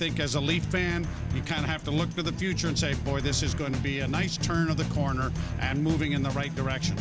think 0.00 0.18
as 0.18 0.34
a 0.34 0.40
Leaf 0.40 0.64
fan, 0.64 1.06
you 1.34 1.42
kind 1.42 1.62
of 1.62 1.68
have 1.68 1.84
to 1.84 1.90
look 1.90 2.08
to 2.14 2.22
the 2.22 2.32
future 2.32 2.68
and 2.68 2.78
say, 2.78 2.94
boy, 3.04 3.20
this 3.20 3.42
is 3.42 3.52
going 3.52 3.70
to 3.74 3.80
be 3.80 4.00
a 4.00 4.08
nice 4.08 4.38
turn 4.38 4.70
of 4.70 4.78
the 4.78 4.94
corner 4.94 5.30
and 5.60 5.84
moving 5.84 6.12
in 6.12 6.22
the 6.22 6.30
right 6.30 6.54
direction. 6.54 6.96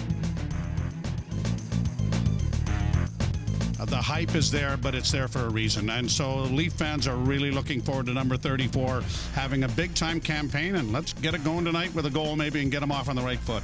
Uh, 3.79 3.85
The 3.85 3.95
hype 3.95 4.35
is 4.35 4.51
there, 4.51 4.75
but 4.75 4.95
it's 4.95 5.13
there 5.13 5.29
for 5.29 5.45
a 5.45 5.49
reason. 5.49 5.89
And 5.89 6.11
so 6.11 6.39
Leaf 6.39 6.73
fans 6.73 7.07
are 7.07 7.15
really 7.15 7.51
looking 7.51 7.79
forward 7.79 8.07
to 8.07 8.13
number 8.13 8.35
34 8.35 9.01
having 9.33 9.63
a 9.63 9.69
big 9.69 9.95
time 9.95 10.19
campaign. 10.19 10.75
And 10.75 10.91
let's 10.91 11.13
get 11.13 11.33
it 11.33 11.45
going 11.45 11.63
tonight 11.63 11.95
with 11.95 12.05
a 12.05 12.09
goal, 12.09 12.35
maybe, 12.35 12.61
and 12.61 12.69
get 12.69 12.81
them 12.81 12.91
off 12.91 13.07
on 13.07 13.15
the 13.15 13.21
right 13.21 13.39
foot. 13.39 13.63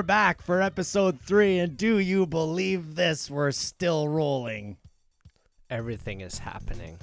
We're 0.00 0.04
back 0.04 0.40
for 0.40 0.62
episode 0.62 1.20
three, 1.20 1.58
and 1.58 1.76
do 1.76 1.98
you 1.98 2.24
believe 2.24 2.94
this? 2.94 3.30
We're 3.30 3.50
still 3.50 4.08
rolling. 4.08 4.78
Everything 5.68 6.22
is 6.22 6.38
happening. 6.38 6.96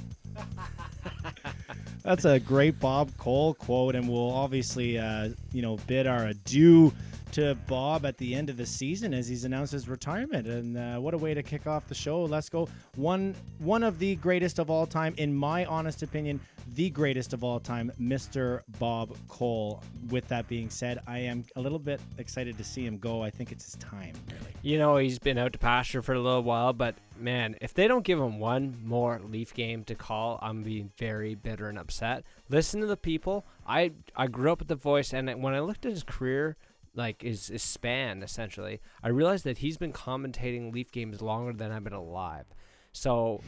That's 2.01 2.25
a 2.25 2.39
great 2.39 2.79
Bob 2.79 3.15
Cole 3.19 3.53
quote, 3.53 3.93
and 3.93 4.09
we'll 4.09 4.31
obviously, 4.31 4.97
uh, 4.97 5.29
you 5.53 5.61
know, 5.61 5.77
bid 5.85 6.07
our 6.07 6.25
adieu 6.25 6.91
to 7.33 7.55
Bob 7.67 8.05
at 8.05 8.17
the 8.17 8.33
end 8.35 8.49
of 8.49 8.57
the 8.57 8.65
season 8.65 9.13
as 9.13 9.27
he's 9.27 9.45
announced 9.45 9.71
his 9.71 9.87
retirement. 9.87 10.47
And 10.47 10.77
uh, 10.77 10.99
what 10.99 11.13
a 11.13 11.17
way 11.17 11.33
to 11.33 11.43
kick 11.43 11.67
off 11.67 11.87
the 11.87 11.95
show! 11.95 12.23
Let's 12.23 12.49
go. 12.49 12.67
One, 12.95 13.35
one 13.59 13.83
of 13.83 13.99
the 13.99 14.15
greatest 14.17 14.59
of 14.59 14.69
all 14.69 14.85
time, 14.85 15.13
in 15.17 15.33
my 15.33 15.65
honest 15.65 16.03
opinion, 16.03 16.39
the 16.75 16.89
greatest 16.89 17.33
of 17.33 17.43
all 17.43 17.59
time, 17.59 17.91
Mr. 17.99 18.61
Bob 18.79 19.15
Cole. 19.27 19.83
With 20.09 20.27
that 20.27 20.47
being 20.47 20.69
said, 20.69 20.99
I 21.07 21.19
am 21.19 21.43
a 21.55 21.61
little 21.61 21.79
bit 21.79 21.99
excited 22.17 22.57
to 22.57 22.63
see 22.63 22.85
him 22.85 22.97
go. 22.97 23.23
I 23.23 23.29
think 23.29 23.51
it's 23.51 23.65
his 23.65 23.75
time. 23.75 24.13
Really. 24.27 24.53
You 24.61 24.77
know, 24.77 24.97
he's 24.97 25.19
been 25.19 25.37
out 25.37 25.53
to 25.53 25.59
pasture 25.59 26.01
for 26.01 26.13
a 26.13 26.19
little 26.19 26.43
while, 26.43 26.73
but 26.73 26.95
man, 27.19 27.55
if 27.61 27.73
they 27.73 27.87
don't 27.87 28.03
give 28.03 28.19
him 28.19 28.39
one 28.39 28.77
more 28.83 29.19
Leaf 29.23 29.53
game 29.53 29.83
to 29.85 29.95
call, 29.95 30.39
I'm 30.41 30.63
being 30.63 30.91
very 30.97 31.35
bitter 31.35 31.69
and 31.69 31.77
upset. 31.77 32.23
Listen 32.49 32.81
to 32.81 32.87
the 32.87 32.97
people. 32.97 33.45
I 33.65 33.91
I 34.15 34.27
grew 34.27 34.51
up 34.51 34.59
with 34.59 34.67
the 34.67 34.75
voice, 34.75 35.13
and 35.13 35.41
when 35.41 35.53
I 35.53 35.59
looked 35.59 35.85
at 35.85 35.91
his 35.91 36.03
career, 36.03 36.57
like 36.97 37.23
is, 37.23 37.47
his 37.47 37.63
span 37.63 38.23
essentially, 38.23 38.81
I 39.01 39.09
realized 39.09 39.45
that 39.45 39.59
he's 39.59 39.77
been 39.77 39.93
commentating 39.93 40.73
Leaf 40.73 40.91
games 40.91 41.21
longer 41.21 41.53
than 41.53 41.71
I've 41.71 41.83
been 41.83 41.93
alive. 41.93 42.45
So, 42.91 43.41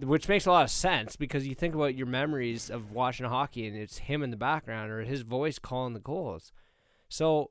which 0.00 0.28
makes 0.28 0.44
a 0.46 0.50
lot 0.50 0.64
of 0.64 0.70
sense 0.70 1.16
because 1.16 1.46
you 1.46 1.54
think 1.54 1.74
about 1.74 1.94
your 1.94 2.06
memories 2.06 2.68
of 2.68 2.92
watching 2.92 3.26
hockey, 3.26 3.66
and 3.66 3.76
it's 3.76 3.98
him 3.98 4.22
in 4.22 4.30
the 4.30 4.36
background 4.36 4.90
or 4.90 5.02
his 5.02 5.22
voice 5.22 5.58
calling 5.58 5.94
the 5.94 6.00
goals. 6.00 6.52
So, 7.08 7.50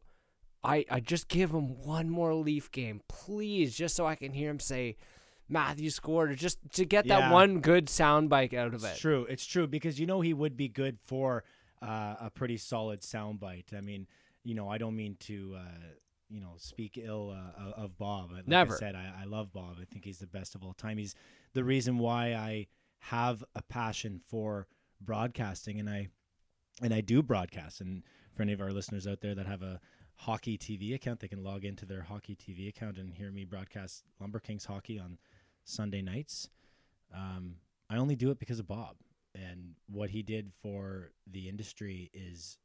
I 0.63 0.85
I 0.91 0.99
just 0.99 1.27
give 1.29 1.51
him 1.51 1.81
one 1.83 2.09
more 2.09 2.33
Leaf 2.33 2.69
game, 2.71 3.01
please, 3.07 3.75
just 3.75 3.95
so 3.95 4.05
I 4.05 4.15
can 4.15 4.33
hear 4.33 4.49
him 4.49 4.59
say 4.59 4.97
Matthew 5.47 5.89
scored, 5.89 6.31
or 6.31 6.35
just 6.35 6.59
to 6.73 6.83
get 6.83 7.05
Yeah. 7.05 7.21
that 7.21 7.31
one 7.33 7.61
good 7.61 7.87
sound 7.89 8.29
bite 8.29 8.53
out 8.53 8.73
of 8.73 8.83
it. 8.83 8.87
It's 8.87 8.97
it. 8.97 9.01
true. 9.01 9.25
It's 9.29 9.45
true 9.45 9.67
because 9.67 9.99
you 9.99 10.05
know 10.05 10.19
he 10.19 10.33
would 10.33 10.57
be 10.57 10.67
good 10.67 10.97
for 11.05 11.45
uh, 11.81 12.15
a 12.19 12.29
pretty 12.29 12.57
solid 12.57 13.01
soundbite. 13.01 13.73
I 13.73 13.81
mean, 13.81 14.07
you 14.47 14.55
know, 14.55 14.69
I 14.69 14.77
don't 14.77 14.95
mean 14.95 15.17
to, 15.21 15.57
uh, 15.57 15.87
you 16.29 16.39
know, 16.39 16.53
speak 16.55 16.97
ill 16.97 17.35
uh, 17.35 17.71
of- 17.71 17.97
Bob. 17.97 18.31
Like 18.31 18.47
Never. 18.47 18.75
I 18.75 18.77
said, 18.77 18.95
I, 18.95 19.11
I 19.23 19.25
love 19.25 19.51
Bob. 19.51 19.75
I 19.81 19.83
think 19.83 20.05
he's 20.05 20.19
the 20.19 20.27
best 20.27 20.55
of 20.55 20.63
all 20.63 20.73
time. 20.73 20.97
He's 20.97 21.15
the 21.53 21.65
reason 21.65 21.97
why 21.97 22.33
I 22.33 22.67
have 22.99 23.43
a 23.55 23.61
passion 23.61 24.21
for 24.25 24.67
broadcasting, 25.01 25.81
and 25.81 25.89
I 25.89 26.07
and 26.81 26.93
I 26.93 27.01
do 27.01 27.21
broadcast. 27.21 27.81
And 27.81 28.03
for 28.35 28.43
any 28.43 28.53
of 28.53 28.61
our 28.61 28.71
listeners 28.71 29.05
out 29.05 29.19
there 29.19 29.35
that 29.35 29.47
have 29.47 29.63
a 29.63 29.81
hockey 30.15 30.57
TV 30.57 30.95
account, 30.95 31.19
they 31.19 31.27
can 31.27 31.43
log 31.43 31.65
into 31.65 31.85
their 31.85 32.03
hockey 32.03 32.37
TV 32.37 32.69
account 32.69 32.97
and 32.97 33.13
hear 33.13 33.31
me 33.31 33.43
broadcast 33.43 34.03
Lumber 34.21 34.39
Kings 34.39 34.63
hockey 34.63 34.97
on 34.97 35.17
Sunday 35.65 36.01
nights. 36.01 36.49
Um, 37.13 37.55
I 37.89 37.97
only 37.97 38.15
do 38.15 38.31
it 38.31 38.39
because 38.39 38.59
of 38.59 38.67
Bob 38.67 38.95
and 39.35 39.75
what 39.89 40.09
he 40.11 40.23
did 40.23 40.53
for 40.61 41.11
the 41.29 41.49
industry 41.49 42.09
is. 42.13 42.57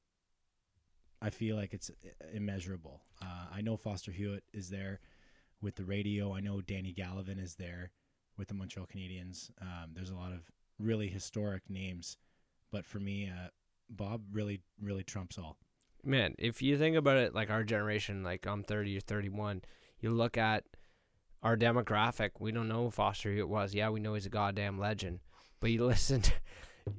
I 1.22 1.30
feel 1.30 1.56
like 1.56 1.72
it's 1.72 1.90
immeasurable. 2.34 3.02
Uh, 3.22 3.46
I 3.54 3.60
know 3.60 3.76
Foster 3.76 4.10
Hewitt 4.10 4.42
is 4.52 4.68
there 4.68 5.00
with 5.60 5.76
the 5.76 5.84
radio. 5.84 6.34
I 6.34 6.40
know 6.40 6.60
Danny 6.60 6.92
Gallivan 6.92 7.38
is 7.42 7.54
there 7.54 7.92
with 8.36 8.48
the 8.48 8.54
Montreal 8.54 8.88
Canadiens. 8.92 9.50
Um, 9.60 9.92
there's 9.94 10.10
a 10.10 10.16
lot 10.16 10.32
of 10.32 10.40
really 10.80 11.08
historic 11.08 11.62
names, 11.70 12.16
but 12.72 12.84
for 12.84 12.98
me, 12.98 13.30
uh, 13.30 13.48
Bob 13.88 14.22
really, 14.32 14.62
really 14.80 15.04
trumps 15.04 15.38
all. 15.38 15.56
Man, 16.04 16.34
if 16.38 16.60
you 16.60 16.76
think 16.76 16.96
about 16.96 17.18
it, 17.18 17.34
like 17.34 17.50
our 17.50 17.62
generation, 17.62 18.24
like 18.24 18.44
I'm 18.44 18.64
30 18.64 18.96
or 18.96 19.00
31, 19.00 19.62
you 20.00 20.10
look 20.10 20.36
at 20.36 20.64
our 21.42 21.56
demographic. 21.56 22.30
We 22.40 22.50
don't 22.50 22.68
know 22.68 22.90
Foster 22.90 23.30
Hewitt 23.30 23.48
was. 23.48 23.74
Yeah, 23.74 23.90
we 23.90 24.00
know 24.00 24.14
he's 24.14 24.26
a 24.26 24.30
goddamn 24.30 24.80
legend, 24.80 25.20
but 25.60 25.70
you 25.70 25.84
listen. 25.86 26.22
To, 26.22 26.32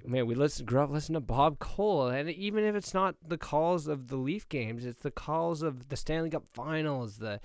man, 0.06 0.28
we 0.28 0.36
listen, 0.36 0.66
grew 0.66 0.82
up 0.82 0.90
listening 0.90 1.16
to 1.16 1.26
Bob 1.26 1.60
Cole, 1.60 2.08
and 2.08 2.30
even 2.30 2.64
if 2.64 2.76
it's 2.76 2.94
not 2.94 3.16
the 3.26 3.38
calls 3.38 3.88
of 3.88 4.08
the 4.08 4.18
Leaf 4.18 4.48
games, 4.50 4.86
it's 4.86 5.02
the 5.02 5.12
calls 5.12 5.62
of 5.62 5.90
the 5.90 5.96
Stanley 5.98 6.30
Cup 6.30 6.46
Finals, 6.54 7.18
the 7.18 7.40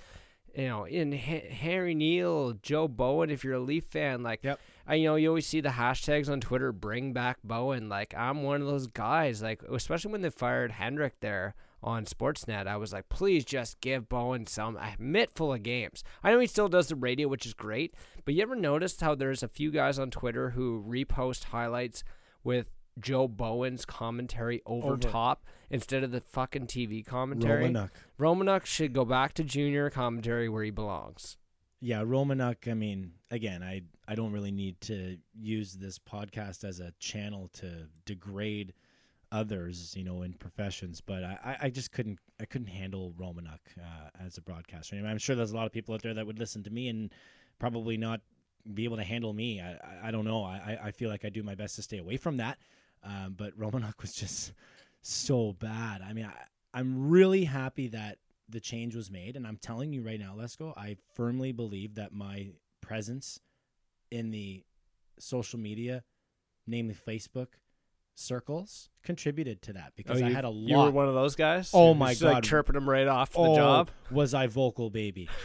you 0.54 0.66
know, 0.66 0.84
in 0.84 1.12
ha- 1.12 1.48
Harry 1.50 1.94
Neale, 1.94 2.54
Joe 2.62 2.88
Bowen. 2.88 3.30
If 3.30 3.44
you're 3.44 3.54
a 3.54 3.60
Leaf 3.60 3.84
fan, 3.84 4.22
like, 4.22 4.40
Yep. 4.42 4.58
I 4.86 4.94
you 4.94 5.06
know 5.08 5.16
you 5.16 5.28
always 5.28 5.46
see 5.46 5.60
the 5.60 5.68
hashtags 5.68 6.30
on 6.30 6.40
Twitter, 6.40 6.72
bring 6.72 7.12
back 7.12 7.38
Bowen. 7.44 7.88
Like, 7.88 8.14
I'm 8.16 8.42
one 8.42 8.60
of 8.60 8.66
those 8.66 8.86
guys. 8.86 9.42
Like, 9.42 9.62
especially 9.62 10.12
when 10.12 10.22
they 10.22 10.30
fired 10.30 10.72
Hendrick 10.72 11.20
there 11.20 11.54
on 11.82 12.06
Sportsnet, 12.06 12.66
I 12.66 12.76
was 12.76 12.92
like, 12.92 13.08
please 13.08 13.44
just 13.44 13.80
give 13.80 14.08
Bowen 14.08 14.46
some 14.46 14.76
a 14.76 14.94
mitt 14.98 15.30
full 15.34 15.52
of 15.52 15.62
games. 15.62 16.02
I 16.24 16.32
know 16.32 16.40
he 16.40 16.46
still 16.46 16.68
does 16.68 16.88
the 16.88 16.96
radio, 16.96 17.28
which 17.28 17.46
is 17.46 17.54
great, 17.54 17.94
but 18.24 18.34
you 18.34 18.42
ever 18.42 18.56
noticed 18.56 19.00
how 19.00 19.14
there's 19.14 19.42
a 19.42 19.48
few 19.48 19.70
guys 19.70 19.98
on 19.98 20.10
Twitter 20.10 20.50
who 20.50 20.82
repost 20.88 21.44
highlights 21.44 22.02
with 22.48 22.70
Joe 22.98 23.28
Bowen's 23.28 23.84
commentary 23.84 24.62
over, 24.64 24.94
Over. 24.94 24.96
top 24.96 25.44
instead 25.68 26.02
of 26.02 26.10
the 26.12 26.20
fucking 26.22 26.66
TV 26.66 27.04
commentary? 27.04 27.66
Romanuk. 27.68 27.90
Romanuk 28.18 28.64
should 28.64 28.94
go 28.94 29.04
back 29.04 29.34
to 29.34 29.44
junior 29.44 29.90
commentary 29.90 30.48
where 30.48 30.64
he 30.64 30.70
belongs. 30.70 31.36
Yeah, 31.80 32.00
Romanuk. 32.02 32.66
I 32.68 32.72
mean, 32.74 33.12
again, 33.30 33.62
I 33.62 33.82
I 34.08 34.14
don't 34.14 34.32
really 34.32 34.50
need 34.50 34.80
to 34.82 35.18
use 35.38 35.74
this 35.74 35.98
podcast 35.98 36.64
as 36.64 36.80
a 36.80 36.92
channel 36.98 37.50
to 37.60 37.86
degrade 38.06 38.72
others, 39.30 39.94
you 39.94 40.02
know, 40.04 40.22
in 40.22 40.32
professions. 40.32 41.02
But 41.02 41.22
I, 41.22 41.56
I- 41.64 41.70
just 41.70 41.92
couldn't 41.92 42.18
I 42.40 42.46
couldn't 42.46 42.68
handle 42.68 43.12
Romanuk 43.20 43.60
uh, 43.78 44.08
as 44.24 44.38
a 44.38 44.40
broadcaster. 44.40 44.96
I 44.96 45.00
mean, 45.00 45.10
I'm 45.10 45.18
sure 45.18 45.36
there's 45.36 45.52
a 45.52 45.56
lot 45.56 45.66
of 45.66 45.72
people 45.72 45.94
out 45.94 46.02
there 46.02 46.14
that 46.14 46.26
would 46.26 46.38
listen 46.38 46.62
to 46.64 46.70
me 46.70 46.88
and 46.88 47.12
probably 47.58 47.96
not 47.98 48.22
be 48.72 48.84
able 48.84 48.96
to 48.96 49.04
handle 49.04 49.32
me. 49.32 49.60
I 49.60 50.08
I, 50.08 50.10
don't 50.10 50.24
know. 50.24 50.44
I 50.44 50.78
I- 50.84 50.90
feel 50.92 51.08
like 51.10 51.24
I 51.24 51.28
do 51.28 51.42
my 51.42 51.54
best 51.54 51.76
to 51.76 51.82
stay 51.82 51.98
away 51.98 52.16
from 52.16 52.36
that. 52.38 52.58
Um, 53.04 53.34
but 53.36 53.58
Romanuk 53.58 53.94
was 54.02 54.12
just 54.14 54.52
so 55.02 55.52
bad. 55.58 56.02
I 56.02 56.12
mean, 56.12 56.26
I, 56.26 56.78
I'm 56.78 57.08
really 57.08 57.44
happy 57.44 57.88
that 57.88 58.18
the 58.48 58.60
change 58.60 58.94
was 58.94 59.10
made, 59.10 59.36
and 59.36 59.46
I'm 59.46 59.56
telling 59.58 59.92
you 59.92 60.02
right 60.02 60.18
now, 60.18 60.34
let's. 60.36 60.56
I 60.76 60.96
firmly 61.14 61.52
believe 61.52 61.94
that 61.96 62.12
my 62.12 62.48
presence 62.80 63.40
in 64.10 64.30
the 64.30 64.64
social 65.18 65.58
media, 65.58 66.02
namely 66.66 66.94
Facebook 66.94 67.48
circles, 68.14 68.88
contributed 69.02 69.62
to 69.62 69.72
that 69.74 69.92
because 69.96 70.20
Oh, 70.20 70.24
I 70.24 70.28
you- 70.28 70.34
had 70.34 70.44
a 70.44 70.50
lot. 70.50 70.68
You 70.68 70.76
were 70.78 70.90
one 70.90 71.08
of 71.08 71.14
those 71.14 71.36
guys. 71.36 71.70
Oh 71.72 71.94
my 71.94 72.10
just, 72.12 72.22
like 72.22 72.34
God. 72.34 72.44
chirping 72.44 72.74
them 72.74 72.88
right 72.88 73.06
off 73.06 73.30
the 73.30 73.38
oh, 73.38 73.56
job. 73.56 73.90
was 74.10 74.34
I 74.34 74.46
vocal, 74.46 74.90
baby? 74.90 75.28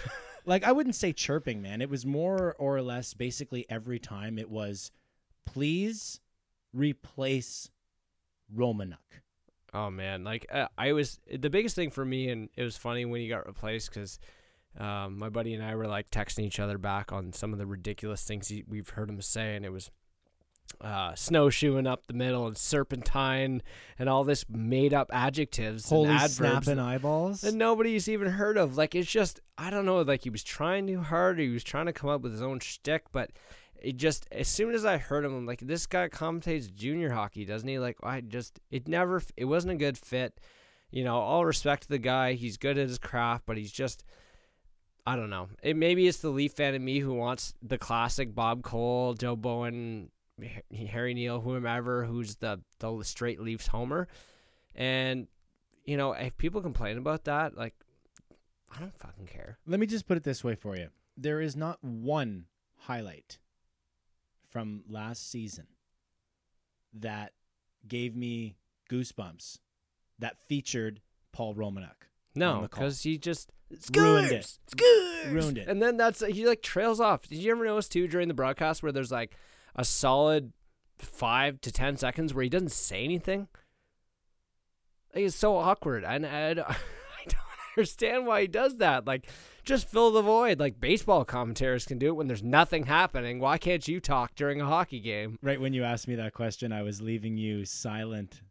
like 0.46 0.64
I 0.64 0.72
wouldn't 0.72 0.96
say 0.96 1.14
chirping, 1.14 1.62
man. 1.62 1.82
It 1.82 1.90
was 1.90 2.06
more 2.06 2.56
or 2.58 2.82
less 2.82 3.14
basically 3.14 3.66
every 3.70 4.00
time 4.00 4.38
it 4.38 4.50
was, 4.50 4.92
please 5.46 6.20
replace 6.74 7.70
Romanuk. 8.56 8.98
Oh 9.74 9.90
man, 9.90 10.24
like 10.24 10.46
uh, 10.52 10.68
I 10.78 10.94
was 10.94 11.20
the 11.32 11.50
biggest 11.50 11.76
thing 11.76 11.90
for 11.90 12.06
me, 12.06 12.30
and 12.30 12.50
it 12.56 12.64
was 12.64 12.78
funny 12.78 13.06
when 13.06 13.22
he 13.22 13.28
got 13.28 13.48
replaced 13.48 13.90
because 13.90 14.20
um, 14.80 15.18
my 15.18 15.30
buddy 15.30 15.54
and 15.54 15.64
I 15.64 15.76
were 15.76 15.88
like 15.88 16.12
texting 16.12 16.44
each 16.44 16.60
other 16.60 16.78
back 16.78 17.12
on 17.12 17.34
some 17.34 17.54
of 17.54 17.60
the 17.60 17.66
ridiculous 17.66 18.24
things 18.24 18.48
he, 18.48 18.64
we've 18.68 18.90
heard 18.90 19.10
him 19.10 19.22
say, 19.22 19.56
and 19.56 19.66
it 19.66 19.72
was 19.72 19.90
uh, 20.82 21.16
snowshoeing 21.16 21.88
up 21.88 22.08
the 22.08 22.14
middle 22.14 22.46
and 22.46 22.58
serpentine 22.58 23.62
and 23.98 24.10
all 24.10 24.24
this 24.26 24.46
made 24.50 24.94
up 24.94 25.10
adjectives 25.14 25.88
Holy 25.88 26.10
and 26.10 26.20
adverbs 26.20 26.66
snapping 26.66 26.80
eyeballs. 26.80 27.42
that 27.42 27.54
nobody's 27.54 28.10
even 28.10 28.28
heard 28.28 28.58
of. 28.58 28.78
Like 28.78 28.94
it's 28.94 29.10
just 29.10 29.40
I 29.58 29.70
don't 29.70 29.86
know, 29.86 30.02
like 30.02 30.24
he 30.24 30.30
was 30.30 30.44
trying 30.44 30.88
too 30.88 31.00
hard, 31.00 31.40
or 31.40 31.44
he 31.44 31.50
was 31.50 31.64
trying 31.64 31.86
to 31.86 31.94
come 31.94 32.10
up 32.10 32.22
with 32.22 32.34
his 32.34 32.42
own 32.42 32.60
shtick, 32.60 33.04
but 33.12 33.32
it 33.82 33.98
just 33.98 34.28
as 34.32 34.48
soon 34.48 34.74
as 34.74 34.86
I 34.86 34.98
heard 34.98 35.26
him, 35.26 35.36
I'm 35.36 35.46
like, 35.46 35.60
this 35.60 35.86
guy 35.86 36.10
commentates 36.10 36.74
junior 36.74 37.12
hockey, 37.12 37.46
doesn't 37.46 37.68
he? 37.68 37.80
Like 37.80 37.98
I 38.04 38.22
just 38.22 38.60
it 38.70 38.88
never 38.88 39.22
it 39.38 39.46
wasn't 39.46 39.74
a 39.74 39.78
good 39.78 39.98
fit. 39.98 40.40
You 40.92 41.04
know, 41.04 41.18
all 41.18 41.46
respect 41.46 41.84
to 41.84 41.90
the 41.90 41.98
guy, 41.98 42.34
he's 42.34 42.58
good 42.58 42.78
at 42.78 42.88
his 42.88 43.00
craft, 43.00 43.44
but 43.46 43.58
he's 43.58 43.72
just 43.72 44.04
I 45.06 45.16
don't 45.16 45.30
know. 45.30 45.50
It 45.62 45.76
maybe 45.76 46.08
it's 46.08 46.20
the 46.20 46.30
Leaf 46.30 46.54
fan 46.54 46.76
in 46.76 46.84
me 46.84 47.00
who 47.00 47.14
wants 47.14 47.54
the 47.62 47.78
classic 47.78 48.34
Bob 48.34 48.64
Cole, 48.64 49.14
Joe 49.14 49.36
Bowen, 49.36 50.10
Harry 50.90 51.14
Neale, 51.14 51.42
whomever, 51.42 52.06
who's 52.06 52.36
the 52.38 52.62
the 52.80 53.04
straight 53.04 53.40
Leafs 53.40 53.68
homer, 53.68 54.08
and 54.76 55.28
you 55.86 55.98
know 55.98 56.14
if 56.14 56.38
people 56.38 56.62
complain 56.62 56.98
about 56.98 57.26
that, 57.26 57.56
like 57.56 57.76
I 58.76 58.80
don't 58.80 58.98
fucking 58.98 59.28
care. 59.28 59.60
Let 59.68 59.80
me 59.80 59.86
just 59.86 60.08
put 60.08 60.18
it 60.18 60.24
this 60.24 60.44
way 60.44 60.56
for 60.56 60.76
you. 60.76 60.90
There 61.16 61.42
is 61.42 61.56
not 61.56 61.84
one 61.84 62.46
highlight 62.76 63.38
from 64.50 64.84
last 64.90 65.30
season 65.30 65.68
that 66.94 67.34
gave 67.88 68.16
me 68.16 68.56
goosebumps 68.90 69.60
that 70.20 70.38
featured 70.48 71.02
Paul 71.32 71.56
Romanuk. 71.56 72.08
No, 72.36 72.62
because 72.62 73.04
he 73.04 73.18
just 73.18 73.52
Ruined 73.96 74.32
it. 74.32 74.46
"Scores! 74.46 74.60
Scores!" 74.68 75.34
Ruined 75.34 75.58
it. 75.58 75.68
And 75.68 75.82
then 75.82 75.98
that's 75.98 76.26
he 76.26 76.46
like 76.46 76.62
trails 76.62 77.00
off. 77.00 77.28
Did 77.28 77.40
you 77.40 77.52
ever 77.52 77.66
notice 77.66 77.88
too 77.88 78.08
during 78.08 78.28
the 78.28 78.34
broadcast 78.34 78.84
where 78.84 78.92
there's 78.92 79.12
like 79.12 79.36
a 79.76 79.84
solid 79.86 80.54
five 81.00 81.60
to 81.62 81.72
ten 81.72 81.98
seconds 81.98 82.34
where 82.34 82.44
he 82.44 82.50
doesn't 82.50 82.72
say 82.72 83.04
anything? 83.04 83.48
Like, 85.14 85.26
it's 85.26 85.36
so 85.36 85.58
awkward, 85.58 86.04
and 86.04 86.26
I, 86.26 86.54
don't- 86.56 86.70
I 86.70 86.76
don't 87.26 87.38
understand 87.78 88.26
why 88.26 88.42
he 88.42 88.48
does 88.48 88.78
that. 88.78 89.06
Like, 89.06 89.28
just 89.64 89.88
fill 89.90 90.12
the 90.12 90.22
void. 90.22 90.60
Like 90.60 90.80
baseball 90.80 91.24
commentators 91.24 91.86
can 91.86 91.98
do 91.98 92.08
it 92.08 92.16
when 92.16 92.28
there's 92.28 92.44
nothing 92.44 92.86
happening. 92.86 93.40
Why 93.40 93.58
can't 93.58 93.88
you 93.88 94.00
talk 94.02 94.36
during 94.36 94.60
a 94.60 94.66
hockey 94.66 95.00
game? 95.00 95.40
Right 95.42 95.62
when 95.62 95.74
you 95.74 95.84
asked 95.84 96.08
me 96.08 96.16
that 96.16 96.34
question, 96.34 96.74
I 96.74 96.82
was 96.82 97.02
leaving 97.02 97.38
you 97.38 97.64
silent 97.64 98.42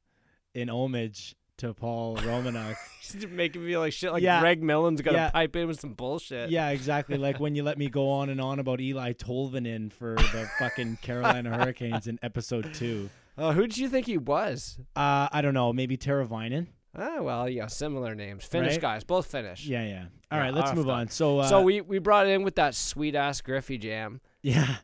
in 0.55 0.71
homage 0.71 1.35
to 1.63 1.75
Paul 1.75 2.17
Romanuk. 2.19 2.77
Just 3.03 3.29
make 3.31 3.55
me 3.57 3.67
feel 3.67 3.81
like 3.81 3.93
shit. 3.93 4.13
Like 4.13 4.23
Yeah. 4.23 4.41
Greg 4.41 4.63
Millen's 4.63 5.01
gonna 5.01 5.17
Yeah. 5.17 5.31
pipe 5.31 5.57
in 5.57 5.67
with 5.69 5.81
some 5.81 5.95
bullshit. 5.95 6.51
yeah, 6.51 6.69
exactly. 6.71 7.17
Like 7.17 7.41
when 7.41 7.55
you 7.55 7.63
let 7.63 7.79
me 7.79 7.89
go 7.89 8.11
on 8.11 8.29
and 8.29 8.41
on 8.41 8.59
about 8.59 8.79
Eeli 8.79 9.17
Tolvanen 9.17 9.91
for 9.93 10.15
the 10.17 10.49
fucking 10.59 10.99
Carolina 11.03 11.51
Hurricanes 11.59 12.07
in 12.07 12.19
episode 12.23 12.73
two. 12.75 13.11
Uh, 13.39 13.53
who 13.53 13.63
did 13.63 13.79
you 13.79 13.89
think 13.89 14.07
he 14.07 14.19
was? 14.19 14.79
Uh, 14.95 15.29
I 15.33 15.41
don't 15.41 15.55
know, 15.55 15.73
maybe 15.73 15.97
Teravainen. 15.97 16.67
Ah, 16.95 17.23
well, 17.23 17.49
yeah, 17.49 17.67
similar 17.69 18.15
names. 18.15 18.45
Finnish 18.45 18.73
Right? 18.75 18.81
guys, 18.83 19.05
both 19.05 19.27
Finnish. 19.27 19.65
Yeah, 19.67 19.83
yeah. 19.85 20.05
All 20.31 20.39
Yeah, 20.39 20.45
right, 20.45 20.55
let's 20.55 20.75
move 20.75 20.89
on. 20.91 21.09
So, 21.09 21.39
uh, 21.39 21.47
so 21.49 21.63
we 21.63 21.81
we 21.81 21.99
brought 21.99 22.27
in 22.27 22.43
with 22.43 22.57
that 22.57 22.75
sweet 22.75 23.15
ass 23.15 23.41
Griffey 23.41 23.79
jam. 23.79 24.21
yeah, 24.43 24.77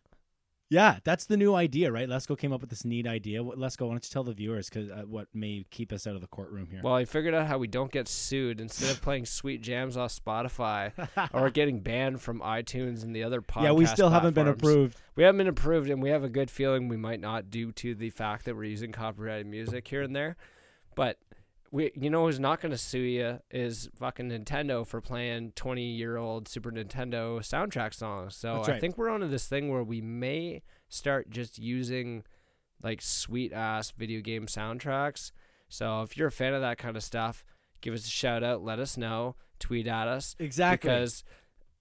yeah, 0.70 0.98
that's 1.02 1.24
the 1.24 1.38
new 1.38 1.54
idea, 1.54 1.90
right? 1.90 2.06
Lesko 2.06 2.36
came 2.36 2.52
up 2.52 2.60
with 2.60 2.68
this 2.68 2.84
neat 2.84 3.06
idea. 3.06 3.42
What, 3.42 3.56
Lesko, 3.56 3.82
why 3.82 3.92
don't 3.92 4.04
you 4.04 4.10
tell 4.10 4.24
the 4.24 4.34
viewers 4.34 4.68
because 4.68 4.90
uh, 4.90 5.02
what 5.06 5.28
may 5.32 5.64
keep 5.70 5.92
us 5.92 6.06
out 6.06 6.14
of 6.14 6.20
the 6.20 6.26
courtroom 6.26 6.68
here? 6.70 6.80
Well, 6.84 6.94
I 6.94 7.06
figured 7.06 7.32
out 7.32 7.46
how 7.46 7.56
we 7.56 7.68
don't 7.68 7.90
get 7.90 8.06
sued 8.06 8.60
instead 8.60 8.90
of 8.90 9.00
playing 9.00 9.24
sweet 9.24 9.62
jams 9.62 9.96
off 9.96 10.12
Spotify 10.14 10.92
or 11.32 11.48
getting 11.48 11.80
banned 11.80 12.20
from 12.20 12.40
iTunes 12.40 13.02
and 13.02 13.16
the 13.16 13.22
other 13.22 13.40
podcast. 13.40 13.62
yeah, 13.62 13.72
we 13.72 13.86
still 13.86 14.10
haven't 14.10 14.34
been 14.34 14.48
approved. 14.48 15.00
We 15.16 15.22
haven't 15.22 15.38
been 15.38 15.48
approved, 15.48 15.88
and 15.88 16.02
we 16.02 16.10
have 16.10 16.22
a 16.22 16.28
good 16.28 16.50
feeling 16.50 16.88
we 16.88 16.98
might 16.98 17.20
not 17.20 17.50
due 17.50 17.72
to 17.72 17.94
the 17.94 18.10
fact 18.10 18.44
that 18.44 18.54
we're 18.54 18.64
using 18.64 18.92
copyrighted 18.92 19.46
music 19.46 19.88
here 19.88 20.02
and 20.02 20.14
there. 20.14 20.36
But 20.94 21.18
we, 21.70 21.90
you 21.94 22.10
know, 22.10 22.26
who's 22.26 22.40
not 22.40 22.60
going 22.60 22.72
to 22.72 22.78
sue 22.78 22.98
you 22.98 23.40
is 23.50 23.88
fucking 23.98 24.30
Nintendo 24.30 24.86
for 24.86 25.00
playing 25.00 25.52
twenty-year-old 25.52 26.48
Super 26.48 26.70
Nintendo 26.70 27.38
soundtrack 27.40 27.94
songs. 27.94 28.36
So 28.36 28.56
That's 28.56 28.68
I 28.68 28.78
think 28.78 28.96
we're 28.96 29.10
onto 29.10 29.28
this 29.28 29.46
thing 29.46 29.70
where 29.70 29.82
we 29.82 30.00
may 30.00 30.62
start 30.88 31.30
just 31.30 31.58
using 31.58 32.24
like 32.82 33.02
sweet 33.02 33.52
ass 33.52 33.90
video 33.90 34.20
game 34.20 34.46
soundtracks. 34.46 35.32
So 35.68 36.02
if 36.02 36.16
you're 36.16 36.28
a 36.28 36.32
fan 36.32 36.54
of 36.54 36.60
that 36.62 36.78
kind 36.78 36.96
of 36.96 37.02
stuff, 37.02 37.44
give 37.80 37.92
us 37.94 38.06
a 38.06 38.10
shout 38.10 38.42
out. 38.42 38.62
Let 38.62 38.78
us 38.78 38.96
know. 38.96 39.36
Tweet 39.58 39.86
at 39.86 40.08
us 40.08 40.36
Exactly. 40.38 40.88
because. 40.90 41.24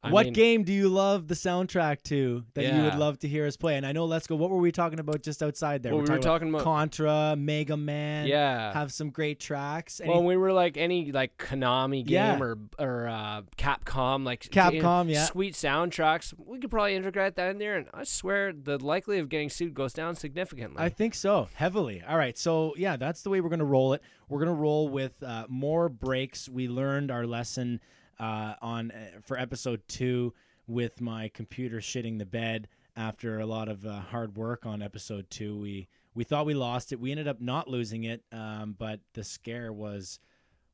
I 0.07 0.11
what 0.11 0.25
mean, 0.27 0.33
game 0.33 0.63
do 0.63 0.73
you 0.73 0.89
love 0.89 1.27
the 1.27 1.35
soundtrack 1.35 2.03
to 2.03 2.43
that 2.53 2.73
you 2.75 2.83
would 2.83 2.95
love 2.95 3.19
to 3.19 3.27
hear 3.27 3.45
us 3.45 3.55
play? 3.57 3.75
And 3.77 3.85
I 3.85 3.91
know, 3.91 4.05
let's 4.05 4.27
go. 4.27 4.35
What 4.35 4.49
were 4.49 4.57
we 4.57 4.71
talking 4.71 4.99
about 4.99 5.21
just 5.21 5.41
outside 5.43 5.83
there? 5.83 5.93
Well, 5.93 6.03
we 6.03 6.09
were 6.09 6.19
talking 6.19 6.49
about 6.49 6.63
Contra, 6.63 7.35
Mega 7.37 7.77
Man. 7.77 8.27
yeah. 8.27 8.73
have 8.73 8.91
some 8.91 9.09
great 9.09 9.39
tracks. 9.39 9.99
Any- 10.01 10.09
Well, 10.09 10.23
we 10.23 10.37
were 10.37 10.53
like 10.53 10.77
any 10.77 11.11
like 11.11 11.37
Konami 11.37 12.05
game 12.05 12.13
Yeah. 12.15 12.39
or 12.39 12.57
or 12.79 13.07
uh, 13.07 13.41
Capcom, 13.57 14.23
like 14.25 14.41
Capcom, 14.43 15.09
yeah. 15.11 15.25
sweet 15.25 15.53
soundtracks. 15.53 16.33
We 16.37 16.59
could 16.59 16.71
probably 16.71 16.95
integrate 16.95 17.35
that 17.35 17.49
in 17.51 17.57
there, 17.57 17.75
and 17.77 17.87
I 17.93 18.03
swear 18.03 18.53
the 18.53 18.83
likelihood 18.83 19.23
of 19.23 19.29
getting 19.29 19.49
sued 19.49 19.73
goes 19.73 19.93
down 19.93 20.15
significantly. 20.15 20.77
I 20.83 20.89
think 20.89 21.13
so, 21.15 21.49
heavily. 21.55 22.03
All 22.07 22.17
right, 22.17 22.37
so 22.37 22.73
yeah, 22.77 22.95
that's 22.97 23.21
the 23.21 23.29
way 23.29 23.41
we're 23.41 23.49
gonna 23.49 23.65
roll 23.65 23.93
it. 23.93 24.01
We're 24.29 24.39
gonna 24.39 24.53
roll 24.53 24.89
with 24.89 25.21
uh, 25.23 25.45
more 25.49 25.89
breaks. 25.89 26.47
We 26.49 26.67
learned 26.67 27.11
our 27.11 27.25
lesson 27.25 27.79
uh, 28.19 28.55
on 28.61 28.91
uh, 28.91 29.19
for 29.21 29.37
episode 29.37 29.81
two 29.87 30.33
with 30.67 30.99
my 31.01 31.29
computer 31.29 31.77
shitting 31.77 32.19
the 32.19 32.25
bed 32.25 32.67
after 32.95 33.39
a 33.39 33.45
lot 33.45 33.69
of 33.69 33.85
uh, 33.85 33.99
hard 33.99 34.35
work 34.35 34.65
on 34.65 34.81
episode 34.81 35.29
two. 35.29 35.57
We 35.57 35.87
we 36.13 36.23
thought 36.23 36.45
we 36.45 36.55
lost 36.55 36.91
it. 36.91 36.99
We 36.99 37.11
ended 37.11 37.27
up 37.27 37.39
not 37.39 37.69
losing 37.69 38.03
it, 38.05 38.23
um, 38.31 38.75
but 38.77 38.99
the 39.13 39.23
scare 39.23 39.71
was. 39.71 40.19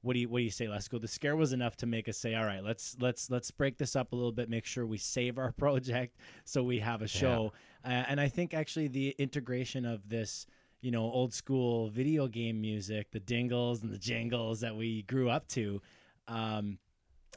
What 0.01 0.15
do 0.15 0.19
you 0.19 0.27
what 0.27 0.39
do 0.39 0.43
you 0.43 0.51
say? 0.51 0.67
Let's 0.67 0.89
go. 0.89 0.97
The 0.99 1.07
scare 1.07 1.35
was 1.37 1.53
enough 1.53 1.77
to 1.77 1.85
make 1.85 2.09
us 2.09 2.17
say, 2.17 2.35
"All 2.35 2.45
right, 2.45 2.63
let's 2.63 2.97
let's 2.99 3.29
let's 3.29 3.51
break 3.51 3.77
this 3.77 3.95
up 3.95 4.11
a 4.11 4.15
little 4.15 4.33
bit. 4.33 4.49
Make 4.49 4.65
sure 4.65 4.85
we 4.85 4.97
save 4.97 5.37
our 5.37 5.51
project 5.57 6.17
so 6.43 6.63
we 6.63 6.79
have 6.79 7.01
a 7.01 7.07
show." 7.07 7.53
Uh, 7.85 8.03
and 8.07 8.19
I 8.19 8.27
think 8.27 8.53
actually 8.53 8.87
the 8.89 9.15
integration 9.17 9.85
of 9.85 10.09
this, 10.09 10.45
you 10.81 10.91
know, 10.91 11.03
old 11.03 11.33
school 11.33 11.89
video 11.89 12.27
game 12.27 12.59
music, 12.59 13.11
the 13.11 13.19
dingles 13.19 13.83
and 13.83 13.93
the 13.93 13.97
jingles 13.97 14.61
that 14.61 14.75
we 14.75 15.03
grew 15.03 15.29
up 15.29 15.47
to, 15.49 15.81
um, 16.27 16.79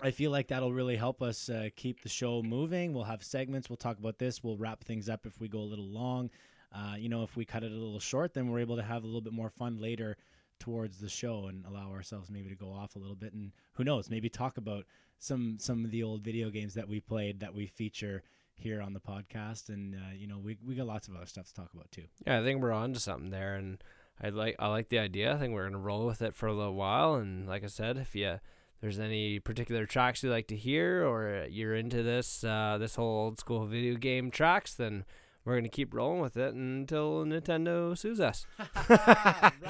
I 0.02 0.10
feel 0.10 0.30
like 0.30 0.48
that'll 0.48 0.72
really 0.72 0.96
help 0.96 1.22
us 1.22 1.48
uh, 1.48 1.68
keep 1.74 2.02
the 2.02 2.08
show 2.08 2.42
moving. 2.42 2.92
We'll 2.92 3.04
have 3.04 3.22
segments. 3.22 3.70
We'll 3.70 3.76
talk 3.76 3.98
about 3.98 4.18
this. 4.18 4.44
We'll 4.44 4.58
wrap 4.58 4.84
things 4.84 5.08
up 5.08 5.26
if 5.26 5.40
we 5.40 5.48
go 5.48 5.60
a 5.60 5.60
little 5.60 5.88
long. 5.88 6.30
Uh, 6.74 6.96
you 6.98 7.08
know, 7.08 7.22
if 7.22 7.36
we 7.36 7.44
cut 7.44 7.62
it 7.62 7.72
a 7.72 7.74
little 7.74 8.00
short, 8.00 8.34
then 8.34 8.50
we're 8.50 8.60
able 8.60 8.76
to 8.76 8.82
have 8.82 9.04
a 9.04 9.06
little 9.06 9.22
bit 9.22 9.32
more 9.32 9.50
fun 9.50 9.80
later 9.80 10.16
towards 10.58 10.98
the 10.98 11.08
show 11.08 11.46
and 11.46 11.64
allow 11.66 11.90
ourselves 11.90 12.30
maybe 12.30 12.48
to 12.48 12.54
go 12.54 12.72
off 12.72 12.96
a 12.96 12.98
little 12.98 13.16
bit 13.16 13.32
and 13.34 13.52
who 13.74 13.84
knows 13.84 14.08
maybe 14.08 14.28
talk 14.28 14.56
about 14.56 14.86
some 15.18 15.58
some 15.60 15.84
of 15.84 15.90
the 15.90 16.02
old 16.02 16.22
video 16.22 16.48
games 16.48 16.72
that 16.72 16.88
we 16.88 16.98
played 16.98 17.40
that 17.40 17.54
we 17.54 17.66
feature 17.66 18.22
here 18.54 18.80
on 18.80 18.94
the 18.94 19.00
podcast 19.00 19.68
and 19.68 19.94
uh, 19.94 20.12
you 20.16 20.26
know 20.26 20.38
we, 20.38 20.56
we 20.66 20.74
got 20.74 20.86
lots 20.86 21.08
of 21.08 21.14
other 21.14 21.26
stuff 21.26 21.46
to 21.46 21.54
talk 21.54 21.68
about 21.74 21.90
too 21.90 22.04
yeah, 22.26 22.40
I 22.40 22.42
think 22.42 22.62
we're 22.62 22.72
on 22.72 22.94
to 22.94 23.00
something 23.00 23.28
there, 23.30 23.54
and 23.54 23.82
I 24.22 24.30
like 24.30 24.56
I 24.58 24.68
like 24.68 24.88
the 24.88 24.98
idea. 24.98 25.34
I 25.34 25.38
think 25.38 25.52
we're 25.52 25.64
gonna 25.64 25.78
roll 25.78 26.06
with 26.06 26.22
it 26.22 26.34
for 26.34 26.46
a 26.46 26.54
little 26.54 26.74
while, 26.74 27.16
and 27.16 27.46
like 27.46 27.62
I 27.62 27.66
said, 27.66 27.98
if 27.98 28.14
you 28.14 28.38
there's 28.80 28.98
any 28.98 29.38
particular 29.40 29.86
tracks 29.86 30.22
you 30.22 30.30
like 30.30 30.48
to 30.48 30.56
hear, 30.56 31.06
or 31.06 31.46
you're 31.48 31.74
into 31.74 32.02
this 32.02 32.44
uh, 32.44 32.76
this 32.78 32.96
whole 32.96 33.24
old 33.24 33.38
school 33.38 33.66
video 33.66 33.96
game 33.96 34.30
tracks, 34.30 34.74
then 34.74 35.04
we're 35.44 35.54
gonna 35.54 35.68
keep 35.68 35.94
rolling 35.94 36.20
with 36.20 36.36
it 36.36 36.54
until 36.54 37.24
Nintendo 37.24 37.96
sues 37.96 38.20
us. 38.20 38.46
right. 38.90 39.52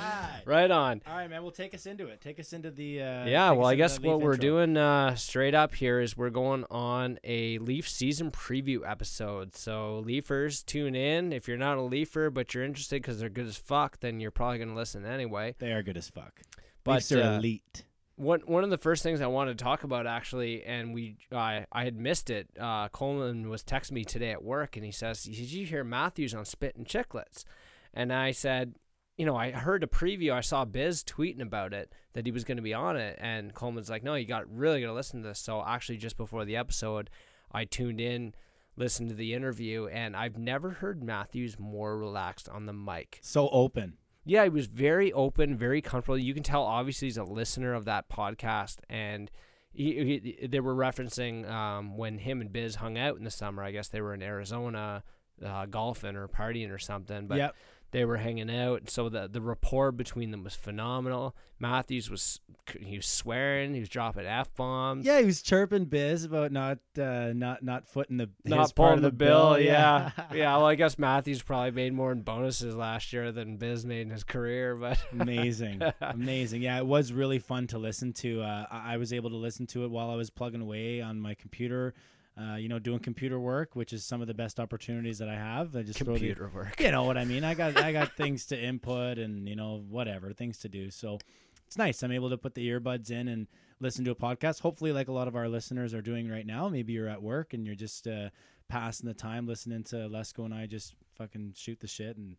Right 0.46 0.70
on. 0.70 1.02
All 1.08 1.16
right, 1.16 1.28
man. 1.28 1.42
Well, 1.42 1.50
take 1.50 1.74
us 1.74 1.86
into 1.86 2.06
it. 2.06 2.20
Take 2.20 2.38
us 2.38 2.52
into 2.52 2.70
the. 2.70 3.02
Uh, 3.02 3.26
yeah, 3.26 3.50
well, 3.50 3.66
I 3.66 3.74
guess 3.74 3.98
what 3.98 4.20
we're 4.20 4.34
intro. 4.34 4.48
doing 4.48 4.76
uh, 4.76 5.16
straight 5.16 5.54
up 5.54 5.74
here 5.74 6.00
is 6.00 6.16
we're 6.16 6.30
going 6.30 6.64
on 6.70 7.18
a 7.24 7.58
Leaf 7.58 7.88
season 7.88 8.30
preview 8.30 8.88
episode. 8.88 9.56
So, 9.56 9.98
Leafers, 10.06 10.62
tune 10.62 10.94
in. 10.94 11.32
If 11.32 11.48
you're 11.48 11.56
not 11.56 11.78
a 11.78 11.82
Leafer 11.82 12.30
but 12.30 12.54
you're 12.54 12.62
interested 12.62 13.02
because 13.02 13.18
they're 13.18 13.28
good 13.28 13.48
as 13.48 13.56
fuck, 13.56 13.98
then 13.98 14.20
you're 14.20 14.30
probably 14.30 14.58
going 14.58 14.68
to 14.68 14.76
listen 14.76 15.04
anyway. 15.04 15.56
They 15.58 15.72
are 15.72 15.82
good 15.82 15.96
as 15.96 16.08
fuck. 16.08 16.40
But, 16.84 16.94
Leafs 16.94 17.12
are 17.12 17.22
uh, 17.22 17.36
elite. 17.38 17.84
One 18.16 18.40
one 18.46 18.64
of 18.64 18.70
the 18.70 18.78
first 18.78 19.02
things 19.02 19.20
I 19.20 19.26
wanted 19.26 19.58
to 19.58 19.64
talk 19.64 19.84
about 19.84 20.06
actually, 20.06 20.64
and 20.64 20.94
we 20.94 21.18
I 21.30 21.66
I 21.70 21.84
had 21.84 21.96
missed 21.96 22.30
it. 22.30 22.48
Uh, 22.58 22.88
Coleman 22.88 23.50
was 23.50 23.62
texting 23.62 23.92
me 23.92 24.04
today 24.04 24.30
at 24.30 24.42
work, 24.42 24.76
and 24.76 24.84
he 24.84 24.90
says, 24.92 25.22
"Did 25.22 25.36
you 25.36 25.66
hear 25.66 25.84
Matthews 25.84 26.34
on 26.34 26.46
Spit 26.46 26.76
and 26.76 26.86
Chicklets?" 26.86 27.44
And 27.92 28.10
I 28.10 28.30
said, 28.30 28.76
"You 29.18 29.26
know, 29.26 29.36
I 29.36 29.50
heard 29.50 29.84
a 29.84 29.86
preview. 29.86 30.32
I 30.32 30.40
saw 30.40 30.64
Biz 30.64 31.04
tweeting 31.04 31.42
about 31.42 31.74
it 31.74 31.92
that 32.14 32.24
he 32.24 32.32
was 32.32 32.44
going 32.44 32.56
to 32.56 32.62
be 32.62 32.72
on 32.72 32.96
it." 32.96 33.18
And 33.20 33.52
Coleman's 33.52 33.90
like, 33.90 34.02
"No, 34.02 34.14
you 34.14 34.26
got 34.26 34.50
really 34.50 34.80
got 34.80 34.86
to 34.88 34.94
listen 34.94 35.20
to 35.20 35.28
this." 35.28 35.38
So 35.38 35.62
actually, 35.62 35.98
just 35.98 36.16
before 36.16 36.46
the 36.46 36.56
episode, 36.56 37.10
I 37.52 37.66
tuned 37.66 38.00
in, 38.00 38.34
listened 38.76 39.10
to 39.10 39.14
the 39.14 39.34
interview, 39.34 39.88
and 39.88 40.16
I've 40.16 40.38
never 40.38 40.70
heard 40.70 41.02
Matthews 41.02 41.58
more 41.58 41.98
relaxed 41.98 42.48
on 42.48 42.64
the 42.64 42.72
mic. 42.72 43.18
So 43.22 43.50
open. 43.50 43.98
Yeah, 44.28 44.42
he 44.42 44.48
was 44.48 44.66
very 44.66 45.12
open, 45.12 45.56
very 45.56 45.80
comfortable. 45.80 46.18
You 46.18 46.34
can 46.34 46.42
tell 46.42 46.64
obviously 46.64 47.06
he's 47.06 47.16
a 47.16 47.24
listener 47.24 47.74
of 47.74 47.84
that 47.84 48.08
podcast, 48.08 48.78
and 48.90 49.30
he, 49.72 50.20
he 50.40 50.46
they 50.48 50.58
were 50.58 50.74
referencing 50.74 51.48
um, 51.48 51.96
when 51.96 52.18
him 52.18 52.40
and 52.40 52.52
Biz 52.52 52.74
hung 52.74 52.98
out 52.98 53.16
in 53.18 53.24
the 53.24 53.30
summer. 53.30 53.62
I 53.62 53.70
guess 53.70 53.88
they 53.88 54.00
were 54.00 54.14
in 54.14 54.22
Arizona 54.22 55.04
uh, 55.44 55.66
golfing 55.66 56.16
or 56.16 56.28
partying 56.28 56.72
or 56.72 56.78
something, 56.78 57.28
but 57.28 57.38
yep. 57.38 57.56
They 57.92 58.04
were 58.04 58.16
hanging 58.18 58.50
out. 58.50 58.90
So 58.90 59.08
the 59.08 59.28
the 59.28 59.40
rapport 59.40 59.92
between 59.92 60.30
them 60.30 60.44
was 60.44 60.54
phenomenal. 60.54 61.34
Matthews 61.58 62.10
was 62.10 62.40
he 62.80 62.96
was 62.96 63.06
swearing, 63.06 63.72
he 63.72 63.80
was 63.80 63.88
dropping 63.88 64.26
f 64.26 64.54
bombs. 64.54 65.06
Yeah, 65.06 65.20
he 65.20 65.24
was 65.24 65.40
chirping 65.40 65.86
Biz 65.86 66.24
about 66.24 66.52
not 66.52 66.78
uh, 66.98 67.32
not 67.34 67.62
not 67.62 67.88
footing 67.88 68.18
the 68.18 68.28
Not 68.44 68.74
part 68.74 68.94
of 68.94 69.02
the, 69.02 69.08
the 69.10 69.16
bill, 69.16 69.58
Yeah. 69.58 70.10
yeah, 70.18 70.24
yeah. 70.34 70.56
Well, 70.56 70.66
I 70.66 70.74
guess 70.74 70.98
Matthews 70.98 71.40
probably 71.42 71.70
made 71.70 71.94
more 71.94 72.12
in 72.12 72.22
bonuses 72.22 72.74
last 72.74 73.12
year 73.12 73.32
than 73.32 73.56
Biz 73.56 73.86
made 73.86 74.02
in 74.02 74.10
his 74.10 74.24
career, 74.24 74.74
but 74.76 74.98
amazing, 75.12 75.80
amazing. 76.00 76.62
Yeah, 76.62 76.78
it 76.78 76.86
was 76.86 77.12
really 77.12 77.38
fun 77.38 77.66
to 77.68 77.78
listen 77.78 78.12
to. 78.14 78.42
Uh, 78.42 78.66
I 78.70 78.96
was 78.98 79.12
able 79.12 79.30
to 79.30 79.36
listen 79.36 79.66
to 79.68 79.84
it 79.84 79.90
while 79.90 80.10
I 80.10 80.14
was 80.16 80.28
plugging 80.28 80.60
away 80.60 81.00
on 81.00 81.20
my 81.20 81.34
computer. 81.34 81.94
Uh, 82.38 82.56
you 82.56 82.68
know, 82.68 82.78
doing 82.78 82.98
computer 82.98 83.40
work, 83.40 83.74
which 83.74 83.94
is 83.94 84.04
some 84.04 84.20
of 84.20 84.26
the 84.26 84.34
best 84.34 84.60
opportunities 84.60 85.16
that 85.18 85.28
I 85.28 85.36
have. 85.36 85.74
I 85.74 85.82
just 85.82 85.98
throw 85.98 86.14
the, 86.14 86.20
computer 86.20 86.50
work. 86.54 86.78
you 86.78 86.90
know 86.90 87.04
what 87.04 87.16
I 87.16 87.24
mean. 87.24 87.44
I 87.44 87.54
got 87.54 87.78
I 87.78 87.92
got 87.92 88.12
things 88.16 88.44
to 88.46 88.62
input 88.62 89.18
and 89.18 89.48
you 89.48 89.56
know 89.56 89.82
whatever 89.88 90.34
things 90.34 90.58
to 90.58 90.68
do. 90.68 90.90
So 90.90 91.18
it's 91.66 91.78
nice. 91.78 92.02
I'm 92.02 92.12
able 92.12 92.30
to 92.30 92.36
put 92.36 92.54
the 92.54 92.68
earbuds 92.68 93.10
in 93.10 93.28
and 93.28 93.46
listen 93.80 94.04
to 94.04 94.10
a 94.10 94.14
podcast. 94.14 94.60
Hopefully, 94.60 94.92
like 94.92 95.08
a 95.08 95.12
lot 95.12 95.28
of 95.28 95.36
our 95.36 95.48
listeners 95.48 95.94
are 95.94 96.02
doing 96.02 96.28
right 96.28 96.46
now. 96.46 96.68
Maybe 96.68 96.92
you're 96.92 97.08
at 97.08 97.22
work 97.22 97.54
and 97.54 97.66
you're 97.66 97.74
just 97.74 98.06
uh, 98.06 98.28
passing 98.68 99.08
the 99.08 99.14
time 99.14 99.46
listening 99.46 99.82
to 99.84 99.96
Lesko 99.96 100.44
and 100.44 100.54
I 100.54 100.66
just 100.66 100.94
fucking 101.16 101.54
shoot 101.56 101.80
the 101.80 101.86
shit. 101.86 102.16
And 102.16 102.36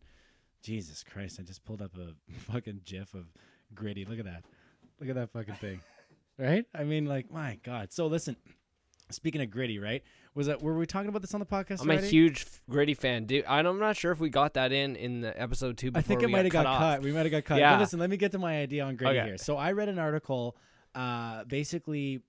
Jesus 0.62 1.04
Christ, 1.04 1.38
I 1.40 1.42
just 1.42 1.64
pulled 1.64 1.82
up 1.82 1.92
a 1.96 2.14
fucking 2.52 2.82
GIF 2.84 3.14
of 3.14 3.26
Gritty. 3.74 4.04
Look 4.04 4.18
at 4.18 4.24
that. 4.24 4.44
Look 5.00 5.08
at 5.08 5.16
that 5.16 5.32
fucking 5.32 5.54
thing. 5.56 5.80
Right? 6.40 6.66
I 6.72 6.84
mean, 6.84 7.04
like 7.04 7.32
my 7.32 7.58
God. 7.64 7.92
So 7.92 8.06
listen. 8.06 8.36
Speaking 9.10 9.40
of 9.40 9.50
gritty, 9.50 9.78
right? 9.78 10.02
Was 10.34 10.46
that 10.48 10.62
were 10.62 10.76
we 10.76 10.86
talking 10.86 11.08
about 11.08 11.22
this 11.22 11.32
on 11.34 11.40
the 11.40 11.46
podcast? 11.46 11.80
I'm 11.80 11.90
a 11.90 12.00
huge 12.00 12.46
gritty 12.68 12.94
fan, 12.94 13.24
dude. 13.24 13.44
I'm 13.46 13.78
not 13.78 13.96
sure 13.96 14.12
if 14.12 14.20
we 14.20 14.28
got 14.28 14.54
that 14.54 14.70
in 14.70 14.96
in 14.96 15.20
the 15.22 15.40
episode 15.40 15.78
two. 15.78 15.90
I 15.94 16.02
think 16.02 16.22
it 16.22 16.28
might 16.28 16.44
have 16.44 16.52
got 16.52 16.66
cut. 16.66 16.78
cut. 16.78 17.02
We 17.02 17.12
might 17.12 17.22
have 17.22 17.30
got 17.30 17.44
cut. 17.44 17.58
Yeah. 17.58 17.74
But 17.74 17.80
listen, 17.80 17.98
let 17.98 18.10
me 18.10 18.16
get 18.16 18.32
to 18.32 18.38
my 18.38 18.58
idea 18.60 18.84
on 18.84 18.96
gritty 18.96 19.18
Okay. 19.18 19.26
here. 19.28 19.38
So 19.38 19.56
I 19.56 19.72
read 19.72 19.88
an 19.88 19.98
article, 19.98 20.56
uh, 20.94 21.44
basically, 21.44 22.20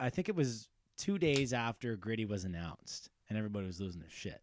I 0.00 0.10
think 0.10 0.28
it 0.28 0.34
was 0.34 0.68
two 0.96 1.18
days 1.18 1.52
after 1.52 1.96
Gritty 1.96 2.24
was 2.24 2.44
announced, 2.44 3.10
and 3.28 3.36
everybody 3.36 3.66
was 3.66 3.80
losing 3.80 4.00
their 4.00 4.10
shit. 4.10 4.40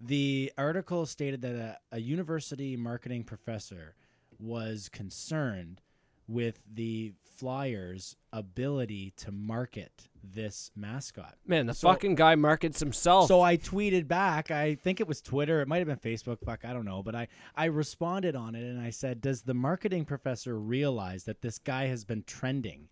The 0.00 0.52
article 0.58 1.06
stated 1.06 1.40
that 1.42 1.54
a, 1.54 1.78
a 1.92 2.00
university 2.00 2.76
marketing 2.76 3.24
professor 3.24 3.94
was 4.38 4.88
concerned 4.90 5.80
with 6.28 6.60
the 6.72 7.12
Flyers' 7.36 8.16
ability 8.32 9.12
to 9.16 9.30
market 9.30 10.08
this 10.24 10.70
mascot. 10.74 11.36
Man, 11.46 11.66
the 11.66 11.74
So- 11.74 11.88
fucking 11.88 12.14
guy 12.14 12.34
markets 12.34 12.80
himself. 12.80 13.28
So 13.28 13.42
I 13.42 13.56
tweeted 13.56 14.08
back. 14.08 14.50
I 14.50 14.74
think 14.74 15.00
it 15.00 15.06
was 15.06 15.20
Twitter. 15.20 15.60
It 15.60 15.68
might 15.68 15.78
have 15.78 15.86
been 15.86 15.98
Facebook. 15.98 16.40
Fuck, 16.44 16.64
I 16.64 16.72
don't 16.72 16.84
know. 16.84 17.02
But 17.02 17.14
I 17.14 17.28
I 17.54 17.66
responded 17.66 18.34
on 18.34 18.54
it 18.54 18.64
and 18.64 18.80
I 18.80 18.90
said, 18.90 19.20
"Does 19.20 19.42
the 19.42 19.54
marketing 19.54 20.04
professor 20.04 20.58
realize 20.58 21.24
that 21.24 21.42
this 21.42 21.58
guy 21.58 21.86
has 21.86 22.04
been 22.04 22.24
trending 22.24 22.88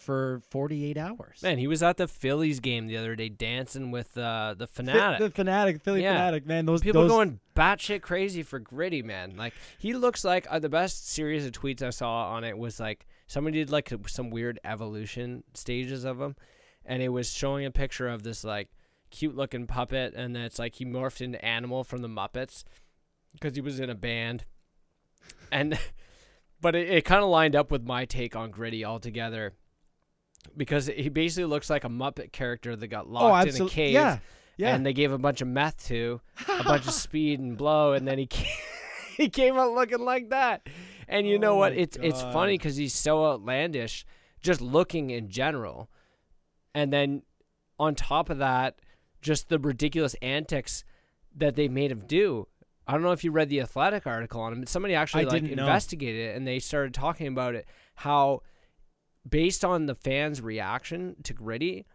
for 0.00 0.40
48 0.50 0.96
hours?" 0.96 1.42
man, 1.42 1.58
he 1.58 1.66
was 1.66 1.82
at 1.82 1.96
the 1.96 2.08
Phillies 2.08 2.60
game 2.60 2.86
the 2.86 2.96
other 2.96 3.14
day 3.14 3.28
dancing 3.28 3.90
with 3.90 4.16
uh, 4.18 4.54
the 4.56 4.66
fanatic. 4.66 5.18
the 5.20 5.30
fanatic, 5.30 5.82
Philly 5.82 6.02
Yeah. 6.02 6.14
fanatic, 6.14 6.46
man. 6.46 6.66
Those 6.66 6.80
People 6.80 7.02
those, 7.02 7.10
going 7.10 7.40
batshit 7.54 8.02
crazy 8.02 8.42
for 8.42 8.58
gritty, 8.58 9.02
man. 9.02 9.36
Like 9.36 9.54
he 9.78 9.94
looks 9.94 10.24
like 10.24 10.46
uh, 10.50 10.58
the 10.58 10.68
best 10.68 11.08
series 11.08 11.44
of 11.46 11.52
tweets 11.52 11.82
I 11.82 11.90
saw 11.90 12.30
on 12.32 12.44
it 12.44 12.56
was 12.56 12.80
like 12.80 13.06
somebody 13.26 13.58
did 13.58 13.70
like 13.70 13.92
some 14.06 14.30
weird 14.30 14.58
evolution 14.64 15.44
stages 15.54 16.04
of 16.04 16.20
him, 16.20 16.36
and 16.84 17.02
it 17.02 17.10
was 17.10 17.30
showing 17.32 17.64
a 17.66 17.70
picture 17.70 18.08
of 18.08 18.22
this 18.22 18.42
like 18.44 18.70
cute 19.10 19.36
looking 19.36 19.66
puppet, 19.66 20.14
and 20.14 20.36
it's 20.36 20.58
like 20.58 20.76
he 20.76 20.84
morphed 20.84 21.20
into 21.20 21.44
animal 21.44 21.84
from 21.84 22.00
the 22.02 22.08
Muppets 22.08 22.64
because 23.32 23.54
he 23.54 23.60
was 23.60 23.78
in 23.80 23.90
a 23.90 23.94
band, 23.94 24.44
and 25.52 25.78
but 26.60 26.74
it, 26.74 26.88
it 26.88 27.04
kind 27.04 27.22
of 27.22 27.28
lined 27.30 27.56
up 27.56 27.70
with 27.70 27.84
my 27.84 28.04
take 28.04 28.36
on 28.36 28.50
gritty 28.50 28.84
altogether. 28.84 29.52
Because 30.56 30.86
he 30.86 31.08
basically 31.08 31.44
looks 31.44 31.70
like 31.70 31.84
a 31.84 31.88
Muppet 31.88 32.32
character 32.32 32.74
that 32.74 32.86
got 32.88 33.06
oh, 33.06 33.10
locked 33.12 33.54
in 33.54 33.62
a 33.62 33.68
cave 33.68 33.92
Yeah, 33.92 34.18
yeah. 34.56 34.74
and 34.74 34.84
they 34.84 34.92
gave 34.92 35.12
a 35.12 35.18
bunch 35.18 35.40
of 35.40 35.48
meth 35.48 35.86
to, 35.88 36.20
a 36.48 36.64
bunch 36.64 36.86
of 36.86 36.92
speed 37.06 37.40
and 37.40 37.56
blow, 37.56 37.92
and 37.92 38.06
then 38.06 38.18
he 38.18 38.26
came, 38.26 38.46
he 39.16 39.28
came 39.28 39.56
out 39.56 39.72
looking 39.72 40.00
like 40.04 40.30
that. 40.30 40.66
And 41.08 41.26
you 41.26 41.38
know 41.38 41.52
Oh 41.52 41.56
what? 41.56 41.72
my 41.72 41.78
It's 41.78 41.96
it's 42.00 42.22
funny 42.22 42.54
because 42.56 42.76
he's 42.76 42.94
so 42.94 43.24
outlandish, 43.26 44.04
just 44.42 44.60
looking 44.60 45.10
in 45.10 45.28
general, 45.28 45.90
and 46.74 46.92
then 46.92 47.22
on 47.78 47.94
top 47.94 48.30
of 48.30 48.38
that, 48.38 48.78
just 49.22 49.48
the 49.48 49.58
ridiculous 49.58 50.14
antics 50.22 50.84
that 51.36 51.54
they 51.56 51.68
made 51.68 51.90
him 51.90 52.04
do. 52.06 52.46
I 52.86 52.92
don't 52.92 53.02
know 53.02 53.12
if 53.12 53.22
you 53.24 53.30
read 53.30 53.48
the 53.48 53.60
Athletic 53.60 54.06
article 54.06 54.40
on 54.40 54.52
him. 54.52 54.60
But 54.60 54.68
somebody 54.68 54.94
actually 54.94 55.22
I 55.22 55.28
like 55.28 55.42
didn't 55.42 55.56
know. 55.56 55.62
investigated 55.64 56.30
it, 56.30 56.36
and 56.36 56.46
they 56.46 56.58
started 56.58 56.92
talking 56.94 57.26
about 57.28 57.54
it. 57.54 57.66
How, 57.94 58.42
based 59.28 59.64
on 59.64 59.86
the 59.86 59.94
fans' 59.94 60.40
reaction 60.40 61.16
to 61.24 61.32
Gritty, 61.32 61.86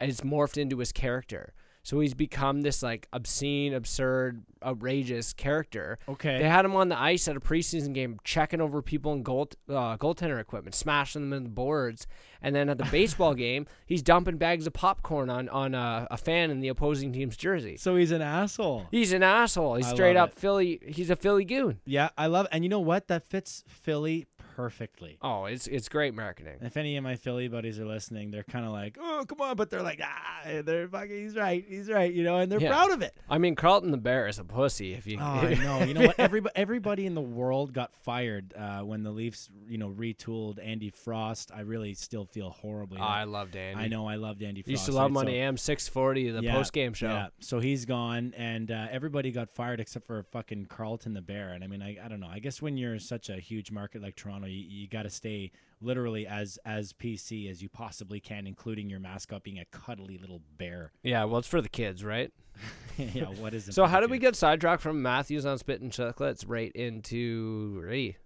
it's 0.00 0.22
morphed 0.22 0.56
into 0.56 0.78
his 0.78 0.92
character. 0.92 1.52
So 1.82 1.98
he's 2.00 2.12
become 2.12 2.60
this 2.60 2.82
like 2.82 3.08
obscene, 3.10 3.72
absurd, 3.72 4.44
outrageous 4.62 5.32
character. 5.32 5.98
okay. 6.08 6.38
They 6.38 6.48
had 6.48 6.66
him 6.66 6.76
on 6.76 6.90
the 6.90 7.00
ice 7.00 7.26
at 7.26 7.36
a 7.36 7.40
preseason 7.40 7.94
game, 7.94 8.18
checking 8.22 8.60
over 8.60 8.82
people 8.82 9.14
in 9.14 9.22
goal 9.22 9.48
uh, 9.68 9.96
goaltender 9.96 10.38
equipment, 10.38 10.74
smashing 10.74 11.22
them 11.22 11.32
in 11.32 11.44
the 11.44 11.48
boards, 11.48 12.06
and 12.42 12.54
then 12.54 12.68
at 12.68 12.76
the 12.76 12.84
baseball 12.84 13.34
game, 13.46 13.66
he's 13.86 14.02
dumping 14.02 14.36
bags 14.36 14.66
of 14.66 14.74
popcorn 14.74 15.30
on 15.30 15.48
on 15.48 15.74
a, 15.74 16.06
a 16.10 16.18
fan 16.18 16.50
in 16.50 16.60
the 16.60 16.68
opposing 16.68 17.14
team's 17.14 17.36
jersey. 17.36 17.78
so 17.78 17.96
he's 17.96 18.10
an 18.10 18.20
asshole. 18.22 18.86
He's 18.90 19.14
an 19.14 19.22
asshole. 19.22 19.76
He's 19.76 19.86
I 19.86 19.94
straight 19.94 20.16
up 20.16 20.32
it. 20.32 20.38
Philly. 20.38 20.80
He's 20.86 21.08
a 21.08 21.16
Philly 21.16 21.46
goon. 21.46 21.80
Yeah, 21.86 22.10
I 22.18 22.26
love. 22.26 22.44
It. 22.44 22.50
And 22.52 22.62
you 22.64 22.68
know 22.68 22.80
what? 22.80 23.08
That 23.08 23.24
fits 23.24 23.64
Philly 23.66 24.26
perfectly. 24.60 25.18
Oh, 25.22 25.44
it's 25.46 25.66
it's 25.66 25.88
great 25.88 26.14
marketing. 26.14 26.54
And 26.58 26.66
if 26.66 26.76
any 26.76 26.96
of 26.96 27.04
my 27.04 27.16
Philly 27.16 27.48
buddies 27.48 27.78
are 27.80 27.86
listening, 27.86 28.30
they're 28.30 28.44
kind 28.44 28.64
of 28.66 28.72
like, 28.72 28.98
"Oh, 29.00 29.24
come 29.26 29.40
on," 29.40 29.56
but 29.56 29.70
they're 29.70 29.82
like, 29.82 30.00
"Ah, 30.02 30.60
they're 30.64 30.88
fucking. 30.88 31.10
He's 31.10 31.36
right. 31.36 31.64
He's 31.66 31.88
right." 31.88 32.12
You 32.12 32.22
know, 32.24 32.38
and 32.38 32.50
they're 32.50 32.60
Yeah. 32.60 32.68
proud 32.70 32.90
of 32.92 33.02
it. 33.02 33.14
I 33.28 33.38
mean, 33.38 33.54
Carlton 33.54 33.90
the 33.90 33.96
Bear 33.98 34.26
is 34.28 34.38
a 34.38 34.44
pussy. 34.44 34.94
If 34.94 35.06
you, 35.06 35.18
Oh, 35.20 35.22
I 35.24 35.54
know. 35.54 35.82
You 35.84 35.94
know 35.94 36.06
what? 36.06 36.18
Everybody, 36.18 36.52
everybody 36.56 37.06
in 37.06 37.14
the 37.14 37.20
world 37.20 37.72
got 37.72 37.94
fired 37.94 38.54
uh, 38.56 38.80
when 38.80 39.02
the 39.02 39.10
Leafs, 39.10 39.48
you 39.68 39.78
know, 39.78 39.88
retooled 39.90 40.58
Andy 40.64 40.90
Frost. 40.90 41.50
I 41.54 41.60
really 41.60 41.94
still 41.94 42.24
feel 42.24 42.50
horribly. 42.50 42.98
Oh, 43.00 43.04
I 43.04 43.24
loved 43.24 43.56
Andy. 43.56 43.82
I 43.84 43.88
know. 43.88 44.06
I 44.06 44.16
loved 44.16 44.42
Andy 44.42 44.62
Frost. 44.62 44.70
Used 44.70 44.86
to 44.86 44.92
love 44.92 45.10
right? 45.12 45.20
on 45.20 45.26
So- 45.26 45.30
AM 45.32 45.56
six 45.56 45.88
forty, 45.88 46.30
the 46.30 46.42
Yeah, 46.42 46.54
post 46.54 46.72
game 46.72 46.92
show. 46.92 47.08
Yeah. 47.08 47.28
So 47.40 47.60
he's 47.60 47.84
gone, 47.86 48.34
and 48.36 48.70
uh, 48.70 48.86
everybody 48.90 49.30
got 49.32 49.50
fired 49.50 49.80
except 49.80 50.06
for 50.06 50.22
fucking 50.22 50.66
Carlton 50.66 51.14
the 51.14 51.22
Bear. 51.22 51.50
And 51.52 51.64
I 51.64 51.66
mean, 51.66 51.82
I, 51.82 51.96
I 52.04 52.08
don't 52.08 52.20
know. 52.20 52.28
I 52.30 52.38
guess 52.38 52.60
when 52.62 52.76
you're 52.76 52.98
such 52.98 53.28
a 53.28 53.36
huge 53.36 53.70
market 53.70 54.02
like 54.02 54.16
Toronto, 54.16 54.46
you, 54.50 54.64
you 54.82 54.88
got 54.88 55.02
to 55.04 55.10
stay 55.10 55.50
literally 55.80 56.26
as 56.26 56.58
as 56.64 56.92
PC 56.92 57.50
as 57.50 57.62
you 57.62 57.68
possibly 57.68 58.20
can, 58.20 58.46
including 58.46 58.90
your 58.90 59.00
mascot 59.00 59.42
being 59.42 59.58
a 59.58 59.64
cuddly 59.66 60.18
little 60.18 60.42
bear. 60.58 60.92
Yeah, 61.02 61.24
well, 61.24 61.38
it's 61.38 61.48
for 61.48 61.60
the 61.60 61.68
kids, 61.68 62.04
right? 62.04 62.32
yeah. 62.98 63.24
What 63.24 63.54
is 63.54 63.68
it? 63.68 63.72
So 63.74 63.86
how 63.86 64.00
did 64.00 64.10
we 64.10 64.18
get 64.18 64.36
sidetracked 64.36 64.82
from 64.82 65.00
Matthews 65.02 65.46
on 65.46 65.58
Spit 65.58 65.80
and 65.80 65.90
Chicklets 65.92 66.44
right 66.46 66.72
into 66.72 67.80
Ray? 67.82 68.16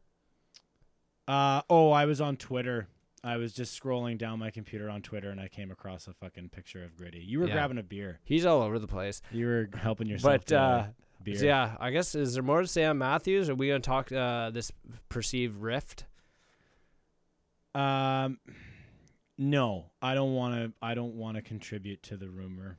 Uh 1.26 1.62
oh, 1.71 1.90
I 1.90 2.04
was 2.04 2.21
on 2.21 2.37
Twitter. 2.37 2.88
I 3.23 3.38
was 3.38 3.54
just 3.54 3.81
scrolling 3.81 4.19
down 4.19 4.38
my 4.38 4.50
computer 4.50 4.90
on 4.90 5.00
Twitter 5.00 5.31
and 5.31 5.40
I 5.40 5.49
came 5.49 5.71
across 5.71 6.07
a 6.09 6.12
fucking 6.12 6.50
picture 6.50 6.85
of 6.85 6.95
Gritty. 6.95 7.21
You 7.21 7.40
were 7.40 7.47
Yeah. 7.47 7.54
grabbing 7.54 7.78
a 7.78 7.83
beer. 7.83 8.21
He's 8.25 8.45
all 8.45 8.61
over 8.61 8.78
the 8.78 8.87
place. 8.87 9.23
You 9.31 9.47
were 9.47 9.71
helping 9.75 10.07
yourself. 10.09 10.43
But 10.47 10.52
uh, 10.54 10.85
beer. 11.23 11.37
so 11.37 11.47
yeah, 11.47 11.76
I 11.81 11.90
guess 11.90 12.14
is 12.14 12.35
there 12.35 12.43
more 12.43 12.61
to 12.61 12.66
say 12.66 12.85
on 12.85 12.99
Matthews? 12.99 13.49
Are 13.49 13.54
we 13.54 13.69
gonna 13.69 13.81
talk 13.81 14.12
uh, 14.12 14.50
this 14.50 14.71
perceived 15.09 15.57
rift? 15.57 16.04
Um, 17.75 18.38
no, 19.37 19.87
I 20.00 20.14
don't 20.14 20.35
want 20.35 20.54
to. 20.54 20.73
I 20.81 20.95
don't 20.95 21.14
want 21.14 21.37
to 21.37 21.43
contribute 21.43 22.02
to 22.04 22.16
the 22.16 22.28
rumor. 22.31 22.78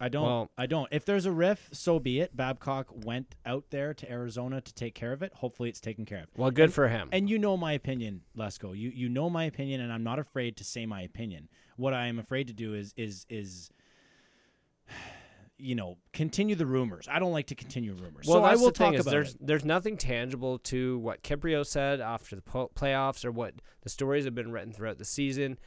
I 0.00 0.08
don't. 0.08 0.22
Well- 0.24 0.50
I 0.56 0.66
don't. 0.66 0.88
If 0.92 1.04
there's 1.04 1.26
a 1.26 1.32
riff, 1.32 1.68
so 1.72 1.98
be 1.98 2.20
it. 2.20 2.36
Babcock 2.36 2.86
went 3.04 3.34
out 3.44 3.64
there 3.70 3.92
to 3.94 4.10
Arizona 4.10 4.60
to 4.60 4.74
take 4.74 4.94
care 4.94 5.12
of 5.12 5.22
it. 5.22 5.32
Hopefully, 5.34 5.68
it's 5.68 5.80
taken 5.80 6.04
care 6.04 6.20
of. 6.22 6.28
Well, 6.36 6.52
good 6.52 6.64
And- 6.66 6.72
for 6.74 6.86
him. 6.88 7.08
And 7.10 7.28
you 7.28 7.38
know 7.38 7.56
my 7.56 7.72
opinion, 7.72 8.22
Lesko. 8.36 8.78
You 8.78 8.90
you 8.90 9.08
know 9.08 9.28
my 9.28 9.44
opinion, 9.44 9.80
and 9.80 9.92
I'm 9.92 10.04
not 10.04 10.20
afraid 10.20 10.56
to 10.58 10.64
say 10.64 10.86
my 10.86 11.02
opinion. 11.02 11.48
What 11.76 11.94
I 11.94 12.06
am 12.06 12.18
afraid 12.20 12.46
to 12.46 12.52
do 12.52 12.74
is 12.74 12.94
is 12.96 13.26
is. 13.28 13.70
You 15.58 15.74
know, 15.74 15.98
continue 16.12 16.54
the 16.54 16.66
rumors. 16.66 17.08
I 17.10 17.18
don't 17.18 17.32
like 17.32 17.48
to 17.48 17.54
continue 17.54 17.92
rumors. 17.92 18.26
Well, 18.26 18.38
so 18.38 18.44
I 18.44 18.54
will 18.54 18.70
talk 18.70 18.94
about 18.94 19.10
there's 19.10 19.34
it. 19.34 19.46
there's 19.46 19.64
nothing 19.64 19.96
tangible 19.96 20.58
to 20.60 20.98
what 20.98 21.22
Kypreos 21.22 21.66
said 21.66 22.00
after 22.00 22.36
the 22.36 22.42
po- 22.42 22.70
playoffs 22.74 23.24
or 23.24 23.32
what 23.32 23.54
the 23.82 23.88
stories 23.90 24.24
have 24.24 24.34
been 24.34 24.52
written 24.52 24.72
throughout 24.72 24.98
the 24.98 25.04
season. 25.04 25.58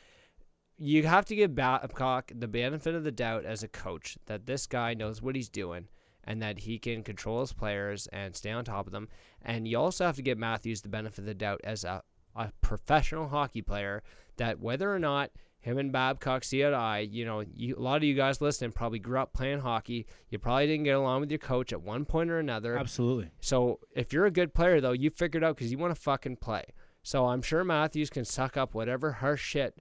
You 0.77 1.03
have 1.03 1.25
to 1.25 1.36
give 1.36 1.53
Babcock 1.53 2.31
the 2.33 2.48
benefit 2.48 2.95
of 2.95 3.03
the 3.03 3.12
doubt 3.12 3.45
as 3.45 3.63
a 3.63 3.67
coach 3.67 4.17
that 4.25 4.45
this 4.45 4.65
guy 4.65 4.93
knows 4.93 5.21
what 5.21 5.36
he's 5.36 5.50
doing 5.50 5.89
and 6.24 6.41
that 6.41 6.60
he 6.60 6.79
can 6.79 7.03
control 7.03 7.41
his 7.41 7.53
players 7.53 8.07
and 8.07 8.36
stay 8.36 8.51
on 8.51 8.63
top 8.63 8.88
of 8.88 8.93
them. 8.93 9.10
And 9.41 9.67
you 9.67 9.77
also 9.77 10.05
have 10.05 10.15
to 10.15 10.21
give 10.21 10.38
Matthews 10.38 10.81
the 10.81 10.89
benefit 10.89 11.19
of 11.19 11.25
the 11.25 11.33
doubt 11.33 11.62
as 11.63 11.83
a, 11.83 12.03
a 12.36 12.51
professional 12.62 13.27
hockey 13.27 13.62
player 13.62 14.03
that 14.38 14.60
whether 14.60 14.93
or 14.93 15.00
not 15.00 15.31
him 15.61 15.77
and 15.77 15.91
Babcock 15.91 16.43
see 16.43 16.65
eye 16.65 16.69
to 16.71 16.75
eye, 16.75 16.99
you 16.99 17.23
know, 17.23 17.43
you, 17.55 17.77
a 17.77 17.79
lot 17.79 17.97
of 17.97 18.03
you 18.03 18.15
guys 18.15 18.41
listening 18.41 18.71
probably 18.71 18.99
grew 18.99 19.19
up 19.19 19.31
playing 19.31 19.59
hockey. 19.59 20.07
You 20.29 20.39
probably 20.39 20.67
didn't 20.67 20.85
get 20.85 20.95
along 20.95 21.21
with 21.21 21.31
your 21.31 21.37
coach 21.37 21.71
at 21.71 21.81
one 21.81 22.03
point 22.03 22.31
or 22.31 22.39
another. 22.39 22.77
Absolutely. 22.77 23.29
So 23.41 23.79
if 23.95 24.11
you're 24.11 24.25
a 24.25 24.31
good 24.31 24.53
player 24.53 24.81
though, 24.81 24.91
you 24.91 25.11
figured 25.11 25.43
out 25.43 25.55
because 25.55 25.71
you 25.71 25.77
want 25.77 25.95
to 25.95 26.01
fucking 26.01 26.37
play. 26.37 26.65
So 27.03 27.27
I'm 27.27 27.43
sure 27.43 27.63
Matthews 27.63 28.09
can 28.09 28.25
suck 28.25 28.57
up 28.57 28.73
whatever 28.73 29.13
harsh 29.13 29.43
shit 29.43 29.77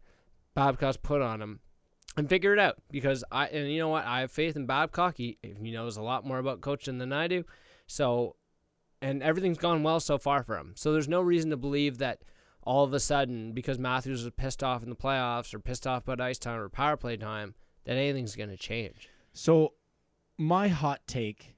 Babcock's 0.54 0.98
put 0.98 1.22
on 1.22 1.40
him 1.40 1.60
and 2.16 2.28
figure 2.28 2.52
it 2.52 2.58
out. 2.58 2.76
Because 2.90 3.24
I 3.32 3.46
and 3.46 3.72
you 3.72 3.78
know 3.78 3.88
what, 3.88 4.04
I 4.04 4.20
have 4.20 4.30
faith 4.30 4.56
in 4.56 4.66
Babcock. 4.66 5.16
He, 5.16 5.38
he 5.42 5.70
knows 5.70 5.96
a 5.96 6.02
lot 6.02 6.26
more 6.26 6.38
about 6.38 6.60
coaching 6.60 6.98
than 6.98 7.12
I 7.12 7.26
do. 7.26 7.44
So 7.86 8.36
and 9.00 9.22
everything's 9.22 9.58
gone 9.58 9.82
well 9.82 10.00
so 10.00 10.18
far 10.18 10.42
for 10.42 10.58
him. 10.58 10.74
So 10.76 10.92
there's 10.92 11.08
no 11.08 11.22
reason 11.22 11.48
to 11.50 11.56
believe 11.56 11.98
that 11.98 12.20
all 12.62 12.84
of 12.84 12.92
a 12.92 13.00
sudden 13.00 13.52
because 13.52 13.78
Matthews 13.78 14.24
was 14.24 14.32
pissed 14.36 14.62
off 14.62 14.82
in 14.82 14.90
the 14.90 14.96
playoffs 14.96 15.54
or 15.54 15.58
pissed 15.58 15.86
off 15.86 16.04
about 16.04 16.20
ice 16.20 16.38
time 16.38 16.58
or 16.58 16.68
power 16.68 16.96
play 16.96 17.16
time 17.16 17.54
that 17.84 17.96
anything's 17.96 18.36
going 18.36 18.50
to 18.50 18.56
change. 18.56 19.08
So, 19.32 19.74
my 20.36 20.68
hot 20.68 21.00
take. 21.06 21.54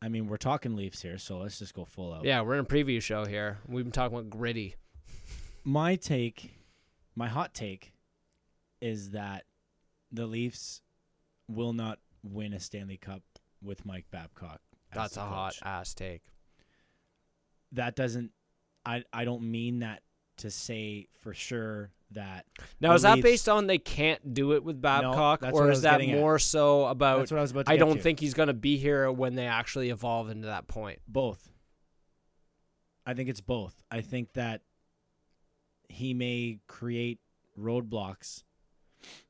I 0.00 0.08
mean, 0.08 0.26
we're 0.26 0.36
talking 0.36 0.74
Leafs 0.74 1.02
here, 1.02 1.16
so 1.18 1.38
let's 1.38 1.60
just 1.60 1.74
go 1.74 1.84
full 1.84 2.12
out. 2.12 2.24
Yeah, 2.24 2.40
we're 2.40 2.54
in 2.54 2.60
a 2.60 2.64
preview 2.64 3.00
show 3.00 3.24
here. 3.24 3.58
We've 3.68 3.84
been 3.84 3.92
talking 3.92 4.18
about 4.18 4.30
gritty. 4.30 4.74
my 5.62 5.94
take, 5.94 6.52
my 7.14 7.28
hot 7.28 7.54
take, 7.54 7.92
is 8.80 9.10
that 9.10 9.44
the 10.10 10.26
Leafs 10.26 10.82
will 11.48 11.72
not 11.72 12.00
win 12.24 12.52
a 12.52 12.58
Stanley 12.60 12.96
Cup 12.96 13.22
with 13.62 13.86
Mike 13.86 14.06
Babcock. 14.10 14.60
That's 14.92 15.16
a 15.16 15.20
hot 15.20 15.56
ass 15.64 15.94
take. 15.94 16.22
That 17.70 17.96
doesn't. 17.96 18.32
I 18.84 19.04
I 19.12 19.24
don't 19.24 19.50
mean 19.50 19.78
that 19.78 20.02
to 20.38 20.50
say 20.50 21.08
for 21.20 21.34
sure 21.34 21.90
that. 22.12 22.46
Now, 22.80 22.94
is 22.94 23.02
that 23.02 23.22
based 23.22 23.48
on 23.48 23.66
they 23.66 23.78
can't 23.78 24.34
do 24.34 24.52
it 24.52 24.64
with 24.64 24.80
Babcock, 24.80 25.42
what 25.42 25.54
or 25.54 25.70
is 25.70 25.82
that 25.82 25.92
getting 25.92 26.12
at. 26.12 26.18
more 26.18 26.38
so 26.38 26.86
about 26.86 27.18
That's 27.18 27.30
what 27.30 27.38
I 27.38 27.42
was 27.42 27.50
about 27.52 27.66
to 27.66 27.72
I 27.72 27.76
don't 27.76 27.96
to. 27.96 28.02
think 28.02 28.20
he's 28.20 28.34
going 28.34 28.48
to 28.48 28.54
be 28.54 28.76
here 28.76 29.10
when 29.10 29.34
they 29.34 29.46
actually 29.46 29.90
evolve 29.90 30.30
into 30.30 30.46
that 30.46 30.68
point? 30.68 31.00
both. 31.06 31.48
I 33.04 33.14
think 33.14 33.28
it's 33.28 33.40
both. 33.40 33.82
I 33.90 34.00
think 34.00 34.34
that 34.34 34.62
he 35.88 36.14
may 36.14 36.60
create 36.68 37.18
roadblocks 37.58 38.44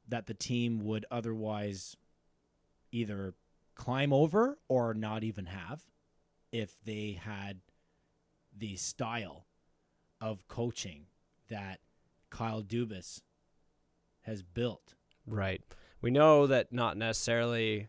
that 0.08 0.26
the 0.26 0.34
team 0.34 0.84
would 0.84 1.06
otherwise 1.10 1.96
either 2.90 3.34
climb 3.74 4.12
over 4.12 4.58
or 4.68 4.92
not 4.92 5.24
even 5.24 5.46
have 5.46 5.82
if 6.52 6.76
they 6.84 7.18
had 7.22 7.60
the 8.56 8.76
style 8.76 9.46
of 10.22 10.46
coaching 10.48 11.06
that 11.50 11.80
Kyle 12.30 12.62
Dubas 12.62 13.20
has 14.22 14.42
built. 14.42 14.94
Right. 15.26 15.60
We 16.00 16.10
know 16.10 16.46
that 16.46 16.72
not 16.72 16.96
necessarily, 16.96 17.88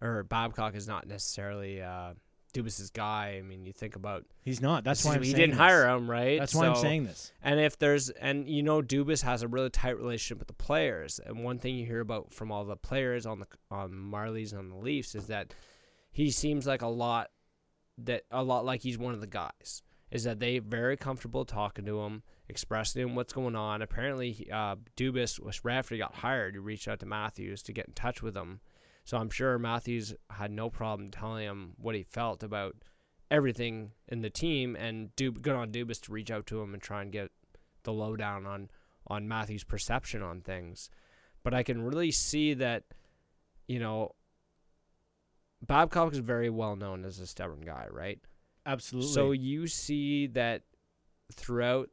or 0.00 0.22
Babcock 0.22 0.76
is 0.76 0.86
not 0.86 1.08
necessarily 1.08 1.82
uh, 1.82 2.12
Dubas's 2.52 2.90
guy. 2.90 3.36
I 3.38 3.42
mean, 3.42 3.64
you 3.64 3.72
think 3.72 3.96
about 3.96 4.26
He's 4.42 4.60
not. 4.60 4.84
That's 4.84 5.04
why 5.04 5.14
I'm 5.14 5.22
he 5.22 5.32
didn't 5.32 5.50
this. 5.50 5.58
hire 5.58 5.88
him, 5.88 6.10
right? 6.10 6.38
That's 6.38 6.54
why 6.54 6.66
I'm 6.66 6.76
saying 6.76 7.04
this. 7.04 7.32
And 7.42 7.58
if 7.58 7.78
there's, 7.78 8.10
and 8.10 8.48
you 8.48 8.62
know, 8.62 8.82
Dubas 8.82 9.22
has 9.22 9.42
a 9.42 9.48
really 9.48 9.70
tight 9.70 9.96
relationship 9.96 10.38
with 10.38 10.48
the 10.48 10.54
players. 10.54 11.20
And 11.24 11.42
one 11.42 11.58
thing 11.58 11.76
you 11.76 11.86
hear 11.86 12.00
about 12.00 12.32
from 12.32 12.52
all 12.52 12.64
the 12.64 12.76
players 12.76 13.24
on 13.24 13.40
the 13.40 13.46
on 13.70 13.90
Marlies 13.90 14.52
and 14.52 14.58
on 14.60 14.68
the 14.68 14.76
Leafs 14.76 15.14
is 15.14 15.26
that 15.28 15.54
he 16.10 16.30
seems 16.30 16.66
like 16.66 16.82
a 16.82 16.88
lot 16.88 17.30
that 17.98 18.24
a 18.30 18.42
lot 18.42 18.64
like 18.64 18.82
he's 18.82 18.98
one 18.98 19.14
of 19.14 19.20
the 19.20 19.26
guys. 19.26 19.82
Is 20.12 20.24
that 20.24 20.38
they 20.38 20.58
very 20.58 20.96
comfortable 20.96 21.44
talking 21.44 21.86
to 21.86 22.02
him, 22.02 22.22
expressing 22.48 23.02
him 23.02 23.14
what's 23.14 23.32
going 23.32 23.56
on. 23.56 23.80
Apparently, 23.82 24.46
uh, 24.52 24.76
Dubas 24.96 25.40
was 25.40 25.64
right 25.64 25.78
after 25.78 25.94
he 25.94 25.98
got 25.98 26.16
hired. 26.16 26.54
He 26.54 26.58
reached 26.58 26.86
out 26.86 27.00
to 27.00 27.06
Matthews 27.06 27.62
to 27.62 27.72
get 27.72 27.86
in 27.88 27.94
touch 27.94 28.22
with 28.22 28.36
him. 28.36 28.60
So 29.04 29.16
I'm 29.16 29.30
sure 29.30 29.58
Matthews 29.58 30.14
had 30.30 30.50
no 30.50 30.68
problem 30.70 31.10
telling 31.10 31.46
him 31.46 31.72
what 31.78 31.94
he 31.94 32.02
felt 32.02 32.42
about 32.42 32.76
everything 33.30 33.92
in 34.06 34.20
the 34.20 34.30
team, 34.30 34.76
and 34.76 35.16
Dub- 35.16 35.40
good 35.40 35.56
on 35.56 35.72
Dubas 35.72 36.00
to 36.02 36.12
reach 36.12 36.30
out 36.30 36.46
to 36.48 36.60
him 36.60 36.74
and 36.74 36.82
try 36.82 37.00
and 37.00 37.10
get 37.10 37.30
the 37.82 37.92
lowdown 37.92 38.46
on 38.46 38.70
on 39.06 39.26
Matthews' 39.26 39.64
perception 39.64 40.22
on 40.22 40.42
things. 40.42 40.90
But 41.42 41.54
I 41.54 41.62
can 41.62 41.82
really 41.82 42.12
see 42.12 42.54
that, 42.54 42.84
you 43.66 43.80
know, 43.80 44.14
Babcock 45.66 46.12
is 46.12 46.18
very 46.18 46.50
well 46.50 46.76
known 46.76 47.04
as 47.04 47.18
a 47.18 47.26
stubborn 47.26 47.62
guy, 47.62 47.86
right? 47.90 48.20
Absolutely. 48.66 49.10
So 49.10 49.32
you 49.32 49.66
see 49.66 50.26
that 50.28 50.62
throughout, 51.32 51.90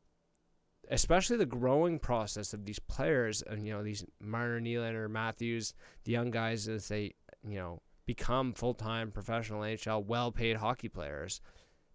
especially 0.90 1.38
the 1.38 1.46
growing 1.46 2.00
process 2.00 2.54
of 2.54 2.66
these 2.66 2.80
players, 2.80 3.42
and 3.42 3.66
you 3.66 3.74
know 3.74 3.84
these 3.84 4.06
Marner, 4.20 4.60
Nylander, 4.60 5.10
Matthews, 5.10 5.74
the 6.04 6.12
young 6.12 6.32
guys 6.32 6.68
as 6.68 6.88
they 6.88 7.16
you 7.48 7.58
know 7.58 7.82
become 8.06 8.54
full 8.54 8.74
time 8.74 9.12
professional 9.12 9.62
NHL, 9.62 10.06
well 10.06 10.32
paid 10.32 10.58
hockey 10.58 10.90
players. 10.90 11.42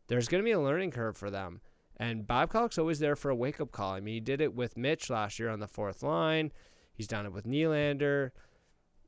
There's 0.09 0.29
going 0.29 0.43
to 0.43 0.45
be 0.45 0.53
a 0.53 0.61
learning 0.61 0.91
curve 0.91 1.17
for 1.17 1.31
them, 1.31 1.61
and 1.97 2.27
Babcock's 2.27 2.79
always 2.79 2.99
there 2.99 3.17
for 3.17 3.31
a 3.31 3.37
wake 3.37 3.61
up 3.61 3.73
call. 3.73 3.93
I 3.93 4.01
mean, 4.01 4.15
he 4.15 4.21
did 4.21 4.41
it 4.41 4.55
with 4.55 4.77
Mitch 4.77 5.09
last 5.09 5.39
year 5.39 5.51
on 5.51 5.61
the 5.61 5.69
fourth 5.69 6.03
line. 6.03 6.53
He's 6.93 7.09
done 7.09 7.27
it 7.27 7.33
with 7.33 7.47
Nylander 7.47 8.31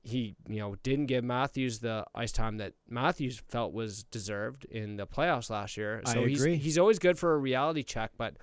he 0.07 0.37
you 0.49 0.59
know 0.61 0.77
didn't 0.83 1.07
give 1.07 1.25
Matthews 1.25 1.81
the 1.81 2.05
ice 2.15 2.33
time 2.33 2.59
that 2.59 2.75
Matthews 2.89 3.43
felt 3.49 3.73
was 3.73 4.05
deserved 4.05 4.65
in 4.67 4.97
the 4.97 5.07
playoffs 5.07 5.51
last 5.51 5.77
year. 5.77 6.03
I 6.07 6.13
So 6.13 6.25
he's 6.25 6.41
agree. 6.41 6.57
he's 6.57 6.79
always 6.79 6.99
good 6.99 7.19
for 7.19 7.35
a 7.35 7.39
reality 7.39 7.83
check, 7.83 8.13
but 8.17 8.37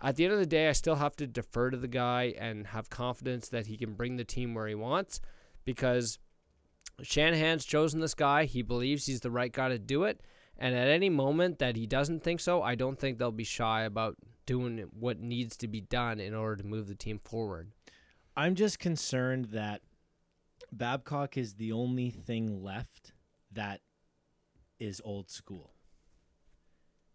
at 0.00 0.14
the 0.14 0.24
end 0.24 0.32
of 0.32 0.38
the 0.38 0.46
day, 0.46 0.68
I 0.68 0.72
still 0.72 0.94
have 0.94 1.16
to 1.16 1.26
defer 1.26 1.70
to 1.70 1.76
the 1.76 1.88
guy 1.88 2.34
and 2.38 2.68
have 2.68 2.88
confidence 2.88 3.48
that 3.48 3.66
he 3.66 3.76
can 3.76 3.94
bring 3.94 4.16
the 4.16 4.24
team 4.24 4.54
where 4.54 4.68
he 4.68 4.76
wants 4.76 5.20
because 5.64 6.18
Shanahan's 7.02 7.64
chosen 7.64 8.00
this 8.00 8.14
guy. 8.14 8.44
He 8.44 8.62
believes 8.62 9.06
he's 9.06 9.20
the 9.20 9.30
right 9.30 9.52
guy 9.52 9.68
to 9.70 9.78
do 9.78 10.04
it. 10.04 10.20
And 10.56 10.74
at 10.74 10.88
any 10.88 11.08
moment 11.08 11.58
that 11.58 11.76
he 11.76 11.86
doesn't 11.86 12.22
think 12.22 12.40
so, 12.40 12.62
I 12.62 12.74
don't 12.76 12.98
think 12.98 13.18
they'll 13.18 13.32
be 13.32 13.44
shy 13.44 13.82
about 13.82 14.16
doing 14.46 14.84
what 14.92 15.20
needs 15.20 15.56
to 15.58 15.68
be 15.68 15.80
done 15.80 16.20
in 16.20 16.34
order 16.34 16.56
to 16.62 16.66
move 16.66 16.88
the 16.88 16.94
team 16.94 17.20
forward. 17.24 17.70
I'm 18.36 18.54
just 18.54 18.78
concerned 18.78 19.46
that 19.46 19.82
Babcock 20.70 21.36
is 21.36 21.54
the 21.54 21.72
only 21.72 22.10
thing 22.10 22.62
left 22.62 23.12
that 23.52 23.80
is 24.78 25.00
old 25.04 25.30
school. 25.30 25.72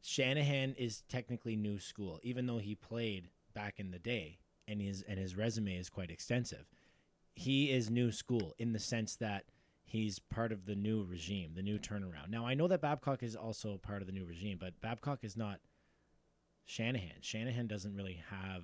Shanahan 0.02 0.76
is 0.78 1.04
technically 1.08 1.56
new 1.56 1.80
school, 1.80 2.20
even 2.24 2.46
though 2.46 2.58
he 2.58 2.76
played 2.76 3.30
back 3.54 3.80
in 3.80 3.92
the 3.92 4.00
day 4.00 4.40
and 4.68 4.82
his 4.82 5.02
and 5.04 5.18
his 5.18 5.36
resume 5.36 5.78
is 5.78 5.90
quite 5.90 6.12
extensive. 6.12 6.66
He 7.36 7.72
is 7.72 7.90
new 7.90 8.12
school 8.12 8.54
in 8.58 8.74
the 8.74 8.80
sense 8.80 9.16
that 9.18 9.46
he's 9.86 10.20
part 10.20 10.52
of 10.52 10.66
the 10.66 10.76
new 10.76 11.04
regime, 11.04 11.54
the 11.56 11.64
new 11.64 11.80
turnaround. 11.80 12.30
Now 12.30 12.46
I 12.46 12.54
know 12.54 12.68
that 12.68 12.82
Babcock 12.82 13.24
is 13.24 13.36
also 13.36 13.78
part 13.78 14.02
of 14.02 14.08
the 14.08 14.14
new 14.14 14.26
regime, 14.26 14.58
but 14.60 14.82
Babcock 14.82 15.24
is 15.24 15.38
not 15.38 15.60
Shanahan. 16.66 17.22
Shanahan 17.22 17.68
doesn't 17.68 17.96
really 17.96 18.22
have, 18.30 18.64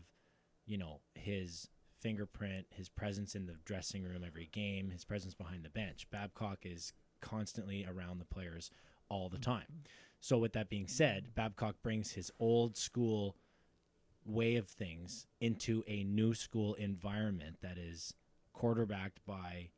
you 0.66 0.78
know, 0.78 1.02
his 1.16 1.70
fingerprint, 2.00 2.68
his 2.72 2.90
presence 2.90 3.36
in 3.36 3.46
the 3.46 3.56
dressing 3.66 4.04
room 4.04 4.24
every 4.26 4.50
game, 4.52 4.92
his 4.92 5.06
presence 5.06 5.34
behind 5.34 5.64
the 5.64 5.70
bench. 5.70 6.08
Babcock 6.12 6.60
is 6.64 6.94
constantly 7.22 7.86
around 7.86 8.20
the 8.20 8.26
players 8.26 8.72
all 9.10 9.30
the 9.30 9.38
mm-hmm. 9.38 9.52
time. 9.52 9.84
So 10.22 10.38
with 10.38 10.54
that 10.54 10.70
being 10.70 10.88
said, 10.88 11.36
Babcock 11.36 11.76
brings 11.82 12.12
his 12.12 12.32
old 12.40 12.78
school 12.78 13.36
way 14.26 14.56
of 14.56 14.68
things 14.68 15.28
into 15.40 15.84
a 15.88 16.04
new 16.04 16.34
school 16.34 16.74
environment 16.76 17.58
that 17.62 17.78
is 17.78 18.14
quarterbacked 18.54 19.26
by 19.26 19.70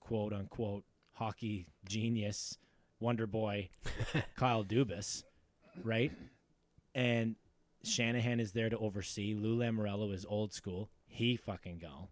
quote 0.00 0.32
unquote 0.32 0.84
hockey 1.12 1.66
genius 1.86 2.58
wonder 2.98 3.26
boy 3.26 3.68
Kyle 4.36 4.64
Dubas, 4.64 5.24
right? 5.82 6.10
And 6.94 7.36
Shanahan 7.84 8.40
is 8.40 8.52
there 8.52 8.70
to 8.70 8.78
oversee. 8.78 9.34
Lou 9.34 9.58
Lamoriello 9.58 10.12
is 10.14 10.24
old 10.26 10.54
school. 10.54 10.90
He 11.06 11.36
fucking 11.36 11.78
go. 11.78 12.08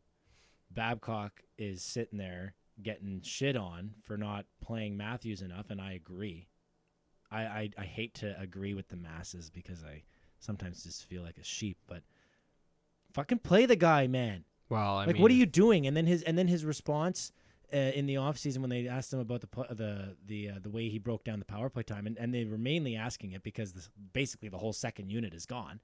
Babcock 0.71 1.43
is 1.59 1.83
sitting 1.83 2.19
there 2.19 2.55
getting 2.83 3.21
shit 3.23 3.57
on 3.57 3.95
for 4.03 4.17
not 4.17 4.47
playing 4.63 4.97
Matthews 4.97 5.43
enough, 5.43 5.71
and 5.71 5.81
I 5.81 5.93
agree. 5.93 6.49
I, 7.31 7.43
I, 7.43 7.71
I 7.79 7.85
hate 7.85 8.15
to 8.15 8.39
agree 8.39 8.75
with 8.75 8.89
the 8.89 8.97
masses 8.97 9.51
because 9.51 9.83
I 9.83 10.03
sometimes 10.39 10.83
just 10.83 11.05
feel 11.05 11.23
like 11.23 11.39
a 11.39 11.45
sheep, 11.45 11.79
but 11.87 12.03
fucking 13.13 13.39
play 13.39 13.67
the 13.67 13.77
guy, 13.77 14.07
man. 14.07 14.45
Well, 14.69 14.97
I 14.97 15.07
like, 15.07 15.15
mean, 15.15 15.23
what 15.23 15.31
are 15.31 15.35
you 15.35 15.47
doing? 15.47 15.87
And 15.87 15.97
then 15.97 16.07
his 16.07 16.23
and 16.23 16.37
then 16.39 16.49
his 16.49 16.65
response 16.65 17.33
uh, 17.73 17.77
in 17.77 18.07
the 18.07 18.15
offseason 18.15 18.59
when 18.59 18.71
they 18.71 18.89
asked 18.89 19.13
him 19.13 19.19
about 19.19 19.41
the 19.43 19.75
the 19.75 20.17
the 20.27 20.49
uh, 20.51 20.55
the 20.63 20.71
way 20.71 20.89
he 20.89 20.99
broke 20.99 21.25
down 21.25 21.39
the 21.39 21.45
power 21.45 21.69
play 21.69 21.83
time, 21.83 22.07
and, 22.07 22.17
and 22.19 22.35
they 22.35 22.45
were 22.45 22.59
mainly 22.59 22.97
asking 22.97 23.33
it 23.33 23.43
because 23.43 23.73
this, 23.73 23.91
basically 24.13 24.49
the 24.49 24.59
whole 24.59 24.73
second 24.73 25.11
unit 25.11 25.35
is 25.35 25.47
gone, 25.47 25.81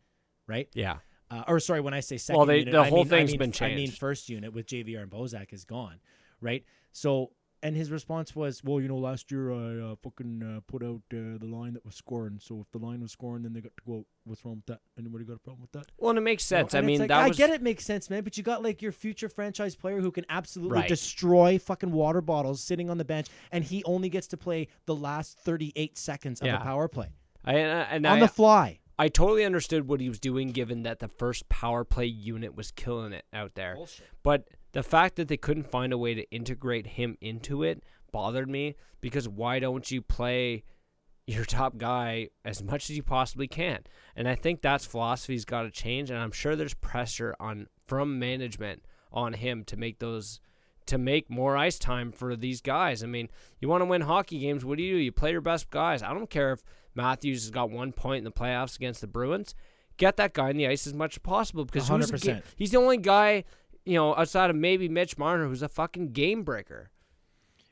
right? 0.46 0.68
Yeah. 0.74 0.98
Uh, 1.30 1.44
or 1.46 1.60
sorry, 1.60 1.80
when 1.80 1.94
I 1.94 2.00
say 2.00 2.16
second 2.16 2.38
Well, 2.38 2.46
they- 2.46 2.60
unit, 2.60 2.72
the 2.72 2.80
I 2.80 2.88
whole 2.88 3.04
mean, 3.04 3.06
I 3.12 3.16
thing's 3.18 3.30
mean- 3.32 3.50
been 3.50 3.52
I 3.60 3.74
mean 3.74 3.90
first 3.90 4.28
unit 4.28 4.52
with 4.52 4.66
JVR 4.66 5.02
and 5.02 5.10
Bozak 5.10 5.52
is 5.52 5.64
gone, 5.64 6.00
right? 6.40 6.64
So, 6.92 7.32
and 7.62 7.76
his 7.76 7.90
response 7.90 8.36
was, 8.36 8.62
"Well, 8.64 8.80
you 8.80 8.86
know, 8.88 8.96
last 8.96 9.30
year 9.32 9.52
I 9.52 9.90
uh, 9.92 9.96
fucking 9.96 10.42
uh, 10.42 10.60
put 10.68 10.82
out 10.82 11.02
uh, 11.12 11.36
the 11.38 11.46
line 11.46 11.74
that 11.74 11.84
was 11.84 11.96
scoring. 11.96 12.38
So 12.40 12.60
if 12.60 12.70
the 12.70 12.78
line 12.78 13.00
was 13.00 13.10
scoring, 13.12 13.42
then 13.42 13.52
they 13.52 13.60
got 13.60 13.76
to 13.76 13.82
go. 13.84 13.96
out. 13.98 14.04
What's 14.24 14.44
wrong 14.44 14.56
with 14.56 14.66
that? 14.66 14.80
Anybody 14.96 15.24
got 15.24 15.34
a 15.34 15.38
problem 15.40 15.62
with 15.62 15.72
that?" 15.72 15.90
Well, 15.98 16.10
and 16.10 16.18
it 16.18 16.22
makes 16.22 16.48
You 16.50 16.56
know, 16.56 16.62
sense. 16.62 16.74
I 16.74 16.80
mean, 16.82 17.00
like, 17.00 17.08
that 17.08 17.18
I 17.24 17.28
was 17.28 17.36
get 17.36 17.50
it 17.50 17.60
makes 17.60 17.84
sense, 17.84 18.08
man. 18.08 18.22
But 18.22 18.36
you 18.38 18.42
got 18.44 18.62
like 18.62 18.80
your 18.80 18.92
future 18.92 19.28
franchise 19.28 19.74
player 19.74 20.00
who 20.00 20.10
can 20.12 20.24
absolutely 20.28 20.78
Right. 20.78 20.88
destroy 20.88 21.58
fucking 21.58 21.90
water 21.90 22.20
bottles 22.20 22.62
sitting 22.62 22.88
on 22.90 22.96
the 22.96 23.04
bench, 23.04 23.26
and 23.52 23.64
he 23.64 23.82
only 23.84 24.08
gets 24.08 24.28
to 24.28 24.36
play 24.36 24.68
the 24.86 24.94
last 24.94 25.38
thirty-eight 25.40 25.98
seconds 25.98 26.40
of 26.40 26.46
Yeah. 26.46 26.58
a 26.60 26.62
power 26.62 26.86
play 26.88 27.08
I, 27.44 27.54
and 27.56 28.06
on 28.06 28.18
I, 28.18 28.20
the 28.20 28.28
fly. 28.28 28.78
I 28.98 29.08
totally 29.08 29.44
understood 29.44 29.86
what 29.86 30.00
he 30.00 30.08
was 30.08 30.18
doing, 30.18 30.50
given 30.50 30.82
that 30.82 30.98
the 30.98 31.08
first 31.08 31.48
power 31.48 31.84
play 31.84 32.06
unit 32.06 32.56
was 32.56 32.72
killing 32.72 33.12
it 33.12 33.24
out 33.32 33.54
there. 33.54 33.76
But 34.22 34.48
the 34.72 34.82
fact 34.82 35.16
that 35.16 35.28
they 35.28 35.36
couldn't 35.36 35.70
find 35.70 35.92
a 35.92 35.98
way 35.98 36.14
to 36.14 36.28
integrate 36.30 36.86
him 36.86 37.16
into 37.20 37.62
it 37.62 37.82
bothered 38.10 38.48
me 38.48 38.74
because 39.00 39.28
why 39.28 39.60
don't 39.60 39.88
you 39.90 40.02
play 40.02 40.64
your 41.26 41.44
top 41.44 41.76
guy 41.76 42.28
as 42.44 42.62
much 42.62 42.90
as 42.90 42.96
you 42.96 43.02
possibly 43.02 43.46
can? 43.46 43.84
And 44.16 44.28
I 44.28 44.34
think 44.34 44.62
that's 44.62 44.84
philosophy's 44.84 45.44
got 45.44 45.62
to 45.62 45.70
change, 45.70 46.10
and 46.10 46.18
I'm 46.18 46.32
sure 46.32 46.56
there's 46.56 46.74
pressure 46.74 47.36
on 47.38 47.68
from 47.86 48.18
management 48.18 48.84
on 49.12 49.32
him 49.32 49.64
to 49.64 49.76
make 49.76 50.00
those 50.00 50.40
to 50.86 50.98
make 50.98 51.28
more 51.28 51.54
ice 51.56 51.78
time 51.78 52.10
for 52.10 52.34
these 52.34 52.62
guys. 52.62 53.04
I 53.04 53.06
mean, 53.06 53.28
you 53.60 53.68
want 53.68 53.82
to 53.82 53.86
win 53.86 54.00
hockey 54.00 54.38
games, 54.38 54.64
what 54.64 54.78
do 54.78 54.82
you 54.82 54.96
do? 54.96 55.02
You 55.02 55.12
play 55.12 55.32
your 55.32 55.42
best 55.42 55.68
guys. 55.68 56.02
I 56.02 56.14
don't 56.14 56.30
care 56.30 56.52
if 56.52 56.62
Matthews 56.98 57.44
has 57.44 57.50
got 57.52 57.70
one 57.70 57.92
point 57.92 58.18
in 58.18 58.24
the 58.24 58.32
playoffs 58.32 58.74
against 58.74 59.00
the 59.00 59.06
Bruins. 59.06 59.54
Get 59.98 60.16
that 60.16 60.34
guy 60.34 60.50
in 60.50 60.56
the 60.56 60.66
ice 60.66 60.84
as 60.84 60.94
much 60.94 61.14
as 61.14 61.18
possible 61.20 61.64
because 61.64 61.88
who's 61.88 62.10
a 62.10 62.18
ga- 62.18 62.18
100%. 62.18 62.42
he's 62.56 62.72
the 62.72 62.78
only 62.78 62.96
guy, 62.96 63.44
you 63.84 63.94
know, 63.94 64.16
outside 64.16 64.50
of 64.50 64.56
maybe 64.56 64.88
Mitch 64.88 65.16
Marner 65.16 65.46
who's 65.46 65.62
a 65.62 65.68
fucking 65.68 66.08
game 66.08 66.42
breaker. 66.42 66.90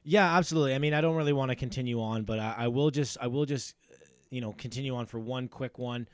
Yeah, 0.04 0.36
absolutely. 0.36 0.76
I 0.76 0.78
mean, 0.78 0.94
I 0.94 1.00
don't 1.00 1.16
really 1.16 1.32
want 1.32 1.50
to 1.50 1.56
continue 1.56 2.00
on, 2.00 2.22
but 2.22 2.38
I, 2.38 2.54
I 2.56 2.68
will 2.68 2.92
just, 2.92 3.18
I 3.20 3.26
will 3.26 3.46
just, 3.46 3.74
uh, 3.92 3.96
you 4.30 4.40
know, 4.40 4.52
continue 4.52 4.94
on 4.94 5.06
for 5.06 5.18
one 5.18 5.48
quick 5.48 5.76
one. 5.76 6.06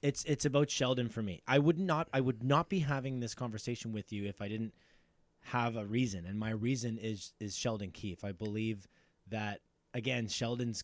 It's 0.00 0.24
it's 0.24 0.46
about 0.46 0.70
Sheldon 0.70 1.10
for 1.10 1.22
me. 1.22 1.42
I 1.46 1.58
would 1.58 1.78
not, 1.78 2.08
I 2.14 2.20
would 2.20 2.42
not 2.42 2.70
be 2.70 2.78
having 2.80 3.20
this 3.20 3.34
conversation 3.34 3.92
with 3.92 4.10
you 4.10 4.24
if 4.26 4.40
I 4.40 4.48
didn't 4.48 4.72
have 5.40 5.76
a 5.76 5.84
reason, 5.84 6.24
and 6.24 6.38
my 6.38 6.50
reason 6.50 6.98
is 6.98 7.34
is 7.40 7.54
Sheldon 7.56 7.90
Keefe. 7.90 8.24
I 8.24 8.32
believe 8.32 8.88
that 9.28 9.60
again, 9.92 10.28
Sheldon's 10.28 10.82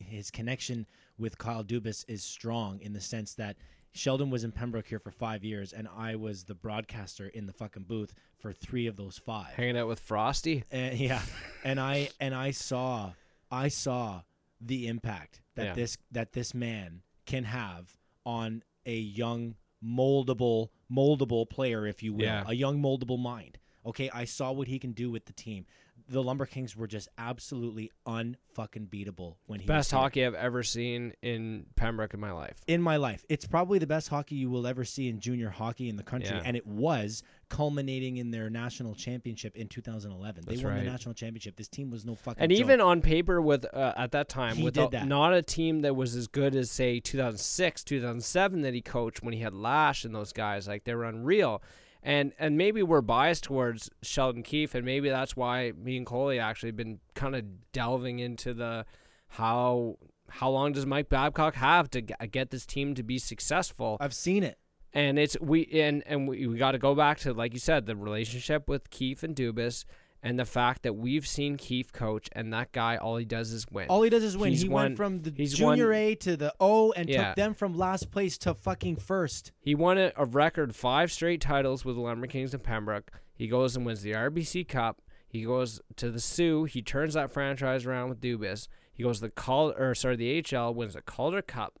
his 0.00 0.30
connection 0.30 0.86
with 1.18 1.38
Kyle 1.38 1.64
Dubas 1.64 2.04
is 2.08 2.22
strong 2.22 2.80
in 2.80 2.92
the 2.92 3.00
sense 3.00 3.34
that 3.34 3.56
Sheldon 3.92 4.30
was 4.30 4.44
in 4.44 4.52
Pembroke 4.52 4.86
here 4.86 4.98
for 4.98 5.10
five 5.10 5.42
years, 5.42 5.72
and 5.72 5.88
I 5.96 6.14
was 6.14 6.44
the 6.44 6.54
broadcaster 6.54 7.26
in 7.26 7.46
the 7.46 7.52
fucking 7.52 7.84
booth 7.84 8.14
for 8.38 8.52
three 8.52 8.86
of 8.86 8.96
those 8.96 9.18
five. 9.18 9.54
Hanging 9.54 9.76
out 9.78 9.88
with 9.88 10.00
Frosty. 10.00 10.64
And, 10.70 10.96
yeah, 10.98 11.22
and 11.64 11.80
I 11.80 12.10
and 12.20 12.34
I 12.34 12.50
saw 12.52 13.12
I 13.50 13.68
saw 13.68 14.22
the 14.60 14.86
impact 14.88 15.40
that 15.54 15.64
Yeah. 15.66 15.74
this 15.74 15.98
that 16.12 16.32
this 16.32 16.54
man 16.54 17.02
can 17.26 17.44
have 17.44 17.96
on 18.24 18.62
a 18.86 18.96
young 18.96 19.56
moldable 19.84 20.68
moldable 20.90 21.48
player, 21.48 21.86
if 21.86 22.02
you 22.02 22.12
will, 22.12 22.22
Yeah. 22.24 22.44
a 22.46 22.54
young 22.54 22.80
moldable 22.80 23.18
mind. 23.18 23.58
Okay, 23.86 24.10
I 24.10 24.24
saw 24.24 24.52
what 24.52 24.68
he 24.68 24.78
can 24.78 24.92
do 24.92 25.10
with 25.10 25.24
the 25.26 25.32
team. 25.32 25.66
The 26.10 26.22
Lumber 26.22 26.46
Kings 26.46 26.74
were 26.74 26.86
just 26.86 27.08
absolutely 27.18 27.90
unfucking 28.06 28.88
beatable 28.88 29.34
when 29.46 29.60
he 29.60 29.66
Best 29.66 29.90
hockey 29.90 30.24
I've 30.24 30.34
ever 30.34 30.62
seen 30.62 31.12
in 31.22 31.66
Pembroke 31.76 32.14
in 32.14 32.20
my 32.20 32.32
life. 32.32 32.56
in 32.66 32.80
my 32.80 32.96
life. 32.96 33.26
It's 33.28 33.46
probably 33.46 33.78
the 33.78 33.86
best 33.86 34.08
hockey 34.08 34.34
you 34.36 34.48
will 34.48 34.66
ever 34.66 34.84
see 34.84 35.08
in 35.08 35.20
junior 35.20 35.50
hockey 35.50 35.88
in 35.88 35.96
the 35.96 36.02
country, 36.02 36.34
Yeah. 36.34 36.42
and 36.44 36.56
it 36.56 36.66
was 36.66 37.22
culminating 37.50 38.16
in 38.16 38.30
their 38.30 38.48
national 38.48 38.94
championship 38.94 39.54
in 39.56 39.68
2011. 39.68 40.44
That's 40.46 40.58
they 40.58 40.64
won 40.64 40.74
right. 40.74 40.84
the 40.84 40.90
national 40.90 41.14
championship. 41.14 41.56
This 41.56 41.68
team 41.68 41.90
was 41.90 42.04
no 42.06 42.14
fucking. 42.14 42.42
And 42.42 42.50
joke. 42.52 42.58
even 42.60 42.80
on 42.80 43.02
paper, 43.02 43.40
with 43.42 43.66
uh, 43.74 43.92
at 43.96 44.12
that 44.12 44.28
time, 44.30 44.56
He 44.56 44.64
with 44.64 44.78
a- 44.78 44.88
that. 44.90 45.06
not 45.06 45.34
a 45.34 45.42
team 45.42 45.80
that 45.80 45.94
was 45.94 46.14
as 46.16 46.26
good 46.26 46.54
as 46.54 46.70
say 46.70 47.00
2006, 47.00 47.84
2007 47.84 48.62
that 48.62 48.74
he 48.74 48.80
coached 48.80 49.22
when 49.22 49.34
he 49.34 49.40
had 49.40 49.52
Lash 49.54 50.04
and 50.04 50.14
those 50.14 50.32
guys, 50.32 50.66
like 50.68 50.84
they 50.84 50.94
were 50.94 51.04
unreal. 51.04 51.62
And 52.08 52.32
and 52.38 52.56
maybe 52.56 52.82
we're 52.82 53.02
biased 53.02 53.44
towards 53.44 53.90
Sheldon 54.00 54.42
Keefe, 54.42 54.74
and 54.74 54.82
maybe 54.82 55.10
that's 55.10 55.36
why 55.36 55.72
me 55.76 55.98
and 55.98 56.06
Coley 56.06 56.38
actually 56.38 56.70
been 56.70 57.00
kind 57.14 57.36
of 57.36 57.44
delving 57.72 58.18
into 58.18 58.54
the 58.54 58.86
how 59.28 59.98
how 60.30 60.48
long 60.48 60.72
does 60.72 60.86
Mike 60.86 61.10
Babcock 61.10 61.54
have 61.56 61.90
to 61.90 62.00
get 62.00 62.48
this 62.48 62.64
team 62.64 62.94
to 62.94 63.02
be 63.02 63.18
successful? 63.18 63.98
I've 64.00 64.14
seen 64.14 64.42
it. 64.42 64.56
and 64.94 65.18
it's 65.18 65.36
we 65.38 65.66
and 65.66 66.02
and 66.06 66.26
we, 66.26 66.46
we 66.46 66.56
got 66.56 66.72
to 66.72 66.78
go 66.78 66.94
back 66.94 67.18
to 67.20 67.34
like 67.34 67.52
you 67.52 67.60
said 67.60 67.84
the 67.84 67.94
relationship 67.94 68.68
with 68.68 68.88
Keefe 68.88 69.22
and 69.22 69.36
Dubas 69.36 69.84
and 70.22 70.38
the 70.38 70.44
fact 70.44 70.82
that 70.82 70.94
we've 70.94 71.26
seen 71.26 71.56
Keefe 71.56 71.92
coach 71.92 72.28
and 72.32 72.52
that 72.52 72.72
guy 72.72 72.96
all 72.96 73.16
he 73.16 73.24
does 73.24 73.52
is 73.52 73.66
win. 73.70 73.86
All 73.88 74.02
he 74.02 74.10
does 74.10 74.22
is 74.24 74.36
win. 74.36 74.50
He's 74.50 74.62
he 74.62 74.68
won- 74.68 74.82
went 74.84 74.96
from 74.96 75.22
the 75.22 75.30
junior 75.30 75.86
won- 75.88 75.94
A 75.96 76.14
to 76.16 76.36
the 76.36 76.52
O 76.60 76.92
and 76.92 77.08
Yeah. 77.08 77.28
took 77.28 77.36
them 77.36 77.54
from 77.54 77.76
last 77.76 78.10
place 78.10 78.36
to 78.38 78.54
fucking 78.54 78.96
first. 78.96 79.52
he 79.60 79.74
won 79.74 79.96
a, 79.98 80.12
a 80.16 80.24
record 80.24 80.74
five 80.74 81.12
straight 81.12 81.40
titles 81.40 81.84
with 81.84 81.94
the 81.96 82.00
Lumber 82.02 82.26
Kings 82.26 82.52
and 82.54 82.62
Pembroke. 82.62 83.10
He 83.34 83.46
goes 83.46 83.76
and 83.76 83.86
wins 83.86 84.02
the 84.02 84.12
RBC 84.14 84.66
Cup. 84.66 85.00
He 85.28 85.44
goes 85.44 85.80
to 85.96 86.10
the 86.10 86.20
Soo. 86.20 86.64
He 86.64 86.82
turns 86.82 87.14
that 87.14 87.30
franchise 87.30 87.86
around 87.86 88.08
with 88.08 88.20
Dubas. 88.20 88.66
He 88.92 89.02
goes 89.04 89.20
to 89.20 89.26
the 89.26 89.30
Cal 89.30 89.72
or 89.78 89.94
sorry 89.94 90.16
the 90.16 90.42
HL 90.42 90.74
wins 90.74 90.94
the 90.94 91.02
Calder 91.02 91.42
Cup. 91.42 91.78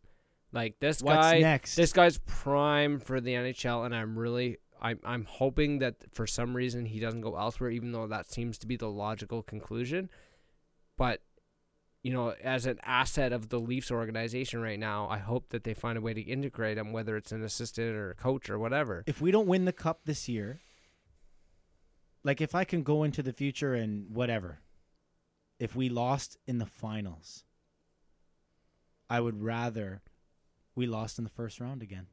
Like 0.52 0.78
this 0.80 1.02
What's 1.02 1.16
guy, 1.16 1.40
next? 1.40 1.74
this 1.74 1.92
guy's 1.92 2.18
prime 2.18 3.00
for 3.00 3.20
the 3.20 3.32
NHL, 3.34 3.84
and 3.84 3.94
I'm 3.94 4.18
really, 4.18 4.58
I'm, 4.80 5.00
I'm 5.04 5.24
hoping 5.24 5.78
that 5.78 5.96
for 6.12 6.26
some 6.26 6.54
reason 6.54 6.86
he 6.86 7.00
doesn't 7.00 7.20
go 7.20 7.36
elsewhere, 7.36 7.70
even 7.70 7.92
though 7.92 8.06
that 8.06 8.30
seems 8.30 8.58
to 8.58 8.66
be 8.66 8.76
the 8.76 8.90
logical 8.90 9.42
conclusion. 9.42 10.10
But, 10.96 11.22
you 12.02 12.12
know, 12.12 12.34
as 12.42 12.66
an 12.66 12.78
asset 12.82 13.32
of 13.32 13.48
the 13.48 13.58
Leafs 13.58 13.90
organization 13.90 14.60
right 14.60 14.78
now, 14.78 15.08
I 15.08 15.18
hope 15.18 15.50
that 15.50 15.64
they 15.64 15.74
find 15.74 15.98
a 15.98 16.00
way 16.00 16.14
to 16.14 16.20
integrate 16.20 16.78
him, 16.78 16.92
whether 16.92 17.16
it's 17.16 17.32
an 17.32 17.42
assistant 17.42 17.94
or 17.96 18.10
a 18.10 18.14
coach 18.14 18.50
or 18.50 18.58
whatever. 18.58 19.04
if 19.06 19.20
we 19.20 19.30
don't 19.30 19.46
win 19.46 19.64
the 19.64 19.72
cup 19.72 20.00
this 20.04 20.28
year, 20.28 20.60
like 22.24 22.40
if 22.40 22.54
I 22.54 22.64
can 22.64 22.82
go 22.82 23.04
into 23.04 23.22
the 23.22 23.32
future 23.32 23.74
and 23.74 24.14
whatever, 24.14 24.60
if 25.58 25.74
we 25.74 25.88
lost 25.88 26.36
in 26.46 26.58
the 26.58 26.66
finals, 26.66 27.44
I 29.10 29.20
would 29.20 29.42
rather 29.42 30.02
we 30.74 30.86
lost 30.86 31.18
in 31.18 31.24
the 31.24 31.30
first 31.30 31.60
round 31.60 31.82
again 31.82 32.06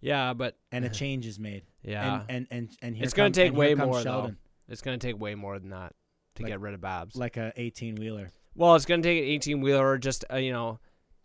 Yeah, 0.00 0.32
but 0.34 0.56
and 0.72 0.84
a 0.84 0.88
change 1.02 1.26
is 1.26 1.38
made. 1.38 1.62
yeah, 1.82 2.22
And 2.28 2.28
and 2.28 2.46
and, 2.50 2.70
and 2.82 2.96
here 2.96 3.04
it's 3.04 3.14
going 3.14 3.32
to 3.32 3.40
take 3.40 3.52
way 3.54 3.74
more 3.74 4.00
Sheldon, 4.02 4.36
though. 4.66 4.72
It's 4.72 4.82
going 4.82 4.98
to 4.98 5.06
take 5.06 5.20
way 5.20 5.34
more 5.34 5.58
than 5.58 5.70
that 5.70 5.94
to 6.36 6.42
Like- 6.42 6.52
get 6.52 6.60
rid 6.60 6.74
of 6.74 6.80
Babs. 6.80 7.16
like 7.16 7.36
a 7.36 7.52
18 7.56 7.96
wheeler. 7.96 8.30
Well, 8.54 8.74
it's 8.76 8.84
going 8.86 9.02
to 9.02 9.08
take 9.08 9.18
an 9.22 9.28
18 9.28 9.60
wheeler 9.60 9.86
or 9.88 9.98
just, 9.98 10.24
uh, 10.32 10.36
you 10.36 10.52
know, 10.52 10.80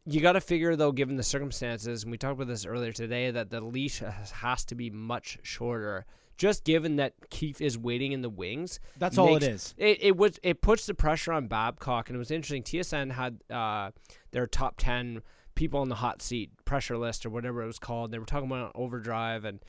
you 0.05 0.21
got 0.21 0.33
to 0.33 0.41
figure, 0.41 0.75
though, 0.75 0.91
given 0.91 1.15
the 1.15 1.23
circumstances, 1.23 2.03
and 2.03 2.11
we 2.11 2.17
talked 2.17 2.33
about 2.33 2.47
this 2.47 2.65
earlier 2.65 2.91
today, 2.91 3.31
that 3.31 3.49
the 3.49 3.61
leash 3.61 3.99
has, 3.99 4.29
has 4.31 4.63
to 4.65 4.75
be 4.75 4.89
much 4.91 5.39
shorter. 5.41 6.05
Just 6.37 6.63
given 6.65 6.97
that 6.97 7.13
Keefe 7.29 7.61
is 7.61 7.77
waiting 7.77 8.11
in 8.11 8.21
the 8.21 8.29
wings, 8.29 8.79
That's 8.99 9.17
all 9.17 9.35
it 9.37 9.43
is. 9.43 9.73
It 9.77 9.99
it 10.03 10.17
was 10.17 10.37
it 10.43 10.61
puts 10.61 10.85
the 10.85 10.93
pressure 10.93 11.31
on 11.31 11.47
Babcock, 11.47 12.09
and 12.09 12.15
it 12.15 12.19
was 12.19 12.29
interesting. 12.29 12.61
TSN 12.61 13.11
had 13.13 13.39
uh, 13.49 13.91
their 14.31 14.45
top 14.45 14.75
ten 14.77 15.21
people 15.55 15.79
on 15.79 15.89
the 15.89 15.95
hot 15.95 16.21
seat 16.21 16.51
pressure 16.65 16.97
list 16.97 17.25
or 17.25 17.29
whatever 17.29 17.63
it 17.63 17.67
was 17.67 17.79
called. 17.79 18.11
They 18.11 18.19
were 18.19 18.25
talking 18.25 18.51
about 18.51 18.71
overdrive, 18.75 19.45
and 19.45 19.59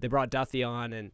they 0.00 0.08
brought 0.08 0.30
Duffy 0.30 0.62
on, 0.62 0.92
and 0.92 1.12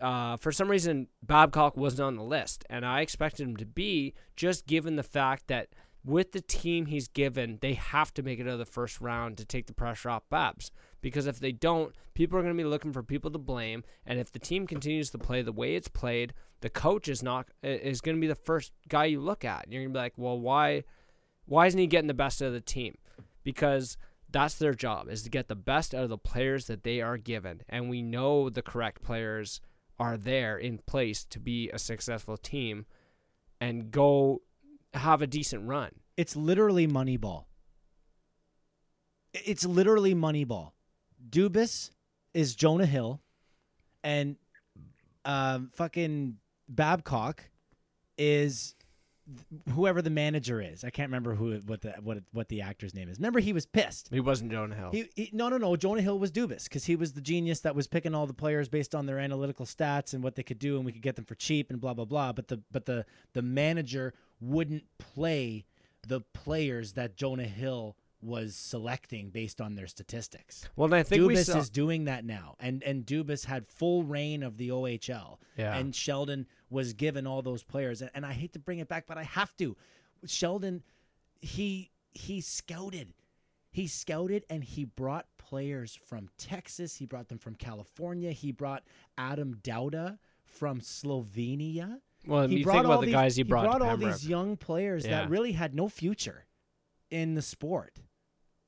uh, 0.00 0.36
for 0.36 0.50
some 0.50 0.70
reason 0.70 1.08
Babcock 1.22 1.76
wasn't 1.76 2.06
on 2.06 2.16
the 2.16 2.22
list, 2.22 2.64
and 2.70 2.84
I 2.84 3.00
expected 3.02 3.46
him 3.46 3.56
to 3.56 3.66
be 3.66 4.14
just 4.34 4.66
given 4.66 4.96
the 4.96 5.02
fact 5.02 5.46
that 5.48 5.68
with 6.04 6.32
the 6.32 6.40
team 6.40 6.86
he's 6.86 7.08
given, 7.08 7.58
they 7.60 7.74
have 7.74 8.14
to 8.14 8.22
make 8.22 8.38
it 8.38 8.46
out 8.46 8.54
of 8.54 8.58
the 8.58 8.64
first 8.64 9.00
round 9.00 9.36
to 9.36 9.44
take 9.44 9.66
the 9.66 9.74
pressure 9.74 10.08
off 10.08 10.28
Babs. 10.30 10.70
Because 11.02 11.26
if 11.26 11.40
they 11.40 11.52
don't, 11.52 11.94
people 12.14 12.38
are 12.38 12.42
going 12.42 12.56
to 12.56 12.62
be 12.62 12.68
looking 12.68 12.92
for 12.92 13.02
people 13.02 13.30
to 13.30 13.38
blame. 13.38 13.84
And 14.06 14.18
if 14.18 14.32
the 14.32 14.38
team 14.38 14.66
continues 14.66 15.10
to 15.10 15.18
play 15.18 15.42
the 15.42 15.52
way 15.52 15.74
it's 15.74 15.88
played, 15.88 16.32
the 16.60 16.70
coach 16.70 17.08
is 17.08 17.22
not 17.22 17.48
is 17.62 18.00
going 18.00 18.16
to 18.16 18.20
be 18.20 18.26
the 18.26 18.34
first 18.34 18.72
guy 18.88 19.06
you 19.06 19.20
look 19.20 19.44
at. 19.44 19.66
You're 19.68 19.82
going 19.82 19.92
to 19.92 19.98
be 19.98 20.02
like, 20.02 20.14
well, 20.16 20.38
why, 20.38 20.84
why 21.46 21.66
isn't 21.66 21.78
he 21.78 21.86
getting 21.86 22.08
the 22.08 22.14
best 22.14 22.40
of 22.40 22.52
the 22.52 22.60
team? 22.60 22.96
Because 23.42 23.96
that's 24.30 24.54
their 24.54 24.74
job 24.74 25.08
is 25.08 25.22
to 25.22 25.30
get 25.30 25.48
the 25.48 25.56
best 25.56 25.94
out 25.94 26.04
of 26.04 26.08
the 26.08 26.18
players 26.18 26.66
that 26.66 26.82
they 26.84 27.00
are 27.00 27.16
given, 27.16 27.62
and 27.68 27.90
we 27.90 28.02
know 28.02 28.48
the 28.48 28.62
correct 28.62 29.02
players 29.02 29.60
are 29.98 30.16
there 30.16 30.56
in 30.56 30.78
place 30.78 31.24
to 31.24 31.38
be 31.38 31.68
a 31.70 31.78
successful 31.78 32.36
team 32.36 32.86
and 33.60 33.90
go 33.90 34.40
have 34.94 35.20
a 35.22 35.26
decent 35.26 35.66
run. 35.68 35.90
It's 36.16 36.34
literally 36.36 36.86
Moneyball. 36.86 37.44
It's 39.32 39.64
literally 39.64 40.14
Moneyball. 40.14 40.72
Dubas 41.28 41.90
is 42.34 42.54
Jonah 42.54 42.86
Hill, 42.86 43.20
and 44.02 44.36
um, 45.24 45.70
fucking 45.74 46.36
Babcock 46.68 47.44
is 48.16 48.74
whoever 49.74 50.02
the 50.02 50.10
manager 50.10 50.60
is. 50.60 50.84
I 50.84 50.90
can't 50.90 51.08
remember 51.08 51.34
who 51.34 51.56
what 51.66 51.82
the 51.82 51.92
what 52.02 52.18
what 52.32 52.48
the 52.48 52.62
actor's 52.62 52.94
name 52.94 53.08
is. 53.08 53.18
Remember, 53.18 53.40
he 53.40 53.52
was 53.52 53.66
pissed. 53.66 54.08
He 54.10 54.20
wasn't 54.20 54.50
Jonah 54.52 54.74
Hill. 54.74 54.90
He, 54.92 55.08
he, 55.14 55.30
no, 55.32 55.48
no, 55.48 55.56
no. 55.58 55.76
Jonah 55.76 56.02
Hill 56.02 56.18
was 56.18 56.30
Dubas 56.30 56.64
because 56.64 56.84
he 56.84 56.96
was 56.96 57.12
the 57.12 57.20
genius 57.20 57.60
that 57.60 57.74
was 57.74 57.86
picking 57.86 58.14
all 58.14 58.26
the 58.26 58.34
players 58.34 58.68
based 58.68 58.94
on 58.94 59.06
their 59.06 59.18
analytical 59.18 59.66
stats 59.66 60.14
and 60.14 60.22
what 60.22 60.34
they 60.36 60.42
could 60.42 60.58
do, 60.58 60.76
and 60.76 60.84
we 60.84 60.92
could 60.92 61.02
get 61.02 61.16
them 61.16 61.24
for 61.24 61.34
cheap 61.34 61.70
and 61.70 61.80
blah 61.80 61.94
blah 61.94 62.04
blah. 62.04 62.32
But 62.32 62.48
the 62.48 62.60
but 62.70 62.86
the 62.86 63.04
the 63.32 63.42
manager 63.42 64.14
wouldn't 64.40 64.84
play 64.98 65.66
the 66.06 66.20
players 66.20 66.92
that 66.94 67.16
Jonah 67.16 67.44
Hill 67.44 67.96
was 68.22 68.54
selecting 68.54 69.30
based 69.30 69.62
on 69.62 69.76
their 69.76 69.86
statistics. 69.86 70.68
well, 70.76 70.92
I 70.92 71.02
think 71.02 71.22
Dubas 71.22 71.46
saw. 71.46 71.58
is 71.58 71.70
doing 71.70 72.04
that 72.04 72.24
now, 72.24 72.54
and 72.60 72.82
and 72.82 73.06
Dubas 73.06 73.46
had 73.46 73.66
full 73.66 74.02
reign 74.02 74.42
of 74.42 74.58
the 74.58 74.68
OHL, 74.70 75.38
Yeah. 75.56 75.76
and 75.76 75.94
Sheldon 75.94 76.46
was 76.70 76.92
given 76.94 77.26
all 77.26 77.42
those 77.42 77.62
players, 77.64 78.00
and, 78.00 78.10
and 78.14 78.24
I 78.24 78.32
hate 78.32 78.52
to 78.54 78.58
bring 78.58 78.78
it 78.78 78.88
back, 78.88 79.06
but 79.06 79.18
I 79.18 79.24
have 79.24 79.54
to. 79.56 79.76
Sheldon, 80.26 80.82
he 81.40 81.90
he 82.12 82.40
scouted, 82.40 83.12
he 83.70 83.86
scouted, 83.86 84.44
and 84.48 84.62
he 84.64 84.84
brought 84.84 85.26
players 85.38 85.98
from 86.06 86.28
Texas. 86.38 86.96
He 86.96 87.06
brought 87.06 87.28
them 87.28 87.38
from 87.38 87.54
California. 87.54 88.32
He 88.32 88.52
brought 88.52 88.84
Adam 89.18 89.56
Dauda 89.62 90.18
from 90.44 90.80
Slovenia. 90.80 92.00
well, 92.26 92.46
He 92.48 92.58
you 92.58 92.64
brought 92.64 92.74
think 92.74 92.84
all 92.86 92.92
about 92.92 93.00
the 93.00 93.06
these- 93.06 93.14
guys 93.14 93.36
he 93.36 93.42
brought, 93.42 93.64
brought 93.64 93.82
all 93.82 93.96
these 93.96 94.26
young 94.26 94.56
players 94.56 95.04
Yeah. 95.04 95.22
that 95.22 95.30
really 95.30 95.52
had 95.52 95.74
no 95.74 95.88
future 95.88 96.46
in 97.10 97.34
the 97.34 97.42
sport. 97.42 97.98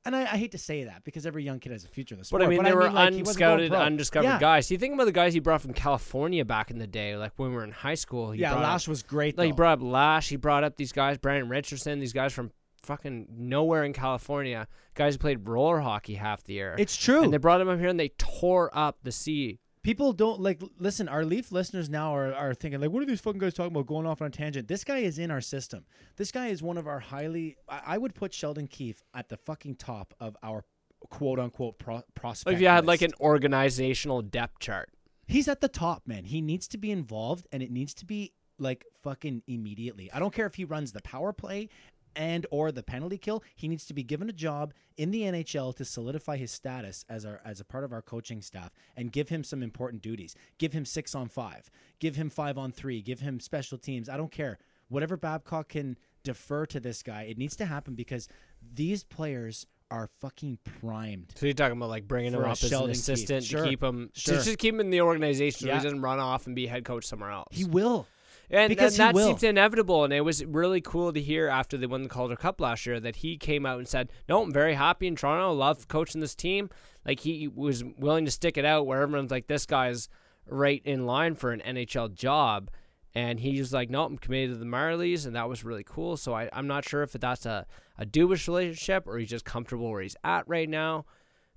And 0.04 0.16
I, 0.16 0.22
I 0.22 0.36
hate 0.36 0.50
to 0.52 0.58
say 0.58 0.84
that 0.84 1.04
because 1.04 1.26
every 1.26 1.44
young 1.44 1.60
kid 1.60 1.70
has 1.72 1.84
a 1.84 1.88
future 1.88 2.14
in 2.14 2.18
the 2.18 2.24
sport. 2.24 2.40
But 2.40 2.46
I 2.46 2.48
mean, 2.50 2.64
they 2.64 2.74
were 2.74 2.90
like, 2.90 3.12
he 3.14 3.20
wasn't 3.22 3.38
going 3.38 3.60
unscouted, 3.60 3.80
undiscovered 3.86 4.24
Yeah. 4.26 4.38
guys. 4.40 4.68
You 4.70 4.76
think 4.78 4.94
about 4.94 5.04
the 5.04 5.12
guys 5.12 5.32
he 5.32 5.38
brought 5.40 5.62
from 5.62 5.72
California 5.74 6.44
back 6.44 6.70
in 6.72 6.78
the 6.78 6.88
day, 6.88 7.16
like 7.16 7.32
when 7.36 7.50
we 7.50 7.54
were 7.56 7.62
in 7.64 7.70
high 7.70 7.94
school. 7.94 8.32
He 8.32 8.40
yeah, 8.40 8.50
brought 8.52 8.64
up- 8.64 8.70
Lash 8.72 8.88
was 8.88 9.02
great. 9.04 9.38
Like 9.38 9.46
he 9.46 9.52
brought 9.52 9.78
up 9.78 9.82
Lash. 9.84 10.28
He 10.28 10.36
brought 10.36 10.64
up 10.64 10.76
these 10.76 10.90
guys, 10.92 11.18
Brandon 11.18 11.48
Richardson, 11.48 12.00
these 12.00 12.12
guys 12.12 12.32
from 12.32 12.50
fucking 12.82 13.28
nowhere 13.30 13.84
in 13.84 13.92
California. 13.92 14.66
Guys 14.94 15.14
who 15.14 15.18
played 15.18 15.48
roller 15.48 15.78
hockey 15.78 16.14
half 16.14 16.42
the 16.42 16.54
year. 16.54 16.74
it's 16.78 16.96
true. 16.96 17.22
And 17.22 17.32
they 17.32 17.36
brought 17.38 17.60
him 17.60 17.68
up 17.68 17.78
here 17.78 17.88
and 17.88 18.00
they 18.00 18.08
tore 18.18 18.70
up 18.76 18.98
the 19.04 19.12
sea. 19.12 19.60
People 19.82 20.12
don't 20.12 20.40
like 20.40 20.62
listen. 20.78 21.08
Our 21.08 21.24
Leaf 21.24 21.50
listeners 21.50 21.90
now 21.90 22.14
are, 22.14 22.32
are 22.32 22.54
thinking 22.54 22.80
like, 22.80 22.90
what 22.90 23.02
are 23.02 23.06
these 23.06 23.20
fucking 23.20 23.40
guys 23.40 23.54
talking 23.54 23.72
about? 23.72 23.86
Going 23.86 24.06
off 24.06 24.22
on 24.22 24.28
a 24.28 24.30
tangent. 24.30 24.68
This 24.68 24.84
guy 24.84 24.98
is 24.98 25.18
in 25.18 25.30
our 25.30 25.40
system. 25.40 25.84
This 26.16 26.30
guy 26.30 26.48
is 26.48 26.62
one 26.62 26.78
of 26.78 26.86
our 26.86 27.00
highly. 27.00 27.56
I, 27.68 27.80
I 27.86 27.98
would 27.98 28.14
put 28.14 28.32
Sheldon 28.32 28.68
Keefe 28.68 29.02
at 29.12 29.28
the 29.28 29.36
fucking 29.36 29.76
top 29.76 30.14
of 30.20 30.36
our 30.42 30.64
quote 31.10 31.40
unquote 31.40 31.78
pro, 31.78 32.02
prospect. 32.14 32.54
If 32.54 32.60
you 32.60 32.68
had 32.68 32.86
like 32.86 33.02
an 33.02 33.12
organizational 33.20 34.22
depth 34.22 34.60
chart. 34.60 34.90
He's 35.26 35.48
at 35.48 35.60
the 35.60 35.68
top, 35.68 36.06
man. 36.06 36.24
He 36.24 36.40
needs 36.40 36.68
to 36.68 36.78
be 36.78 36.90
involved, 36.90 37.46
and 37.52 37.62
it 37.62 37.70
needs 37.70 37.94
to 37.94 38.04
be 38.04 38.32
like 38.58 38.84
fucking 39.02 39.42
immediately. 39.46 40.10
I 40.12 40.18
don't 40.18 40.32
care 40.32 40.46
if 40.46 40.54
he 40.54 40.64
runs 40.64 40.92
the 40.92 41.02
power 41.02 41.32
play 41.32 41.68
and 42.16 42.46
or 42.50 42.72
the 42.72 42.82
penalty 42.82 43.18
kill. 43.18 43.42
He 43.54 43.68
needs 43.68 43.84
to 43.86 43.94
be 43.94 44.02
given 44.02 44.28
a 44.28 44.32
job 44.32 44.72
in 44.96 45.10
the 45.10 45.22
NHL 45.22 45.74
to 45.76 45.84
solidify 45.84 46.36
his 46.36 46.50
status 46.50 47.04
as 47.08 47.24
our 47.24 47.40
as 47.44 47.60
a 47.60 47.64
part 47.64 47.84
of 47.84 47.92
our 47.92 48.02
coaching 48.02 48.42
staff 48.42 48.72
and 48.96 49.10
give 49.12 49.28
him 49.28 49.42
some 49.44 49.62
important 49.62 50.02
duties. 50.02 50.34
Give 50.58 50.72
him 50.72 50.84
six 50.84 51.14
on 51.14 51.28
five. 51.28 51.70
Give 51.98 52.16
him 52.16 52.30
five 52.30 52.58
on 52.58 52.72
three. 52.72 53.02
Give 53.02 53.20
him 53.20 53.40
special 53.40 53.78
teams. 53.78 54.08
I 54.08 54.16
don't 54.16 54.32
care. 54.32 54.58
Whatever 54.88 55.16
Babcock 55.16 55.68
can 55.70 55.96
defer 56.22 56.66
to 56.66 56.80
this 56.80 57.02
guy, 57.02 57.22
it 57.22 57.38
needs 57.38 57.56
to 57.56 57.64
happen 57.66 57.94
because 57.94 58.28
these 58.74 59.04
players 59.04 59.66
are 59.90 60.08
fucking 60.20 60.58
primed. 60.80 61.32
So 61.34 61.46
you're 61.46 61.54
talking 61.54 61.76
about 61.76 61.90
like 61.90 62.08
bringing 62.08 62.32
him 62.32 62.42
up 62.44 62.52
as 62.52 62.72
an 62.72 62.90
assistant 62.90 63.44
Sure. 63.44 63.62
to 63.64 63.68
keep 63.70 63.82
him, 63.82 64.10
Sure. 64.14 64.38
to 64.38 64.42
just 64.44 64.58
keep 64.58 64.72
him 64.74 64.80
in 64.80 64.88
the 64.90 65.00
organization 65.02 65.60
so 65.60 65.66
Yeah. 65.66 65.78
he 65.78 65.84
doesn't 65.84 66.00
run 66.00 66.18
off 66.18 66.46
and 66.46 66.56
be 66.56 66.66
head 66.66 66.84
coach 66.84 67.04
somewhere 67.04 67.30
else. 67.30 67.48
He 67.50 67.64
will. 67.64 68.06
And, 68.52 68.68
because 68.68 68.98
and 68.98 69.08
that 69.08 69.14
will. 69.14 69.26
seems 69.28 69.42
inevitable. 69.42 70.04
And 70.04 70.12
it 70.12 70.20
was 70.20 70.44
really 70.44 70.80
cool 70.80 71.12
to 71.12 71.20
hear 71.20 71.48
after 71.48 71.76
they 71.78 71.86
won 71.86 72.02
the 72.02 72.08
Calder 72.08 72.36
Cup 72.36 72.60
last 72.60 72.84
year 72.86 73.00
that 73.00 73.16
he 73.16 73.36
came 73.36 73.64
out 73.64 73.78
and 73.78 73.88
said, 73.88 74.10
"No, 74.28 74.42
I'm 74.42 74.52
very 74.52 74.74
happy 74.74 75.06
in 75.06 75.16
Toronto. 75.16 75.48
I 75.48 75.52
love 75.52 75.88
coaching 75.88 76.20
this 76.20 76.34
team." 76.34 76.70
Like 77.04 77.20
he 77.20 77.48
was 77.48 77.82
willing 77.98 78.26
to 78.26 78.30
stick 78.30 78.56
it 78.56 78.64
out 78.64 78.86
where 78.86 79.02
everyone's 79.02 79.30
like, 79.30 79.46
"This 79.46 79.66
guy's 79.66 80.08
right 80.46 80.82
in 80.84 81.06
line 81.06 81.34
for 81.34 81.52
an 81.52 81.60
NHL 81.60 82.14
job." 82.14 82.70
And 83.14 83.40
he 83.40 83.58
was 83.58 83.72
like, 83.72 83.90
"No, 83.90 84.04
I'm 84.04 84.18
committed 84.18 84.50
to 84.50 84.58
the 84.58 84.66
Marlies," 84.66 85.26
and 85.26 85.34
that 85.34 85.48
was 85.48 85.64
really 85.64 85.84
cool. 85.84 86.16
So 86.16 86.34
I, 86.34 86.50
I'm 86.52 86.66
not 86.66 86.86
sure 86.86 87.02
if 87.02 87.12
that's 87.12 87.46
a 87.46 87.66
a 87.98 88.04
Dubas 88.06 88.46
relationship 88.46 89.06
or 89.06 89.18
he's 89.18 89.30
just 89.30 89.44
comfortable 89.44 89.90
where 89.90 90.02
he's 90.02 90.16
at 90.24 90.46
right 90.46 90.68
now. 90.68 91.06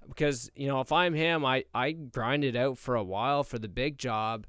Because 0.08 0.49
you 0.55 0.67
know, 0.67 0.79
if 0.79 0.91
I'm 0.91 1.13
him, 1.13 1.43
I 1.43 1.65
I 1.73 1.91
grind 1.91 2.45
it 2.45 2.55
out 2.55 2.77
for 2.77 2.95
a 2.95 3.03
while 3.03 3.43
for 3.43 3.60
the 3.60 3.67
big 3.67 3.97
job, 3.97 4.45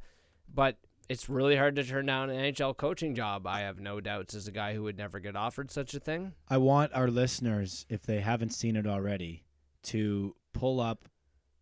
but 0.52 0.76
it's 1.08 1.28
really 1.28 1.56
hard 1.56 1.76
to 1.76 1.84
turn 1.84 2.06
down 2.06 2.30
an 2.30 2.52
NHL 2.52 2.76
coaching 2.76 3.14
job. 3.14 3.46
I 3.46 3.60
have 3.60 3.78
no 3.78 4.00
doubts 4.00 4.34
as 4.34 4.48
a 4.48 4.52
guy 4.52 4.74
who 4.74 4.82
would 4.84 4.96
never 4.96 5.20
get 5.20 5.36
offered 5.36 5.70
such 5.70 5.94
a 5.94 6.00
thing. 6.00 6.32
I 6.48 6.58
want 6.58 6.92
our 6.94 7.08
listeners, 7.08 7.86
if 7.88 8.02
they 8.02 8.20
haven't 8.20 8.50
seen 8.50 8.76
it 8.76 8.86
already, 8.86 9.44
to 9.84 10.34
pull 10.52 10.80
up 10.80 11.08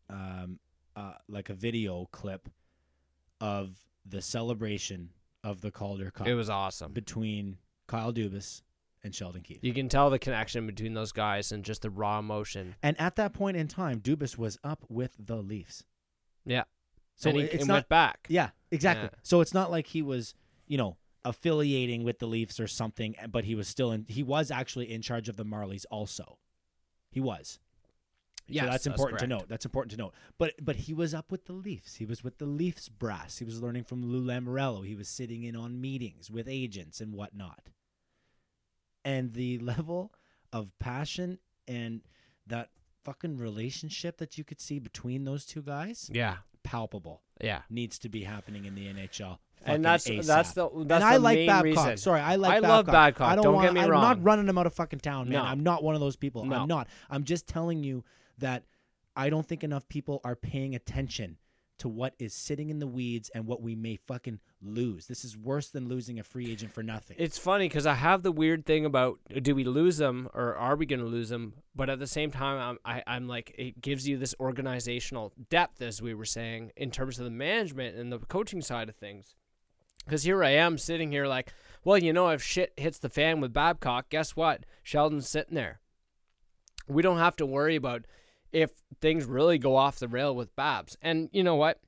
um, 0.09 0.59
uh, 0.97 1.15
like 1.29 1.51
a 1.51 1.55
video 1.55 2.09
clip 2.13 2.49
of 3.41 3.77
the 4.07 4.23
celebration 4.23 5.11
of 5.43 5.61
the 5.61 5.71
Calder 5.71 6.11
Cup 6.11 6.27
It 6.27 6.35
was 6.35 6.49
awesome. 6.49 6.93
between 6.93 7.59
Kyle 7.87 8.13
Dubas 8.13 8.63
and 9.03 9.15
Sheldon 9.15 9.43
Keefe. 9.43 9.63
You 9.63 9.75
can 9.75 9.89
tell 9.89 10.09
the 10.09 10.19
connection 10.19 10.67
between 10.67 10.95
those 10.95 11.13
guys 11.13 11.53
and 11.53 11.65
just 11.65 11.83
the 11.83 11.91
raw 11.91 12.19
emotion. 12.19 12.75
And 12.83 12.99
at 12.99 13.17
that 13.17 13.35
point 13.35 13.57
in 13.57 13.69
time, 13.69 14.01
Dubas 14.01 14.39
was 14.39 14.59
up 14.65 14.85
with 14.89 15.13
the 15.19 15.37
Leafs. 15.37 15.85
Yeah. 16.47 16.65
So 17.17 17.31
and 17.31 17.39
he 17.39 17.45
it's 17.45 17.55
and 17.63 17.69
not 17.69 17.75
went 17.75 17.89
back. 17.89 18.27
Yeah, 18.29 18.51
exactly. 18.71 19.09
Yeah. 19.13 19.19
So 19.23 19.41
it's 19.41 19.55
not 19.55 19.71
like 19.71 19.87
he 19.89 20.03
was, 20.03 20.35
you 20.67 20.79
know, 20.79 20.97
affiliating 21.25 22.05
with 22.05 22.19
the 22.19 22.27
Leafs 22.27 22.59
or 22.61 22.67
something, 22.67 23.15
but 23.31 23.45
he 23.45 23.55
was 23.55 23.69
still 23.69 23.93
in. 23.93 24.07
He 24.09 24.23
was 24.23 24.51
actually 24.51 24.93
in 24.93 25.03
charge 25.03 25.29
of 25.29 25.37
the 25.37 25.45
Marlies. 25.45 25.85
Also, 25.91 26.39
he 27.11 27.21
was. 27.21 27.59
Yeah, 28.47 28.65
so 28.65 28.71
that's 28.73 28.87
important 28.87 29.21
to 29.21 29.27
note. 29.27 29.49
That's 29.49 29.65
important 29.65 29.93
to 29.93 29.97
note. 29.97 30.13
But 30.39 30.55
but 30.61 30.77
he 30.77 30.93
was 30.93 31.15
up 31.15 31.33
with 31.33 31.47
the 31.47 31.55
Leafs. 31.55 31.95
He 31.95 32.05
was 32.05 32.23
with 32.23 32.37
the 32.39 32.47
Leafs 32.47 32.91
brass. 32.91 33.39
He 33.39 33.45
was 33.45 33.63
learning 33.63 33.85
from 33.85 34.05
Lou 34.05 34.23
Lamoriello. 34.23 34.87
He 34.87 34.95
was 34.95 35.09
sitting 35.09 35.45
in 35.45 35.57
on 35.57 35.81
meetings 35.81 36.31
with 36.31 36.47
agents 36.47 37.01
and 37.01 37.15
whatnot. 37.15 37.71
And 39.05 39.33
the 39.33 39.59
level 39.61 40.13
of 40.53 40.71
passion 40.79 41.39
and 41.67 42.03
that 42.47 42.69
fucking 43.05 43.39
relationship 43.39 44.19
that 44.19 44.37
you 44.37 44.45
could 44.45 44.61
see 44.61 44.79
between 44.79 45.25
those 45.25 45.45
two 45.47 45.63
guys, 45.63 46.11
Yeah. 46.13 46.37
Palpable 46.65 47.23
Yeah. 47.41 47.63
needs 47.71 47.99
to 48.01 48.09
be 48.09 48.25
happening 48.25 48.65
in 48.65 48.75
the 48.75 48.87
NHL. 48.89 49.39
And 49.67 49.83
that's 49.85 50.07
ASAP. 50.07 50.27
that's 50.27 50.53
the 50.53 50.69
that's 50.69 50.77
and 50.79 50.89
the 50.89 51.07
I 51.07 51.17
like 51.17 51.47
Babcock. 51.47 51.65
reason. 51.65 51.97
Sorry, 51.97 52.21
I 52.21 52.35
like 52.37 52.51
I 52.53 52.61
Babcock. 52.61 52.69
love 52.69 52.87
Babcock. 52.87 53.29
I 53.31 53.35
don't, 53.37 53.45
Don't 53.45 53.55
want, 53.55 53.67
get 53.69 53.75
me 53.75 53.81
I'm 53.81 53.91
wrong. 53.91 54.03
not 54.03 54.23
running 54.23 54.47
him 54.49 54.59
out 54.59 54.67
of 54.67 54.75
fucking 54.75 54.99
town, 55.01 55.29
man. 55.31 55.39
No. 55.39 55.43
I'm 55.45 55.61
not 55.63 55.83
one 55.83 55.95
of 55.95 56.01
those 56.03 56.17
people. 56.17 56.45
No. 56.45 56.57
I'm 56.57 56.69
not. 56.69 56.89
I'm 57.09 57.25
just 57.25 57.47
telling 57.47 57.83
you 57.85 58.05
that 58.39 58.65
I 59.17 59.31
don't 59.31 59.47
think 59.47 59.63
enough 59.65 59.89
people 59.89 60.21
are 60.25 60.37
paying 60.37 60.75
attention 60.75 61.39
to 61.85 61.89
what 61.91 62.15
is 62.19 62.33
sitting 62.33 62.71
in 62.71 62.79
the 62.79 62.87
weeds 62.87 63.31
and 63.35 63.45
what 63.45 63.61
we 63.61 63.75
may 63.75 63.95
fucking 63.95 64.41
lose. 64.63 65.07
This 65.07 65.23
is 65.23 65.37
worse 65.37 65.69
than 65.69 65.87
losing 65.87 66.19
a 66.19 66.23
free 66.23 66.51
agent 66.51 66.73
for 66.73 66.83
nothing. 66.83 67.15
It's 67.21 67.37
funny 67.37 67.69
because 67.69 67.85
I 67.85 67.93
have 67.93 68.23
the 68.23 68.33
weird 68.33 68.65
thing 68.65 68.87
about 68.87 69.19
do 69.43 69.55
we 69.55 69.65
lose 69.65 69.99
them 69.99 70.31
or 70.33 70.55
are 70.55 70.77
we 70.77 70.87
going 70.87 71.01
to 71.01 71.07
lose 71.07 71.29
them? 71.29 71.53
But 71.77 71.91
at 71.91 71.99
the 71.99 72.07
same 72.07 72.31
time, 72.31 72.59
I'm 72.59 72.79
I, 72.87 73.03
I'm 73.07 73.29
like 73.29 73.55
it 73.59 73.83
gives 73.83 74.09
you 74.09 74.17
this 74.17 74.35
organizational 74.41 75.35
depth, 75.51 75.83
as 75.83 76.01
we 76.01 76.15
were 76.15 76.25
saying, 76.25 76.73
in 76.75 76.91
terms 76.91 77.19
of 77.19 77.27
the 77.27 77.31
management 77.31 77.99
and 77.99 78.11
the 78.11 78.19
coaching 78.19 78.63
side 78.63 78.89
of 78.89 78.97
things. 78.97 79.35
Because 80.07 80.23
here 80.23 80.43
I 80.43 80.53
am 80.53 80.79
sitting 80.79 81.13
here 81.13 81.27
like, 81.27 81.53
well, 81.85 81.99
you 81.99 82.15
know, 82.15 82.31
if 82.31 82.43
shit 82.43 82.73
hits 82.79 82.99
the 82.99 83.11
fan 83.11 83.43
with 83.43 83.53
Babcock, 83.53 84.09
guess 84.09 84.35
what? 84.35 84.65
Sheldon's 84.83 85.29
sitting 85.29 85.55
there. 85.55 85.81
We 86.89 87.03
don't 87.03 87.19
have 87.19 87.37
to 87.37 87.45
worry 87.45 87.77
about 87.77 88.07
if 88.55 88.71
things 89.01 89.27
really 89.27 89.59
go 89.59 89.77
off 89.77 89.99
the 89.99 90.09
rail 90.09 90.35
with 90.35 90.55
Babs. 90.57 90.97
And 91.03 91.29
you 91.33 91.43
know 91.43 91.57
what? 91.57 91.81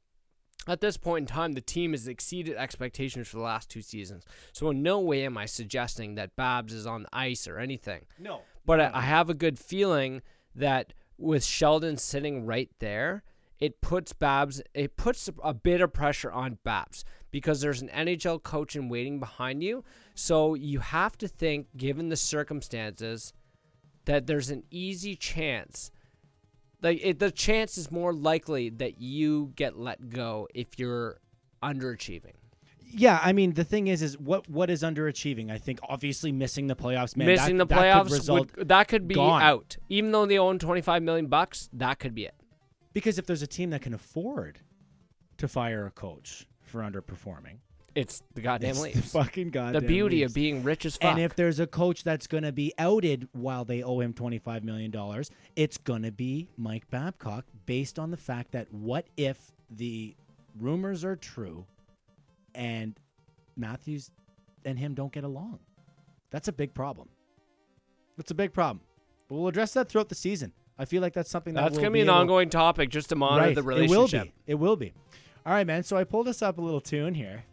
at 0.68 0.80
this 0.80 0.96
point 0.96 1.22
in 1.22 1.26
time, 1.34 1.52
the 1.52 1.60
team 1.60 1.92
has 1.92 2.08
exceeded 2.08 2.56
expectations 2.56 3.28
for 3.28 3.36
the 3.36 3.42
last 3.42 3.70
two 3.70 3.82
seasons. 3.82 4.24
So 4.52 4.70
in 4.70 4.82
no 4.82 4.98
way 5.00 5.24
am 5.24 5.38
I 5.38 5.46
suggesting 5.46 6.16
that 6.16 6.34
Babs 6.36 6.72
is 6.72 6.86
on 6.86 7.04
the 7.04 7.08
ice 7.12 7.46
or 7.46 7.58
anything. 7.58 8.02
No. 8.18 8.40
But 8.64 8.80
I, 8.80 8.90
I 8.94 9.00
have 9.02 9.30
a 9.30 9.34
good 9.34 9.58
feeling 9.58 10.22
that 10.54 10.92
with 11.18 11.44
Sheldon 11.44 11.96
sitting 11.98 12.44
right 12.46 12.70
there, 12.80 13.22
it 13.58 13.80
puts 13.80 14.12
Babs, 14.12 14.60
it 14.74 14.96
puts 14.96 15.30
a 15.42 15.54
bit 15.54 15.80
of 15.80 15.92
pressure 15.92 16.32
on 16.32 16.58
Babs 16.64 17.04
because 17.30 17.60
there's 17.60 17.80
an 17.80 17.88
NHL 17.88 18.42
coach 18.42 18.76
in 18.76 18.88
waiting 18.88 19.20
behind 19.20 19.62
you. 19.62 19.84
So 20.14 20.54
you 20.54 20.80
have 20.80 21.16
to 21.18 21.28
think, 21.28 21.68
given 21.76 22.08
the 22.08 22.16
circumstances, 22.16 23.32
that 24.04 24.26
there's 24.26 24.50
an 24.50 24.64
easy 24.70 25.14
chance. 25.16 25.90
Like 26.82 27.00
it, 27.02 27.18
the 27.18 27.30
chance 27.30 27.78
is 27.78 27.90
more 27.90 28.12
likely 28.12 28.68
that 28.70 29.00
you 29.00 29.52
get 29.56 29.78
let 29.78 30.08
go 30.10 30.46
if 30.54 30.78
you're 30.78 31.18
underachieving. 31.62 32.34
Yeah, 32.88 33.18
I 33.22 33.32
mean 33.32 33.54
the 33.54 33.64
thing 33.64 33.88
is, 33.88 34.00
is 34.02 34.18
what 34.18 34.48
what 34.48 34.70
is 34.70 34.82
underachieving? 34.82 35.50
I 35.50 35.58
think 35.58 35.80
obviously 35.88 36.32
missing 36.32 36.66
the 36.68 36.76
playoffs. 36.76 37.16
Man, 37.16 37.26
Missing 37.26 37.56
that, 37.58 37.68
the 37.68 37.74
that 37.74 37.80
could 38.04 38.10
playoffs 38.10 38.12
result 38.12 38.56
would, 38.56 38.68
that 38.68 38.88
could 38.88 39.08
be 39.08 39.14
gone. 39.16 39.42
out. 39.42 39.76
Even 39.88 40.12
though 40.12 40.26
they 40.26 40.38
own 40.38 40.58
25 40.58 41.02
million 41.02 41.26
bucks, 41.26 41.68
that 41.72 41.98
could 41.98 42.14
be 42.14 42.24
it. 42.26 42.34
because 42.92 43.18
if 43.18 43.26
there's 43.26 43.42
a 43.42 43.46
team 43.46 43.70
that 43.70 43.82
can 43.82 43.92
afford 43.94 44.60
to 45.38 45.48
fire 45.48 45.84
a 45.86 45.90
coach 45.90 46.46
for 46.62 46.80
underperforming, 46.82 47.58
It's 47.96 48.22
the 48.34 48.42
goddamn 48.42 48.70
it's 48.70 48.78
the 48.78 48.84
Leafs. 48.84 49.12
fucking 49.12 49.50
The 49.50 49.80
beauty 49.80 50.18
Leafs. 50.18 50.30
of 50.30 50.34
being 50.34 50.62
rich 50.62 50.84
as 50.84 50.98
fuck. 50.98 51.12
And 51.12 51.18
if 51.18 51.34
there's 51.34 51.58
a 51.58 51.66
coach 51.66 52.04
that's 52.04 52.26
going 52.26 52.42
to 52.42 52.52
be 52.52 52.74
outed 52.78 53.26
while 53.32 53.64
they 53.64 53.82
owe 53.82 54.00
him 54.00 54.12
$25 54.12 54.62
million, 54.62 54.92
it's 55.56 55.78
going 55.78 56.02
to 56.02 56.12
be 56.12 56.50
Mike 56.58 56.90
Babcock 56.90 57.46
based 57.64 57.98
on 57.98 58.10
the 58.10 58.18
fact 58.18 58.52
that 58.52 58.70
what 58.70 59.06
if 59.16 59.50
the 59.70 60.14
rumors 60.60 61.06
are 61.06 61.16
true 61.16 61.64
and 62.54 63.00
Matthews 63.56 64.10
and 64.66 64.78
him 64.78 64.92
don't 64.94 65.12
get 65.12 65.24
along? 65.24 65.60
That's 66.30 66.48
a 66.48 66.52
big 66.52 66.74
problem. 66.74 67.08
That's 68.18 68.30
a 68.30 68.34
big 68.34 68.52
problem. 68.52 68.80
But 69.26 69.36
we'll 69.36 69.48
address 69.48 69.72
that 69.72 69.88
throughout 69.88 70.10
the 70.10 70.14
season. 70.14 70.52
I 70.78 70.84
feel 70.84 71.00
like 71.00 71.14
that's 71.14 71.30
something 71.30 71.54
that 71.54 71.62
that's 71.62 71.76
going 71.78 71.86
to 71.86 71.90
be 71.92 72.02
an 72.02 72.08
able- 72.08 72.18
ongoing 72.18 72.50
topic 72.50 72.90
just 72.90 73.08
to 73.08 73.16
monitor 73.16 73.46
right. 73.46 73.54
the 73.54 73.62
relationship. 73.62 74.32
It 74.46 74.56
will 74.56 74.76
be. 74.76 74.92
It 74.92 74.94
will 74.94 75.16
be. 75.16 75.16
All 75.46 75.54
right, 75.54 75.66
man. 75.66 75.82
So 75.82 75.96
I 75.96 76.04
pulled 76.04 76.28
us 76.28 76.42
up 76.42 76.58
a 76.58 76.60
little 76.60 76.82
tune 76.82 77.14
here. 77.14 77.44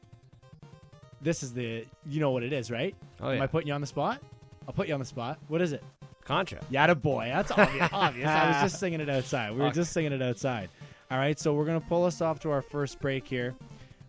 This 1.24 1.42
is 1.44 1.54
the, 1.54 1.86
you 2.06 2.20
know 2.20 2.32
what 2.32 2.44
it 2.44 2.54
is, 2.54 2.70
right? 2.70 2.96
Oh 3.22 3.32
Am 3.32 3.42
I 3.42 3.48
putting 3.48 3.68
you 3.68 3.74
on 3.74 3.82
the 3.82 3.88
spot? 3.88 4.22
I'll 4.68 4.74
put 4.74 4.88
you 4.88 4.94
on 4.94 5.00
the 5.00 5.06
spot. 5.06 5.40
What 5.48 5.62
is 5.62 5.74
it? 5.74 5.84
Contra. 6.26 6.60
Yada 6.70 6.96
boy. 6.96 7.32
That's 7.34 7.52
obvious. 7.52 7.90
obvious. 7.94 8.28
I 8.30 8.48
was 8.50 8.72
just 8.72 8.80
singing 8.80 9.02
it 9.02 9.10
outside. 9.10 9.52
We 9.52 9.60
were 9.60 9.72
just 9.72 9.92
singing 9.94 10.14
it 10.14 10.22
outside. 10.22 10.70
All 11.12 11.18
right, 11.18 11.38
so 11.40 11.54
we're 11.54 11.66
gonna 11.66 11.82
pull 11.82 12.06
us 12.06 12.22
off 12.22 12.40
to 12.42 12.52
our 12.52 12.62
first 12.62 13.00
break 13.00 13.28
here 13.28 13.56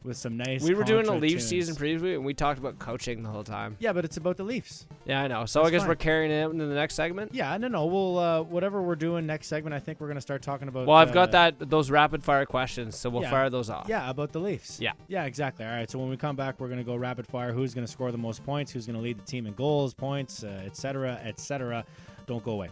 with 0.04 0.16
some 0.16 0.36
nice. 0.36 0.62
We 0.62 0.74
were 0.74 0.84
doing 0.84 1.04
a 1.06 1.08
Contra 1.08 1.20
Leaf 1.22 1.32
tunes. 1.38 1.46
season 1.46 1.74
preview 1.76 2.14
and 2.14 2.24
we 2.24 2.34
talked 2.34 2.58
about 2.58 2.78
coaching 2.78 3.22
the 3.22 3.28
whole 3.30 3.42
time. 3.44 3.76
Yeah, 3.80 3.92
but 3.92 4.04
it's 4.04 4.16
about 4.16 4.36
the 4.36 4.44
Leafs. 4.44 4.86
Yeah, 5.06 5.22
I 5.22 5.28
know. 5.28 5.46
So 5.46 5.60
That's 5.60 5.68
I 5.68 5.70
guess 5.72 5.80
fine. 5.82 5.88
we're 5.88 5.94
carrying 5.96 6.30
it 6.30 6.50
into 6.50 6.66
the 6.66 6.74
next 6.74 6.94
segment. 6.94 7.34
Yeah, 7.34 7.56
no, 7.56 7.68
no. 7.68 7.86
We'll 7.86 8.18
uh, 8.18 8.42
whatever 8.42 8.82
we're 8.82 8.96
doing 8.96 9.26
next 9.26 9.46
segment. 9.48 9.74
I 9.74 9.78
think 9.80 10.00
we're 10.00 10.08
gonna 10.08 10.20
start 10.20 10.42
talking 10.42 10.68
about. 10.68 10.86
Well, 10.86 10.96
I've 10.96 11.10
uh, 11.10 11.14
got 11.14 11.32
that 11.32 11.70
those 11.70 11.90
rapid 11.90 12.22
fire 12.22 12.46
questions, 12.46 12.96
so 12.96 13.10
we'll 13.10 13.22
Yeah. 13.22 13.30
fire 13.30 13.50
those 13.50 13.70
off. 13.70 13.86
Yeah, 13.88 14.08
about 14.10 14.32
the 14.32 14.40
Leafs. 14.40 14.78
Yeah. 14.80 14.92
Yeah, 15.08 15.24
exactly. 15.24 15.64
All 15.64 15.72
right. 15.72 15.90
So 15.90 15.98
when 15.98 16.10
we 16.10 16.16
come 16.16 16.36
back, 16.36 16.60
we're 16.60 16.68
going 16.68 16.78
to 16.78 16.84
go 16.84 16.96
rapid 16.96 17.26
fire. 17.26 17.52
Who's 17.52 17.74
going 17.74 17.86
to 17.86 17.90
score 17.92 18.12
the 18.12 18.18
most 18.18 18.44
points? 18.44 18.72
Who's 18.72 18.86
going 18.86 18.96
to 18.96 19.02
lead 19.02 19.18
the 19.18 19.24
team 19.24 19.46
in 19.46 19.54
goals, 19.54 19.94
points, 19.94 20.44
uh, 20.44 20.62
etc. 20.66 21.20
et. 21.24 21.38
Don't 22.26 22.42
go 22.44 22.52
away. 22.52 22.70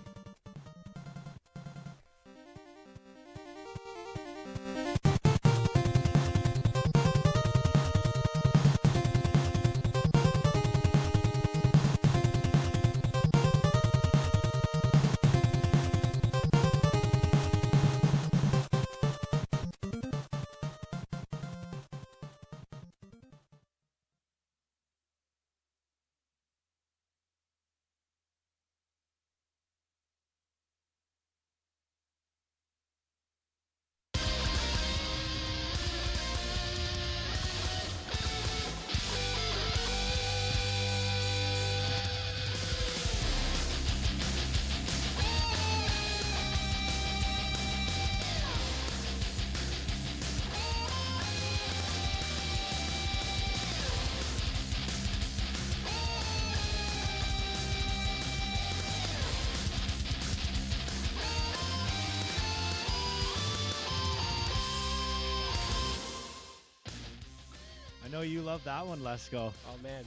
Know 68.23 68.29
you 68.29 68.41
love 68.41 68.63
that 68.65 68.87
one, 68.87 69.01
Lesko. 69.01 69.53
Oh 69.67 69.83
man, 69.83 70.05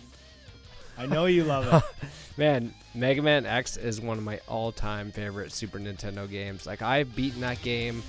I 0.98 1.06
know 1.06 1.26
you 1.26 1.44
love 1.44 1.84
it. 2.02 2.10
man, 2.38 2.74
Mega 2.94 3.22
Man 3.22 3.46
X 3.46 3.76
is 3.76 4.00
one 4.00 4.18
of 4.18 4.24
my 4.24 4.40
all-time 4.48 5.12
favorite 5.12 5.52
Super 5.52 5.80
Nintendo 5.80 6.30
games. 6.30 6.66
Like 6.66 6.82
I've 6.82 7.14
beaten 7.14 7.42
that 7.42 7.62
game 7.62 8.04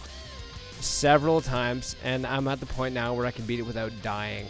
several 0.78 1.40
times, 1.40 1.96
and 2.04 2.24
I'm 2.24 2.46
at 2.46 2.60
the 2.60 2.66
point 2.66 2.94
now 2.94 3.14
where 3.14 3.26
I 3.26 3.32
can 3.32 3.46
beat 3.46 3.58
it 3.58 3.66
without 3.66 3.90
dying. 4.02 4.46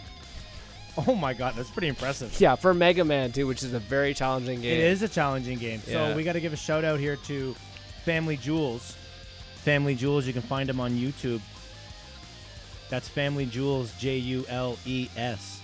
oh 1.07 1.15
my 1.15 1.33
god, 1.33 1.55
that's 1.55 1.71
pretty 1.71 1.87
impressive. 1.87 2.39
Yeah, 2.39 2.55
for 2.55 2.75
Mega 2.75 3.03
Man 3.03 3.31
too, 3.31 3.47
which 3.47 3.63
is 3.63 3.73
a 3.73 3.79
very 3.79 4.13
challenging 4.13 4.61
game. 4.61 4.79
It 4.79 4.83
is 4.83 5.01
a 5.01 5.07
challenging 5.07 5.57
game. 5.57 5.79
So 5.79 6.15
we 6.15 6.23
got 6.23 6.33
to 6.33 6.41
give 6.41 6.53
a 6.53 6.57
shout 6.57 6.85
out 6.85 6.99
here 6.99 7.15
to 7.15 7.55
Family 8.05 8.37
Jewels. 8.37 8.95
Family 9.63 9.95
Jewels, 9.95 10.27
you 10.27 10.33
can 10.33 10.43
find 10.43 10.69
them 10.69 10.79
on 10.79 10.91
YouTube. 10.91 11.41
That's 12.89 13.09
Family 13.09 13.45
Jewels, 13.45 13.93
J 13.99 14.17
U 14.17 14.45
L 14.49 14.77
E 14.85 15.09
S. 15.17 15.59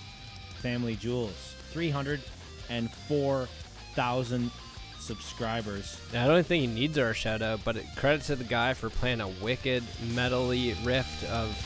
Family 0.60 0.96
Jewels. 0.96 1.54
304,000 1.72 4.50
subscribers. 4.98 5.98
I 6.12 6.26
don't 6.26 6.44
think 6.46 6.60
he 6.62 6.66
needs 6.66 6.98
our 6.98 7.14
shout 7.14 7.40
out, 7.42 7.60
but 7.64 7.76
it, 7.76 7.86
credit 7.96 8.22
to 8.22 8.34
the 8.36 8.44
guy 8.44 8.74
for 8.74 8.90
playing 8.90 9.20
a 9.20 9.28
wicked 9.28 9.82
metally 10.08 10.74
riff 10.84 11.24
of 11.30 11.56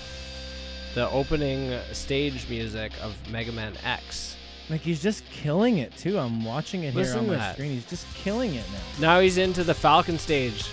the 0.95 1.09
opening 1.11 1.79
stage 1.93 2.49
music 2.49 2.93
of 3.03 3.15
Mega 3.31 3.53
Man 3.53 3.75
X. 3.85 4.37
Like 4.71 4.81
he's 4.81 5.03
just 5.03 5.25
killing 5.31 5.79
it 5.79 5.97
too. 5.97 6.19
I'm 6.19 6.45
watching 6.45 6.83
it 6.83 6.93
here 6.95 7.17
on 7.17 7.29
my 7.29 7.35
that. 7.35 7.55
screen. 7.55 7.73
He's 7.73 7.89
just 7.89 8.07
killing 8.15 8.55
it 8.55 8.65
now. 8.73 8.81
Now 9.01 9.21
he's 9.21 9.39
into 9.39 9.65
the 9.65 9.75
Falcon 9.75 10.19
stage. 10.19 10.65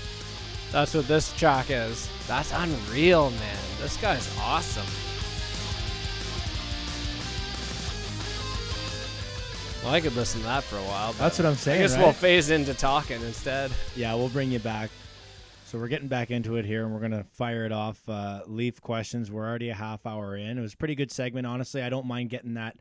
That's 0.72 0.94
what 0.94 1.08
this 1.08 1.32
track 1.34 1.68
is. 1.70 2.10
That's 2.28 2.52
unreal, 2.54 3.30
man. 3.32 3.58
This 3.80 3.98
guy's 3.98 4.30
awesome. 4.40 4.86
Well, 9.84 9.94
I 9.94 10.02
could 10.02 10.16
listen 10.16 10.42
to 10.42 10.48
that 10.48 10.64
for 10.64 10.78
a 10.78 10.82
while. 10.82 11.12
But 11.14 11.20
That's 11.20 11.38
what 11.38 11.46
I'm 11.46 11.56
saying. 11.56 11.80
I 11.80 11.84
guess 11.84 11.94
right? 11.96 12.04
we'll 12.04 12.12
phase 12.12 12.50
into 12.50 12.74
talking 12.74 13.22
instead. 13.22 13.72
Yeah, 13.96 14.16
we'll 14.16 14.30
bring 14.30 14.52
you 14.52 14.58
back. 14.58 14.90
So 15.66 15.78
we're 15.78 15.88
getting 15.90 16.08
back 16.08 16.32
into 16.32 16.56
it 16.56 16.66
here, 16.66 16.86
and 16.86 16.94
we're 16.94 17.02
gonna 17.02 17.24
fire 17.24 17.66
it 17.66 17.72
off. 17.72 18.00
Uh, 18.10 18.42
Leaf 18.48 18.82
questions. 18.82 19.32
We're 19.32 19.48
already 19.48 19.70
a 19.70 19.76
half 19.76 20.06
hour 20.08 20.36
in. 20.36 20.58
It 20.58 20.62
was 20.62 20.74
a 20.74 20.78
pretty 20.78 20.96
good 20.96 21.12
segment. 21.12 21.46
Honestly, 21.46 21.84
I 21.84 21.90
don't 21.90 22.08
mind 22.08 22.32
getting 22.32 22.56
that. 22.56 22.78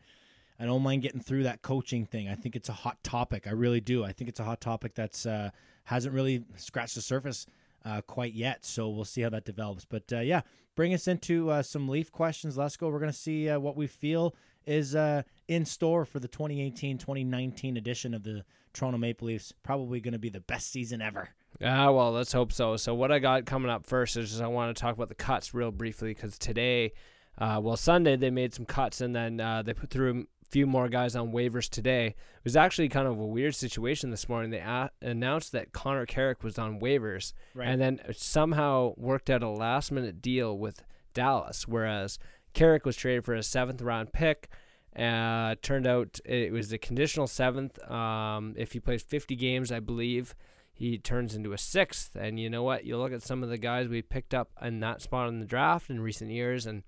I 0.59 0.65
don't 0.65 0.83
mind 0.83 1.03
getting 1.03 1.21
through 1.21 1.43
that 1.43 1.61
coaching 1.61 2.07
thing. 2.07 2.29
I 2.29 2.35
think 2.35 2.57
it's 2.57 2.69
a 2.69 2.73
hot 2.75 3.03
topic. 3.03 3.47
I 3.47 3.51
really 3.51 3.81
do. 3.81 4.05
I 4.05 4.13
think 4.13 4.29
it's 4.31 4.41
a 4.41 4.45
hot 4.45 4.61
topic 4.63 4.95
that's 4.95 5.27
uh, 5.27 5.51
hasn't 5.85 6.15
really 6.15 6.45
scratched 6.57 6.95
the 6.95 7.03
surface 7.03 7.47
uh, 7.85 8.01
quite 8.03 8.35
yet. 8.35 8.65
So 8.65 8.89
we'll 8.89 9.05
see 9.05 9.23
how 9.23 9.31
that 9.31 9.45
develops. 9.45 9.85
But 9.85 10.13
uh, 10.13 10.21
yeah, 10.21 10.43
bring 10.75 10.95
us 10.95 11.09
into 11.09 11.51
uh, 11.51 11.63
some 11.63 11.89
Leaf 11.89 12.11
questions. 12.11 12.57
Let's 12.57 12.77
go. 12.77 12.89
We're 12.89 13.01
gonna 13.01 13.13
see 13.13 13.49
uh, 13.49 13.59
what 13.59 13.77
we 13.77 13.87
feel 13.87 14.35
is 14.67 14.95
uh, 14.95 15.23
in 15.49 15.65
store 15.65 16.05
for 16.05 16.19
the 16.19 16.29
2018-2019 16.29 17.77
edition 17.77 18.15
of 18.15 18.23
the 18.23 18.45
Toronto 18.73 18.99
Maple 18.99 19.29
Leafs. 19.29 19.53
Probably 19.63 20.01
going 20.01 20.13
to 20.13 20.19
be 20.19 20.31
the 20.31 20.41
best 20.41 20.73
season 20.73 21.03
ever. 21.03 21.29
Ah, 21.63 21.91
well, 21.91 22.13
let's 22.13 22.33
hope 22.33 22.51
so. 22.51 22.77
So, 22.79 22.95
what 22.95 23.13
I 23.13 23.19
got 23.19 23.45
coming 23.45 23.71
up 23.71 23.87
first 23.87 24.17
is 24.17 24.31
just 24.31 24.43
I 24.43 24.47
want 24.47 24.75
to 24.75 24.81
talk 24.81 24.95
about 24.95 25.09
the 25.09 25.15
cuts 25.15 25.53
real 25.55 25.71
briefly 25.71 26.15
because 26.15 26.39
today, 26.39 26.95
uh, 27.39 27.61
well, 27.63 27.77
Sunday 27.77 28.17
they 28.17 28.31
made 28.31 28.55
some 28.55 28.65
cuts 28.65 29.03
and 29.03 29.15
then 29.15 29.37
they 29.65 29.75
put 29.75 29.91
through 29.91 30.27
few 30.51 30.67
more 30.67 30.89
guys 30.89 31.17
on 31.17 31.33
waivers 31.33 31.69
today. 31.69 32.07
It 32.09 32.45
was 32.45 32.57
actually 32.57 32.89
kind 32.89 33.07
of 33.09 33.19
a 33.19 33.27
weird 33.27 33.55
situation 33.55 34.11
this 34.11 34.29
morning. 34.29 34.51
They 34.51 34.59
a- 34.59 34.91
announced 35.03 35.53
that 35.53 35.73
Connor 35.73 36.07
Carrick 36.07 36.43
was 36.45 36.59
on 36.59 36.81
waivers 36.81 37.33
Right. 37.55 37.69
and 37.69 37.81
then 37.81 38.01
somehow 38.13 38.95
worked 38.97 39.31
out 39.31 39.43
a 39.43 39.49
last 39.49 39.91
minute 39.91 40.21
deal 40.23 40.57
with 40.57 40.83
Dallas, 41.15 41.67
whereas 41.67 42.19
Carrick 42.53 42.85
was 42.85 42.97
traded 42.97 43.25
for 43.25 43.35
a 43.35 43.43
seventh 43.43 43.81
round 43.83 44.13
pick. 44.13 44.49
Uh, 44.97 45.57
turned 45.61 45.87
out 45.89 46.21
it 46.25 46.53
was 46.53 46.73
a 46.73 46.79
conditional 46.79 47.27
seventh. 47.27 47.83
Um, 47.91 48.55
if 48.57 48.73
he 48.73 48.81
plays 48.81 49.03
50 49.03 49.35
games, 49.35 49.73
I 49.73 49.81
believe 49.81 50.35
he 50.73 50.99
turns 50.99 51.35
into 51.35 51.53
a 51.53 51.59
sixth. 51.59 52.15
And 52.15 52.39
you 52.39 52.49
know 52.49 52.63
what? 52.63 52.85
You 52.85 52.97
look 52.99 53.13
at 53.13 53.23
some 53.23 53.43
of 53.43 53.49
the 53.49 53.59
guys 53.59 53.89
we 53.89 54.03
picked 54.03 54.35
up 54.35 54.51
in 54.63 54.79
that 54.81 55.03
spot 55.03 55.29
in 55.29 55.41
the 55.41 55.47
draft 55.47 55.91
in 55.91 56.01
recent 56.01 56.31
years, 56.31 56.65
and 56.67 56.85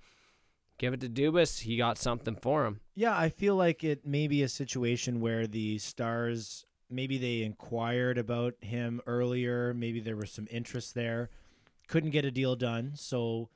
give 0.78 0.94
it 0.94 1.00
to 1.00 1.08
Dubas. 1.08 1.60
He 1.60 1.76
got 1.76 1.98
something 1.98 2.36
for 2.36 2.64
him. 2.66 2.80
Yeah, 2.94 3.16
I 3.16 3.28
feel 3.28 3.56
like 3.56 3.84
it 3.84 4.06
may 4.06 4.26
be 4.28 4.42
a 4.42 4.48
situation 4.48 5.20
where 5.20 5.46
the 5.46 5.78
Stars 5.78 6.66
maybe 6.88 7.18
they 7.18 7.42
inquired 7.42 8.18
about 8.18 8.54
him 8.60 9.00
earlier. 9.06 9.74
Maybe 9.74 10.00
there 10.00 10.16
was 10.16 10.30
some 10.30 10.46
interest 10.50 10.94
there. 10.94 11.30
Couldn't 11.88 12.10
get 12.10 12.24
a 12.24 12.30
deal 12.30 12.56
done, 12.56 12.92
so 12.94 13.48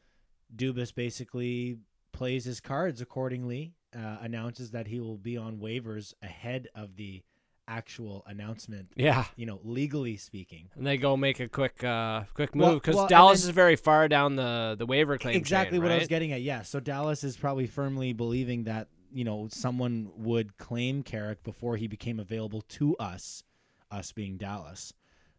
Dubas 0.55 0.95
basically 0.95 1.79
plays 2.13 2.45
his 2.45 2.61
cards 2.61 3.01
accordingly. 3.01 3.75
Uh, 3.93 4.19
announces 4.21 4.71
that 4.71 4.87
he 4.87 5.01
will 5.01 5.17
be 5.17 5.37
on 5.37 5.59
waivers 5.59 6.15
ahead 6.23 6.69
of 6.77 6.95
the 6.95 7.23
actual 7.71 8.25
announcement. 8.27 8.89
Yeah. 8.97 9.25
You 9.37 9.47
know, 9.47 9.61
legally 9.65 10.17
speaking. 10.17 10.69
And 10.75 10.87
they 10.87 10.97
go 10.99 11.17
make 11.17 11.41
a 11.41 11.49
quick, 11.49 11.83
uh, 11.85 12.25
quick 12.35 12.55
move 12.55 12.83
because 12.83 12.97
well, 12.97 13.05
and 13.05 13.11
Dallas 13.11 13.43
then- 13.43 13.51
is 13.51 13.55
very 13.55 13.77
far 13.77 14.09
down 14.09 14.37
the 14.37 14.75
the 14.79 14.87
waiver 14.87 15.17
claim. 15.17 15.37
exactly 15.37 15.79
chain, 15.79 15.83
what 15.83 15.93
I 15.93 15.99
was 15.99 16.09
getting 16.09 16.33
at. 16.33 16.43
Yeah. 16.43 16.63
So 16.63 16.81
Dallas 16.81 17.25
is 17.25 17.37
probably 17.37 17.67
firmly 17.67 18.13
believing 18.13 18.65
that 18.65 18.89
you 19.13 19.25
know 19.25 19.49
someone 19.51 20.11
would 20.17 20.59
claim 20.59 21.03
Carrick 21.03 21.43
before 21.45 21.77
he 21.77 21.87
became 21.87 22.19
available 22.21 22.63
to 22.63 22.97
us, 22.97 23.45
us 23.91 24.13
being 24.13 24.37
Dallas. 24.37 24.93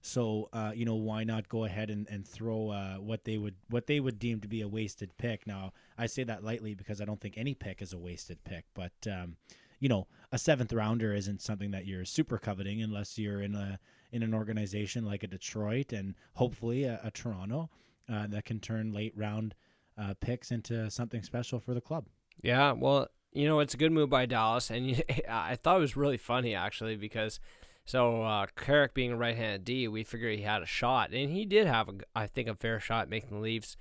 So 0.04 0.50
uh, 0.52 0.72
you 0.74 0.86
know 0.86 0.96
why 0.96 1.24
not 1.24 1.48
go 1.48 1.66
ahead 1.66 1.90
and, 1.92 2.08
and 2.10 2.28
throw 2.28 2.70
uh, 2.70 2.96
what 2.96 3.24
they 3.24 3.38
would 3.38 3.56
what 3.70 3.86
they 3.88 4.00
would 4.00 4.18
deem 4.18 4.40
to 4.42 4.48
be 4.48 4.62
a 4.62 4.68
wasted 4.68 5.12
pick. 5.18 5.46
Now 5.46 5.74
I 5.98 6.08
say 6.08 6.24
that 6.24 6.44
lightly 6.44 6.74
because 6.74 7.02
I 7.02 7.06
don't 7.06 7.20
think 7.22 7.38
any 7.38 7.54
pick 7.54 7.82
is 7.82 7.94
a 7.94 8.00
wasted 8.00 8.44
pick, 8.44 8.66
but 8.74 8.94
um, 9.06 9.36
you 9.82 9.90
know 9.90 10.08
a 10.32 10.38
seventh 10.38 10.72
rounder 10.72 11.14
isn't 11.14 11.42
something 11.42 11.72
that 11.72 11.86
you're 11.86 12.06
super 12.06 12.38
coveting 12.38 12.82
unless 12.82 13.18
you're 13.18 13.42
in 13.42 13.54
a 13.54 13.78
in 14.14 14.24
an 14.24 14.34
organization 14.34 15.06
like 15.06 15.24
a 15.24 15.28
Detroit 15.28 15.92
and 15.92 16.16
hopefully 16.36 16.86
a, 16.86 17.02
a 17.04 17.12
Toronto 17.12 17.70
uh, 18.12 18.28
that 18.28 18.46
can 18.46 18.60
turn 18.60 18.94
late 18.94 19.14
round 19.18 19.56
uh, 19.98 20.14
picks 20.22 20.52
into 20.52 20.90
something 20.90 21.24
special 21.24 21.60
for 21.60 21.74
the 21.74 21.82
club. 21.82 22.06
Yeah, 22.42 22.74
well, 22.74 23.08
you 23.32 23.48
know, 23.48 23.60
it's 23.60 23.74
a 23.74 23.78
good 23.78 23.92
move 23.92 24.10
by 24.10 24.26
Dallas, 24.26 24.70
and 24.70 24.86
you, 24.90 25.02
I 25.30 25.56
thought 25.56 25.78
it 25.78 25.82
was 25.82 25.98
really 25.98 26.18
funny 26.18 26.56
actually 26.56 26.96
because 26.96 27.40
so 27.86 28.22
uh, 28.22 28.46
Carrick 28.56 28.94
being 28.94 29.12
a 29.12 29.18
right-handed 29.18 29.66
D, 29.66 29.88
we 29.88 30.04
figured 30.04 30.38
he 30.38 30.44
had 30.44 30.62
a 30.62 30.68
shot, 30.68 31.12
and 31.12 31.32
he 31.32 31.46
did 31.46 31.68
have, 31.68 31.90
a, 31.90 31.94
I 32.16 32.28
think, 32.28 32.48
a 32.48 32.56
fair 32.56 32.80
shot 32.80 33.10
making 33.10 33.32
the 33.32 33.40
Leafs, 33.40 33.76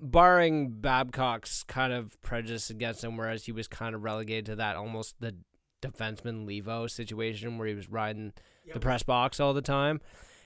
barring 0.00 0.70
Babcock's 0.80 1.62
kind 1.64 1.92
of 1.92 2.20
prejudice 2.22 2.70
against 2.70 3.04
him, 3.04 3.16
whereas 3.16 3.44
he 3.44 3.52
was 3.52 3.68
kind 3.68 3.94
of 3.94 4.02
relegated 4.02 4.46
to 4.46 4.56
that 4.56 4.76
almost 4.76 5.16
the 5.20 5.36
defenseman 5.82 6.46
Levo 6.46 6.90
situation 6.90 7.58
where 7.58 7.68
he 7.68 7.74
was 7.74 7.88
riding 7.90 8.32
the 8.72 8.80
press 8.80 9.02
box 9.02 9.40
all 9.40 9.54
the 9.54 9.62
time. 9.62 10.00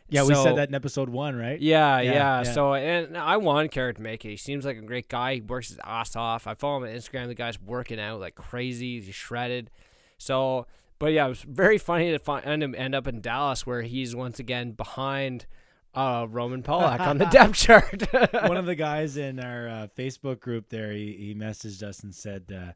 Yeah, 0.08 0.24
we 0.24 0.34
said 0.34 0.56
that 0.56 0.68
in 0.68 0.74
episode 0.74 1.08
one, 1.08 1.34
right? 1.34 1.58
yeah, 2.00 2.12
Yeah, 2.12 2.12
yeah, 2.12 2.42
yeah. 2.42 2.52
So, 2.52 2.74
and 2.74 3.16
I 3.16 3.38
want 3.38 3.70
Carrick 3.70 3.96
to 3.96 4.02
make 4.02 4.24
it. 4.24 4.28
He 4.28 4.36
seems 4.36 4.64
like 4.64 4.76
a 4.76 4.82
great 4.82 5.08
guy. 5.08 5.36
He 5.36 5.40
works 5.40 5.68
his 5.68 5.78
ass 5.82 6.14
off. 6.14 6.46
I 6.46 6.54
follow 6.54 6.78
him 6.78 6.82
on 6.84 6.88
Instagram. 6.90 7.28
The 7.28 7.34
guy's 7.34 7.60
working 7.60 7.98
out 7.98 8.20
like 8.20 8.34
crazy. 8.34 9.00
He's 9.00 9.14
shredded. 9.14 9.70
So, 10.18 10.66
but 10.98 11.12
yeah, 11.12 11.24
it 11.24 11.30
was 11.30 11.42
very 11.42 11.78
funny 11.78 12.10
to 12.12 12.18
find 12.18 12.62
him 12.62 12.74
end 12.76 12.94
up 12.94 13.06
in 13.06 13.22
Dallas 13.22 13.66
where 13.66 13.82
he's 13.82 14.14
once 14.14 14.38
again 14.38 14.72
behind 14.72 15.46
uh, 15.94 16.26
Roman 16.30 16.62
Polak 16.62 17.00
on 17.00 17.18
the 17.18 17.26
depth 17.30 17.54
chart. 17.54 18.02
One 18.32 18.56
of 18.56 18.66
the 18.66 18.74
guys 18.74 19.16
in 19.16 19.38
our 19.40 19.68
uh, 19.68 19.86
Facebook 19.96 20.40
group 20.40 20.68
there, 20.68 20.92
he, 20.92 21.12
he 21.12 21.34
messaged 21.34 21.82
us 21.82 22.00
and 22.00 22.14
said, 22.14 22.52
uh, 22.54 22.72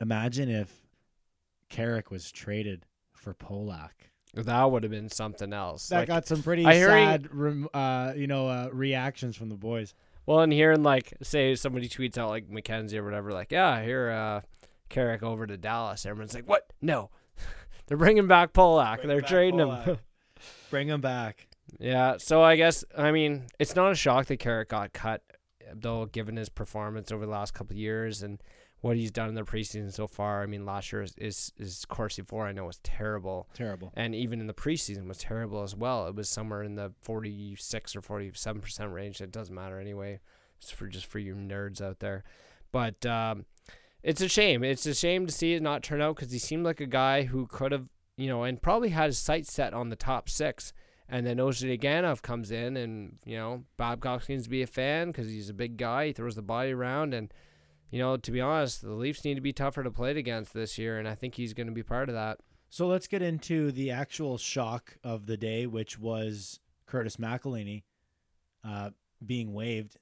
"Imagine 0.00 0.48
if 0.48 0.72
Carrick 1.68 2.10
was 2.10 2.30
traded 2.30 2.86
for 3.12 3.34
Polak." 3.34 3.90
that 4.34 4.70
would 4.70 4.82
have 4.82 4.90
been 4.90 5.10
something 5.10 5.52
else. 5.52 5.90
That 5.90 5.98
Like, 6.00 6.08
got 6.08 6.26
some 6.26 6.42
pretty 6.42 6.64
I 6.64 6.74
hearing- 6.74 7.04
sad, 7.06 7.34
rem- 7.34 7.68
uh, 7.74 8.14
you 8.16 8.26
know, 8.26 8.48
uh, 8.48 8.70
reactions 8.72 9.36
from 9.36 9.50
the 9.50 9.56
boys. 9.56 9.92
Well, 10.24 10.40
and 10.40 10.50
hearing 10.52 10.82
like 10.82 11.12
say 11.22 11.54
somebody 11.54 11.86
tweets 11.88 12.16
out 12.16 12.30
like 12.30 12.48
McKenzie 12.48 12.94
or 12.94 13.04
whatever, 13.04 13.30
like 13.32 13.52
yeah, 13.52 13.82
here 13.82 14.08
uh, 14.10 14.40
Carrick 14.88 15.22
over 15.22 15.46
to 15.46 15.56
Dallas. 15.58 16.06
Everyone's 16.06 16.32
like, 16.32 16.48
what? 16.48 16.66
No, 16.80 17.10
they're 17.86 17.98
bringing 17.98 18.26
back 18.26 18.52
Polak. 18.54 18.96
Bring 18.98 19.08
they're 19.08 19.20
trading 19.20 19.58
him. 19.60 19.98
Bring 20.70 20.88
him 20.88 21.00
back. 21.02 21.48
Yeah. 21.78 22.16
So 22.18 22.42
I 22.42 22.56
guess 22.56 22.84
I 22.96 23.10
mean 23.12 23.44
it's 23.58 23.76
not 23.76 23.92
a 23.92 23.94
shock 23.94 24.26
that 24.26 24.38
Carrick 24.38 24.68
got 24.68 24.92
cut, 24.92 25.22
though, 25.74 26.06
given 26.06 26.36
his 26.36 26.48
performance 26.48 27.12
over 27.12 27.24
the 27.24 27.32
last 27.32 27.54
couple 27.54 27.74
of 27.74 27.78
years 27.78 28.22
and 28.22 28.42
what 28.80 28.96
he's 28.96 29.12
done 29.12 29.28
in 29.28 29.34
the 29.34 29.42
preseason 29.42 29.92
so 29.92 30.06
far. 30.08 30.42
I 30.42 30.46
mean, 30.46 30.66
last 30.66 30.92
year 30.92 31.02
is 31.02 31.14
is, 31.16 31.52
is 31.56 31.84
Corsi 31.84 32.22
four. 32.22 32.46
I 32.46 32.52
know 32.52 32.64
was 32.64 32.80
terrible. 32.82 33.48
Terrible. 33.54 33.92
and 33.94 34.14
even 34.14 34.40
in 34.40 34.46
the 34.46 34.54
preseason 34.54 35.06
was 35.06 35.18
terrible 35.18 35.62
as 35.62 35.74
well. 35.74 36.06
It 36.06 36.14
was 36.14 36.28
somewhere 36.28 36.62
in 36.62 36.74
the 36.74 36.92
46 37.00 37.96
or 37.96 38.02
47 38.02 38.60
percent 38.60 38.92
range. 38.92 39.20
It 39.20 39.32
doesn't 39.32 39.54
matter 39.54 39.78
anyway. 39.80 40.20
It's 40.60 40.70
for 40.70 40.86
just 40.86 41.06
for 41.06 41.18
you 41.18 41.34
nerds 41.34 41.80
out 41.80 42.00
there. 42.00 42.24
But 42.72 43.04
um, 43.06 43.46
it's 44.02 44.20
a 44.20 44.28
shame. 44.28 44.64
It's 44.64 44.86
a 44.86 44.94
shame 44.94 45.26
to 45.26 45.32
see 45.32 45.54
it 45.54 45.62
not 45.62 45.82
turn 45.82 46.00
out 46.00 46.16
because 46.16 46.32
he 46.32 46.38
seemed 46.38 46.64
like 46.64 46.80
a 46.80 46.86
guy 46.86 47.24
who 47.24 47.46
could 47.46 47.72
have, 47.72 47.86
you 48.16 48.28
know, 48.28 48.42
and 48.44 48.60
probably 48.60 48.88
had 48.88 49.06
his 49.06 49.18
sights 49.18 49.52
set 49.52 49.74
on 49.74 49.90
the 49.90 49.96
top 49.96 50.28
six. 50.28 50.72
And 51.12 51.26
then 51.26 51.36
Ozhiganov 51.36 52.22
comes 52.22 52.50
in, 52.50 52.76
and 52.76 53.18
you 53.26 53.36
know 53.36 53.64
Babcock 53.76 54.22
seems 54.22 54.44
to 54.44 54.50
be 54.50 54.62
a 54.62 54.66
fan 54.66 55.08
because 55.08 55.28
he's 55.28 55.50
a 55.50 55.54
big 55.54 55.76
guy. 55.76 56.06
He 56.06 56.12
throws 56.14 56.36
the 56.36 56.42
body 56.42 56.72
around, 56.72 57.12
and 57.12 57.32
you 57.90 57.98
know, 57.98 58.16
to 58.16 58.30
be 58.30 58.40
honest, 58.40 58.80
the 58.80 58.94
Leafs 58.94 59.22
need 59.22 59.34
to 59.34 59.42
be 59.42 59.52
tougher 59.52 59.84
to 59.84 59.90
play 59.90 60.12
against 60.12 60.54
this 60.54 60.78
year, 60.78 60.98
and 60.98 61.06
I 61.06 61.14
think 61.14 61.34
he's 61.34 61.52
going 61.52 61.66
to 61.66 61.72
be 61.74 61.82
part 61.82 62.08
of 62.08 62.14
that. 62.14 62.38
So 62.70 62.86
let's 62.86 63.06
get 63.06 63.20
into 63.20 63.70
the 63.70 63.90
actual 63.90 64.38
shock 64.38 64.96
of 65.04 65.26
the 65.26 65.36
day, 65.36 65.66
which 65.66 65.98
was 65.98 66.58
Curtis 66.86 67.18
McElhinney 67.18 67.82
uh, 68.64 68.90
being 69.24 69.52
waived 69.52 69.98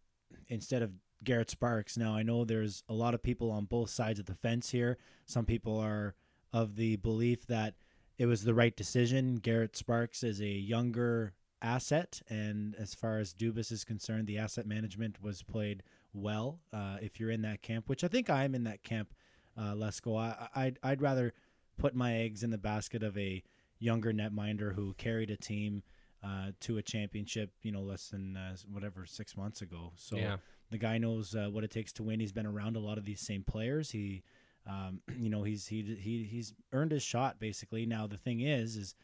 instead 0.47 0.81
of 0.81 0.93
Garrett 1.25 1.51
Sparks. 1.51 1.97
Now, 1.97 2.15
I 2.15 2.23
know 2.23 2.45
there's 2.45 2.85
a 2.89 2.95
lot 2.95 3.15
of 3.15 3.25
people 3.25 3.51
on 3.51 3.65
both 3.65 3.91
sides 3.91 4.21
of 4.21 4.27
the 4.27 4.37
fence 4.37 4.71
here. 4.71 4.99
Some 5.27 5.45
people 5.45 5.77
are 5.77 6.15
of 6.53 6.77
the 6.77 6.95
belief 6.97 7.47
that 7.49 7.75
it 8.21 8.27
was 8.27 8.45
the 8.45 8.53
right 8.53 8.77
decision. 8.77 9.37
Garrett 9.37 9.75
Sparks 9.75 10.23
is 10.23 10.43
a 10.43 10.47
younger 10.47 11.33
asset, 11.63 12.21
and 12.29 12.75
as 12.77 12.95
far 12.95 13.19
as 13.19 13.33
Dubas 13.33 13.73
is 13.73 13.83
concerned, 13.83 14.27
the 14.27 14.37
asset 14.37 14.67
management 14.67 15.23
was 15.23 15.43
played 15.43 15.83
well. 16.13 16.61
Uh, 16.71 16.99
if 17.01 17.19
you're 17.19 17.31
in 17.31 17.41
that 17.41 17.63
camp, 17.63 17.89
which 17.89 18.05
I 18.05 18.09
think 18.09 18.29
I 18.29 18.45
am 18.45 18.55
in 18.55 18.65
that 18.65 18.83
camp, 18.83 19.15
uh, 19.57 19.73
Lesko, 19.73 20.19
I, 20.19 20.49
I'd, 20.55 20.79
I'd 20.83 21.01
rather 21.01 21.33
put 21.79 21.95
my 21.95 22.15
eggs 22.15 22.43
in 22.43 22.51
the 22.51 22.59
basket 22.59 23.03
of 23.03 23.17
a 23.17 23.43
younger 23.79 24.13
netminder 24.13 24.75
who 24.75 24.93
carried 24.99 25.31
a 25.31 25.37
team 25.39 25.83
uh, 26.23 26.51
to 26.61 26.77
a 26.77 26.83
championship, 26.83 27.53
you 27.63 27.73
know, 27.73 27.81
less 27.81 28.09
than 28.09 28.37
uh, 28.37 28.55
whatever 28.71 29.07
six 29.07 29.35
months 29.35 29.63
ago. 29.63 29.93
So 29.97 30.19
Yeah. 30.19 30.37
the 30.71 30.77
guy 30.77 30.99
knows 30.99 31.35
uh, 31.35 31.49
what 31.51 31.65
it 31.65 31.71
takes 31.71 31.91
to 31.95 32.03
win. 32.03 32.21
He's 32.21 32.33
been 32.33 32.45
around 32.45 32.77
a 32.77 32.81
lot 32.81 32.99
of 32.99 33.07
these 33.07 33.23
same 33.23 33.45
players. 33.45 33.93
He, 33.93 34.25
um, 34.67 35.01
you 35.17 35.31
know, 35.31 35.43
he's 35.43 35.67
he 35.67 35.83
he 36.01 36.25
he's 36.25 36.55
earned 36.73 36.93
his 36.93 37.03
shot 37.03 37.39
basically. 37.39 37.87
Now 37.87 38.07
the 38.07 38.19
thing 38.19 38.41
is, 38.41 38.77
is 38.77 38.95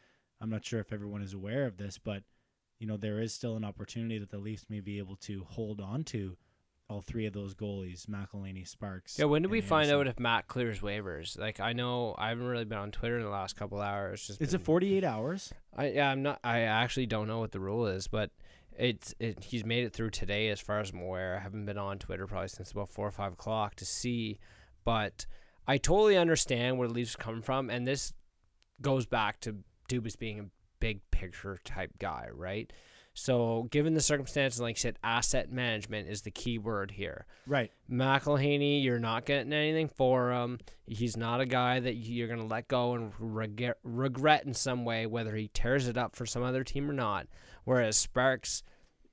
I'm 0.40 0.50
not 0.50 0.64
sure 0.64 0.80
if 0.80 0.92
everyone 0.92 1.22
is 1.22 1.34
aware 1.34 1.66
of 1.66 1.76
this, 1.76 1.98
but 1.98 2.22
you 2.78 2.86
know 2.86 2.96
there 2.96 3.20
is 3.20 3.32
still 3.32 3.56
an 3.56 3.64
opportunity 3.64 4.18
that 4.18 4.30
the 4.30 4.38
Leafs 4.38 4.66
may 4.68 4.80
be 4.80 4.98
able 4.98 5.16
to 5.16 5.44
hold 5.44 5.80
on 5.80 6.04
to 6.04 6.36
all 6.88 7.00
three 7.00 7.26
of 7.26 7.32
those 7.32 7.54
goalies, 7.54 8.06
McElhinney, 8.06 8.66
Sparks. 8.66 9.18
Yeah, 9.18 9.24
when 9.24 9.42
did 9.42 9.46
and 9.46 9.52
we 9.52 9.60
find 9.60 9.90
out 9.90 10.06
if 10.06 10.20
Matt 10.20 10.46
clears 10.46 10.80
waivers? 10.80 11.38
Like, 11.38 11.58
I 11.58 11.72
know 11.72 12.14
I 12.16 12.28
haven't 12.28 12.46
really 12.46 12.64
been 12.64 12.78
on 12.78 12.92
Twitter 12.92 13.16
in 13.16 13.24
the 13.24 13.28
last 13.28 13.56
couple 13.56 13.80
hours. 13.80 14.24
Just 14.26 14.40
Is 14.40 14.54
it 14.54 14.62
48 14.62 15.02
hours? 15.02 15.52
I 15.76 15.88
yeah, 15.88 16.10
I'm 16.10 16.22
not. 16.22 16.38
I 16.44 16.60
actually 16.60 17.06
don't 17.06 17.26
know 17.26 17.40
what 17.40 17.52
the 17.52 17.60
rule 17.60 17.86
is, 17.86 18.06
but 18.06 18.30
it's 18.78 19.14
it. 19.18 19.42
He's 19.42 19.64
made 19.64 19.84
it 19.84 19.92
through 19.92 20.10
today, 20.10 20.48
as 20.50 20.60
far 20.60 20.80
as 20.80 20.90
I'm 20.90 21.00
aware. 21.00 21.36
I 21.36 21.40
haven't 21.40 21.66
been 21.66 21.78
on 21.78 21.98
Twitter 21.98 22.26
probably 22.26 22.48
since 22.48 22.70
about 22.70 22.88
four 22.88 23.06
or 23.06 23.12
five 23.12 23.32
o'clock 23.32 23.74
to 23.76 23.84
see, 23.84 24.38
but 24.84 25.26
I 25.66 25.78
totally 25.78 26.16
understand 26.16 26.78
where 26.78 26.88
the 26.88 26.94
Leafs 26.94 27.16
coming 27.16 27.42
from, 27.42 27.70
and 27.70 27.86
this 27.86 28.12
goes 28.80 29.06
back 29.06 29.40
to 29.40 29.56
Dubas 29.88 30.18
being 30.18 30.40
a 30.40 30.44
big 30.80 31.00
picture 31.10 31.58
type 31.64 31.92
guy, 31.98 32.28
right? 32.32 32.72
So, 33.18 33.66
given 33.70 33.94
the 33.94 34.02
circumstances, 34.02 34.60
like 34.60 34.76
I 34.76 34.78
said, 34.78 34.98
asset 35.02 35.50
management 35.50 36.06
is 36.06 36.20
the 36.20 36.30
key 36.30 36.58
word 36.58 36.90
here. 36.90 37.24
Right. 37.46 37.72
McElhinney, 37.90 38.84
you're 38.84 38.98
not 38.98 39.24
getting 39.24 39.54
anything 39.54 39.88
for 39.88 40.32
him. 40.32 40.58
He's 40.86 41.16
not 41.16 41.40
a 41.40 41.46
guy 41.46 41.80
that 41.80 41.94
you're 41.94 42.28
going 42.28 42.40
to 42.40 42.46
let 42.46 42.68
go 42.68 42.92
and 42.92 43.14
regret, 43.18 43.78
regret 43.82 44.44
in 44.44 44.52
some 44.52 44.84
way, 44.84 45.06
whether 45.06 45.34
he 45.34 45.48
tears 45.48 45.88
it 45.88 45.96
up 45.96 46.14
for 46.14 46.26
some 46.26 46.42
other 46.42 46.62
team 46.62 46.90
or 46.90 46.92
not. 46.92 47.26
Whereas 47.64 47.96
Sparks, 47.96 48.62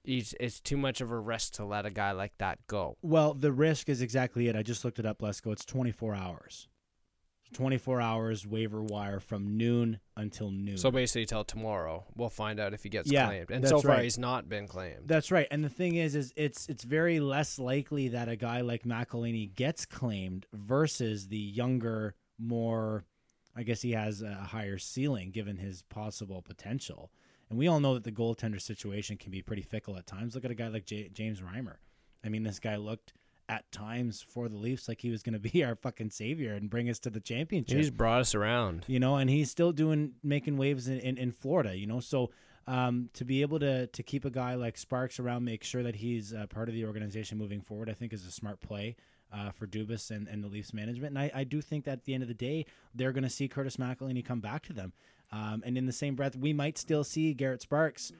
it's 0.05 0.59
too 0.59 0.77
much 0.77 1.01
of 1.01 1.11
a 1.11 1.19
risk 1.19 1.53
to 1.53 1.65
let 1.65 1.85
a 1.85 1.89
guy 1.91 2.11
like 2.11 2.33
that 2.39 2.59
go. 2.67 2.97
Well, 3.01 3.33
the 3.33 3.51
risk 3.51 3.89
is 3.89 4.01
exactly 4.01 4.47
it. 4.47 4.55
I 4.55 4.63
just 4.63 4.83
looked 4.83 4.99
it 4.99 5.05
up, 5.05 5.19
Lesko. 5.19 5.51
It's 5.51 5.65
24 5.65 6.15
hours. 6.15 6.67
24 7.53 8.01
hours 8.01 8.47
waiver 8.47 8.81
wire 8.81 9.19
from 9.19 9.57
noon 9.57 9.99
until 10.17 10.49
noon. 10.49 10.77
So 10.77 10.89
basically, 10.89 11.27
till 11.27 11.43
tomorrow, 11.43 12.03
we'll 12.15 12.29
find 12.29 12.59
out 12.59 12.73
if 12.73 12.81
he 12.81 12.89
gets 12.89 13.11
Yeah, 13.11 13.27
claimed. 13.27 13.51
And 13.51 13.67
so 13.67 13.79
far, 13.79 13.91
right. 13.91 14.03
he's 14.03 14.17
not 14.17 14.49
been 14.49 14.67
claimed. 14.67 15.03
That's 15.07 15.31
right. 15.31 15.47
And 15.51 15.63
the 15.63 15.69
thing 15.69 15.95
is, 15.95 16.15
is 16.15 16.33
it's 16.35 16.67
it's 16.67 16.83
very 16.83 17.19
less 17.19 17.59
likely 17.59 18.07
that 18.09 18.27
a 18.27 18.35
guy 18.35 18.61
like 18.61 18.83
McElhinney 18.83 19.53
gets 19.53 19.85
claimed 19.85 20.47
versus 20.51 21.27
the 21.27 21.37
younger, 21.37 22.15
more, 22.39 23.05
I 23.55 23.61
guess 23.63 23.83
he 23.83 23.91
has 23.91 24.23
a 24.23 24.33
higher 24.33 24.79
ceiling 24.79 25.29
given 25.29 25.57
his 25.57 25.83
possible 25.83 26.41
potential. 26.41 27.11
And 27.49 27.59
we 27.59 27.67
all 27.67 27.79
know 27.79 27.93
that 27.93 28.03
the 28.03 28.11
goaltender 28.11 28.61
situation 28.61 29.17
can 29.17 29.31
be 29.31 29.41
pretty 29.41 29.61
fickle 29.61 29.97
at 29.97 30.07
times. 30.07 30.33
Look 30.35 30.45
at 30.45 30.51
a 30.51 30.55
guy 30.55 30.67
like 30.69 30.85
J- 30.85 31.09
James 31.13 31.41
Reimer. 31.41 31.75
I 32.25 32.29
mean, 32.29 32.43
this 32.43 32.59
guy 32.59 32.77
looked 32.77 33.13
at 33.49 33.69
times 33.71 34.25
for 34.27 34.47
the 34.47 34.55
Leafs 34.55 34.87
like 34.87 35.01
he 35.01 35.09
was 35.09 35.21
going 35.21 35.33
to 35.41 35.51
be 35.51 35.63
our 35.63 35.75
fucking 35.75 36.09
savior 36.09 36.53
and 36.53 36.69
bring 36.69 36.89
us 36.89 36.99
to 36.99 37.09
the 37.09 37.19
championship 37.19 37.77
He's 37.77 37.91
brought 37.91 38.21
us 38.21 38.33
around. 38.33 38.85
you 38.87 38.99
know, 38.99 39.17
and 39.17 39.29
he's 39.29 39.51
still 39.51 39.71
doing 39.71 40.13
making 40.23 40.57
waves 40.57 40.87
in, 40.87 40.99
in, 40.99 41.17
in 41.17 41.31
Florida, 41.31 41.77
you 41.77 41.85
know. 41.85 41.99
So 41.99 42.31
um, 42.65 43.09
to 43.13 43.25
be 43.25 43.41
able 43.41 43.59
to 43.59 43.87
to 43.87 44.03
keep 44.03 44.23
a 44.25 44.29
guy 44.29 44.55
like 44.55 44.77
Sparks 44.77 45.19
around, 45.19 45.43
make 45.43 45.63
sure 45.63 45.83
that 45.83 45.97
he's 45.97 46.33
uh, 46.33 46.47
part 46.47 46.69
of 46.69 46.75
the 46.75 46.85
organization 46.85 47.37
moving 47.37 47.61
forward, 47.61 47.89
I 47.89 47.93
think 47.93 48.13
is 48.13 48.25
a 48.25 48.31
smart 48.31 48.61
play. 48.61 48.95
Uh, 49.35 49.49
for 49.49 49.65
Dubas 49.65 50.11
and, 50.11 50.27
and 50.27 50.43
the 50.43 50.47
Leafs 50.47 50.75
management. 50.75 51.17
And 51.17 51.17
I, 51.17 51.31
I 51.33 51.43
do 51.43 51.59
think 51.59 51.85
that 51.85 51.93
at 51.93 52.03
the 52.03 52.13
end 52.13 52.21
of 52.21 52.29
the 52.29 52.35
day, 52.35 52.67
they're 52.93 53.11
going 53.11 53.23
to 53.23 53.31
see 53.31 53.47
Curtis 53.47 53.77
McElhinney 53.77 54.23
come 54.23 54.41
back 54.41 54.61
to 54.67 54.73
them. 54.73 54.93
Um, 55.33 55.63
and 55.65 55.77
in 55.77 55.85
the 55.87 55.91
same 55.93 56.15
breath, 56.15 56.35
we 56.35 56.53
might 56.53 56.77
still 56.77 57.03
see 57.03 57.33
Garrett 57.33 57.61
Sparks, 57.63 58.11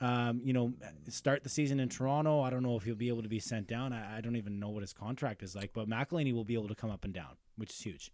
um, 0.00 0.40
you 0.42 0.52
know, 0.52 0.72
start 1.08 1.42
the 1.44 1.48
season 1.48 1.78
in 1.78 1.88
Toronto. 1.88 2.40
I 2.40 2.50
don't 2.50 2.62
know 2.64 2.76
if 2.76 2.82
he'll 2.82 2.96
be 2.96 3.08
able 3.08 3.22
to 3.22 3.28
be 3.28 3.38
sent 3.38 3.68
down. 3.68 3.92
I, 3.92 4.18
I 4.18 4.20
don't 4.20 4.36
even 4.36 4.58
know 4.58 4.68
what 4.70 4.82
his 4.82 4.92
contract 4.92 5.42
is 5.44 5.54
like, 5.54 5.70
but 5.72 5.88
McElhinney 5.88 6.34
will 6.34 6.44
be 6.44 6.54
able 6.54 6.68
to 6.68 6.74
come 6.74 6.90
up 6.90 7.04
and 7.04 7.14
down, 7.14 7.36
which 7.56 7.70
is 7.70 7.80
huge. 7.80 8.10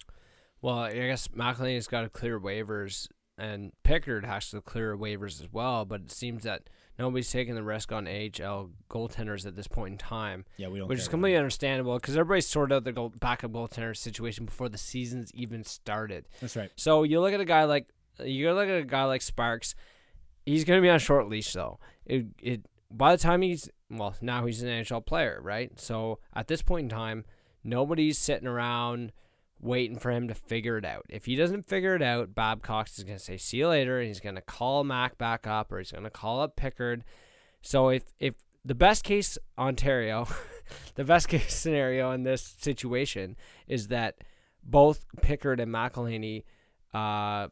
Well, 0.60 0.78
I 0.78 0.92
guess 0.92 1.28
McElhinney's 1.28 1.86
got 1.88 2.02
to 2.02 2.08
clear 2.10 2.38
waivers, 2.38 3.08
and 3.38 3.72
Pickard 3.84 4.24
has 4.26 4.50
to 4.50 4.60
clear 4.60 4.96
waivers 4.96 5.40
as 5.42 5.48
well. 5.50 5.84
But 5.86 6.02
it 6.02 6.12
seems 6.12 6.44
that 6.44 6.68
nobody's 6.98 7.32
taking 7.32 7.54
the 7.56 7.62
risk 7.64 7.90
on 7.90 8.06
AHL 8.06 8.70
goaltenders 8.90 9.46
at 9.46 9.56
this 9.56 9.66
point 9.66 9.92
in 9.92 9.98
time, 9.98 10.44
Yeah, 10.58 10.68
we 10.68 10.78
don't. 10.78 10.88
which 10.88 10.98
is 11.00 11.08
completely 11.08 11.38
understandable 11.38 11.96
because 11.96 12.16
everybody's 12.16 12.46
sorted 12.46 12.76
out 12.76 12.84
their 12.84 12.92
goal, 12.92 13.12
backup 13.18 13.50
goaltender 13.50 13.96
situation 13.96 14.44
before 14.44 14.68
the 14.68 14.78
season's 14.78 15.32
even 15.34 15.64
started. 15.64 16.28
That's 16.40 16.54
right. 16.54 16.70
So 16.76 17.02
you 17.02 17.20
look 17.20 17.32
at 17.32 17.40
a 17.40 17.44
guy 17.46 17.64
like 17.64 17.88
you 18.20 18.52
look 18.52 18.68
at 18.68 18.80
a 18.80 18.84
guy 18.84 19.04
like 19.04 19.22
Sparks. 19.22 19.74
He's 20.44 20.64
going 20.64 20.78
to 20.78 20.82
be 20.82 20.90
on 20.90 20.98
short 20.98 21.28
leash 21.28 21.52
though. 21.52 21.78
It 22.04 22.26
it 22.40 22.66
by 22.90 23.14
the 23.14 23.22
time 23.22 23.42
he's 23.42 23.68
well 23.90 24.14
now 24.20 24.46
he's 24.46 24.62
an 24.62 24.68
NHL 24.68 25.06
player, 25.06 25.38
right? 25.42 25.78
So 25.78 26.18
at 26.34 26.48
this 26.48 26.62
point 26.62 26.84
in 26.84 26.88
time, 26.88 27.24
nobody's 27.64 28.18
sitting 28.18 28.48
around 28.48 29.12
waiting 29.60 29.96
for 29.96 30.10
him 30.10 30.26
to 30.28 30.34
figure 30.34 30.76
it 30.76 30.84
out. 30.84 31.06
If 31.08 31.26
he 31.26 31.36
doesn't 31.36 31.68
figure 31.68 31.94
it 31.94 32.02
out, 32.02 32.34
Babcock 32.34 32.88
is 32.88 33.04
going 33.04 33.18
to 33.18 33.24
say 33.24 33.36
see 33.36 33.58
you 33.58 33.68
later, 33.68 33.98
and 33.98 34.08
he's 34.08 34.20
going 34.20 34.34
to 34.34 34.42
call 34.42 34.84
Mac 34.84 35.16
back 35.16 35.46
up, 35.46 35.72
or 35.72 35.78
he's 35.78 35.92
going 35.92 36.04
to 36.04 36.10
call 36.10 36.40
up 36.40 36.56
Pickard. 36.56 37.04
So 37.62 37.88
if 37.88 38.04
if 38.18 38.34
the 38.64 38.74
best 38.74 39.04
case 39.04 39.38
Ontario, 39.56 40.26
the 40.96 41.04
best 41.04 41.28
case 41.28 41.54
scenario 41.54 42.10
in 42.10 42.24
this 42.24 42.42
situation 42.42 43.36
is 43.66 43.88
that 43.88 44.16
both 44.62 45.04
Pickard 45.22 45.60
and 45.60 45.72
McElhinney 45.72 46.44
uh, 46.92 47.48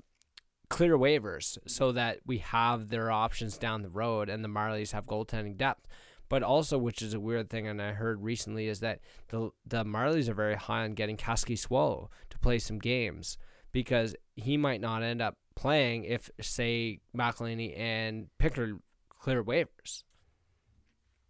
clear 0.71 0.97
waivers 0.97 1.59
so 1.67 1.93
that 1.93 2.21
we 2.25 2.39
have 2.39 2.89
their 2.89 3.11
options 3.11 3.59
down 3.59 3.83
the 3.83 3.91
road 3.91 4.31
and 4.31 4.43
the 4.43 4.49
Marlies 4.49 4.93
have 4.93 5.05
goaltending 5.07 5.59
depth. 5.59 5.87
But 6.31 6.43
also, 6.45 6.79
which 6.79 7.03
is 7.03 7.13
a 7.13 7.19
weird 7.19 7.51
thing, 7.51 7.67
and 7.67 7.83
I 7.83 7.91
heard 7.93 8.23
recently, 8.23 8.69
is 8.69 8.79
that 8.81 9.01
the 9.29 9.51
the 9.67 9.85
Marlies 9.85 10.29
are 10.29 10.35
very 10.35 10.55
high 10.55 10.85
on 10.85 10.93
getting 10.95 11.17
Kaskisuo 11.17 12.09
to 12.31 12.39
play 12.39 12.61
some 12.61 12.79
games 12.79 13.37
because 13.73 14.15
he 14.37 14.57
might 14.57 14.81
not 14.81 15.03
end 15.03 15.21
up 15.21 15.37
playing 15.57 16.05
if, 16.05 16.31
say, 16.41 17.01
McElhinney 17.17 17.77
and 17.77 18.29
Pickard 18.39 18.79
clear 19.09 19.43
waivers. 19.43 20.05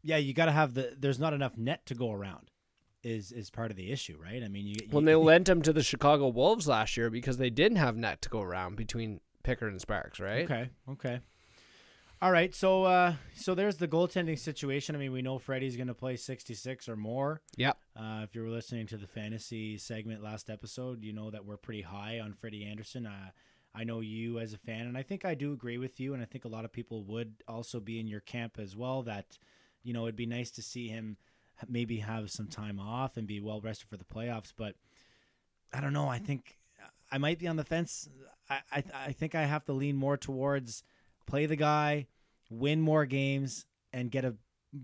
Yeah, 0.03 0.19
you 0.19 0.35
got 0.35 0.47
to 0.47 0.53
have 0.53 0.75
the. 0.75 0.95
There's 0.99 1.19
not 1.19 1.33
enough 1.33 1.57
net 1.57 1.87
to 1.87 1.95
go 1.95 2.13
around. 2.13 2.51
Is 3.03 3.33
is 3.33 3.51
part 3.51 3.71
of 3.71 3.79
the 3.79 3.91
issue, 3.91 4.19
right? 4.23 4.43
I 4.43 4.49
mean, 4.49 4.67
you. 4.67 4.75
When 4.91 5.05
you- 5.05 5.07
they 5.07 5.15
lent 5.15 5.49
him 5.49 5.63
to 5.63 5.73
the 5.73 5.83
Chicago 5.83 6.29
Wolves 6.29 6.69
last 6.69 6.99
year 6.99 7.09
because 7.09 7.39
they 7.39 7.49
didn't 7.49 7.79
have 7.79 7.97
net 7.97 8.21
to 8.21 8.29
go 8.29 8.43
around 8.43 8.77
between 8.77 9.21
Pickard 9.43 9.73
and 9.73 9.81
Sparks, 9.81 10.21
right? 10.21 10.45
Okay. 10.45 10.71
Okay. 10.91 11.21
All 12.23 12.31
right. 12.31 12.55
So 12.55 12.85
uh, 12.85 13.15
so 13.35 13.55
there's 13.55 13.77
the 13.77 13.89
goaltending 13.89 14.39
situation. 14.39 14.95
I 14.95 14.99
mean, 14.99 15.13
we 15.13 15.23
know 15.23 15.39
Freddie's 15.39 15.77
going 15.77 15.89
to 15.89 15.95
play 15.95 16.17
66 16.17 16.89
or 16.89 16.97
more. 16.97 17.41
Yep. 17.57 17.79
Uh, 17.97 18.21
if 18.25 18.35
you 18.35 18.43
were 18.43 18.51
listening 18.51 18.87
to 18.89 18.99
the 18.99 19.07
fantasy 19.07 19.79
segment 19.79 20.23
last 20.23 20.51
episode, 20.51 21.03
you 21.03 21.13
know 21.13 21.31
that 21.31 21.47
we're 21.47 21.57
pretty 21.57 21.83
high 21.83 22.21
on 22.21 22.35
Freddie 22.35 22.67
Andersen. 22.67 23.07
Uh, 23.07 23.31
I 23.75 23.85
know 23.85 24.01
you 24.01 24.39
as 24.39 24.53
a 24.53 24.59
fan, 24.59 24.87
and 24.87 24.99
I 24.99 25.03
think 25.03 25.25
I 25.25 25.35
do 25.35 25.53
agree 25.53 25.79
with 25.79 26.01
you, 26.01 26.13
and 26.13 26.23
I 26.23 26.27
think 26.27 26.45
a 26.45 26.49
lot 26.49 26.65
of 26.65 26.73
people 26.73 27.05
would 27.05 27.37
also 27.49 27.81
be 27.81 28.01
in 28.01 28.09
your 28.09 28.21
camp 28.21 28.59
as 28.59 28.77
well. 28.77 29.03
That 29.03 29.39
you 29.83 29.95
know 29.95 30.05
it'd 30.05 30.17
be 30.17 30.27
nice 30.27 30.51
to 30.53 30.63
see 30.63 30.89
him 30.89 31.17
maybe 31.69 31.99
have 31.99 32.31
some 32.31 32.49
time 32.49 32.79
off 32.79 33.17
and 33.17 33.27
be 33.27 33.41
well 33.41 33.61
rested 33.61 33.89
for 33.89 33.97
the 33.97 34.05
playoffs. 34.05 34.53
But 34.55 34.75
I 35.73 35.81
don't 35.81 35.93
know. 35.93 36.09
I 36.09 36.19
think 36.19 36.59
I 37.11 37.19
might 37.19 37.39
be 37.39 37.49
on 37.49 37.57
the 37.57 37.65
fence. 37.65 38.09
I 38.49 38.61
I, 38.73 38.83
I 39.07 39.13
think 39.13 39.35
I 39.35 39.45
have 39.45 39.65
to 39.67 39.73
lean 39.73 39.97
more 39.97 40.17
towards 40.17 40.83
play 41.27 41.47
the 41.47 41.57
guy, 41.57 42.07
win 42.51 42.81
more 42.81 43.07
games, 43.07 43.67
and 43.93 44.11
get 44.11 44.25
a 44.25 44.35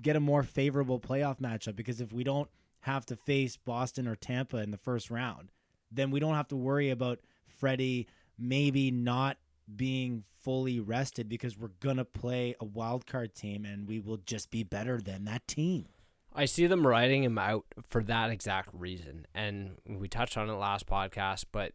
get 0.03 0.17
a 0.17 0.21
more 0.21 0.43
favorable 0.43 1.01
playoff 1.01 1.41
matchup. 1.41 1.77
Because 1.77 2.01
if 2.01 2.13
we 2.13 2.25
don't 2.25 2.49
have 2.81 3.07
to 3.07 3.17
face 3.17 3.57
Boston 3.57 4.07
or 4.07 4.17
Tampa 4.17 4.59
in 4.59 4.71
the 4.71 4.79
first 4.79 5.11
round, 5.11 5.51
then 5.91 6.11
we 6.11 6.21
don't 6.21 6.35
have 6.35 6.49
to 6.49 6.57
worry 6.57 6.91
about 6.91 7.19
Freddie 7.47 8.07
maybe 8.39 8.91
not 8.91 9.39
being 9.75 10.25
fully 10.43 10.79
rested 10.79 11.29
because 11.29 11.59
we're 11.59 11.71
gonna 11.81 12.05
play 12.05 12.55
a 12.61 12.65
wild 12.65 13.07
card 13.07 13.35
team 13.35 13.65
and 13.65 13.89
we 13.89 13.99
will 13.99 14.19
just 14.19 14.51
be 14.51 14.63
better 14.63 15.01
than 15.01 15.25
that 15.25 15.47
team. 15.49 15.87
I 16.33 16.45
see 16.45 16.67
them 16.67 16.87
writing 16.87 17.25
him 17.25 17.39
out 17.39 17.65
for 17.89 18.03
that 18.05 18.31
exact 18.31 18.69
reason. 18.73 19.27
And 19.35 19.79
we 19.89 20.07
touched 20.07 20.37
on 20.37 20.51
it 20.51 20.53
last 20.53 20.87
podcast, 20.87 21.47
but 21.51 21.73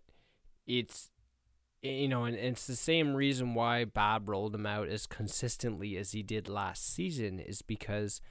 it's 0.66 1.10
you 1.82 2.08
know, 2.08 2.26
and 2.26 2.36
it's 2.38 2.68
the 2.68 2.76
same 2.76 3.16
reason 3.16 3.56
why 3.56 3.86
Bob 3.86 4.30
rolled 4.30 4.54
him 4.54 4.68
out 4.68 4.88
as 4.88 5.08
consistently 5.08 5.98
as 5.98 6.12
he 6.12 6.22
did 6.22 6.48
last 6.48 6.94
season 6.94 7.40
is 7.40 7.64
because 7.64 8.22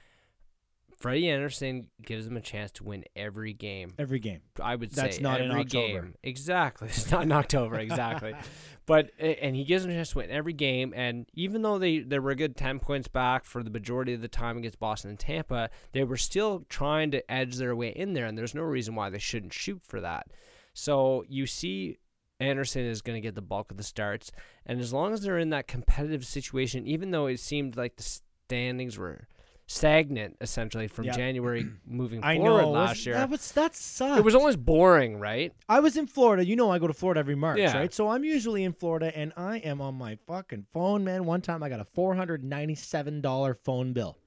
Freddie 1.01 1.29
Andersen 1.29 1.87
gives 2.01 2.27
him 2.27 2.37
a 2.37 2.41
chance 2.41 2.71
to 2.73 2.83
win 2.83 3.03
every 3.15 3.53
game. 3.53 3.93
Every 3.97 4.19
game. 4.19 4.41
I 4.61 4.75
would 4.75 4.93
say 4.93 5.01
That's 5.01 5.15
say 5.17 5.21
not 5.21 5.41
in 5.41 5.49
every 5.49 5.61
October. 5.61 6.01
game. 6.01 6.15
Exactly. 6.23 6.87
It's 6.91 7.11
not 7.11 7.23
in 7.23 7.31
October, 7.31 7.77
exactly. 7.79 8.33
but 8.85 9.09
and 9.19 9.55
he 9.55 9.65
gives 9.65 9.83
him 9.83 9.91
a 9.91 9.95
chance 9.95 10.11
to 10.11 10.19
win 10.19 10.29
every 10.29 10.53
game. 10.53 10.93
And 10.95 11.25
even 11.33 11.61
though 11.61 11.77
they, 11.77 11.99
they 11.99 12.19
were 12.19 12.31
a 12.31 12.35
good 12.35 12.55
ten 12.55 12.79
points 12.79 13.07
back 13.07 13.43
for 13.43 13.63
the 13.63 13.69
majority 13.69 14.13
of 14.13 14.21
the 14.21 14.27
time 14.27 14.57
against 14.57 14.79
Boston 14.79 15.09
and 15.09 15.19
Tampa, 15.19 15.69
they 15.91 16.03
were 16.03 16.17
still 16.17 16.65
trying 16.69 17.11
to 17.11 17.31
edge 17.31 17.55
their 17.57 17.75
way 17.75 17.89
in 17.89 18.13
there, 18.13 18.27
and 18.27 18.37
there's 18.37 18.55
no 18.55 18.61
reason 18.61 18.95
why 18.95 19.09
they 19.09 19.19
shouldn't 19.19 19.53
shoot 19.53 19.81
for 19.83 19.99
that. 19.99 20.27
So 20.73 21.25
you 21.27 21.47
see 21.47 21.97
Andersen 22.41 22.83
is 22.85 23.01
going 23.01 23.15
to 23.15 23.21
get 23.21 23.35
the 23.35 23.41
bulk 23.41 23.71
of 23.71 23.77
the 23.77 23.83
starts, 23.83 24.31
and 24.65 24.79
as 24.79 24.91
long 24.91 25.13
as 25.13 25.21
they're 25.21 25.37
in 25.39 25.49
that 25.51 25.67
competitive 25.67 26.25
situation, 26.25 26.85
even 26.87 27.11
though 27.11 27.27
it 27.27 27.39
seemed 27.39 27.77
like 27.77 27.95
the 27.97 28.03
standings 28.03 28.97
were 28.97 29.27
stagnant 29.67 30.35
essentially 30.41 30.87
from 30.89 31.05
Yeah. 31.05 31.13
January 31.15 31.65
moving 31.85 32.21
I 32.23 32.35
forward 32.35 32.61
know 32.63 32.71
last 32.71 33.05
year. 33.05 33.15
That 33.15 33.29
was 33.29 33.51
that 33.53 33.73
sucks. 33.75 34.17
It 34.19 34.23
was 34.25 34.35
almost 34.35 34.63
boring, 34.65 35.17
right? 35.19 35.53
I 35.69 35.79
was 35.79 35.95
in 35.95 36.07
Florida. 36.07 36.45
You 36.45 36.57
know, 36.57 36.69
I 36.69 36.77
go 36.79 36.87
to 36.87 36.93
Florida 36.93 37.19
every 37.19 37.35
March, 37.35 37.57
Yeah. 37.59 37.77
right? 37.77 37.93
So 37.93 38.09
I'm 38.09 38.25
usually 38.25 38.65
in 38.65 38.73
Florida, 38.73 39.15
and 39.17 39.31
I 39.37 39.57
am 39.59 39.79
on 39.79 39.95
my 39.95 40.17
fucking 40.27 40.65
phone, 40.73 41.05
man. 41.05 41.23
One 41.25 41.39
time 41.41 41.63
I 41.63 41.69
got 41.69 41.79
a 41.79 41.85
four 41.85 42.15
hundred 42.15 42.43
ninety-seven 42.43 43.21
dollar 43.21 43.53
phone 43.53 43.93
bill, 43.93 44.17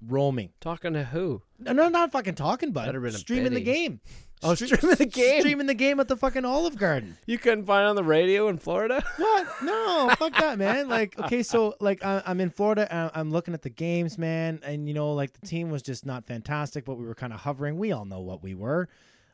roaming. 0.00 0.50
Talking 0.60 0.94
to 0.94 1.04
who? 1.04 1.42
No, 1.58 1.72
no, 1.72 1.88
not 1.90 2.12
fucking 2.12 2.34
talking, 2.36 2.72
bud. 2.72 2.94
A 2.94 3.12
streaming 3.12 3.52
the 3.54 3.60
game. 3.60 4.00
Oh, 4.42 4.54
streaming 4.54 4.96
the 4.96 5.06
game. 5.06 5.40
Streaming 5.40 5.66
the 5.66 5.74
game 5.74 5.98
at 5.98 6.08
the 6.08 6.16
fucking 6.16 6.44
Olive 6.44 6.76
Garden. 6.76 7.16
You 7.26 7.38
couldn't 7.38 7.64
find 7.64 7.84
it 7.84 7.88
on 7.88 7.96
the 7.96 8.04
radio 8.04 8.48
in 8.48 8.58
Florida? 8.58 9.02
What? 9.16 9.46
No, 9.62 10.10
fuck 10.18 10.34
that, 10.38 10.58
man. 10.58 10.88
Like, 10.88 11.18
okay, 11.18 11.42
so 11.42 11.74
like 11.80 12.04
I, 12.04 12.22
I'm 12.26 12.40
in 12.40 12.50
Florida. 12.50 12.86
and 12.94 13.10
I'm 13.14 13.30
looking 13.30 13.54
at 13.54 13.62
the 13.62 13.70
games, 13.70 14.18
man, 14.18 14.60
and 14.62 14.86
you 14.86 14.94
know, 14.94 15.12
like 15.14 15.32
the 15.32 15.46
team 15.46 15.70
was 15.70 15.82
just 15.82 16.04
not 16.04 16.26
fantastic, 16.26 16.84
but 16.84 16.96
we 16.96 17.06
were 17.06 17.14
kind 17.14 17.32
of 17.32 17.40
hovering. 17.40 17.78
We 17.78 17.92
all 17.92 18.04
know 18.04 18.20
what 18.20 18.42
we 18.42 18.54
were. 18.54 18.88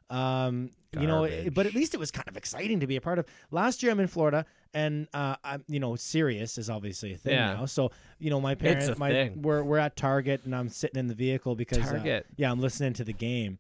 Um, 0.09 0.71
you 0.99 1.07
know, 1.07 1.25
it- 1.25 1.55
but 1.55 1.65
at 1.67 1.75
least 1.75 1.95
it 1.95 1.97
was 2.01 2.11
kind 2.11 2.29
of 2.29 2.37
exciting 2.37 2.81
to 2.81 2.87
be 2.87 2.97
a 2.97 3.01
part 3.01 3.19
of. 3.19 3.27
Last 3.51 3.83
year, 3.83 3.91
I'm 3.93 3.99
in 4.01 4.09
Florida, 4.09 4.45
and 4.75 5.09
uh, 5.15 5.37
I'm, 5.43 5.65
you 5.67 5.81
know, 5.81 5.97
Sirius 5.97 6.59
is 6.59 6.69
obviously 6.71 7.15
a 7.15 7.17
thing 7.17 7.33
Yeah. 7.35 7.55
now. 7.55 7.65
So, 7.67 7.91
you 8.19 8.29
know, 8.31 8.41
my 8.41 8.55
parents, 8.55 8.99
my 8.99 9.11
thing. 9.11 9.41
we're 9.43 9.63
we're 9.65 9.79
at 9.79 9.97
Target, 9.97 10.43
and 10.45 10.55
I'm 10.55 10.69
sitting 10.69 11.01
in 11.01 11.07
the 11.09 11.15
vehicle 11.15 11.55
because 11.57 11.91
uh, 11.93 12.21
yeah, 12.37 12.51
I'm 12.53 12.61
listening 12.61 12.93
to 12.95 13.05
the 13.05 13.13
game. 13.15 13.59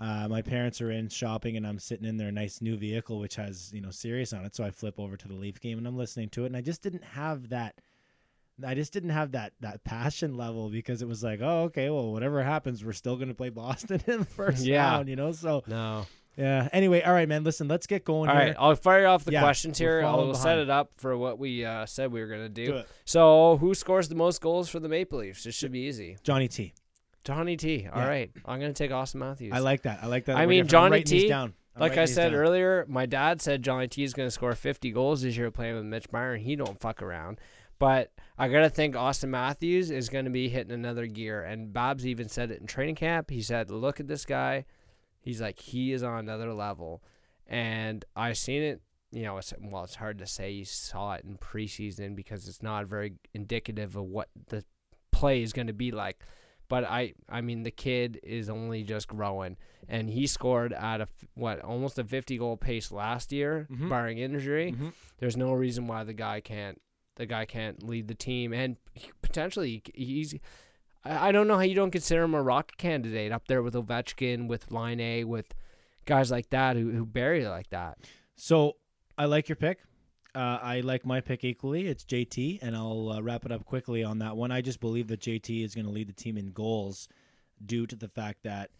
Uh, 0.00 0.26
my 0.28 0.40
parents 0.40 0.80
are 0.80 0.90
in 0.90 1.08
shopping, 1.10 1.58
and 1.58 1.66
I'm 1.66 1.78
sitting 1.78 2.06
in 2.06 2.16
their 2.16 2.32
nice 2.32 2.62
new 2.62 2.76
vehicle, 2.76 3.18
which 3.18 3.36
has 3.36 3.70
you 3.74 3.82
know 3.82 3.90
Sirius 3.90 4.32
on 4.32 4.46
it. 4.46 4.56
So 4.56 4.64
I 4.64 4.70
flip 4.70 4.98
over 4.98 5.16
to 5.16 5.28
the 5.28 5.34
Leaf 5.34 5.60
game, 5.60 5.76
and 5.76 5.86
I'm 5.86 5.96
listening 5.98 6.30
to 6.30 6.44
it, 6.44 6.46
and 6.46 6.56
I 6.56 6.62
just 6.62 6.80
didn't 6.82 7.04
have 7.04 7.50
that. 7.50 7.74
I 8.66 8.74
just 8.74 8.92
didn't 8.92 9.10
have 9.10 9.32
that 9.32 9.52
that 9.60 9.84
passion 9.84 10.36
level 10.36 10.70
because 10.70 11.02
it 11.02 11.08
was 11.08 11.22
like, 11.22 11.40
oh, 11.42 11.64
okay, 11.64 11.90
well, 11.90 12.12
whatever 12.12 12.42
happens, 12.42 12.82
we're 12.84 12.92
still 12.92 13.16
gonna 13.16 13.34
play 13.34 13.50
Boston 13.50 14.02
in 14.06 14.20
the 14.20 14.24
first 14.24 14.64
Yeah. 14.64 14.90
round, 14.90 15.08
you 15.10 15.16
know. 15.16 15.32
So 15.32 15.64
No. 15.66 16.06
Yeah. 16.36 16.68
Anyway, 16.72 17.02
all 17.02 17.12
right, 17.12 17.28
man. 17.28 17.44
Listen, 17.44 17.68
let's 17.68 17.86
get 17.86 18.04
going 18.04 18.30
All 18.30 18.36
right, 18.36 18.54
I'll 18.58 18.76
fire 18.76 19.06
off 19.06 19.24
the 19.24 19.32
Yeah, 19.32 19.40
questions 19.42 19.76
here. 19.76 20.02
I'll 20.02 20.32
set 20.34 20.58
it 20.58 20.70
up 20.70 20.92
for 20.94 21.16
what 21.18 21.38
we 21.38 21.64
uh, 21.64 21.84
said 21.84 22.10
we 22.12 22.20
were 22.20 22.28
gonna 22.28 22.48
do. 22.48 22.66
Do. 22.66 22.82
So, 23.04 23.58
who 23.58 23.74
scores 23.74 24.08
the 24.08 24.14
most 24.14 24.40
goals 24.40 24.68
for 24.70 24.80
the 24.80 24.88
Maple 24.88 25.18
Leafs? 25.18 25.44
This 25.44 25.54
should 25.54 25.72
be 25.72 25.80
easy. 25.80 26.16
Johnny 26.22 26.48
T. 26.48 26.72
Johnny 27.24 27.56
T. 27.56 27.86
All 27.92 28.00
Yeah. 28.02 28.08
right, 28.08 28.30
I'm 28.44 28.60
gonna 28.60 28.72
take 28.72 28.90
Auston 28.90 29.16
Matthews. 29.16 29.52
I 29.54 29.58
like 29.58 29.82
that. 29.82 30.00
I 30.02 30.06
like 30.06 30.24
that. 30.26 30.36
I 30.36 30.46
mean, 30.46 30.66
Johnny 30.66 31.02
T, 31.02 31.28
down. 31.28 31.54
I'm 31.76 31.80
like 31.82 31.98
I 31.98 32.04
said 32.06 32.30
down. 32.30 32.40
earlier, 32.40 32.84
my 32.88 33.06
dad 33.06 33.40
said 33.40 33.62
Johnny 33.62 33.88
T 33.88 34.02
is 34.02 34.12
gonna 34.14 34.30
score 34.30 34.54
50 34.54 34.90
goals 34.90 35.22
this 35.22 35.36
year 35.36 35.50
playing 35.50 35.76
with 35.76 35.84
Mitch 35.84 36.10
Marner, 36.12 36.34
and 36.34 36.42
he 36.42 36.56
don't 36.56 36.80
fuck 36.80 37.02
around. 37.02 37.38
But 37.78 38.12
I 38.36 38.48
gotta 38.48 38.68
think 38.70 38.94
Auston 38.94 39.28
Matthews 39.30 39.90
is 39.90 40.08
gonna 40.08 40.30
be 40.30 40.48
hitting 40.48 40.72
another 40.72 41.06
gear. 41.06 41.42
And 41.42 41.72
Bob's 41.72 42.06
even 42.06 42.28
said 42.28 42.50
it 42.50 42.60
in 42.60 42.66
training 42.66 42.96
camp. 42.96 43.30
He 43.30 43.42
said, 43.42 43.70
"Look 43.70 44.00
at 44.00 44.08
this 44.08 44.24
guy. 44.26 44.64
He's 45.20 45.40
like 45.40 45.58
he 45.60 45.92
is 45.92 46.02
on 46.02 46.18
another 46.18 46.52
level." 46.52 47.02
And 47.46 48.04
I've 48.16 48.38
seen 48.38 48.62
it. 48.62 48.80
You 49.12 49.22
know, 49.24 49.38
it's 49.38 49.52
well, 49.60 49.84
it's 49.84 49.96
hard 49.96 50.18
to 50.18 50.26
say 50.26 50.50
you 50.50 50.64
saw 50.64 51.14
it 51.14 51.24
in 51.24 51.36
preseason 51.36 52.14
because 52.14 52.46
it's 52.48 52.62
not 52.62 52.86
very 52.86 53.14
indicative 53.34 53.96
of 53.96 54.04
what 54.04 54.28
the 54.48 54.64
play 55.10 55.42
is 55.42 55.52
going 55.52 55.66
to 55.66 55.72
be 55.72 55.90
like. 55.90 56.22
But 56.70 56.84
I, 56.84 57.12
I 57.28 57.42
mean, 57.42 57.64
the 57.64 57.70
kid 57.70 58.18
is 58.22 58.48
only 58.48 58.82
just 58.84 59.08
growing, 59.08 59.58
and 59.88 60.08
he 60.08 60.26
scored 60.26 60.72
at 60.72 61.02
a 61.02 61.08
what 61.34 61.60
almost 61.60 61.98
a 61.98 62.04
50 62.04 62.38
goal 62.38 62.56
pace 62.56 62.90
last 62.92 63.32
year, 63.32 63.66
Mhm. 63.70 63.88
barring 63.90 64.16
injury. 64.18 64.72
Mhm. 64.72 64.94
There's 65.18 65.36
no 65.36 65.52
reason 65.52 65.86
why 65.88 66.04
the 66.04 66.14
guy 66.14 66.40
can't, 66.40 66.80
the 67.16 67.26
guy 67.26 67.44
can't 67.44 67.82
lead 67.82 68.08
the 68.08 68.14
team, 68.14 68.54
and 68.54 68.76
he- 68.94 69.10
potentially 69.20 69.82
he's. 69.94 70.34
I 71.04 71.32
don't 71.32 71.48
know 71.48 71.56
how 71.56 71.62
you 71.62 71.74
don't 71.74 71.90
consider 71.90 72.22
him 72.24 72.34
a 72.34 72.42
rock 72.42 72.76
candidate 72.76 73.32
up 73.32 73.48
there 73.48 73.62
with 73.62 73.74
Ovechkin, 73.74 74.48
with 74.48 74.70
Laine, 74.70 75.26
with 75.28 75.54
guys 76.04 76.30
like 76.30 76.50
that 76.50 76.76
who 76.76 76.90
who 76.92 77.04
bury 77.04 77.42
it 77.44 77.48
like 77.50 77.70
that. 77.70 77.98
So 78.36 78.76
I 79.18 79.24
like 79.24 79.48
your 79.48 79.56
pick. 79.56 79.80
Uh, 80.34 80.58
I 80.62 80.80
like 80.80 81.04
my 81.04 81.20
pick 81.20 81.44
equally. 81.44 81.86
It's 81.86 82.04
JT, 82.04 82.60
and 82.62 82.76
I'll 82.76 83.10
uh, 83.10 83.20
wrap 83.20 83.44
it 83.44 83.52
up 83.52 83.64
quickly 83.64 84.04
on 84.04 84.18
that 84.20 84.36
one. 84.36 84.52
I 84.52 84.60
just 84.60 84.80
believe 84.80 85.08
that 85.08 85.20
JT 85.20 85.64
is 85.64 85.74
going 85.74 85.86
to 85.86 85.90
lead 85.90 86.08
the 86.08 86.12
team 86.12 86.36
in 86.36 86.52
goals 86.52 87.08
due 87.64 87.86
to 87.86 87.96
the 87.96 88.08
fact 88.08 88.44
that 88.44 88.70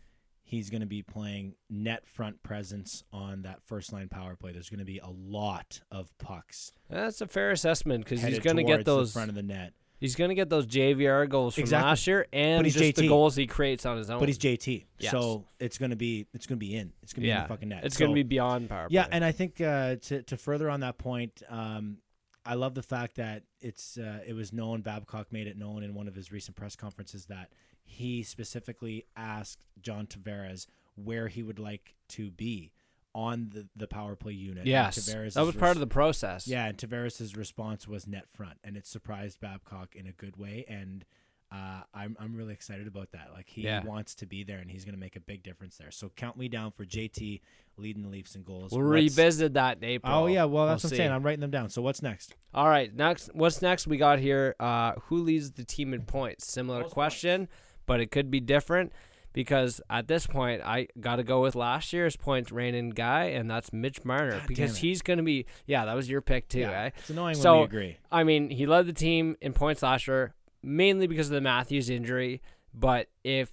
he's 0.42 0.70
going 0.70 0.80
to 0.80 0.86
be 0.86 1.02
playing 1.02 1.54
net 1.68 2.06
front 2.06 2.42
presence 2.42 3.04
on 3.12 3.42
that 3.42 3.62
first 3.62 3.92
line 3.92 4.08
power 4.08 4.36
play. 4.36 4.52
There's 4.52 4.70
going 4.70 4.80
to 4.80 4.84
be 4.84 4.98
a 4.98 5.10
lot 5.10 5.80
of 5.90 6.16
pucks. 6.18 6.72
That's 6.88 7.20
a 7.20 7.26
fair 7.26 7.50
assessment 7.50 8.04
because 8.04 8.22
he's 8.22 8.40
going 8.40 8.56
to 8.56 8.64
get 8.64 8.84
those. 8.84 9.12
front 9.12 9.28
of 9.28 9.34
the 9.34 9.42
net. 9.42 9.72
He's 10.00 10.16
going 10.16 10.30
to 10.30 10.34
get 10.34 10.48
those 10.48 10.66
JVR 10.66 11.28
goals 11.28 11.54
from 11.54 11.62
Exactly. 11.62 11.88
last 11.88 12.06
year, 12.06 12.26
and 12.32 12.64
he's 12.64 12.74
just 12.74 12.96
the 12.96 13.02
JT. 13.02 13.08
goals 13.08 13.36
he 13.36 13.46
creates 13.46 13.84
on 13.84 13.98
his 13.98 14.08
own. 14.10 14.18
But 14.18 14.28
he's 14.28 14.38
JT, 14.38 14.86
Yes. 14.98 15.10
so 15.12 15.44
it's 15.58 15.76
going 15.76 15.90
to 15.90 15.96
be 15.96 16.26
it's 16.32 16.46
to 16.46 16.56
be 16.56 16.74
in. 16.74 16.92
It's 17.02 17.12
going 17.12 17.22
to 17.22 17.26
be 17.26 17.30
in 17.30 17.36
yeah, 17.36 17.42
the 17.42 17.48
fucking 17.48 17.68
net. 17.68 17.84
it's 17.84 17.96
So- 17.96 18.00
going 18.06 18.12
to 18.12 18.14
be 18.14 18.22
beyond 18.22 18.68
power. 18.70 18.86
Yeah, 18.90 19.02
play. 19.04 19.10
and 19.12 19.24
I 19.24 19.32
think 19.32 19.60
uh, 19.60 19.96
to 19.96 20.22
to 20.22 20.36
further 20.38 20.70
on 20.70 20.80
that 20.80 20.96
point, 20.98 21.42
um, 21.50 21.98
I 22.46 22.54
love 22.54 22.74
the 22.74 22.82
fact 22.82 23.16
that 23.16 23.42
it's 23.60 23.98
uh, 23.98 24.20
it 24.26 24.32
was 24.32 24.52
known. 24.52 24.80
Babcock 24.80 25.30
made 25.32 25.46
it 25.46 25.58
known 25.58 25.82
in 25.82 25.92
one 25.94 26.08
of 26.08 26.14
his 26.14 26.32
recent 26.32 26.56
press 26.56 26.74
conferences 26.76 27.26
that 27.26 27.50
he 27.84 28.22
specifically 28.22 29.04
asked 29.16 29.66
John 29.82 30.06
Tavares 30.06 30.66
where 30.94 31.28
he 31.28 31.42
would 31.42 31.58
like 31.58 31.94
to 32.08 32.30
be 32.30 32.72
on 33.14 33.50
the, 33.52 33.68
the 33.76 33.86
power 33.88 34.14
play 34.16 34.32
unit. 34.32 34.58
And 34.58 34.66
yes, 34.68 34.98
Tavares' 34.98 35.34
that 35.34 35.44
was 35.44 35.56
part 35.56 35.76
of 35.76 35.80
the 35.80 35.86
process. 35.86 36.46
yeah, 36.46 36.66
and 36.66 36.78
Tavares' 36.78 37.36
response 37.36 37.88
was 37.88 38.06
net 38.06 38.26
front, 38.32 38.58
and 38.64 38.76
it 38.76 38.86
surprised 38.86 39.40
Babcock 39.40 39.96
in 39.96 40.06
a 40.06 40.12
good 40.12 40.36
way. 40.36 40.64
And 40.68 41.04
uh, 41.52 41.82
I'm 41.92 42.16
I'm 42.20 42.36
really 42.36 42.52
excited 42.52 42.86
about 42.86 43.10
that. 43.10 43.30
Like 43.34 43.48
he 43.48 43.62
Yeah. 43.62 43.82
wants 43.84 44.14
to 44.16 44.26
be 44.26 44.44
there, 44.44 44.58
and 44.58 44.70
he's 44.70 44.84
going 44.84 44.94
to 44.94 45.00
make 45.00 45.16
a 45.16 45.20
big 45.20 45.42
difference 45.42 45.76
there. 45.76 45.90
So 45.90 46.08
count 46.14 46.36
me 46.36 46.48
down 46.48 46.70
for 46.70 46.84
JT 46.84 47.40
leading 47.76 48.02
the 48.04 48.08
Leafs 48.08 48.36
in 48.36 48.44
goals. 48.44 48.70
we'll 48.70 48.82
What's- 48.82 48.92
revisit 48.92 49.54
that 49.54 49.78
in 49.78 49.84
April. 49.84 50.12
Oh 50.14 50.26
yeah, 50.28 50.44
well 50.44 50.66
that's 50.68 50.84
We'll 50.84 50.90
what 50.90 50.94
I'm 50.94 50.96
saying. 50.98 51.10
I'm 51.10 51.22
writing 51.24 51.40
them 51.40 51.50
down. 51.50 51.68
So 51.70 51.82
what's 51.82 52.02
next? 52.02 52.36
All 52.54 52.68
right, 52.68 52.94
next. 52.94 53.30
What's 53.34 53.60
next? 53.60 53.88
We 53.88 53.96
got 53.96 54.20
here. 54.20 54.54
Uh, 54.60 54.92
who 55.06 55.16
leads 55.22 55.50
the 55.50 55.64
team 55.64 55.92
in 55.92 56.02
points? 56.02 56.46
Similar 56.46 56.82
Most 56.82 56.92
question, 56.92 57.48
but 57.86 58.00
it 58.00 58.12
could 58.12 58.30
be 58.30 58.38
different 58.38 58.92
because 59.32 59.80
at 59.88 60.08
this 60.08 60.26
point, 60.26 60.62
I 60.62 60.88
got 60.98 61.16
to 61.16 61.22
go 61.22 61.40
with 61.40 61.54
last 61.54 61.92
year's 61.92 62.16
points 62.16 62.50
reigning 62.50 62.90
guy, 62.90 63.24
and 63.26 63.50
that's 63.50 63.72
Mitch 63.72 64.04
Marner 64.04 64.38
God 64.38 64.46
because 64.46 64.78
he's 64.78 65.02
going 65.02 65.18
to 65.18 65.22
be. 65.22 65.46
Yeah, 65.66 65.84
that 65.84 65.94
was 65.94 66.10
your 66.10 66.20
pick 66.20 66.48
too, 66.48 66.60
yeah, 66.60 66.82
eh? 66.84 66.90
it's 66.98 67.10
annoying 67.10 67.34
So- 67.36 67.52
when 67.52 67.60
we 67.60 67.64
agree. 67.66 67.96
I 68.10 68.24
mean, 68.24 68.50
he 68.50 68.66
led 68.66 68.86
the 68.86 68.92
team 68.92 69.36
in 69.40 69.52
points 69.52 69.82
last 69.82 70.06
year, 70.08 70.34
mainly 70.62 71.06
because 71.06 71.28
of 71.28 71.34
the 71.34 71.40
Matthews 71.40 71.90
injury. 71.90 72.42
But 72.74 73.08
if 73.24 73.50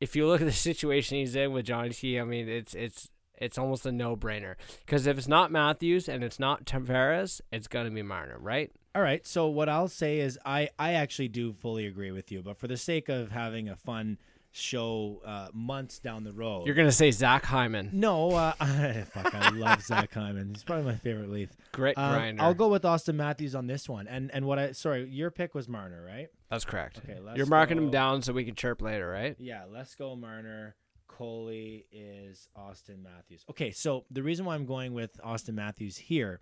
if 0.00 0.16
you 0.16 0.26
look 0.26 0.40
at 0.40 0.46
the 0.46 0.52
situation 0.70 1.18
he's 1.18 1.34
in 1.36 1.52
with 1.52 1.66
Johnny 1.66 1.90
T, 1.90 2.18
I 2.18 2.24
mean, 2.24 2.48
it's 2.48 2.74
it's 2.74 3.10
it's 3.38 3.56
almost 3.58 3.86
a 3.86 3.92
no 3.92 4.16
brainer. 4.16 4.54
Because 4.84 5.06
if 5.06 5.16
it's 5.18 5.28
not 5.28 5.50
Matthews 5.50 6.08
and 6.08 6.22
it's 6.22 6.38
not 6.38 6.64
Tavares, 6.66 7.40
it's 7.50 7.68
gonna 7.68 7.90
be 7.90 8.02
Marner, 8.02 8.38
right? 8.38 8.70
All 8.94 9.02
right. 9.02 9.24
So 9.26 9.46
what 9.48 9.68
I'll 9.68 9.88
say 9.88 10.18
is 10.18 10.38
I 10.44 10.68
I 10.78 10.92
actually 10.92 11.28
do 11.28 11.52
fully 11.52 11.86
agree 11.86 12.10
with 12.10 12.30
you, 12.32 12.42
but 12.42 12.58
for 12.58 12.66
the 12.68 12.76
sake 12.76 13.08
of 13.08 13.30
having 13.30 13.68
a 13.68 13.76
fun 13.76 14.18
show 14.52 15.20
uh, 15.24 15.48
months 15.52 15.98
down 16.00 16.24
the 16.24 16.32
road, 16.32 16.66
You're 16.66 16.74
gonna 16.74 16.90
say 16.92 17.10
Zach 17.10 17.44
Hyman, 17.44 17.90
no. 17.92 18.32
Uh, 18.32 18.52
fuck, 19.04 19.34
I 19.34 19.50
love 19.50 19.82
Zach 19.82 20.12
Hyman. 20.12 20.48
He's 20.54 20.64
probably 20.64 20.84
my 20.84 20.96
favorite 20.96 21.30
Leaf. 21.30 21.50
grit 21.72 21.96
Um, 21.96 22.12
grinder. 22.14 22.42
I'll 22.42 22.54
go 22.54 22.68
with 22.68 22.82
Auston 22.82 23.14
Matthews 23.14 23.54
on 23.54 23.66
this 23.66 23.88
one. 23.88 24.06
And 24.08 24.30
and 24.34 24.46
what 24.46 24.58
I 24.58 24.72
sorry, 24.72 25.08
your 25.08 25.30
pick 25.30 25.54
was 25.54 25.68
Marner, 25.68 26.04
right? 26.04 26.28
That's 26.50 26.64
correct. 26.64 26.98
Okay, 27.04 27.20
let's 27.20 27.36
You're 27.36 27.46
marking 27.46 27.76
go. 27.78 27.84
him 27.84 27.90
down 27.90 28.22
so 28.22 28.32
we 28.32 28.44
can 28.44 28.54
chirp 28.56 28.82
later, 28.82 29.08
right? 29.08 29.36
Yeah, 29.38 29.64
let's 29.70 29.94
go 29.94 30.16
Marner. 30.16 30.74
Coley 31.06 31.86
is 31.92 32.48
Auston 32.56 33.02
Matthews. 33.02 33.44
Okay, 33.50 33.70
so 33.72 34.04
the 34.10 34.22
reason 34.22 34.46
why 34.46 34.54
I'm 34.54 34.64
going 34.64 34.94
with 34.94 35.20
Auston 35.24 35.54
Matthews 35.54 35.96
here 35.96 36.40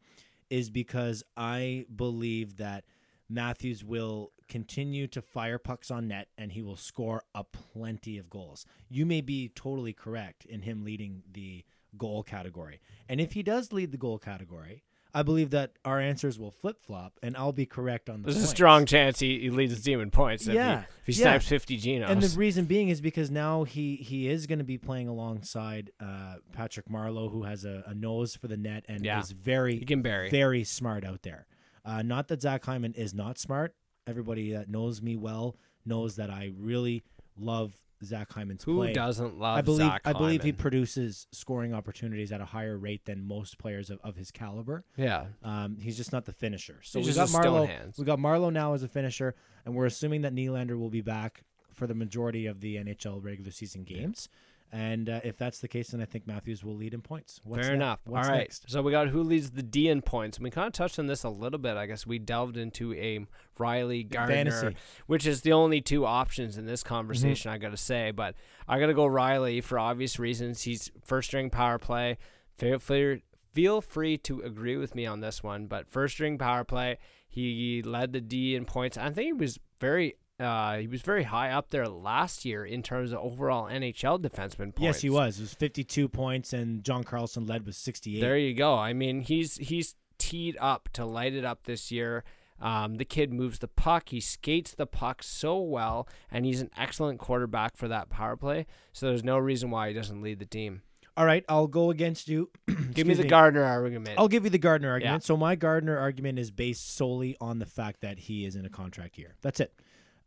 is 0.50 0.70
because 0.70 1.24
I 1.36 1.84
believe 1.94 2.56
that 2.58 2.84
Matthews 3.28 3.82
will 3.84 4.32
continue 4.48 5.06
to 5.08 5.20
fire 5.22 5.58
pucks 5.58 5.90
on 5.90 6.08
net 6.08 6.28
and 6.36 6.52
he 6.52 6.62
will 6.62 6.76
score 6.76 7.22
a 7.34 7.44
plenty 7.44 8.18
of 8.18 8.30
goals. 8.30 8.64
You 8.88 9.04
may 9.06 9.20
be 9.20 9.48
totally 9.48 9.92
correct 9.92 10.44
in 10.44 10.62
him 10.62 10.84
leading 10.84 11.22
the 11.30 11.64
goal 11.96 12.22
category. 12.22 12.80
And 13.08 13.20
if 13.20 13.32
he 13.32 13.42
does 13.42 13.72
lead 13.72 13.92
the 13.92 13.98
goal 13.98 14.18
category, 14.18 14.84
I 15.14 15.22
believe 15.22 15.50
that 15.50 15.72
our 15.86 15.98
answers 15.98 16.38
will 16.38 16.50
flip 16.50 16.82
flop 16.82 17.14
and 17.22 17.34
I'll 17.36 17.52
be 17.52 17.64
correct 17.64 18.10
on 18.10 18.20
the 18.22 18.30
There's 18.30 18.44
a 18.44 18.46
strong 18.46 18.84
chance 18.84 19.18
he, 19.18 19.38
he 19.40 19.48
leads 19.50 19.74
the 19.74 19.80
team 19.82 20.00
in 20.00 20.10
points 20.10 20.46
if 20.46 20.54
Yeah, 20.54 20.80
he, 20.80 20.84
if 21.12 21.16
he 21.16 21.22
yeah. 21.22 21.30
snaps 21.30 21.48
50 21.48 21.78
Genos. 21.80 22.10
And 22.10 22.22
the 22.22 22.36
reason 22.38 22.66
being 22.66 22.90
is 22.90 23.00
because 23.00 23.30
now 23.30 23.64
he 23.64 23.96
he 23.96 24.28
is 24.28 24.46
going 24.46 24.58
to 24.58 24.66
be 24.66 24.76
playing 24.76 25.08
alongside 25.08 25.90
uh, 25.98 26.36
Patrick 26.52 26.88
Marleau, 26.90 27.30
who 27.32 27.44
has 27.44 27.64
a, 27.64 27.84
a 27.86 27.94
nose 27.94 28.36
for 28.36 28.48
the 28.48 28.56
net 28.58 28.84
and 28.86 29.02
Yeah. 29.04 29.18
is 29.20 29.30
very 29.30 29.78
he 29.78 29.86
can 29.86 30.02
bury. 30.02 30.28
very 30.28 30.62
smart 30.62 31.04
out 31.04 31.22
there. 31.22 31.46
Uh, 31.86 32.02
not 32.02 32.28
that 32.28 32.42
Zach 32.42 32.64
Hyman 32.66 32.92
is 32.92 33.14
not 33.14 33.38
smart. 33.38 33.74
Everybody 34.08 34.52
that 34.52 34.68
knows 34.68 35.02
me 35.02 35.16
well 35.16 35.56
knows 35.84 36.16
that 36.16 36.30
I 36.30 36.52
really 36.58 37.02
love 37.38 37.74
Zach 38.04 38.32
Hyman's 38.32 38.64
play. 38.64 38.72
Who 38.72 38.78
play. 38.80 38.92
doesn't 38.92 39.38
love 39.38 39.58
I 39.58 39.60
believe 39.62 39.86
Zach 39.90 40.02
I 40.04 40.12
believe 40.12 40.42
he 40.42 40.50
Hyman? 40.50 40.60
produces 40.60 41.26
scoring 41.32 41.74
opportunities 41.74 42.30
at 42.30 42.40
a 42.40 42.44
higher 42.44 42.78
rate 42.78 43.04
than 43.06 43.26
most 43.26 43.58
players 43.58 43.90
of, 43.90 43.98
of 44.04 44.14
his 44.16 44.30
caliber. 44.30 44.84
yeah. 44.96 45.26
Um, 45.42 45.76
he's 45.80 45.96
just 45.96 46.12
not 46.12 46.24
the 46.24 46.32
finisher. 46.32 46.78
So 46.82 47.00
He's 47.00 47.08
we 47.08 47.12
just 47.14 47.32
got 47.32 47.40
a 47.40 47.42
stone 47.42 47.66
Marleau. 47.66 47.68
hands. 47.68 47.98
We 47.98 48.04
got 48.04 48.18
Marleau 48.20 48.52
now 48.52 48.74
as 48.74 48.82
a 48.84 48.88
finisher, 48.88 49.34
and 49.64 49.74
we're 49.74 49.86
assuming 49.86 50.22
that 50.22 50.32
Nylander 50.34 50.78
will 50.78 50.90
be 50.90 51.00
back 51.00 51.42
for 51.72 51.86
the 51.86 51.94
majority 51.94 52.46
of 52.46 52.60
the 52.60 52.76
NHL 52.76 53.22
regular 53.22 53.50
season 53.50 53.82
games. 53.84 54.28
And 54.70 55.08
uh, 55.08 55.20
if 55.24 55.38
that's 55.38 55.60
the 55.60 55.68
case, 55.68 55.88
then 55.92 56.02
I 56.02 56.04
think 56.04 56.26
Matthews 56.26 56.62
will 56.62 56.76
lead 56.76 56.92
in 56.92 57.00
points. 57.00 57.40
What's 57.42 57.62
Fair 57.62 57.70
ne- 57.70 57.76
enough. 57.76 58.00
What's 58.04 58.28
All 58.28 58.34
right. 58.34 58.40
next? 58.40 58.70
So 58.70 58.82
we 58.82 58.92
got 58.92 59.08
who 59.08 59.22
leads 59.22 59.52
the 59.52 59.62
D 59.62 59.88
in 59.88 60.02
points. 60.02 60.36
And 60.36 60.44
we 60.44 60.50
kind 60.50 60.66
of 60.66 60.74
touched 60.74 60.98
on 60.98 61.06
this 61.06 61.24
a 61.24 61.30
little 61.30 61.58
bit. 61.58 61.78
I 61.78 61.86
guess 61.86 62.06
we 62.06 62.18
delved 62.18 62.58
into 62.58 62.92
a 62.92 63.24
Rielly 63.58 64.06
Gardiner, 64.08 64.50
Fantasy. 64.50 64.76
which 65.06 65.26
is 65.26 65.40
the 65.40 65.52
only 65.54 65.80
two 65.80 66.04
options 66.04 66.58
in 66.58 66.66
this 66.66 66.82
Mm-hmm. 66.82 66.88
conversation, 66.94 67.50
I 67.50 67.56
got 67.58 67.70
to 67.70 67.78
say. 67.78 68.10
But 68.10 68.34
I 68.68 68.78
got 68.78 68.86
to 68.88 68.94
go 68.94 69.06
Riley 69.06 69.62
for 69.62 69.78
obvious 69.78 70.18
reasons. 70.18 70.62
He's 70.62 70.90
first 71.02 71.28
string 71.28 71.48
power 71.48 71.78
play. 71.78 72.18
Feel 72.58 72.78
free, 72.78 73.22
feel 73.52 73.80
free 73.80 74.18
to 74.18 74.40
agree 74.42 74.76
with 74.76 74.94
me 74.94 75.06
on 75.06 75.20
this 75.20 75.42
one. 75.42 75.66
But 75.66 75.88
first 75.88 76.14
string 76.14 76.36
power 76.36 76.64
play, 76.64 76.98
he 77.26 77.82
led 77.82 78.12
the 78.12 78.20
D 78.20 78.54
in 78.54 78.66
points. 78.66 78.98
I 78.98 79.10
think 79.10 79.26
he 79.26 79.32
was 79.32 79.58
very. 79.80 80.16
Uh, 80.38 80.76
he 80.78 80.86
was 80.86 81.02
very 81.02 81.24
high 81.24 81.50
up 81.50 81.70
there 81.70 81.88
last 81.88 82.44
year 82.44 82.64
in 82.64 82.82
terms 82.82 83.12
of 83.12 83.18
overall 83.18 83.66
NHL 83.66 84.20
defenseman 84.20 84.74
points. 84.74 84.80
Yes, 84.80 85.00
he 85.00 85.10
was. 85.10 85.38
It 85.38 85.42
was 85.42 85.54
52 85.54 86.08
points, 86.08 86.52
and 86.52 86.84
John 86.84 87.02
Carlson 87.02 87.46
led 87.46 87.66
with 87.66 87.74
68. 87.74 88.20
There 88.20 88.38
you 88.38 88.54
go. 88.54 88.76
I 88.76 88.92
mean, 88.92 89.22
he's 89.22 89.56
he's 89.56 89.96
teed 90.18 90.56
up 90.60 90.88
to 90.92 91.04
light 91.04 91.34
it 91.34 91.44
up 91.44 91.64
this 91.64 91.90
year. 91.90 92.24
Um, 92.60 92.96
the 92.96 93.04
kid 93.04 93.32
moves 93.32 93.60
the 93.60 93.68
puck. 93.68 94.08
He 94.08 94.20
skates 94.20 94.74
the 94.74 94.86
puck 94.86 95.22
so 95.22 95.58
well, 95.60 96.08
and 96.30 96.44
he's 96.44 96.60
an 96.60 96.70
excellent 96.76 97.18
quarterback 97.18 97.76
for 97.76 97.88
that 97.88 98.08
power 98.08 98.36
play. 98.36 98.66
So 98.92 99.06
there's 99.06 99.24
no 99.24 99.38
reason 99.38 99.70
why 99.70 99.88
he 99.88 99.94
doesn't 99.94 100.22
lead 100.22 100.38
the 100.38 100.46
team. 100.46 100.82
All 101.16 101.26
right, 101.26 101.44
I'll 101.48 101.66
go 101.66 101.90
against 101.90 102.28
you. 102.28 102.50
Give 102.94 103.06
me 103.06 103.14
the 103.14 103.24
Gardiner 103.24 103.64
argument. 103.64 104.18
I'll 104.18 104.28
give 104.28 104.44
you 104.44 104.50
the 104.50 104.58
Gardiner 104.58 104.90
argument. 104.90 105.24
Yeah. 105.24 105.26
So 105.26 105.36
my 105.36 105.56
Gardiner 105.56 105.98
argument 105.98 106.38
is 106.38 106.52
based 106.52 106.94
solely 106.94 107.36
on 107.40 107.58
the 107.58 107.66
fact 107.66 108.02
that 108.02 108.20
he 108.20 108.44
is 108.44 108.54
in 108.54 108.64
a 108.64 108.68
contract 108.68 109.18
year. 109.18 109.34
That's 109.42 109.58
it. 109.58 109.72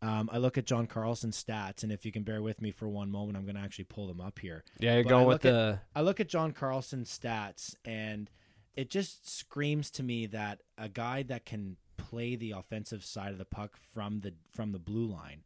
Um, 0.03 0.29
I 0.33 0.37
look 0.39 0.57
at 0.57 0.65
John 0.65 0.87
Carlson's 0.87 1.41
stats, 1.41 1.83
and 1.83 1.91
if 1.91 2.05
you 2.05 2.11
can 2.11 2.23
bear 2.23 2.41
with 2.41 2.59
me 2.61 2.71
for 2.71 2.89
one 2.89 3.11
moment, 3.11 3.37
I'm 3.37 3.43
going 3.45 3.55
to 3.55 3.61
actually 3.61 3.83
pull 3.85 4.07
them 4.07 4.19
up 4.19 4.39
here. 4.39 4.63
Yeah, 4.79 4.95
you're 4.95 5.03
But 5.03 5.09
going 5.09 5.27
with 5.27 5.45
at- 5.45 5.51
the 5.53 5.79
I 5.95 6.01
look 6.01 6.19
at 6.19 6.27
John 6.27 6.53
Carlson's 6.53 7.15
stats, 7.17 7.75
and 7.85 8.29
it 8.75 8.89
just 8.89 9.29
screams 9.29 9.91
to 9.91 10.03
me 10.03 10.25
that 10.27 10.61
a 10.77 10.89
guy 10.89 11.21
that 11.23 11.45
can 11.45 11.77
play 11.97 12.35
the 12.35 12.51
offensive 12.51 13.03
side 13.05 13.31
of 13.31 13.37
the 13.37 13.45
puck 13.45 13.77
from 13.93 14.21
the 14.21 14.33
from 14.51 14.71
the 14.71 14.79
blue 14.79 15.05
line 15.05 15.43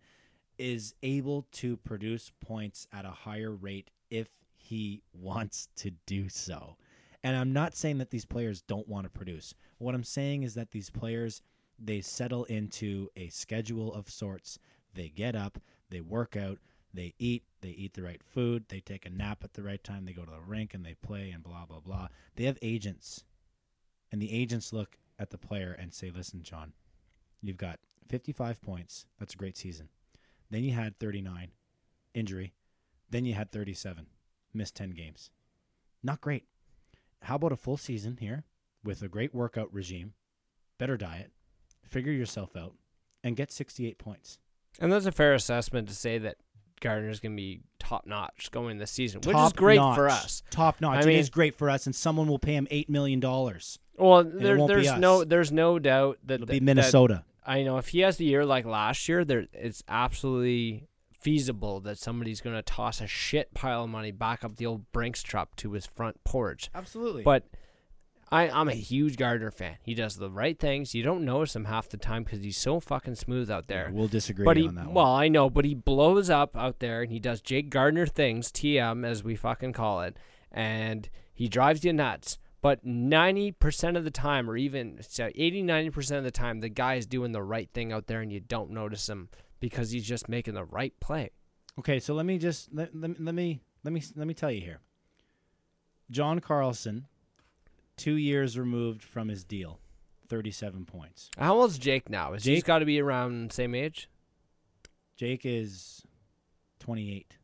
is 0.58 0.96
able 1.04 1.46
to 1.52 1.76
produce 1.76 2.32
points 2.40 2.88
at 2.94 3.04
a 3.04 3.10
higher 3.12 3.52
rate 3.52 3.92
if 4.10 4.30
he 4.56 5.02
wants 5.14 5.68
to 5.76 5.92
do 6.06 6.30
so. 6.30 6.78
And 7.26 7.36
I'm 7.36 7.52
not 7.52 7.76
saying 7.76 7.98
that 7.98 8.12
these 8.12 8.24
players 8.26 8.62
don't 8.62 8.88
want 8.88 9.06
to 9.06 9.10
produce. 9.10 9.54
What 9.80 9.96
I'm 9.96 10.04
saying 10.04 10.44
is 10.44 10.54
that 10.54 10.72
these 10.72 10.90
players 10.90 11.42
they 11.78 12.02
settle 12.02 12.46
into 12.46 13.10
a 13.16 13.30
schedule 13.30 13.94
of 13.94 14.10
sorts. 14.10 14.60
They 14.94 15.10
get 15.10 15.36
up, 15.36 15.60
they 15.90 16.02
work 16.02 16.36
out, 16.36 16.60
they 16.94 17.14
eat, 17.20 17.44
they 17.62 17.70
eat 17.70 17.94
the 17.94 18.04
right 18.04 18.24
food, 18.24 18.66
they 18.70 18.80
take 18.80 19.06
a 19.06 19.10
nap 19.10 19.44
at 19.44 19.54
the 19.54 19.64
right 19.64 19.84
time, 19.84 20.06
they 20.06 20.14
go 20.14 20.24
to 20.24 20.32
the 20.32 20.40
rink 20.40 20.74
and 20.74 20.86
they 20.86 20.96
play 20.96 21.32
and 21.32 21.44
blah 21.44 21.66
blah 21.66 21.80
blah. 21.80 22.08
They 22.36 22.46
have 22.46 22.58
agents. 22.62 23.24
And 24.12 24.22
the 24.22 24.34
agents 24.34 24.72
look 24.72 24.98
at 25.20 25.30
the 25.32 25.38
player 25.38 25.72
and 25.72 25.94
say, 25.94 26.10
"Listen, 26.10 26.44
John, 26.44 26.74
you've 27.42 27.58
got 27.58 27.80
55 28.08 28.62
points. 28.62 29.06
That's 29.20 29.34
a 29.34 29.38
great 29.38 29.58
season. 29.58 29.90
Then 30.50 30.64
you 30.64 30.74
had 30.74 31.00
39 31.00 31.52
injury. 32.14 32.54
Then 33.10 33.26
you 33.26 33.34
had 33.34 33.52
37 33.52 34.08
missed 34.54 34.76
10 34.76 34.92
games. 34.92 35.32
Not 36.02 36.22
great. 36.22 36.46
How 37.24 37.36
about 37.36 37.52
a 37.52 37.58
full 37.58 37.78
season 37.78 38.18
here 38.20 38.44
with 38.84 39.02
a 39.02 39.08
great 39.08 39.34
workout 39.34 39.74
regime, 39.74 40.14
better 40.78 40.98
diet, 40.98 41.32
figure 41.88 42.12
yourself 42.12 42.56
out, 42.56 42.74
and 43.24 43.36
get 43.36 43.52
68 43.52 43.98
points? 43.98 44.40
and 44.80 44.92
that's 44.92 45.06
a 45.06 45.12
fair 45.12 45.34
assessment 45.34 45.88
to 45.88 45.96
say 45.96 46.18
that 46.18 46.36
Gardiner's 46.82 47.22
gonna 47.22 47.36
be 47.36 47.62
top 47.80 48.06
notch 48.06 48.50
going 48.52 48.78
this 48.78 48.92
season, 48.92 49.22
which 49.22 49.28
is 49.30 49.34
Top 49.34 49.56
great 49.56 49.78
for 49.78 50.10
us. 50.10 50.44
Top 50.50 50.82
notch. 50.82 51.04
I 51.04 51.08
mean- 51.08 51.16
it 51.16 51.20
is 51.20 51.30
great 51.30 51.56
for 51.56 51.70
us, 51.70 51.86
and 51.86 51.96
someone 51.96 52.28
will 52.28 52.40
pay 52.40 52.54
him 52.56 52.68
$8 52.70 52.90
million. 52.90 53.22
Well, 53.22 54.24
there, 54.26 54.58
there's 54.68 54.98
no 54.98 55.24
there's 55.24 55.52
no 55.54 55.80
doubt 55.80 56.20
that 56.26 56.42
that- 56.42 56.48
be 56.48 56.60
Minnesota. 56.60 57.24
that- 57.46 57.50
I 57.50 57.64
know 57.64 57.78
if 57.78 57.90
he 57.90 58.00
has 58.00 58.18
the 58.18 58.26
year 58.26 58.44
like 58.46 58.66
last 58.66 59.08
year, 59.08 59.24
there 59.24 59.46
it's 59.54 59.84
absolutely 59.88 60.88
feasible 61.22 61.80
that 61.82 61.98
somebody's 61.98 62.42
gonna 62.42 62.62
toss 62.62 63.00
a 63.02 63.08
shit 63.08 63.54
pile 63.54 63.84
of 63.86 63.90
money 63.90 64.12
back 64.12 64.44
up 64.44 64.58
the 64.58 64.66
old 64.66 64.92
Brinks 64.92 65.24
truck 65.24 65.56
to 65.58 65.72
his 65.72 65.86
front 65.86 66.24
porch. 66.24 66.70
Absolutely. 66.76 67.24
But 67.24 67.46
I, 68.32 68.50
I'm 68.50 68.70
a 68.70 68.74
huge 68.74 69.18
Gardiner 69.18 69.52
fan. 69.52 69.78
He 69.84 69.94
does 69.94 70.16
the 70.16 70.30
right 70.32 70.58
things. 70.60 70.96
You 70.96 71.04
don't 71.04 71.24
notice 71.24 71.56
him 71.56 71.66
half 71.66 71.90
the 71.90 71.98
time 71.98 72.24
because 72.24 72.42
he's 72.42 72.58
so 72.58 72.80
fucking 72.80 73.16
smooth 73.16 73.52
out 73.52 73.68
there. 73.68 73.90
we'll 73.94 74.08
disagree 74.08 74.46
But 74.46 74.58
he, 74.58 74.68
on 74.68 74.76
that 74.76 74.86
one. 74.88 74.94
well, 74.96 75.14
I 75.14 75.28
know, 75.28 75.50
but 75.50 75.64
he 75.66 75.76
blows 75.76 76.30
up 76.30 76.58
out 76.58 76.80
there 76.80 77.02
and 77.04 77.12
he 77.12 77.20
does 77.20 77.40
Jake 77.42 77.70
Gardiner 77.70 78.08
things, 78.08 78.52
TM 78.52 79.06
as 79.06 79.24
we 79.24 79.36
fucking 79.36 79.74
call 79.74 80.02
it, 80.02 80.18
and 80.52 81.08
he 81.34 81.48
drives 81.48 81.84
you 81.86 81.94
nuts. 81.94 82.40
But 82.62 82.84
90% 82.84 83.96
of 83.96 84.04
the 84.06 84.10
time, 84.12 84.50
or 84.50 84.58
even 84.58 84.98
so 85.08 85.30
80, 85.36 85.62
90% 85.64 86.18
of 86.18 86.24
the 86.24 86.32
time, 86.32 86.62
the 86.62 86.70
guy 86.70 86.96
is 86.96 87.06
doing 87.06 87.32
the 87.32 87.44
right 87.44 87.70
thing 87.74 87.92
out 87.94 88.08
there 88.08 88.22
and 88.22 88.32
you 88.32 88.40
don't 88.40 88.72
notice 88.72 89.08
him 89.08 89.30
because 89.60 89.92
he's 89.92 90.08
just 90.08 90.28
making 90.28 90.56
the 90.56 90.64
right 90.66 90.94
play. 91.00 91.30
Okay, 91.78 92.00
so 92.00 92.16
let 92.16 92.26
me 92.26 92.40
just 92.40 92.70
let, 92.74 92.96
let, 92.96 93.22
let 93.22 93.36
me 93.36 93.62
let 93.84 93.94
me 93.94 94.02
let 94.16 94.26
me 94.26 94.34
tell 94.34 94.50
you 94.50 94.62
here. 94.62 94.80
John 96.10 96.40
Carlson, 96.40 97.06
two 97.98 98.16
years 98.16 98.58
removed 98.58 99.04
from 99.04 99.28
his 99.30 99.44
deal, 99.44 99.80
thirty-seven 100.28 100.86
points. 100.86 101.30
How 101.38 101.56
old's 101.56 101.78
Jake 101.78 102.10
now? 102.10 102.34
Is 102.34 102.44
he's 102.44 102.58
Jake- 102.60 102.66
got 102.66 102.80
to 102.80 102.86
be 102.86 103.00
around 103.00 103.52
same 103.52 103.76
age? 103.76 104.10
Jake 105.16 105.46
is 105.46 106.04
twenty-eight. 106.80 107.38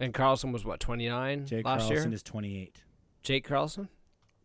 And 0.00 0.14
Carlson 0.14 0.52
was 0.52 0.64
what, 0.64 0.78
29 0.78 1.46
Jake 1.46 1.64
last 1.66 1.80
Carlson 1.88 1.96
year? 2.10 2.14
is 2.14 2.22
twenty-eight. 2.22 2.82
Jake 3.22 3.44
Carlson? 3.44 3.88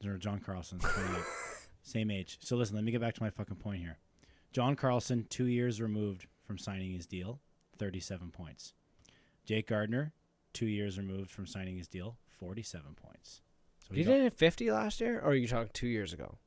Or 0.05 0.17
John 0.17 0.39
Carlson, 0.39 0.79
is 0.79 0.83
twenty-eight. 0.91 1.23
Same 1.83 2.11
age. 2.11 2.37
So 2.41 2.55
listen, 2.55 2.75
let 2.75 2.83
me 2.83 2.91
get 2.91 3.01
back 3.01 3.13
to 3.15 3.23
my 3.23 3.29
fucking 3.29 3.57
point 3.57 3.81
here. 3.81 3.97
John 4.51 4.75
Carlson, 4.75 5.25
two 5.29 5.45
years 5.45 5.81
removed 5.81 6.27
from 6.45 6.57
signing 6.57 6.91
his 6.93 7.05
deal, 7.05 7.39
thirty-seven 7.77 8.31
points. 8.31 8.73
Jake 9.45 9.67
Gardiner, 9.67 10.13
two 10.53 10.65
years 10.67 10.97
removed 10.97 11.29
from 11.29 11.45
signing 11.45 11.77
his 11.77 11.87
deal, 11.87 12.17
forty-seven 12.27 12.95
points. 12.95 13.41
So 13.87 13.95
got- 13.95 14.11
didn't 14.11 14.23
hit 14.23 14.33
50 14.33 14.71
last 14.71 14.99
year? 15.01 15.19
Or 15.19 15.29
are 15.31 15.35
you 15.35 15.47
talking 15.47 15.71
two 15.73 15.87
years 15.87 16.13
ago? 16.13 16.37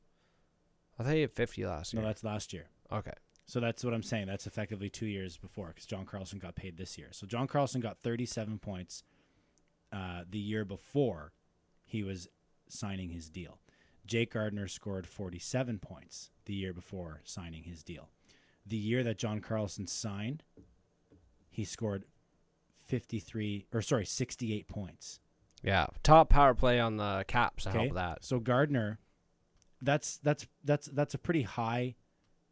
I 0.99 1.03
thought 1.03 1.11
you 1.15 1.21
hit 1.21 1.35
50 1.35 1.65
last 1.65 1.93
year. 1.93 2.01
No, 2.01 2.07
that's 2.07 2.23
last 2.23 2.53
year. 2.53 2.69
okay. 2.91 3.13
So 3.49 3.61
that's 3.61 3.81
what 3.85 3.93
I'm 3.93 4.03
saying. 4.03 4.27
That's 4.27 4.45
effectively 4.45 4.89
two 4.89 5.05
years 5.05 5.37
before 5.37 5.67
because 5.67 5.85
John 5.85 6.05
Carlson 6.05 6.37
got 6.37 6.55
paid 6.55 6.75
this 6.75 6.97
year. 6.97 7.07
So 7.11 7.25
John 7.25 7.47
Carlson 7.47 7.79
got 7.79 7.97
37 7.97 8.59
points 8.59 9.03
uh, 9.93 10.23
the 10.29 10.37
year 10.37 10.65
before 10.65 11.31
he 11.85 12.03
was 12.03 12.27
signing 12.67 13.11
his 13.11 13.29
deal. 13.29 13.59
Jake 14.05 14.33
Gardiner 14.33 14.67
scored 14.67 15.07
47 15.07 15.79
points 15.79 16.29
the 16.45 16.53
year 16.53 16.73
before 16.73 17.21
signing 17.23 17.63
his 17.63 17.83
deal. 17.83 18.09
The 18.65 18.75
year 18.75 19.01
that 19.03 19.17
John 19.17 19.39
Carlson 19.39 19.87
signed, 19.87 20.43
he 21.49 21.63
scored 21.63 22.03
53 22.85 23.67
or 23.73 23.81
sorry 23.81 24.05
68 24.05 24.67
points. 24.67 25.21
Yeah. 25.63 25.87
Top 26.03 26.29
power 26.29 26.53
play 26.53 26.79
on 26.79 26.97
the 26.97 27.25
Caps 27.27 27.63
to 27.63 27.69
Okay. 27.69 27.79
help 27.79 27.93
that. 27.95 28.23
So 28.23 28.39
Gardiner, 28.39 28.99
that's 29.81 30.17
that's 30.17 30.47
that's 30.63 30.87
that's 30.87 31.13
a 31.13 31.17
pretty 31.17 31.43
high 31.43 31.95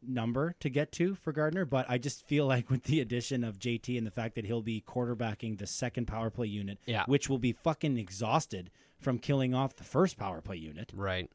number 0.08 0.54
to 0.60 0.70
get 0.70 0.92
to 0.94 1.16
for 1.16 1.32
Gardiner, 1.32 1.66
but 1.66 1.86
I 1.90 1.98
just 1.98 2.28
feel 2.28 2.46
like 2.46 2.70
with 2.70 2.84
the 2.84 3.00
addition 3.00 3.44
of 3.44 3.58
JT 3.58 3.98
and 3.98 4.06
the 4.06 4.12
fact 4.12 4.36
that 4.36 4.46
he'll 4.46 4.62
be 4.62 4.84
quarterbacking 4.86 5.58
the 5.58 5.66
second 5.66 6.06
power 6.06 6.30
play 6.30 6.48
unit, 6.48 6.80
Yeah. 6.86 7.06
which 7.08 7.28
will 7.30 7.40
be 7.40 7.54
fucking 7.54 7.98
exhausted 7.98 8.70
from 9.00 9.18
killing 9.20 9.54
off 9.56 9.76
the 9.76 9.84
first 9.84 10.18
power 10.18 10.42
play 10.42 10.58
unit, 10.58 10.92
Right. 10.96 11.30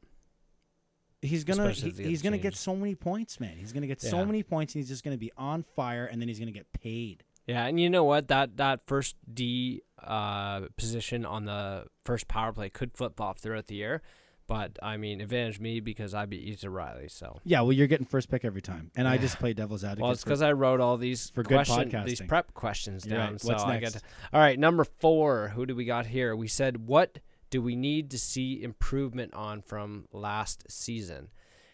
he's 1.23 1.45
gonna 1.45 1.71
he- 1.73 1.89
if 1.89 1.97
they 1.97 2.03
get 2.05 2.09
he's 2.11 2.23
gonna 2.23 2.39
get 2.39 2.55
so 2.55 2.77
many 2.77 2.95
points, 2.95 3.41
man. 3.41 3.57
He's 3.59 3.73
gonna 3.73 3.87
get 3.89 4.01
so 4.01 4.25
many 4.25 4.43
points, 4.43 4.75
and 4.75 4.81
he's 4.83 4.89
just 4.89 5.03
gonna 5.05 5.19
be 5.19 5.33
on 5.37 5.63
fire, 5.63 6.07
and 6.07 6.21
then 6.21 6.29
he's 6.29 6.39
gonna 6.39 6.51
get 6.53 6.73
paid. 6.73 7.25
Yeah, 7.51 7.67
and 7.67 7.81
you 7.81 7.91
know 7.91 8.05
what? 8.05 8.29
That 8.29 8.59
that 8.59 8.87
first 8.87 9.17
D 9.33 9.83
uh, 10.01 10.61
position 10.77 11.27
on 11.27 11.47
the 11.47 11.87
first 12.05 12.29
power 12.29 12.53
play 12.53 12.71
could 12.71 12.97
flip 12.97 13.17
flop 13.17 13.41
throughout 13.41 13.67
the 13.67 13.75
year, 13.75 14.03
but 14.47 14.79
I 14.81 14.97
mean, 14.97 15.21
advantage 15.21 15.59
me 15.59 15.81
because 15.81 16.15
I 16.15 16.27
beat 16.27 16.45
Ethan 16.45 16.71
Rielly. 16.71 17.11
So 17.11 17.41
Yeah, 17.43 17.63
well, 17.63 17.73
you're 17.73 17.89
getting 17.89 18.07
first 18.07 18.31
pick 18.31 18.45
every 18.45 18.63
time, 18.63 18.93
and 18.95 19.09
I 19.09 19.19
just 19.19 19.39
play 19.41 19.53
devil's 19.53 19.83
advocate. 19.83 20.03
well, 20.03 20.13
it's 20.13 20.23
because 20.23 20.43
I 20.43 20.53
wrote 20.53 20.81
all 20.81 20.97
these 20.97 21.31
for 21.31 21.43
good 21.43 21.67
question, 21.67 22.05
these 22.05 22.21
prep 22.21 22.55
questions 22.55 23.05
You're 23.05 23.19
down. 23.19 23.33
right. 23.33 23.41
So 23.41 23.57
I 23.57 23.81
to, 23.81 24.01
all 24.33 24.41
right, 24.41 24.57
number 24.57 24.85
four. 24.85 25.49
Who 25.49 25.67
do 25.67 25.75
we 25.75 25.85
got 25.85 26.07
here? 26.07 26.37
We 26.37 26.47
said 26.47 26.87
what 26.87 27.19
do 27.51 27.61
we 27.61 27.75
need 27.75 28.13
to 28.13 28.19
see 28.19 28.63
improvement 28.63 29.35
on 29.35 29.61
from 29.61 30.07
last 30.13 30.71
season? 30.71 31.31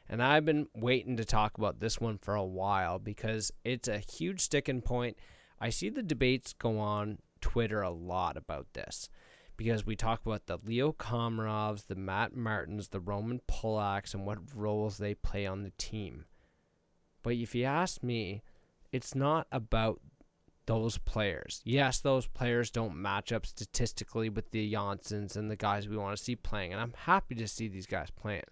And 0.09 0.22
I've 0.22 0.47
been 0.47 0.68
waiting 0.74 1.18
to 1.18 1.24
talk 1.27 1.59
about 1.59 1.81
this 1.81 2.01
one 2.01 2.16
for 2.16 2.35
a 2.35 2.45
while 2.45 2.99
because 2.99 3.53
it's 3.62 3.89
a 3.89 3.99
huge 3.99 4.41
sticking 4.41 4.81
point. 4.81 5.18
I 5.61 5.71
see 5.71 5.89
the 5.89 6.03
debates 6.03 6.53
go 6.53 6.79
on 6.79 7.19
Twitter 7.41 7.83
a 7.83 7.91
lot 7.91 8.37
about 8.37 8.67
this 8.73 9.09
because 9.57 9.87
we 9.87 9.97
talk 9.97 10.25
about 10.27 10.47
the 10.47 10.59
Leo 10.65 10.93
Komarovs, 10.93 11.87
the 11.87 11.95
Matt 11.95 12.37
Martins, 12.37 12.89
the 12.89 13.01
Roman 13.01 13.41
Polaks, 13.49 14.15
and 14.15 14.27
what 14.27 14.55
roles 14.55 14.99
they 14.99 15.15
play 15.15 15.47
on 15.47 15.63
the 15.63 15.73
team. 15.79 16.27
But 17.23 17.35
if 17.35 17.55
you 17.55 17.65
ask 17.65 18.03
me, 18.03 18.43
it's 18.93 19.15
not 19.15 19.47
about 19.51 20.01
those 20.67 20.99
players. 20.99 21.63
Yes, 21.65 22.01
those 22.01 22.27
players 22.27 22.71
don't 22.71 23.01
match 23.01 23.33
up 23.33 23.47
statistically 23.47 24.29
with 24.29 24.51
the 24.51 24.73
Janssens 24.73 25.37
and 25.37 25.51
the 25.51 25.57
guys 25.57 25.89
we 25.89 25.97
want 25.97 26.17
to 26.17 26.23
see 26.23 26.37
playing, 26.37 26.73
and 26.73 26.81
I'm 26.81 26.95
happy 26.97 27.35
to 27.37 27.49
see 27.49 27.69
these 27.69 27.87
guys 27.87 28.11
playing. 28.11 28.43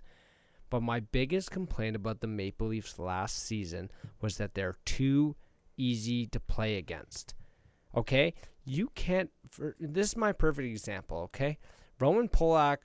But 0.70 0.82
my 0.82 1.00
biggest 1.00 1.50
complaint 1.50 1.94
about 1.94 2.20
the 2.20 2.26
Maple 2.26 2.68
Leafs 2.68 2.98
last 2.98 3.38
season 3.38 3.90
was 4.20 4.38
that 4.38 4.54
they're 4.54 4.76
too 4.84 5.36
easy 5.76 6.26
to 6.26 6.40
play 6.40 6.76
against. 6.76 7.34
Okay? 7.96 8.34
You 8.64 8.90
can't 8.94 9.30
for, 9.50 9.76
this 9.78 10.08
is 10.08 10.16
my 10.16 10.32
perfect 10.32 10.66
example, 10.66 11.18
okay? 11.18 11.58
Roman 12.00 12.28
Polak 12.28 12.78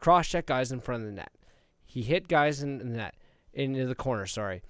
cross 0.00 0.28
check 0.28 0.46
guys 0.46 0.72
in 0.72 0.80
front 0.80 1.02
of 1.02 1.08
the 1.08 1.14
net. 1.14 1.32
He 1.84 2.02
hit 2.02 2.28
guys 2.28 2.62
in 2.62 2.78
the 2.78 2.84
net 2.84 3.14
into 3.52 3.86
the 3.86 3.94
corner, 3.94 4.26
sorry 4.26 4.62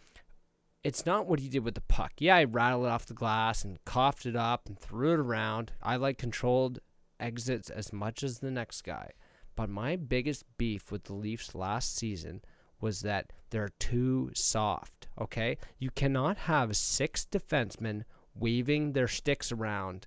it's 0.85 1.05
not 1.05 1.27
what 1.27 1.41
he 1.41 1.49
did 1.49 1.65
with 1.65 1.75
the 1.75 1.81
puck. 1.83 2.13
Yeah, 2.19 2.37
I 2.37 2.45
rattled 2.45 2.87
it 2.87 2.91
off 2.91 3.07
the 3.07 3.15
glass 3.15 3.65
and 3.65 3.85
coughed 3.85 4.27
it 4.27 4.37
up 4.37 4.67
and 4.67 4.79
threw 4.79 5.13
it 5.13 5.21
around. 5.21 5.73
I 5.83 5.97
like 5.97 6.19
controlled 6.19 6.79
exits 7.19 7.69
as 7.69 7.93
much 7.93 8.23
as 8.23 8.39
the 8.39 8.51
next 8.51 8.83
guy. 8.83 9.11
But 9.57 9.69
my 9.69 9.97
biggest 9.97 10.45
beef 10.57 10.93
with 10.93 11.05
the 11.05 11.15
Leafs 11.15 11.55
last 11.55 11.97
season 11.97 12.43
was 12.81 13.01
that 13.01 13.33
they're 13.51 13.71
too 13.79 14.31
soft, 14.35 15.09
okay? 15.21 15.57
You 15.79 15.91
cannot 15.91 16.37
have 16.39 16.77
six 16.77 17.27
defensemen 17.31 18.05
waving 18.35 18.93
their 18.93 19.09
sticks 19.09 19.51
around 19.51 20.07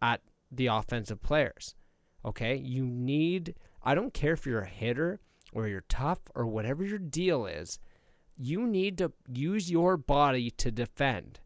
at 0.00 0.20
the 0.50 0.66
offensive 0.66 1.22
players. 1.22 1.74
Okay? 2.24 2.56
You 2.56 2.84
need 2.84 3.54
I 3.82 3.94
don't 3.94 4.12
care 4.12 4.32
if 4.32 4.46
you're 4.46 4.60
a 4.60 4.66
hitter 4.66 5.20
or 5.52 5.66
you're 5.66 5.84
tough 5.88 6.20
or 6.34 6.46
whatever 6.46 6.84
your 6.84 6.98
deal 6.98 7.46
is 7.46 7.78
you 8.36 8.66
need 8.66 8.98
to 8.98 9.12
use 9.32 9.70
your 9.70 9.96
body 9.96 10.50
to 10.52 10.70
defend. 10.70 11.40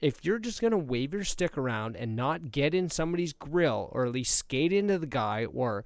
if 0.00 0.24
you're 0.24 0.38
just 0.38 0.60
going 0.60 0.72
to 0.72 0.78
wave 0.78 1.14
your 1.14 1.24
stick 1.24 1.56
around 1.56 1.96
and 1.96 2.14
not 2.14 2.50
get 2.50 2.74
in 2.74 2.88
somebody's 2.90 3.32
grill 3.32 3.88
or 3.92 4.04
at 4.04 4.12
least 4.12 4.36
skate 4.36 4.72
into 4.72 4.98
the 4.98 5.06
guy 5.06 5.46
or 5.46 5.84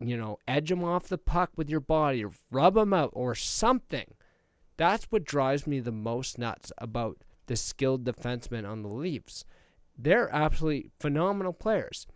you 0.00 0.16
know 0.16 0.38
edge 0.46 0.68
them 0.68 0.84
off 0.84 1.08
the 1.08 1.18
puck 1.18 1.50
with 1.56 1.70
your 1.70 1.80
body 1.80 2.24
rub 2.50 2.74
them 2.74 2.92
out 2.92 3.10
or 3.12 3.34
something. 3.34 4.14
That's 4.76 5.04
what 5.06 5.24
drives 5.24 5.66
me 5.66 5.80
the 5.80 5.92
most 5.92 6.38
nuts 6.38 6.70
about 6.78 7.18
the 7.46 7.56
skilled 7.56 8.04
defensemen 8.04 8.68
on 8.68 8.82
the 8.82 8.88
Leafs. 8.88 9.44
They're 9.96 10.34
absolutely 10.34 10.90
phenomenal 11.00 11.52
players 11.52 12.06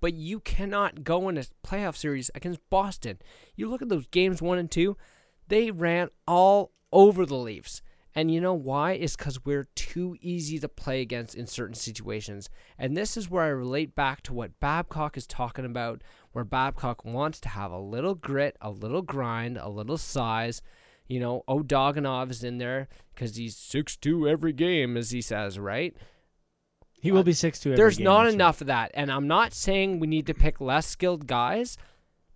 but 0.00 0.14
you 0.14 0.40
cannot 0.40 1.04
go 1.04 1.28
in 1.28 1.38
a 1.38 1.44
playoff 1.64 1.96
series 1.96 2.30
against 2.34 2.58
Boston. 2.70 3.18
You 3.54 3.68
look 3.68 3.82
at 3.82 3.88
those 3.88 4.06
games 4.08 4.42
1 4.42 4.58
and 4.58 4.70
2 4.70 4.96
they 5.48 5.70
ran 5.70 6.08
all 6.26 6.72
over 6.92 7.24
the 7.24 7.36
Leafs 7.36 7.82
and 8.16 8.30
you 8.30 8.40
know 8.40 8.54
why? 8.54 8.92
It's 8.92 9.14
because 9.14 9.44
we're 9.44 9.68
too 9.74 10.16
easy 10.22 10.58
to 10.60 10.68
play 10.68 11.02
against 11.02 11.34
in 11.34 11.46
certain 11.46 11.74
situations. 11.74 12.48
And 12.78 12.96
this 12.96 13.14
is 13.14 13.30
where 13.30 13.44
I 13.44 13.48
relate 13.48 13.94
back 13.94 14.22
to 14.22 14.32
what 14.32 14.58
Babcock 14.58 15.18
is 15.18 15.26
talking 15.26 15.66
about, 15.66 16.02
where 16.32 16.42
Babcock 16.42 17.04
wants 17.04 17.40
to 17.40 17.50
have 17.50 17.70
a 17.70 17.78
little 17.78 18.14
grit, 18.14 18.56
a 18.62 18.70
little 18.70 19.02
grind, 19.02 19.58
a 19.58 19.68
little 19.68 19.98
size. 19.98 20.62
You 21.06 21.20
know, 21.20 21.44
Ozhiganov 21.46 22.30
is 22.30 22.42
in 22.42 22.56
there 22.56 22.88
because 23.14 23.36
he's 23.36 23.54
6'2 23.54 24.28
every 24.28 24.54
game, 24.54 24.96
as 24.96 25.10
he 25.10 25.20
says, 25.20 25.58
right? 25.58 25.94
He 27.02 27.12
will 27.12 27.20
uh, 27.20 27.24
be 27.24 27.34
six 27.34 27.60
two. 27.60 27.76
There's 27.76 28.00
not 28.00 28.26
enough 28.26 28.62
of 28.62 28.68
that. 28.68 28.92
And 28.94 29.12
I'm 29.12 29.28
not 29.28 29.52
saying 29.52 30.00
we 30.00 30.06
need 30.06 30.26
to 30.28 30.34
pick 30.34 30.58
less 30.58 30.86
skilled 30.86 31.26
guys. 31.26 31.76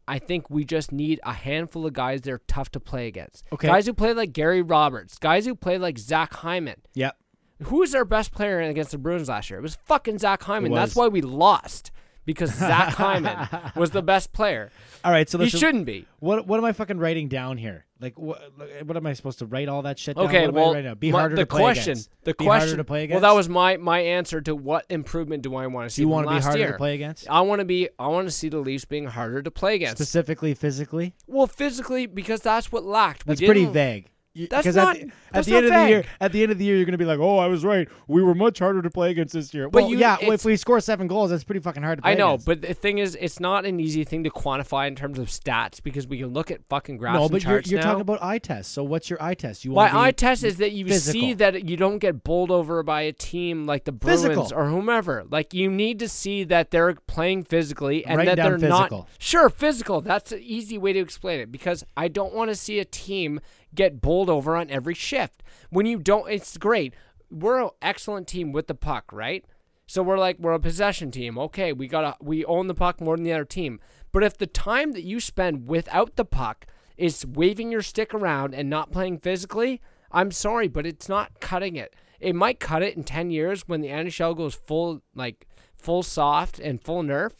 I 0.08 0.18
think 0.18 0.50
we 0.50 0.64
just 0.64 0.92
need 0.92 1.20
a 1.22 1.32
handful 1.32 1.86
of 1.86 1.92
guys 1.92 2.22
that 2.22 2.32
are 2.32 2.42
tough 2.48 2.70
to 2.72 2.80
play 2.80 3.06
against. 3.06 3.46
Okay. 3.52 3.68
Guys 3.68 3.86
who 3.86 3.94
play 3.94 4.12
like 4.12 4.32
Gary 4.32 4.62
Roberts, 4.62 5.18
guys 5.18 5.46
who 5.46 5.54
play 5.54 5.78
like 5.78 5.98
Zach 5.98 6.34
Hyman. 6.34 6.82
Yep. 6.94 7.16
Who 7.64 7.80
was 7.80 7.94
our 7.94 8.04
best 8.04 8.32
player 8.32 8.60
against 8.60 8.90
the 8.90 8.98
Bruins 8.98 9.28
last 9.28 9.50
year? 9.50 9.58
It 9.58 9.62
was 9.62 9.76
fucking 9.84 10.18
Zach 10.18 10.42
Hyman. 10.42 10.72
That's 10.72 10.96
why 10.96 11.08
we 11.08 11.20
lost 11.20 11.90
because 12.24 12.54
Zach 12.54 12.94
Hyman 12.94 13.48
was 13.74 13.90
the 13.90 14.02
best 14.02 14.32
player. 14.32 14.70
All 15.04 15.10
right, 15.12 15.28
so 15.28 15.38
He 15.38 15.48
shouldn't 15.48 15.86
be. 15.86 16.06
What 16.18 16.46
what 16.46 16.58
am 16.58 16.64
I 16.64 16.72
fucking 16.72 16.98
writing 16.98 17.28
down 17.28 17.56
here? 17.58 17.86
Like 18.00 18.18
what 18.18 18.40
what 18.84 18.96
am 18.96 19.06
I 19.06 19.12
supposed 19.12 19.38
to 19.40 19.46
write 19.46 19.68
all 19.68 19.82
that 19.82 19.98
shit 19.98 20.16
down? 20.16 20.26
Okay, 20.26 20.40
what 20.40 20.48
am 20.48 20.54
well, 20.54 20.64
I 20.64 20.74
writing 20.74 20.84
down? 20.90 20.98
Be 20.98 21.10
harder 21.10 21.36
the 21.36 21.42
to 21.42 21.46
play 21.46 21.60
question, 21.60 21.92
against. 21.92 22.10
the 22.24 22.34
be 22.34 22.44
question. 22.44 22.68
harder 22.68 22.76
to 22.76 22.84
play 22.84 23.04
against. 23.04 23.22
well, 23.22 23.32
that 23.32 23.36
was 23.36 23.48
my 23.48 23.76
my 23.76 24.00
answer 24.00 24.40
to 24.42 24.54
what 24.54 24.86
improvement 24.88 25.42
do 25.42 25.54
I 25.54 25.66
want 25.66 25.88
to 25.88 25.94
see? 25.94 26.02
you 26.02 26.08
want 26.08 26.28
to 26.28 26.34
be 26.34 26.40
harder 26.40 26.58
year. 26.58 26.72
to 26.72 26.78
play 26.78 26.94
against, 26.94 27.28
I 27.28 27.40
want 27.42 27.60
to 27.60 27.64
be. 27.64 27.88
I 27.98 28.08
want 28.08 28.26
to 28.26 28.32
see 28.32 28.48
the 28.48 28.58
Leafs 28.58 28.84
being 28.84 29.06
harder 29.06 29.42
to 29.42 29.50
play 29.50 29.74
against. 29.74 29.96
specifically 29.96 30.54
physically. 30.54 31.14
well, 31.26 31.46
physically, 31.46 32.06
because 32.06 32.40
that's 32.40 32.72
what 32.72 32.84
lacked. 32.84 33.26
That's 33.26 33.40
pretty 33.40 33.66
vague. 33.66 34.10
That's 34.34 34.74
not- 34.76 34.96
at 34.96 35.02
the, 35.02 35.38
at 35.38 35.44
the 35.44 35.56
end 35.56 35.66
of 35.66 35.72
the 35.72 35.88
year, 35.88 36.04
at 36.20 36.32
the 36.32 36.42
end 36.42 36.52
of 36.52 36.58
the 36.58 36.64
year, 36.64 36.76
you're 36.76 36.84
gonna 36.84 36.96
be 36.98 37.04
like, 37.04 37.18
"Oh, 37.18 37.38
I 37.38 37.48
was 37.48 37.64
right. 37.64 37.88
We 38.06 38.22
were 38.22 38.34
much 38.34 38.60
harder 38.60 38.80
to 38.80 38.90
play 38.90 39.10
against 39.10 39.34
this 39.34 39.52
year." 39.52 39.68
But 39.68 39.82
well, 39.82 39.90
you- 39.90 39.98
yeah. 39.98 40.18
Well, 40.22 40.32
if 40.32 40.44
we 40.44 40.56
score 40.56 40.78
seven 40.80 41.08
goals, 41.08 41.30
that's 41.30 41.42
pretty 41.42 41.60
fucking 41.60 41.82
hard 41.82 41.98
to 41.98 42.02
play 42.02 42.12
I 42.12 42.14
know, 42.14 42.30
against. 42.34 42.46
but 42.46 42.62
the 42.62 42.74
thing 42.74 42.98
is, 42.98 43.16
it's 43.20 43.40
not 43.40 43.66
an 43.66 43.80
easy 43.80 44.04
thing 44.04 44.22
to 44.24 44.30
quantify 44.30 44.86
in 44.86 44.94
terms 44.94 45.18
of 45.18 45.28
stats 45.28 45.82
because 45.82 46.06
we 46.06 46.18
can 46.18 46.28
look 46.28 46.50
at 46.52 46.60
fucking 46.68 46.96
graphs 46.98 47.18
no, 47.18 47.28
but 47.28 47.42
you're, 47.42 47.60
you're 47.60 47.82
talking 47.82 48.00
about 48.02 48.22
eye 48.22 48.38
test. 48.38 48.72
So 48.72 48.84
what's 48.84 49.10
your 49.10 49.20
eye 49.20 49.34
test? 49.34 49.64
You 49.64 49.72
My 49.72 49.96
eye 49.96 50.12
test 50.12 50.44
is 50.44 50.58
that 50.58 50.72
you 50.72 50.88
see 50.92 51.32
that 51.34 51.68
you 51.68 51.76
don't 51.76 51.98
get 51.98 52.22
bowled 52.22 52.52
over 52.52 52.82
by 52.84 53.02
a 53.02 53.12
team 53.12 53.66
like 53.66 53.84
the 53.84 53.92
Bruins 53.92 54.22
Physical. 54.22 54.50
or 54.54 54.68
whomever. 54.68 55.24
Like 55.28 55.54
you 55.54 55.70
need 55.70 55.98
to 55.98 56.08
see 56.08 56.44
that 56.44 56.70
they're 56.70 56.94
playing 56.94 57.44
physically 57.44 58.04
and 58.06 58.20
that 58.20 58.36
they're 58.36 58.58
physical. 58.58 58.98
not 58.98 59.08
sure 59.18 59.48
physical. 59.50 60.00
That's 60.00 60.30
an 60.32 60.40
easy 60.40 60.78
way 60.78 60.92
to 60.92 61.00
explain 61.00 61.40
it 61.40 61.50
because 61.50 61.84
I 61.96 62.06
don't 62.08 62.32
want 62.32 62.50
to 62.50 62.54
see 62.54 62.78
a 62.78 62.84
team 62.84 63.40
get 63.74 64.00
bowled 64.00 64.30
over 64.30 64.56
on 64.56 64.70
every 64.70 64.94
shift. 64.94 65.42
When 65.70 65.86
you 65.86 65.98
don't, 65.98 66.30
it's 66.30 66.56
great. 66.56 66.94
We're 67.30 67.62
an 67.62 67.70
excellent 67.80 68.26
team 68.26 68.52
with 68.52 68.66
the 68.66 68.74
puck, 68.74 69.12
right? 69.12 69.44
So 69.86 70.02
we're 70.02 70.18
like 70.18 70.38
we're 70.38 70.52
a 70.52 70.60
possession 70.60 71.10
team. 71.10 71.36
Okay, 71.36 71.72
we 71.72 71.88
got 71.88 72.02
to 72.02 72.24
we 72.24 72.44
own 72.44 72.68
the 72.68 72.74
puck 72.74 73.00
more 73.00 73.16
than 73.16 73.24
the 73.24 73.32
other 73.32 73.44
team. 73.44 73.80
But 74.12 74.22
if 74.22 74.38
the 74.38 74.46
time 74.46 74.92
that 74.92 75.02
you 75.02 75.18
spend 75.18 75.66
without 75.66 76.16
the 76.16 76.24
puck 76.24 76.66
is 76.96 77.26
waving 77.26 77.72
your 77.72 77.82
stick 77.82 78.14
around 78.14 78.54
and 78.54 78.70
not 78.70 78.92
playing 78.92 79.18
physically, 79.18 79.80
I'm 80.12 80.30
sorry, 80.30 80.68
but 80.68 80.86
it's 80.86 81.08
not 81.08 81.40
cutting 81.40 81.76
it. 81.76 81.94
It 82.20 82.34
might 82.34 82.60
cut 82.60 82.82
it 82.82 82.96
in 82.96 83.02
10 83.02 83.30
years 83.30 83.66
when 83.66 83.80
the 83.80 83.88
NHL 83.88 84.36
goes 84.36 84.54
full 84.54 85.02
like 85.14 85.48
full 85.76 86.02
soft 86.02 86.58
and 86.58 86.82
full 86.82 87.02
nerf, 87.02 87.32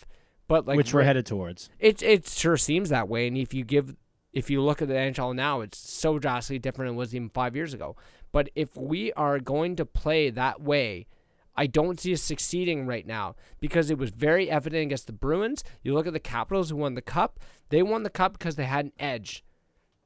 but 0.49 0.67
like 0.67 0.77
which 0.77 0.95
we're 0.95 1.03
headed 1.03 1.27
towards. 1.27 1.71
it 1.79 2.03
it 2.03 2.27
sure 2.27 2.57
seems 2.57 2.89
that 2.89 3.09
way. 3.09 3.29
And 3.29 3.37
if 3.37 3.55
you 3.55 3.65
give 3.65 3.95
if 4.33 4.51
you 4.51 4.63
look 4.63 4.81
at 4.81 4.89
the 4.89 4.95
NHL 4.95 5.35
now, 5.35 5.61
it's 5.61 5.79
so 5.79 6.19
drastically 6.19 6.59
different 6.59 6.89
than 6.89 6.95
it 6.97 6.99
was 6.99 7.15
even 7.15 7.29
five 7.29 7.57
years 7.57 7.75
ago. 7.75 7.97
But 8.33 8.49
if 8.55 8.77
we 8.77 9.13
are 9.15 9.41
going 9.41 9.77
to 9.77 9.85
play 9.85 10.31
that 10.31 10.61
way, 10.61 11.07
I 11.57 11.67
don't 11.67 11.99
see 11.99 12.13
us 12.13 12.23
succeeding 12.23 12.87
right 12.87 13.07
now 13.07 13.35
because 13.59 13.91
it 13.91 13.99
was 13.99 14.11
very 14.11 14.51
evident 14.51 14.83
against 14.83 15.07
the 15.07 15.13
Bruins. 15.13 15.65
You 15.83 15.95
look 15.95 16.07
at 16.07 16.13
the 16.13 16.21
Capitals 16.21 16.71
who 16.71 16.77
won 16.77 16.95
the 16.95 17.03
cup; 17.03 17.41
they 17.71 17.83
won 17.83 18.03
the 18.03 18.11
cup 18.11 18.33
because 18.33 18.57
they 18.57 18.65
had 18.65 18.87
an 18.87 18.93
edge. 18.99 19.45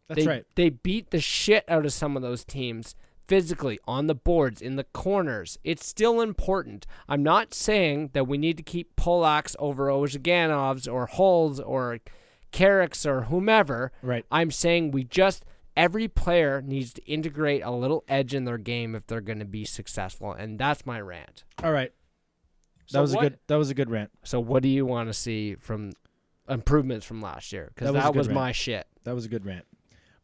That's 0.08 0.24
they, 0.24 0.26
right. 0.26 0.44
They 0.54 0.70
beat 0.70 1.10
the 1.10 1.20
shit 1.20 1.64
out 1.68 1.84
of 1.84 1.92
some 1.92 2.16
of 2.16 2.22
those 2.22 2.44
teams 2.44 2.94
physically 3.26 3.78
on 3.86 4.06
the 4.06 4.14
boards, 4.14 4.60
in 4.60 4.76
the 4.76 4.84
corners. 4.84 5.58
It's 5.64 5.86
still 5.86 6.20
important. 6.20 6.86
I'm 7.08 7.22
not 7.22 7.54
saying 7.54 8.10
that 8.12 8.26
we 8.26 8.38
need 8.38 8.56
to 8.58 8.62
keep 8.62 8.96
Polaks 8.96 9.56
over 9.58 9.86
Ozhiganovs 9.86 10.92
or 10.92 11.06
Hulls 11.06 11.60
or 11.60 12.00
Carricks 12.54 13.04
or 13.04 13.22
whomever. 13.22 13.90
Right. 14.00 14.24
I'm 14.30 14.50
saying 14.52 14.92
we 14.92 15.02
just 15.04 15.44
every 15.76 16.06
player 16.06 16.62
needs 16.62 16.92
to 16.94 17.04
integrate 17.04 17.62
a 17.64 17.70
little 17.72 18.04
edge 18.06 18.32
in 18.32 18.44
their 18.44 18.58
game 18.58 18.94
if 18.94 19.06
they're 19.08 19.20
going 19.20 19.40
to 19.40 19.44
be 19.44 19.64
successful, 19.64 20.32
and 20.32 20.56
that's 20.58 20.86
my 20.86 21.00
rant. 21.00 21.42
All 21.64 21.72
right. 21.72 21.92
That 22.86 22.92
So 22.92 23.00
was 23.02 23.14
what- 23.14 23.24
a 23.26 23.30
good. 23.30 23.38
That 23.48 23.56
was 23.56 23.70
a 23.70 23.74
good 23.74 23.90
rant. 23.90 24.10
So 24.22 24.38
what 24.40 24.62
do 24.62 24.68
you 24.68 24.86
want 24.86 25.08
to 25.08 25.12
see 25.14 25.56
from 25.56 25.92
improvements 26.48 27.04
from 27.04 27.20
last 27.20 27.52
year? 27.52 27.72
Because 27.74 27.88
That 27.88 27.94
was 27.94 28.04
that 28.04 28.14
was 28.14 28.28
my 28.28 28.52
shit. 28.52 28.86
That 29.02 29.14
was 29.14 29.24
a 29.24 29.28
good 29.28 29.44
rant. 29.44 29.66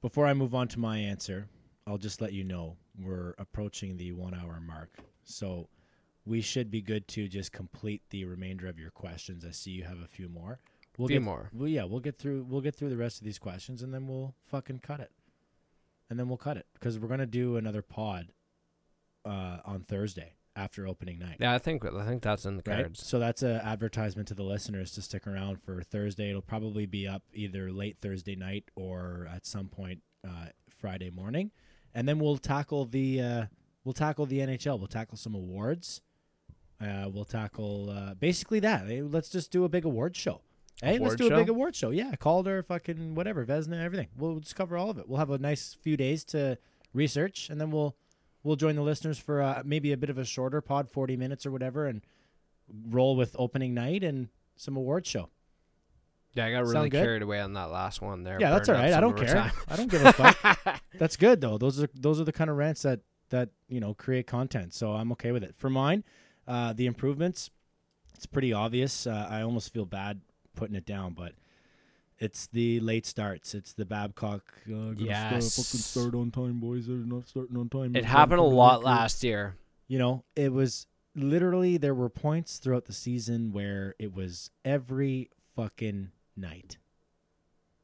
Before 0.01 0.26
I 0.26 0.35
move 0.35 0.55
on 0.55 0.68
to 0.68 0.78
my 0.78 0.99
answer, 0.99 1.49
I'll 1.87 1.99
just 1.99 2.20
let 2.20 2.33
you 2.33 2.45
know 2.45 2.76
we're 2.99 3.35
approaching 3.39 3.97
the 3.97 4.12
one 4.12 4.35
hour 4.35 4.61
mark. 4.64 4.91
So 5.24 5.68
we 6.24 6.41
should 6.43 6.70
be 6.70 6.81
good 6.81 7.09
to 7.09 7.26
just 7.26 7.51
complete 7.51 8.03
the 8.11 8.24
remainder 8.24 8.68
of 8.68 8.78
your 8.78 8.91
questions. 8.91 9.45
I 9.45 9.51
see 9.51 9.72
you 9.72 9.85
have 9.85 9.99
a 10.01 10.07
few 10.07 10.28
more. 10.28 10.61
We'll 11.01 11.09
Few 11.09 11.16
get, 11.16 11.24
more. 11.24 11.48
Well, 11.55 11.66
yeah, 11.66 11.84
we'll 11.84 12.01
get 12.01 12.18
through. 12.18 12.44
We'll 12.46 12.61
get 12.61 12.74
through 12.74 12.90
the 12.90 12.96
rest 12.98 13.18
of 13.18 13.24
these 13.24 13.38
questions, 13.38 13.82
and 13.82 13.94
then 13.94 14.07
we'll 14.07 14.34
fucking 14.44 14.80
cut 14.80 15.01
it. 15.01 15.11
And 16.11 16.18
then 16.18 16.28
we'll 16.28 16.36
cut 16.36 16.59
it 16.59 16.66
because 16.74 16.98
we're 16.98 17.09
gonna 17.09 17.24
do 17.24 17.57
another 17.57 17.80
pod 17.80 18.32
uh, 19.24 19.59
on 19.64 19.84
Thursday 19.88 20.34
after 20.55 20.86
opening 20.86 21.18
night. 21.18 21.38
Yeah, 21.40 21.55
I 21.55 21.59
think 21.59 21.86
I 21.86 22.05
think 22.07 22.22
that's 22.22 22.44
in 22.44 22.59
the 22.59 22.62
Right. 22.66 22.82
cards. 22.82 23.07
So 23.07 23.18
that's 23.18 23.42
an 23.42 23.57
advertisement 23.62 24.28
to 24.28 24.34
the 24.34 24.42
listeners 24.42 24.92
to 24.92 25.01
stick 25.01 25.26
around 25.26 25.62
for 25.62 25.82
Thursday. 25.82 26.28
It'll 26.28 26.42
probably 26.42 26.84
be 26.84 27.09
up 27.09 27.22
either 27.32 27.72
late 27.72 27.96
Thursday 28.03 28.36
night 28.36 28.64
or 28.76 29.26
at 29.32 29.46
some 29.46 29.68
point 29.68 30.03
uh, 30.22 30.48
Friday 30.68 31.09
morning, 31.09 31.51
and 31.94 32.07
then 32.07 32.18
we'll 32.18 32.36
tackle 32.36 32.84
the 32.84 33.22
uh, 33.22 33.46
we'll 33.84 33.94
tackle 33.94 34.26
the 34.26 34.40
NHL. 34.40 34.78
We'll 34.78 34.86
tackle 34.88 35.16
some 35.16 35.34
awards. 35.34 36.03
Uh, 36.78 37.09
we'll 37.11 37.24
tackle 37.24 37.88
uh, 37.88 38.14
basically 38.14 38.61
that. 38.61 38.86
Let's 39.11 39.30
just 39.30 39.51
do 39.51 39.64
a 39.64 39.68
big 39.70 39.86
award 39.86 40.14
show. 40.14 40.42
Hey, 40.83 40.99
let's 40.99 41.16
do 41.16 41.26
a 41.26 41.37
big 41.37 41.49
award 41.49 41.76
show. 41.76 41.91
Yeah, 41.91 42.14
Calder, 42.16 42.62
fucking 42.62 43.14
whatever, 43.14 43.45
Vezina, 43.45 43.83
everything. 43.83 44.09
We'll 44.16 44.41
just 44.41 44.57
cover 44.57 44.76
all 44.76 44.91
of 44.91 44.99
it. 44.99 45.09
We'll 45.09 45.18
have 45.18 45.31
a 45.31 45.39
nice 45.39 45.76
few 45.81 45.97
days 45.97 46.24
to 46.24 46.59
research, 46.95 47.51
and 47.51 47.61
then 47.61 47.70
we'll 47.70 47.97
we'll 48.43 48.57
join 48.57 48.76
the 48.76 48.83
listeners 48.83 49.18
for 49.18 49.43
uh, 49.43 49.62
maybe 49.64 49.93
a 49.93 49.97
bit 49.97 50.11
of 50.11 50.18
a 50.18 50.24
shorter 50.24 50.61
pod, 50.61 50.89
forty 50.89 51.16
minutes 51.16 51.45
or 51.45 51.51
whatever, 51.51 51.87
and 51.87 52.03
roll 52.89 53.16
with 53.16 53.37
opening 53.39 53.74
night 53.74 54.03
and 54.03 54.28
some 54.57 54.76
award 54.76 55.07
show. 55.07 55.28
Yeah, 56.35 56.47
I 56.47 56.53
got 56.53 56.59
Sound 56.66 56.74
really 56.74 56.89
good? 56.91 57.03
carried 57.03 57.22
away 57.22 57.41
on 57.41 57.55
that 57.55 57.70
last 57.70 58.01
one 58.01 58.22
there. 58.22 58.39
yeah, 58.41 58.51
that's 58.51 58.68
all 58.68 58.76
right. 58.76 58.93
I 58.93 59.01
don't 59.01 59.16
care. 59.16 59.53
I 59.68 59.76
don't 59.76 59.91
give 59.91 60.05
a 60.05 60.12
fuck. 60.12 60.81
that's 60.99 61.16
good 61.16 61.41
though. 61.41 61.59
Those 61.59 61.83
are 61.83 61.89
those 61.95 62.20
are 62.20 62.24
the 62.24 62.33
kind 62.33 62.49
of 62.49 62.57
rants 62.57 62.83
that 62.83 63.01
that 63.31 63.51
you 63.68 63.81
know 63.81 63.95
create 63.95 64.26
content. 64.26 64.72
So 64.72 64.93
I'm 64.93 65.11
okay 65.12 65.33
with 65.33 65.43
it. 65.43 65.57
For 65.57 65.68
mine, 65.68 66.05
uh, 66.47 66.72
the 66.72 66.87
improvements, 66.87 67.51
it's 68.14 68.26
pretty 68.26 68.53
obvious. 68.53 69.07
Uh, 69.07 69.26
I 69.28 69.43
almost 69.43 69.72
feel 69.72 69.87
bad 69.87 70.20
putting 70.55 70.76
it 70.76 70.86
down, 70.86 71.14
but 71.14 71.32
it's 72.18 72.46
the 72.48 72.80
late 72.80 73.07
starts. 73.07 73.55
It's 73.55 73.72
the 73.72 73.84
Babcock. 73.86 74.42
Uh, 74.70 74.92
Yes. 74.96 75.53
start, 75.55 75.66
fucking 75.66 75.80
start 75.80 76.14
on 76.14 76.30
time, 76.30 76.61
boys. 76.61 76.86
They're 76.86 76.96
not 76.96 77.26
starting 77.28 77.57
on 77.57 77.68
time. 77.68 77.96
It 77.96 78.05
happened 78.05 78.40
a 78.40 78.44
lot 78.44 78.82
last 78.84 79.24
year. 79.24 79.57
You 79.88 79.98
know, 79.98 80.24
it 80.36 80.53
was 80.53 80.86
literally 81.16 81.76
there 81.76 81.94
were 81.94 82.09
points 82.11 82.59
throughout 82.59 82.84
the 82.84 82.92
season 82.92 83.53
where 83.53 83.94
it 83.98 84.14
was 84.14 84.51
every 84.64 85.30
fucking 85.57 86.11
night. 86.36 86.76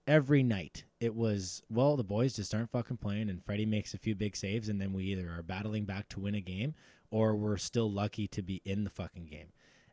Every 0.07 0.43
night. 0.45 0.85
It 1.01 1.15
was, 1.17 1.63
well, 1.69 1.97
the 1.97 2.05
boys 2.05 2.37
just 2.37 2.55
aren't 2.55 2.71
fucking 2.71 2.99
playing 2.99 3.29
and 3.29 3.43
Freddie 3.45 3.67
makes 3.67 3.93
a 3.93 3.99
few 3.99 4.15
big 4.15 4.37
saves 4.37 4.69
and 4.69 4.81
then 4.81 4.93
we 4.93 5.05
either 5.07 5.29
are 5.37 5.43
battling 5.43 5.85
back 5.85 6.09
to 6.11 6.21
win 6.21 6.35
a 6.37 6.41
game 6.41 6.75
or 7.11 7.35
we're 7.35 7.57
still 7.57 7.91
lucky 7.91 8.29
to 8.29 8.43
be 8.43 8.63
in 8.65 8.85
the 8.85 8.91
fucking 8.91 9.27
game. 9.27 9.49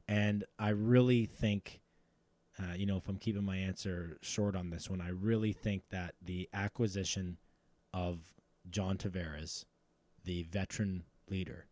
And 0.07 0.43
I 0.59 0.69
really 0.69 1.25
think 1.25 1.81
uh, 2.59 2.73
you 2.75 2.85
know, 2.85 2.97
if 2.97 3.07
I'm 3.07 3.17
keeping 3.17 3.43
my 3.43 3.57
answer 3.57 4.17
short 4.21 4.55
on 4.55 4.69
this 4.69 4.89
one, 4.89 5.01
I 5.01 5.09
really 5.09 5.53
think 5.53 5.89
that 5.89 6.13
the 6.21 6.49
acquisition 6.53 7.37
of 7.93 8.19
John 8.69 8.97
Tavares, 8.97 9.65
the 10.23 10.43
veteran 10.43 11.03
leader, 11.29 11.65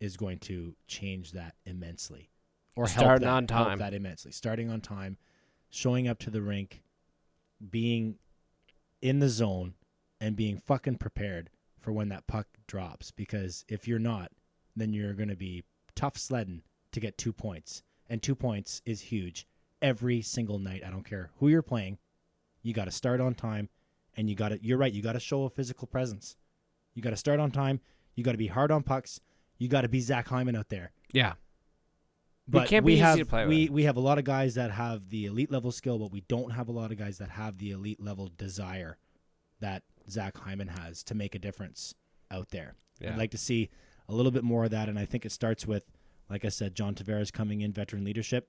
is 0.00 0.16
going 0.16 0.38
to 0.40 0.74
change 0.86 1.32
that 1.32 1.54
immensely, 1.64 2.30
or 2.76 2.86
help 2.86 3.20
that, 3.20 3.28
on 3.28 3.48
help 3.48 3.78
that 3.78 3.94
immensely. 3.94 4.30
Starting 4.30 4.70
on 4.70 4.82
time, 4.82 5.16
showing 5.70 6.06
up 6.06 6.18
to 6.18 6.30
the 6.30 6.42
rink, 6.42 6.82
being 7.70 8.16
in 9.00 9.20
the 9.20 9.28
zone, 9.30 9.74
and 10.20 10.36
being 10.36 10.58
fucking 10.58 10.96
prepared 10.96 11.48
for 11.80 11.92
when 11.92 12.10
that 12.10 12.26
puck 12.26 12.46
drops. 12.66 13.10
Because 13.10 13.64
if 13.68 13.88
you're 13.88 13.98
not, 13.98 14.32
then 14.76 14.92
you're 14.92 15.14
going 15.14 15.28
to 15.30 15.36
be 15.36 15.64
tough 15.94 16.18
sledding 16.18 16.62
to 16.92 17.00
get 17.00 17.16
two 17.16 17.32
points, 17.32 17.82
and 18.10 18.22
two 18.22 18.34
points 18.34 18.82
is 18.84 19.00
huge 19.00 19.46
every 19.84 20.22
single 20.22 20.58
night. 20.58 20.82
I 20.84 20.90
don't 20.90 21.04
care 21.04 21.30
who 21.38 21.48
you're 21.48 21.62
playing. 21.62 21.98
You 22.62 22.72
got 22.72 22.86
to 22.86 22.90
start 22.90 23.20
on 23.20 23.34
time, 23.34 23.68
and 24.16 24.30
you 24.30 24.34
got 24.34 24.48
to. 24.48 24.58
You're 24.62 24.78
right. 24.78 24.92
You 24.92 25.02
got 25.02 25.12
to 25.12 25.20
show 25.20 25.44
a 25.44 25.50
physical 25.50 25.86
presence. 25.86 26.36
You 26.94 27.02
got 27.02 27.10
to 27.10 27.16
start 27.16 27.38
on 27.38 27.50
time. 27.50 27.80
You 28.14 28.24
got 28.24 28.32
to 28.32 28.38
be 28.38 28.46
hard 28.46 28.70
on 28.70 28.82
pucks. 28.82 29.20
You 29.58 29.68
got 29.68 29.82
to 29.82 29.88
be 29.88 30.00
Zach 30.00 30.28
Hyman 30.28 30.56
out 30.56 30.70
there. 30.70 30.92
Yeah. 31.12 31.34
But 32.48 32.70
we 32.82 32.96
have 32.98 33.16
we 33.32 33.64
with. 33.64 33.70
we 33.70 33.84
have 33.84 33.96
a 33.96 34.00
lot 34.00 34.18
of 34.18 34.24
guys 34.24 34.54
that 34.54 34.70
have 34.70 35.08
the 35.10 35.26
elite 35.26 35.50
level 35.50 35.70
skill, 35.70 35.98
but 35.98 36.10
we 36.10 36.22
don't 36.22 36.52
have 36.52 36.68
a 36.68 36.72
lot 36.72 36.90
of 36.90 36.98
guys 36.98 37.18
that 37.18 37.30
have 37.30 37.58
the 37.58 37.70
elite 37.70 38.02
level 38.02 38.30
desire 38.36 38.98
that 39.60 39.82
Zach 40.10 40.36
Hyman 40.36 40.68
has 40.68 41.02
to 41.04 41.14
make 41.14 41.34
a 41.34 41.38
difference 41.38 41.94
out 42.30 42.50
there. 42.50 42.74
Yeah. 43.00 43.12
I'd 43.12 43.18
like 43.18 43.30
to 43.30 43.38
see 43.38 43.70
a 44.08 44.14
little 44.14 44.32
bit 44.32 44.44
more 44.44 44.64
of 44.64 44.70
that, 44.70 44.88
and 44.88 44.98
I 44.98 45.06
think 45.06 45.24
it 45.24 45.32
starts 45.32 45.66
with, 45.66 45.84
like 46.28 46.44
I 46.44 46.50
said, 46.50 46.74
John 46.74 46.94
Tavares 46.94 47.32
coming 47.32 47.62
in, 47.62 47.72
veteran 47.72 48.04
leadership, 48.04 48.48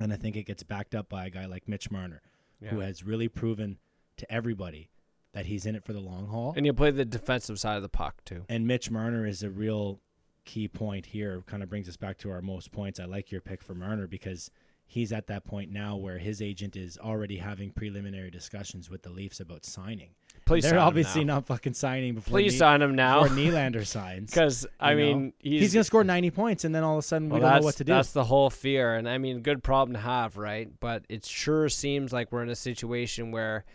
and 0.00 0.12
I 0.12 0.16
think 0.16 0.36
it 0.36 0.44
gets 0.44 0.62
backed 0.62 0.94
up 0.94 1.08
by 1.08 1.26
a 1.26 1.30
guy 1.30 1.46
like 1.46 1.68
Mitch 1.68 1.90
Marner, 1.90 2.22
who 2.62 2.80
has 2.80 3.04
really 3.04 3.28
proven 3.28 3.78
to 4.16 4.30
everybody 4.32 4.90
that 5.32 5.46
he's 5.46 5.66
in 5.66 5.76
it 5.76 5.84
for 5.84 5.92
the 5.92 6.00
long 6.00 6.26
haul. 6.26 6.54
And 6.56 6.66
you 6.66 6.72
play 6.72 6.90
the 6.90 7.04
defensive 7.04 7.58
side 7.60 7.76
of 7.76 7.82
the 7.82 7.88
puck 7.88 8.24
too. 8.24 8.44
And 8.48 8.66
Mitch 8.66 8.90
Marner 8.90 9.26
is 9.26 9.42
a 9.42 9.50
real 9.50 10.00
key 10.44 10.66
point 10.66 11.06
here. 11.06 11.42
Kind 11.46 11.62
of 11.62 11.68
brings 11.68 11.88
us 11.88 11.96
back 11.96 12.18
to 12.18 12.30
our 12.30 12.42
most 12.42 12.72
points. 12.72 12.98
I 12.98 13.04
like 13.04 13.30
your 13.30 13.40
pick 13.40 13.62
for 13.62 13.74
Marner 13.74 14.06
because 14.06 14.50
he's 14.86 15.12
at 15.12 15.26
that 15.26 15.44
point 15.44 15.70
now 15.70 15.96
where 15.96 16.18
his 16.18 16.40
agent 16.40 16.74
is 16.74 16.98
already 16.98 17.36
having 17.36 17.70
preliminary 17.70 18.30
discussions 18.30 18.90
with 18.90 19.02
the 19.02 19.10
Leafs 19.10 19.38
about 19.38 19.64
signing. 19.64 20.10
Please 20.48 20.64
They're 20.64 20.78
obviously 20.78 21.24
now. 21.24 21.34
not 21.34 21.46
fucking 21.46 21.74
signing 21.74 22.14
before 22.14 22.30
Please 22.32 22.54
Ne- 22.54 22.58
sign 22.58 22.80
him 22.80 22.94
now. 22.94 23.22
before 23.22 23.36
Nylander 23.38 23.86
signs. 23.86 24.30
Because 24.30 24.66
I 24.80 24.92
you 24.92 24.96
know? 24.98 25.04
mean, 25.18 25.32
he's, 25.38 25.60
He's, 25.60 25.74
going 25.74 25.80
to 25.82 25.84
score 25.84 26.04
90 26.04 26.30
points, 26.30 26.64
and 26.64 26.74
then 26.74 26.82
all 26.84 26.94
of 26.94 27.00
a 27.00 27.06
sudden 27.06 27.28
we 27.28 27.38
don't 27.38 27.56
know 27.56 27.64
what 27.64 27.76
to 27.76 27.84
do. 27.84 27.92
That's 27.92 28.12
the 28.12 28.24
whole 28.24 28.48
fear, 28.48 28.94
and 28.94 29.06
I 29.06 29.18
mean, 29.18 29.40
good 29.42 29.62
problem 29.62 29.94
to 29.94 30.00
have, 30.00 30.38
right? 30.38 30.68
But 30.80 31.04
it 31.10 31.26
sure 31.26 31.68
seems 31.68 32.14
like 32.14 32.32
we're 32.32 32.42
in 32.42 32.48
a 32.48 32.56
situation 32.56 33.30
where 33.30 33.66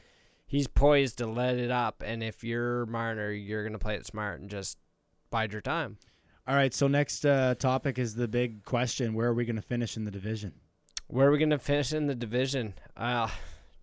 he's 0.47 0.67
poised 0.67 1.19
to 1.19 1.27
let 1.27 1.57
it 1.57 1.69
up, 1.69 2.03
and 2.03 2.23
if 2.23 2.43
you're 2.43 2.87
Marner, 2.87 3.31
you're 3.31 3.63
gonna 3.63 3.77
play 3.77 3.95
it 3.95 4.07
smart 4.07 4.41
and 4.41 4.49
just 4.49 4.79
bide 5.29 5.53
your 5.53 5.61
time. 5.61 5.97
All 6.47 6.55
right, 6.55 6.73
so 6.73 6.87
next 6.87 7.23
uh, 7.23 7.53
topic 7.53 7.99
is 7.99 8.15
the 8.15 8.27
big 8.27 8.65
question: 8.65 9.13
Where 9.13 9.27
are 9.27 9.33
we 9.33 9.45
going 9.45 9.55
to 9.55 9.61
finish 9.61 9.95
in 9.95 10.05
the 10.05 10.11
division? 10.11 10.53
Where 11.07 11.27
are 11.27 11.31
we 11.31 11.37
gonna 11.37 11.59
finish 11.59 11.93
in 11.93 12.07
the 12.07 12.15
division? 12.15 12.73
Uh 12.97 13.29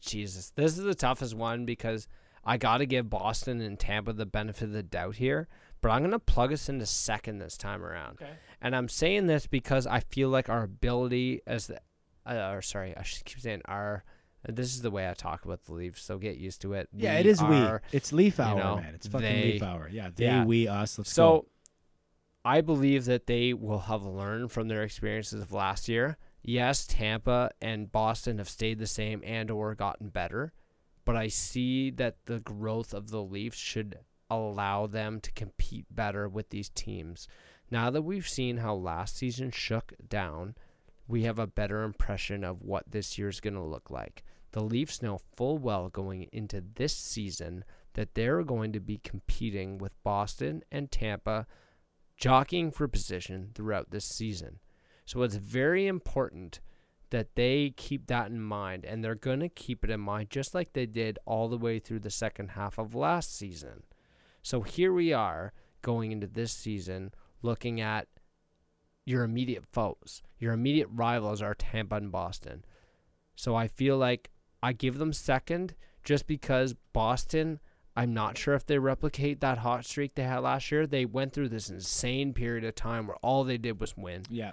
Jesus, 0.01 0.51
this 0.57 0.77
is 0.77 0.83
the 0.85 0.95
toughest 0.95 1.35
one 1.35 1.65
because 1.67 2.09
I 2.45 2.57
got 2.57 2.79
to 2.79 2.87
give 2.87 3.11
Boston 3.11 3.61
and 3.61 3.79
Tampa 3.79 4.13
the 4.13 4.27
benefit 4.27 4.65
of 4.65 4.73
the 4.73 4.83
doubt 4.83 5.17
here, 5.17 5.47
but 5.83 5.91
I'm 5.91 6.03
gonna 6.03 6.19
plug 6.19 6.53
us 6.53 6.69
into 6.69 6.87
second 6.87 7.39
this 7.39 7.57
time 7.57 7.83
around. 7.85 8.19
Okay. 8.23 8.33
And 8.63 8.75
I'm 8.75 8.89
saying 8.89 9.27
this 9.27 9.47
because 9.47 9.87
I 9.87 10.01
feel 10.01 10.29
like 10.31 10.49
our 10.49 10.63
ability 10.65 11.41
as 11.47 11.67
the, 11.69 11.81
uh, 12.27 12.51
or 12.53 12.63
sorry, 12.63 12.97
I 12.97 13.03
should 13.03 13.25
keep 13.25 13.41
saying 13.41 13.63
our. 13.67 14.05
This 14.49 14.75
is 14.75 14.81
the 14.81 14.91
way 14.91 15.07
I 15.07 15.13
talk 15.13 15.45
about 15.45 15.65
the 15.67 15.75
Leafs, 15.75 16.03
so 16.03 16.17
get 16.17 16.39
used 16.39 16.63
to 16.63 16.73
it. 16.73 16.89
Yeah, 16.95 17.13
We 17.15 17.21
it 17.21 17.27
is 17.27 17.43
are- 17.43 17.83
we. 17.93 17.97
It's 17.99 18.11
Leaf 18.11 18.39
you 18.39 18.45
hour, 18.45 18.59
know, 18.59 18.77
man. 18.77 18.95
It's 18.95 19.07
fucking 19.07 19.27
they- 19.27 19.43
Leaf 19.53 19.63
hour. 19.63 19.87
Yeah, 19.93 20.09
they, 20.15 20.25
Yeah. 20.25 20.45
we, 20.47 20.67
us. 20.67 20.97
Let's 20.99 21.13
So 21.13 21.23
go. 21.41 21.47
I 22.43 22.63
believe 22.63 23.05
that 23.05 23.27
they 23.27 23.53
will 23.53 23.81
have 23.81 24.03
learned 24.03 24.51
from 24.51 24.69
their 24.69 24.83
experiences 24.83 25.43
of 25.43 25.53
last 25.53 25.89
year. 25.91 26.17
Yes, 26.43 26.87
Tampa 26.87 27.51
and 27.61 27.93
Boston 27.93 28.39
have 28.39 28.49
stayed 28.49 28.79
the 28.79 28.87
same 28.87 29.21
and 29.27 29.51
or 29.51 29.75
gotten 29.75 30.09
better, 30.09 30.55
but 31.11 31.17
I 31.17 31.27
see 31.27 31.91
that 31.91 32.25
the 32.27 32.39
growth 32.39 32.95
of 32.95 33.11
the 33.11 33.21
Leafs 33.21 33.59
should 33.59 33.99
allow 34.31 34.87
them 34.87 35.19
to 35.23 35.33
compete 35.33 35.87
better 35.91 36.29
with 36.29 36.51
these 36.51 36.69
teams. 36.69 37.27
Now 37.69 37.91
that 37.91 38.03
we've 38.03 38.29
seen 38.29 38.59
how 38.59 38.75
last 38.75 39.17
season 39.17 39.51
shook 39.51 39.93
down, 40.09 40.55
we 41.09 41.25
have 41.25 41.41
a 41.41 41.49
better 41.49 41.83
impression 41.83 42.45
of 42.45 42.63
what 42.63 42.93
this 42.93 43.19
year's 43.19 43.41
going 43.41 43.55
to 43.55 43.61
look 43.61 43.91
like. 43.91 44.23
The 44.53 44.63
Leafs 44.63 45.03
know 45.03 45.19
full 45.37 45.59
well 45.59 45.89
going 45.89 46.29
into 46.31 46.63
this 46.77 46.97
season 46.97 47.65
that 47.95 48.15
they're 48.15 48.45
going 48.45 48.71
to 48.71 48.81
be 48.81 48.99
competing 48.99 49.79
with 49.79 50.01
Boston 50.05 50.63
and 50.71 50.93
Tampa, 50.93 51.49
jockeying 52.19 52.71
for 52.71 52.87
position 52.87 53.51
throughout 53.57 53.91
this 53.91 54.07
season. 54.07 54.61
So 55.07 55.23
it's 55.23 55.35
very 55.35 55.89
important 55.89 56.61
that 57.11 57.35
they 57.35 57.75
keep 57.77 58.07
that 58.07 58.31
in 58.31 58.41
mind, 58.41 58.85
and 58.85 59.05
they're 59.05 59.15
going 59.15 59.41
to 59.41 59.49
keep 59.49 59.85
it 59.85 59.91
in 59.91 60.01
mind 60.01 60.31
just 60.31 60.55
like 60.55 60.73
they 60.73 60.87
did 60.87 61.19
all 61.25 61.49
the 61.49 61.59
way 61.59 61.79
through 61.79 62.01
the 62.01 62.11
second 62.11 62.51
half 62.51 62.79
of 62.79 62.95
last 62.95 63.37
season. 63.37 63.83
So 64.43 64.63
here 64.63 64.93
we 64.93 65.13
are 65.13 65.53
going 65.83 66.13
into 66.13 66.27
this 66.27 66.53
season 66.53 67.13
looking 67.43 67.81
at 67.81 68.09
your 69.05 69.25
immediate 69.25 69.65
foes. 69.67 70.23
Your 70.39 70.53
immediate 70.53 70.89
rivals 70.91 71.43
are 71.43 71.55
Tampa 71.55 71.97
and 71.97 72.13
Boston. 72.13 72.65
So 73.35 73.55
I 73.55 73.69
feel 73.69 73.97
like 73.97 74.31
I 74.63 74.73
give 74.73 74.99
them 74.99 75.13
second 75.13 75.75
just 76.05 76.27
because 76.27 76.75
Boston, 76.93 77.61
I'm 77.97 78.15
not 78.15 78.39
sure 78.39 78.55
if 78.55 78.67
they 78.67 78.79
replicate 78.79 79.41
that 79.41 79.59
hot 79.59 79.85
streak 79.85 80.15
they 80.15 80.23
had 80.23 80.39
last 80.39 80.71
year. 80.71 80.87
They 80.87 81.05
went 81.05 81.33
through 81.33 81.49
this 81.49 81.71
insane 81.71 82.33
period 82.33 82.65
of 82.65 82.75
time 82.75 83.07
where 83.07 83.17
all 83.17 83.45
they 83.45 83.59
did 83.59 83.81
was 83.81 83.97
win. 83.97 84.23
yeah, 84.31 84.53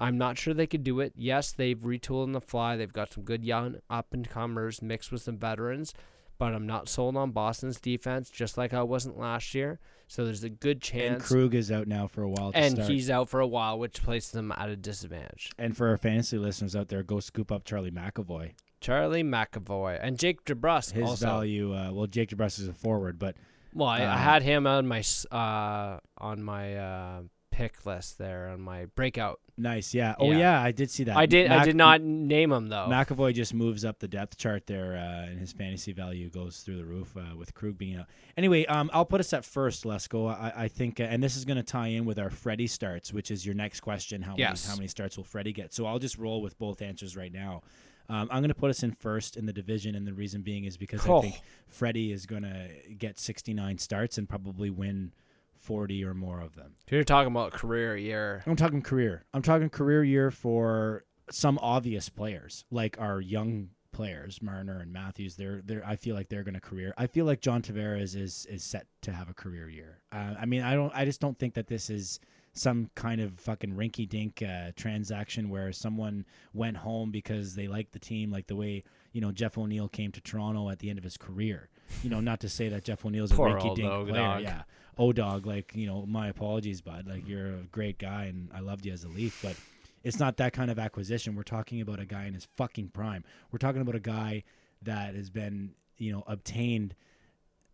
I'm 0.00 0.16
not 0.18 0.38
sure 0.38 0.54
they 0.54 0.66
could 0.66 0.82
do 0.82 0.98
it. 1.00 1.12
Yes, 1.14 1.52
they've 1.52 1.78
retooled 1.78 2.22
on 2.24 2.32
the 2.32 2.40
fly. 2.40 2.76
They've 2.76 2.92
got 2.92 3.12
some 3.12 3.22
good 3.22 3.44
young 3.44 3.76
up 3.88 4.12
and 4.12 4.28
comers 4.28 4.80
mixed 4.82 5.12
with 5.12 5.22
some 5.22 5.36
veterans, 5.36 5.92
but 6.38 6.54
I'm 6.54 6.66
not 6.66 6.88
sold 6.88 7.16
on 7.18 7.32
Boston's 7.32 7.78
defense, 7.78 8.30
just 8.30 8.56
like 8.56 8.72
I 8.72 8.82
wasn't 8.82 9.18
last 9.18 9.54
year. 9.54 9.78
So 10.08 10.24
there's 10.24 10.42
a 10.42 10.48
good 10.48 10.80
chance. 10.80 11.16
and. 11.16 11.22
Krug 11.22 11.54
is 11.54 11.70
out 11.70 11.86
now 11.86 12.06
for 12.08 12.22
a 12.22 12.28
while. 12.28 12.50
To 12.52 12.58
And 12.58 12.74
start. 12.76 12.90
he's 12.90 13.10
out 13.10 13.28
for 13.28 13.38
a 13.40 13.46
while, 13.46 13.78
which 13.78 14.02
places 14.02 14.32
them 14.32 14.50
at 14.56 14.68
a 14.70 14.74
disadvantage. 14.74 15.52
And 15.58 15.76
for 15.76 15.86
our 15.88 15.98
fantasy 15.98 16.38
listeners 16.38 16.74
out 16.74 16.88
there, 16.88 17.02
go 17.04 17.20
scoop 17.20 17.52
up 17.52 17.64
Charlie 17.64 17.92
McAvoy. 17.92 18.54
Charlie 18.80 19.22
McAvoy 19.22 19.98
and 20.02 20.18
Jake 20.18 20.44
DeBrusk 20.46 20.92
His 20.92 21.04
also. 21.10 21.26
value, 21.26 21.74
uh, 21.76 21.92
well, 21.92 22.06
Jake 22.06 22.30
DeBrusk 22.30 22.58
is 22.60 22.66
a 22.68 22.72
forward, 22.72 23.18
but 23.18 23.36
Well, 23.74 23.86
I, 23.88 23.98
I 24.00 24.04
Uh, 24.06 24.16
had 24.16 24.42
him 24.42 24.66
on 24.66 24.88
my 24.88 25.02
uh 25.30 26.00
on 26.16 26.42
my 26.42 26.74
uh 26.76 27.20
pick 27.60 27.84
list 27.86 28.18
there 28.18 28.48
on 28.48 28.60
my 28.60 28.86
breakout. 28.94 29.40
nice. 29.56 29.92
Yeah. 29.94 30.14
Oh 30.18 30.30
Yeah. 30.30 30.38
yeah, 30.38 30.62
I 30.62 30.72
did 30.72 30.90
see 30.90 31.04
that. 31.04 31.16
I 31.16 31.26
did 31.26 31.50
I 31.50 31.64
did 31.64 31.76
not 31.76 32.00
name 32.00 32.50
him 32.52 32.68
though. 32.68 32.86
McAvoy 32.88 33.34
just 33.34 33.52
moves 33.52 33.84
up 33.84 33.98
the 33.98 34.08
depth 34.08 34.36
chart 34.38 34.66
there, 34.66 34.96
uh, 34.96 35.26
and 35.28 35.38
his 35.38 35.52
fantasy 35.52 35.92
value 35.92 36.30
goes 36.30 36.60
through 36.60 36.78
the 36.78 36.84
roof 36.84 37.16
uh, 37.16 37.36
with 37.36 37.52
Krug 37.54 37.76
being 37.76 37.96
out. 37.96 38.06
Anyway, 38.36 38.64
um, 38.66 38.88
I'll 38.94 39.04
put 39.04 39.20
us 39.20 39.32
at 39.34 39.44
first, 39.44 39.84
Lesko. 39.84 40.30
I, 40.34 40.64
I 40.64 40.68
think, 40.68 40.98
uh, 41.00 41.02
and 41.04 41.22
this 41.22 41.36
is 41.36 41.44
going 41.44 41.58
to 41.58 41.62
tie 41.62 41.88
in 41.88 42.04
with 42.06 42.18
our 42.18 42.30
Freddie 42.30 42.66
starts, 42.66 43.12
which 43.12 43.30
is 43.30 43.44
your 43.44 43.54
next 43.54 43.80
question. 43.80 44.22
How 44.22 44.34
Yes. 44.38 44.64
many 44.64 44.70
how 44.72 44.76
many 44.78 44.88
starts 44.88 45.16
will 45.16 45.24
Freddie 45.24 45.52
get? 45.52 45.74
So 45.74 45.84
I'll 45.86 45.98
just 45.98 46.16
roll 46.16 46.40
with 46.40 46.58
both 46.58 46.80
answers 46.80 47.16
right 47.16 47.32
now. 47.32 47.62
Um, 48.08 48.28
I'm 48.32 48.40
going 48.40 48.48
to 48.48 48.54
put 48.54 48.70
us 48.70 48.82
in 48.82 48.90
first 48.92 49.36
in 49.36 49.46
the 49.46 49.52
division, 49.52 49.94
and 49.94 50.04
the 50.06 50.12
reason 50.14 50.42
being 50.42 50.64
is 50.64 50.76
because 50.76 51.06
I 51.06 51.10
Oh. 51.10 51.20
think 51.22 51.40
Freddie 51.68 52.10
is 52.12 52.26
going 52.26 52.42
to 52.42 52.68
get 52.98 53.18
69 53.20 53.78
starts 53.78 54.18
and 54.18 54.28
probably 54.28 54.68
win 54.70 55.12
40 55.60 56.04
or 56.04 56.14
more 56.14 56.40
of 56.40 56.56
them. 56.56 56.74
You're 56.90 57.04
talking 57.04 57.30
about 57.30 57.52
career 57.52 57.96
year. 57.96 58.42
I'm 58.46 58.56
talking 58.56 58.82
career. 58.82 59.24
I'm 59.32 59.42
talking 59.42 59.68
career 59.68 60.02
year 60.02 60.30
for 60.30 61.04
some 61.30 61.58
obvious 61.62 62.08
players, 62.08 62.64
like 62.70 62.96
our 62.98 63.20
young 63.20 63.68
players, 63.92 64.40
Marner 64.42 64.80
and 64.80 64.92
Matthews. 64.92 65.36
They're 65.36 65.60
they're. 65.64 65.86
I 65.86 65.96
feel 65.96 66.14
like 66.14 66.28
they're 66.28 66.42
going 66.42 66.54
to 66.54 66.60
career. 66.60 66.94
I 66.96 67.06
feel 67.06 67.26
like 67.26 67.40
John 67.40 67.62
Tavares 67.62 68.16
is 68.16 68.46
is 68.46 68.64
set 68.64 68.86
to 69.02 69.12
have 69.12 69.28
a 69.28 69.34
career 69.34 69.68
year. 69.68 69.98
Uh, 70.12 70.34
I 70.40 70.46
mean, 70.46 70.62
I 70.62 70.74
don't. 70.74 70.92
I 70.94 71.04
just 71.04 71.20
don't 71.20 71.38
think 71.38 71.54
that 71.54 71.66
this 71.68 71.90
is 71.90 72.20
some 72.52 72.90
kind 72.96 73.20
of 73.20 73.34
fucking 73.34 73.74
rinky 73.74 74.08
dink 74.08 74.42
uh, 74.42 74.72
transaction 74.74 75.48
where 75.50 75.72
someone 75.72 76.24
went 76.52 76.78
home 76.78 77.10
because 77.10 77.54
they 77.54 77.68
liked 77.68 77.92
the 77.92 77.98
team, 77.98 78.30
like 78.30 78.46
the 78.46 78.56
way 78.56 78.82
you 79.12 79.20
know 79.20 79.32
Jeff 79.32 79.58
O'Neill 79.58 79.88
came 79.88 80.12
to 80.12 80.20
Toronto 80.20 80.70
at 80.70 80.78
the 80.78 80.90
end 80.90 80.98
of 80.98 81.04
his 81.04 81.16
career. 81.16 81.68
You 82.02 82.10
know, 82.10 82.20
not 82.20 82.40
to 82.40 82.48
say 82.48 82.68
that 82.68 82.84
Jeff 82.84 83.04
O'Neill's 83.04 83.32
a 83.32 83.34
rinky 83.34 83.74
dink 83.74 83.90
player. 83.90 84.14
dog. 84.14 84.42
Yeah, 84.42 84.62
O 85.00 85.12
dog. 85.12 85.46
Like 85.46 85.72
you 85.74 85.86
know, 85.86 86.04
my 86.06 86.28
apologies, 86.28 86.80
bud. 86.80 87.06
Like 87.08 87.22
mm-hmm. 87.22 87.30
you're 87.30 87.46
a 87.46 87.62
great 87.72 87.98
guy, 87.98 88.24
and 88.24 88.50
I 88.54 88.60
loved 88.60 88.86
you 88.86 88.92
as 88.92 89.02
a 89.02 89.08
Leaf, 89.08 89.40
but 89.42 89.56
it's 90.04 90.18
not 90.18 90.36
that 90.36 90.52
kind 90.52 90.70
of 90.70 90.78
acquisition. 90.78 91.34
We're 91.34 91.42
talking 91.42 91.80
about 91.80 91.98
a 91.98 92.04
guy 92.04 92.26
in 92.26 92.34
his 92.34 92.46
fucking 92.56 92.88
prime. 92.88 93.24
We're 93.50 93.58
talking 93.58 93.80
about 93.80 93.94
a 93.94 94.00
guy 94.00 94.44
that 94.82 95.14
has 95.14 95.30
been, 95.30 95.72
you 95.98 96.12
know, 96.12 96.22
obtained. 96.26 96.94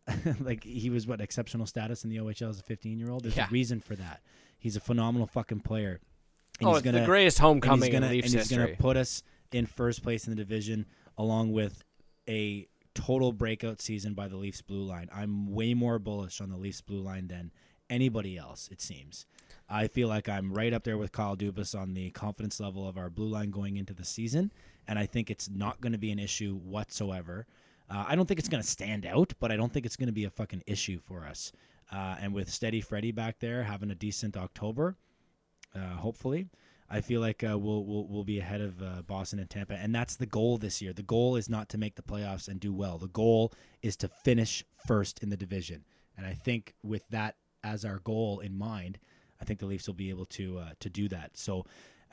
like 0.41 0.63
he 0.63 0.89
was 0.89 1.05
what 1.07 1.21
exceptional 1.21 1.67
status 1.67 2.05
in 2.05 2.11
the 2.11 2.19
OHL 2.19 2.49
as 2.49 2.61
a 2.61 2.63
15 2.63 2.97
year 2.99 3.11
old. 3.11 3.25
There's 3.25 3.37
Yeah. 3.37 3.49
a 3.49 3.51
reason 3.51 3.81
for 3.81 3.97
that. 3.97 4.23
He's 4.57 4.77
a 4.77 4.81
phenomenal 4.81 5.27
fucking 5.27 5.61
player. 5.61 6.01
And 6.61 6.69
Oh, 6.69 6.71
he's 6.71 6.79
it's 6.79 6.85
gonna, 6.85 7.01
the 7.01 7.07
greatest 7.07 7.39
and 7.39 7.47
homecoming 7.47 7.83
he's 7.83 7.93
gonna, 7.93 8.07
in 8.07 8.13
Leafs 8.13 8.27
and 8.27 8.35
he's 8.41 8.49
history. 8.49 8.67
gonna 8.67 8.77
put 8.77 8.97
us 8.97 9.25
in 9.51 9.67
first 9.67 10.05
place 10.05 10.27
in 10.29 10.31
the 10.31 10.37
division, 10.37 10.87
along 11.19 11.53
with 11.53 11.83
a 12.29 12.69
total 12.97 13.33
breakout 13.33 13.81
season 13.81 14.15
by 14.15 14.27
the 14.27 14.37
Leafs 14.37 14.63
blue 14.63 14.83
line. 14.83 15.09
I'm 15.15 15.53
way 15.53 15.75
more 15.75 15.99
bullish 15.99 16.41
on 16.41 16.49
the 16.49 16.57
Leafs 16.57 16.81
blue 16.81 17.01
line 17.01 17.29
than 17.29 17.53
anybody 17.89 18.37
else. 18.37 18.69
It 18.73 18.81
seems. 18.81 19.27
I 19.69 19.87
feel 19.89 20.09
like 20.09 20.29
I'm 20.29 20.53
right 20.53 20.73
up 20.73 20.85
there 20.85 20.97
with 20.97 21.13
Kyle 21.13 21.37
Dubas 21.37 21.79
on 21.79 21.95
the 21.95 22.11
confidence 22.11 22.59
level 22.59 22.89
of 22.89 22.97
our 22.97 23.11
blue 23.11 23.29
line 23.29 23.51
going 23.51 23.77
into 23.77 23.93
the 23.93 24.05
season, 24.05 24.53
and 24.89 24.99
I 24.99 25.07
think 25.07 25.31
it's 25.31 25.51
not 25.51 25.81
going 25.81 25.93
to 25.93 25.99
be 25.99 26.11
an 26.11 26.19
issue 26.19 26.57
whatsoever. 26.57 27.47
Uh, 27.91 28.05
I 28.09 28.17
don't 28.17 28.27
think 28.27 28.41
it's 28.41 28.49
going 28.49 28.63
to 28.63 28.69
stand 28.69 29.07
out, 29.07 29.35
but 29.39 29.53
I 29.53 29.57
don't 29.57 29.73
think 29.73 29.87
it's 29.87 29.97
going 29.97 30.09
to 30.09 30.13
be 30.13 30.25
a 30.25 30.31
fucking 30.31 30.63
issue 30.67 30.99
for 30.99 31.27
us. 31.27 31.53
Uh, 31.93 32.17
and 32.21 32.33
with 32.33 32.51
Steady 32.51 32.81
Freddy 32.81 33.13
back 33.13 33.39
there 33.39 33.63
having 33.63 33.91
a 33.91 33.95
decent 33.95 34.37
October, 34.37 34.97
uh, 35.75 35.97
hopefully, 35.97 36.49
I 36.89 37.01
feel 37.01 37.21
like 37.21 37.43
uh, 37.43 37.59
we'll, 37.59 37.85
we'll 37.85 38.07
we'll 38.07 38.25
be 38.25 38.39
ahead 38.39 38.61
of 38.61 38.81
uh, 38.81 39.03
Boston 39.03 39.39
and 39.39 39.51
Tampa, 39.51 39.75
and 39.75 39.95
that's 39.95 40.17
the 40.17 40.27
goal 40.27 40.59
this 40.59 40.81
year. 40.81 40.93
The 40.93 41.03
goal 41.03 41.37
is 41.37 41.49
not 41.49 41.69
to 41.71 41.79
make 41.79 41.97
the 41.97 42.03
playoffs 42.03 42.49
and 42.49 42.61
do 42.61 42.73
well. 42.73 42.99
The 42.99 43.09
goal 43.09 43.53
is 43.83 43.97
to 43.99 44.09
finish 44.09 44.65
first 44.87 45.23
in 45.23 45.31
the 45.31 45.37
division, 45.37 45.85
and 46.17 46.27
I 46.27 46.35
think 46.35 46.75
with 46.83 47.07
that 47.11 47.37
as 47.65 47.85
our 47.85 47.99
goal 47.99 48.41
in 48.41 48.57
mind, 48.57 48.99
I 49.41 49.45
think 49.45 49.59
the 49.59 49.67
Leafs 49.67 49.87
will 49.87 49.95
be 49.95 50.11
able 50.11 50.27
to 50.27 50.59
uh, 50.59 50.71
to 50.81 50.91
do 50.91 51.09
that. 51.09 51.37
So. 51.37 51.65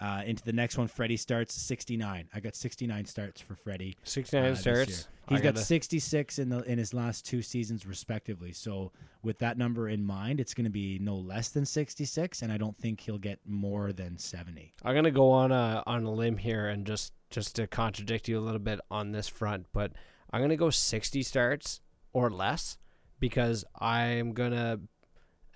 Uh, 0.02 0.24
into 0.26 0.44
the 0.44 0.54
next 0.54 0.78
one, 0.78 0.88
Freddie 0.88 1.18
starts 1.18 1.54
69. 1.54 2.28
I 2.34 2.40
got 2.40 2.56
69 2.56 3.06
starts 3.06 3.40
for 3.40 3.56
Freddie. 3.56 3.96
69 4.04 4.52
uh, 4.52 4.56
starts. 4.56 5.08
He's 5.30 5.40
got 5.40 5.54
gotta- 5.54 5.66
66 5.66 6.40
in 6.40 6.50
the 6.50 6.60
in 6.64 6.78
his 6.78 6.94
last 6.94 7.26
two 7.26 7.42
seasons 7.42 7.86
respectively. 7.86 8.52
So 8.52 8.92
with 9.22 9.40
that 9.40 9.58
number 9.58 9.88
in 9.88 10.04
mind, 10.04 10.40
it's 10.40 10.54
going 10.54 10.66
to 10.66 10.72
be 10.72 11.00
no 11.00 11.16
less 11.16 11.50
than 11.50 11.66
66 11.66 12.42
and 12.42 12.52
I 12.52 12.58
don't 12.58 12.78
think 12.78 13.00
he'll 13.00 13.18
get 13.18 13.40
more 13.46 13.94
than 13.94 14.18
70. 14.18 14.74
I'm 14.84 14.94
gonna 14.94 15.12
go 15.12 15.32
on 15.32 15.52
a 15.52 15.82
on 15.88 16.04
a 16.04 16.12
limb 16.12 16.38
here 16.38 16.68
and 16.68 16.86
just 16.86 17.14
just 17.30 17.56
to 17.56 17.68
contradict 17.68 18.28
you 18.28 18.38
a 18.38 18.42
little 18.42 18.60
bit 18.60 18.80
on 18.92 19.12
this 19.12 19.28
front, 19.30 19.68
but 19.74 19.94
I'm 20.32 20.42
gonna 20.42 20.58
go 20.58 20.70
60 20.70 21.24
starts 21.24 21.80
or 22.12 22.30
less 22.30 22.78
because 23.20 23.64
I'm 23.80 24.34
gonna, 24.34 24.82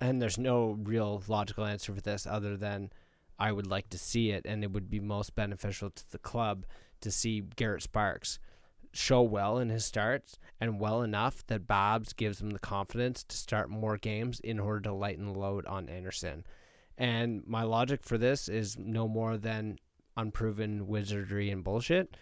and 0.00 0.22
there's 0.22 0.38
no 0.38 0.78
real 0.82 1.22
logical 1.28 1.64
answer 1.66 1.94
for 1.94 2.00
this 2.00 2.26
other 2.26 2.56
than 2.56 2.90
I 3.38 3.52
would 3.52 3.66
like 3.66 3.88
to 3.90 3.98
see 3.98 4.30
it, 4.30 4.44
and 4.44 4.64
it 4.64 4.72
would 4.72 4.90
be 4.90 5.00
most 5.00 5.34
beneficial 5.34 5.90
to 5.90 6.10
the 6.10 6.18
club 6.18 6.66
to 7.00 7.10
see 7.10 7.42
Garrett 7.56 7.82
Sparks 7.82 8.38
show 8.92 9.22
well 9.22 9.58
in 9.58 9.68
his 9.68 9.84
starts 9.84 10.38
and 10.60 10.80
well 10.80 11.02
enough 11.02 11.46
that 11.46 11.66
Babs 11.66 12.12
gives 12.12 12.40
him 12.40 12.50
the 12.50 12.58
confidence 12.58 13.22
to 13.22 13.36
start 13.36 13.70
more 13.70 13.96
games 13.96 14.40
in 14.40 14.58
order 14.58 14.80
to 14.80 14.92
lighten 14.92 15.26
the 15.26 15.38
load 15.38 15.66
on 15.66 15.88
Andersen. 15.88 16.44
And 16.96 17.46
my 17.46 17.62
logic 17.62 18.02
for 18.02 18.18
this 18.18 18.48
is 18.48 18.76
no 18.78 19.06
more 19.06 19.36
than 19.36 19.78
unproven 20.16 20.88
wizardry 20.88 21.50
and 21.50 21.62
bullshit. 21.62 22.16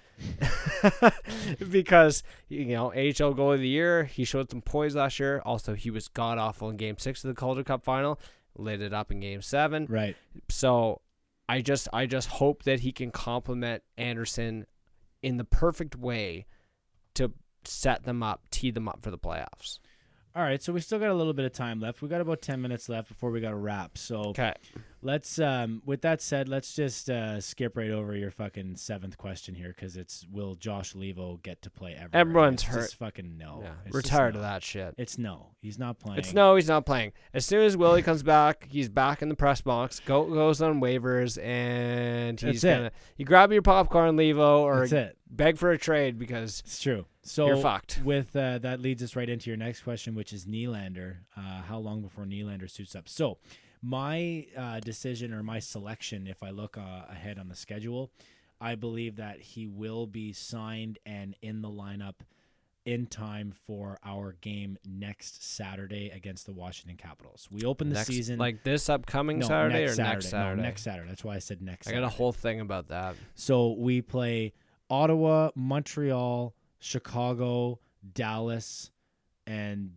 because, 1.71 2.23
you 2.49 2.67
know, 2.67 2.93
AHL 2.93 3.33
goal 3.35 3.53
of 3.53 3.61
the 3.61 3.69
year, 3.69 4.05
he 4.05 4.25
showed 4.25 4.51
some 4.51 4.61
poise 4.61 4.95
last 4.95 5.19
year. 5.19 5.41
Also, 5.47 5.75
he 5.75 5.91
was 5.91 6.09
god 6.09 6.37
awful 6.37 6.69
in 6.69 6.77
game 6.77 6.99
six 6.99 7.25
of 7.25 7.29
the 7.29 7.35
Calder 7.35 7.65
Cup 7.65 7.85
final, 7.85 8.21
lit 8.57 8.83
it 8.83 8.93
up 8.93 9.11
in 9.11 9.21
game 9.21 9.41
seven. 9.41 9.87
Right. 9.89 10.17
So 10.51 11.01
I 11.49 11.61
just 11.61 11.89
I 11.93 12.07
just 12.07 12.29
hope 12.29 12.65
that 12.65 12.81
he 12.81 12.93
can 12.93 13.11
complement 13.11 13.83
Andersen 13.97 14.67
in 15.23 15.37
the 15.37 15.45
perfect 15.45 15.97
way 15.97 16.47
to 17.15 17.33
set 17.65 18.05
them 18.05 18.23
up, 18.23 18.43
tee 18.51 18.71
them 18.71 18.89
up 18.89 19.03
for 19.03 19.11
the 19.11 19.19
playoffs. 19.19 19.79
All 20.35 20.43
right, 20.43 20.63
so 20.63 20.71
we 20.73 20.81
still 20.81 20.99
got 20.99 21.09
a 21.09 21.15
little 21.15 21.33
bit 21.33 21.47
of 21.47 21.53
time 21.53 21.81
left. 21.81 22.03
We 22.03 22.09
got 22.09 22.21
about 22.21 22.43
10 22.43 22.61
minutes 22.61 22.91
left 22.91 23.09
before 23.09 23.31
we 23.31 23.41
got 23.41 23.51
to 23.51 23.57
wrap. 23.57 23.97
So 23.97 24.17
Okay. 24.17 24.53
Let's 25.07 25.39
um 25.39 25.83
with 25.87 26.03
that 26.03 26.21
said, 26.21 26.49
let's 26.49 26.75
just 26.75 27.09
uh 27.09 27.41
skip 27.41 27.77
right 27.77 27.91
over 27.91 28.17
your 28.17 28.33
fucking 28.33 28.75
seventh 28.75 29.17
question 29.17 29.55
here 29.55 29.73
cuz 29.73 29.97
it's 29.97 30.27
will 30.31 30.57
Josh 30.57 30.95
Leivo 30.95 31.41
get 31.41 31.63
to 31.63 31.71
play 31.71 31.95
ever? 31.95 32.11
Everyone's 32.13 32.63
It's 32.63 32.65
hurt. 32.65 32.93
Fucking 32.93 33.39
no. 33.39 33.61
yeah. 33.63 33.75
We're 33.93 34.03
tired 34.03 34.35
no. 34.35 34.41
of 34.41 34.43
that 34.43 34.65
shit. 34.65 34.97
It's 34.99 35.17
no. 35.17 35.53
He's 35.61 35.79
not 35.79 36.01
playing. 36.01 36.19
It's 36.19 36.35
no, 36.35 36.57
he's 36.57 36.67
not 36.67 36.87
playing. 36.87 37.13
As 37.33 37.47
soon 37.47 37.65
as 37.65 37.77
Willie 37.77 38.03
comes 38.03 38.25
back, 38.25 38.67
he's 38.69 38.89
back 38.89 39.23
in 39.23 39.29
the 39.29 39.37
press 39.37 39.61
box. 39.61 40.01
Go 40.01 40.25
goes 40.25 40.61
on 40.61 40.81
waivers, 40.81 41.41
and 41.41 42.41
he's 42.41 42.63
That's 42.63 42.65
it. 42.65 42.77
gonna 42.77 42.93
you 43.17 43.25
grab 43.25 43.53
your 43.53 43.63
popcorn, 43.63 44.17
Leivo, 44.17 44.59
or 44.59 44.85
it. 44.85 45.17
beg 45.31 45.57
for 45.57 45.71
a 45.71 45.79
trade 45.79 46.19
because 46.19 46.65
It's 46.67 46.83
true. 46.83 47.07
So 47.23 47.47
you're 47.47 47.57
fucked. 47.57 48.01
With 48.05 48.35
uh, 48.35 48.59
that 48.59 48.81
leads 48.81 49.03
us 49.03 49.17
right 49.17 49.29
into 49.29 49.51
your 49.51 49.57
next 49.57 49.83
question, 49.83 50.15
which 50.15 50.33
is 50.33 50.47
Nylander. 50.47 51.19
Uh, 51.37 51.63
how 51.63 51.79
long 51.79 52.03
before 52.03 52.25
Nylander 52.25 52.71
suits 52.71 52.95
up? 52.95 53.09
So, 53.09 53.39
my 53.83 54.47
uh, 54.57 54.81
decision 54.81 55.33
or 55.33 55.43
my 55.43 55.59
selection, 55.59 56.27
if 56.27 56.43
I 56.43 56.51
look 56.51 56.77
uh, 56.77 57.03
ahead 57.11 57.39
on 57.39 57.49
the 57.49 57.57
schedule, 57.57 58.11
I 58.61 58.75
believe 58.75 59.17
that 59.17 59.41
he 59.41 59.67
will 59.67 60.07
be 60.07 60.33
signed 60.33 60.99
and 61.05 61.37
in 61.43 61.63
the 61.63 61.69
lineup 61.69 62.15
in 62.87 63.05
time 63.05 63.53
for 63.67 63.99
our 64.05 64.37
game 64.41 64.79
next 64.89 65.43
Saturday 65.43 66.09
against 66.11 66.47
the 66.47 66.53
Washington 66.53 66.97
Capitals. 66.97 67.49
We 67.51 67.65
open 67.65 67.89
the 67.89 67.97
next, 67.97 68.07
season 68.07 68.39
like 68.39 68.63
this 68.63 68.89
upcoming 68.89 69.41
no, 69.41 69.49
Saturday 69.49 69.81
next 69.81 69.93
or 69.93 69.95
Saturday. 69.97 70.13
next 70.13 70.31
Saturday. 70.31 70.57
No, 70.57 70.63
next 70.63 70.83
Saturday. 70.83 71.09
That's 71.09 71.25
why 71.25 71.35
I 71.35 71.39
said 71.41 71.61
next. 71.61 71.89
I 71.89 71.93
got 71.93 72.05
a 72.05 72.09
whole 72.09 72.33
thing 72.33 72.61
about 72.61 72.89
that. 72.89 73.17
So 73.35 73.73
we 73.73 74.03
play 74.03 74.53
Ottawa, 74.89 75.51
Montreal, 75.57 76.55
Chicago, 76.79 77.81
Dallas, 78.15 78.93
and 79.49 79.95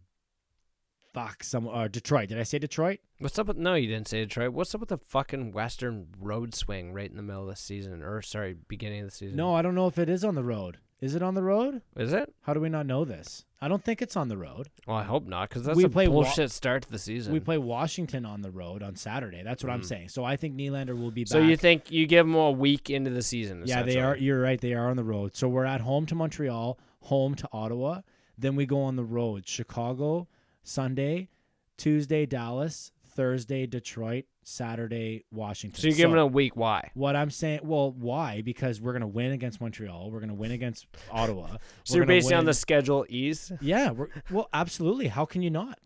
fuck 1.13 1.43
some 1.43 1.67
uh, 1.67 1.87
Detroit. 1.87 2.29
Did 2.29 2.39
I 2.39 2.43
say 2.43 2.59
Detroit? 2.59 2.99
What's 3.19 3.37
up 3.39 3.47
with 3.47 3.57
no? 3.57 3.73
You 3.75 3.87
didn't 3.87 4.07
say 4.07 4.21
Detroit. 4.23 4.53
What's 4.53 4.73
up 4.73 4.79
with 4.81 4.89
the 4.89 4.97
fucking 4.97 5.51
Western 5.51 6.07
road 6.19 6.53
swing 6.55 6.93
right 6.93 7.09
in 7.09 7.17
the 7.17 7.23
middle 7.23 7.43
of 7.43 7.49
the 7.49 7.55
season, 7.55 8.01
or 8.03 8.21
sorry, 8.21 8.55
beginning 8.67 9.01
of 9.01 9.09
the 9.09 9.15
season? 9.15 9.35
No, 9.37 9.55
I 9.55 9.61
don't 9.61 9.75
know 9.75 9.87
if 9.87 9.97
it 9.97 10.09
is 10.09 10.23
on 10.23 10.35
the 10.35 10.43
road. 10.43 10.77
Is 11.01 11.15
it 11.15 11.23
on 11.23 11.33
the 11.33 11.43
road? 11.43 11.81
is 11.95 12.11
it? 12.11 12.33
How 12.41 12.53
do 12.53 12.59
we 12.59 12.67
not 12.67 12.85
know 12.85 13.05
this? 13.05 13.45
I 13.61 13.69
don't 13.69 13.81
think 13.83 14.01
it's 14.01 14.17
on 14.17 14.27
the 14.27 14.35
road. 14.37 14.67
Well, 14.85 14.97
I 14.97 15.03
hope 15.03 15.25
not, 15.25 15.47
because 15.47 15.63
that's 15.63 15.77
We 15.77 15.85
a 15.85 15.89
play 15.89 16.09
Wa- 16.09 16.23
bullshit 16.23 16.51
start 16.51 16.83
to 16.83 16.91
the 16.91 16.99
season. 16.99 17.31
We 17.31 17.39
play 17.39 17.57
Washington 17.57 18.25
on 18.25 18.41
the 18.41 18.51
road 18.51 18.83
on 18.83 18.97
Saturday. 18.97 19.41
That's 19.41 19.63
what 19.63 19.71
I'm 19.71 19.79
Mm. 19.81 19.85
saying. 19.85 20.09
So 20.09 20.25
I 20.25 20.35
think 20.35 20.55
Nylander 20.55 20.99
will 20.99 21.11
be 21.11 21.23
So 21.25 21.39
you 21.39 21.55
think 21.55 21.89
you 21.89 22.05
give 22.05 22.25
them 22.25 22.35
a 22.35 22.51
week 22.51 22.89
into 22.89 23.11
the 23.11 23.21
season? 23.21 23.63
Yeah, 23.65 23.83
they 23.83 23.97
are. 23.99 24.17
You're 24.17 24.41
right. 24.41 24.59
They 24.59 24.73
are 24.73 24.89
on 24.89 24.97
the 24.97 25.03
road. 25.05 25.37
So 25.37 25.47
we're 25.47 25.63
at 25.65 25.79
home 25.81 26.05
to 26.07 26.15
Montreal, 26.15 26.77
home 27.03 27.33
to 27.35 27.47
Ottawa. 27.53 28.01
Then 28.37 28.57
we 28.57 28.65
go 28.65 28.81
on 28.81 28.97
the 28.97 29.03
road: 29.05 29.47
Chicago, 29.47 30.27
Sunday, 30.69 31.29
Tuesday, 31.77 32.25
Dallas, 32.25 32.91
Thursday, 33.07 33.65
Detroit, 33.65 34.25
Saturday, 34.43 35.25
Washington. 35.31 35.81
So 35.81 35.87
you're 35.87 35.97
giving 35.97 36.17
a 36.17 36.27
week. 36.27 36.55
Why? 36.55 36.91
What 36.93 37.15
I'm 37.15 37.31
saying, 37.31 37.61
well, 37.63 37.91
why? 37.91 38.41
Because 38.41 38.79
we're 38.79 38.93
gonna 38.93 39.07
win 39.07 39.31
against 39.31 39.59
Montreal. 39.59 40.11
We're 40.11 40.19
gonna 40.19 40.33
win 40.33 40.51
against 40.51 40.87
Ottawa. 41.11 41.57
So 41.83 41.95
We're 41.95 42.01
you're 42.01 42.05
basing 42.07 42.37
on 42.37 42.45
the 42.45 42.53
schedule 42.53 43.05
ease. 43.09 43.51
Yeah. 43.61 43.91
We're, 43.91 44.07
well, 44.29 44.47
absolutely. 44.53 45.07
How 45.07 45.25
can 45.25 45.41
you 45.41 45.49
not? 45.49 45.79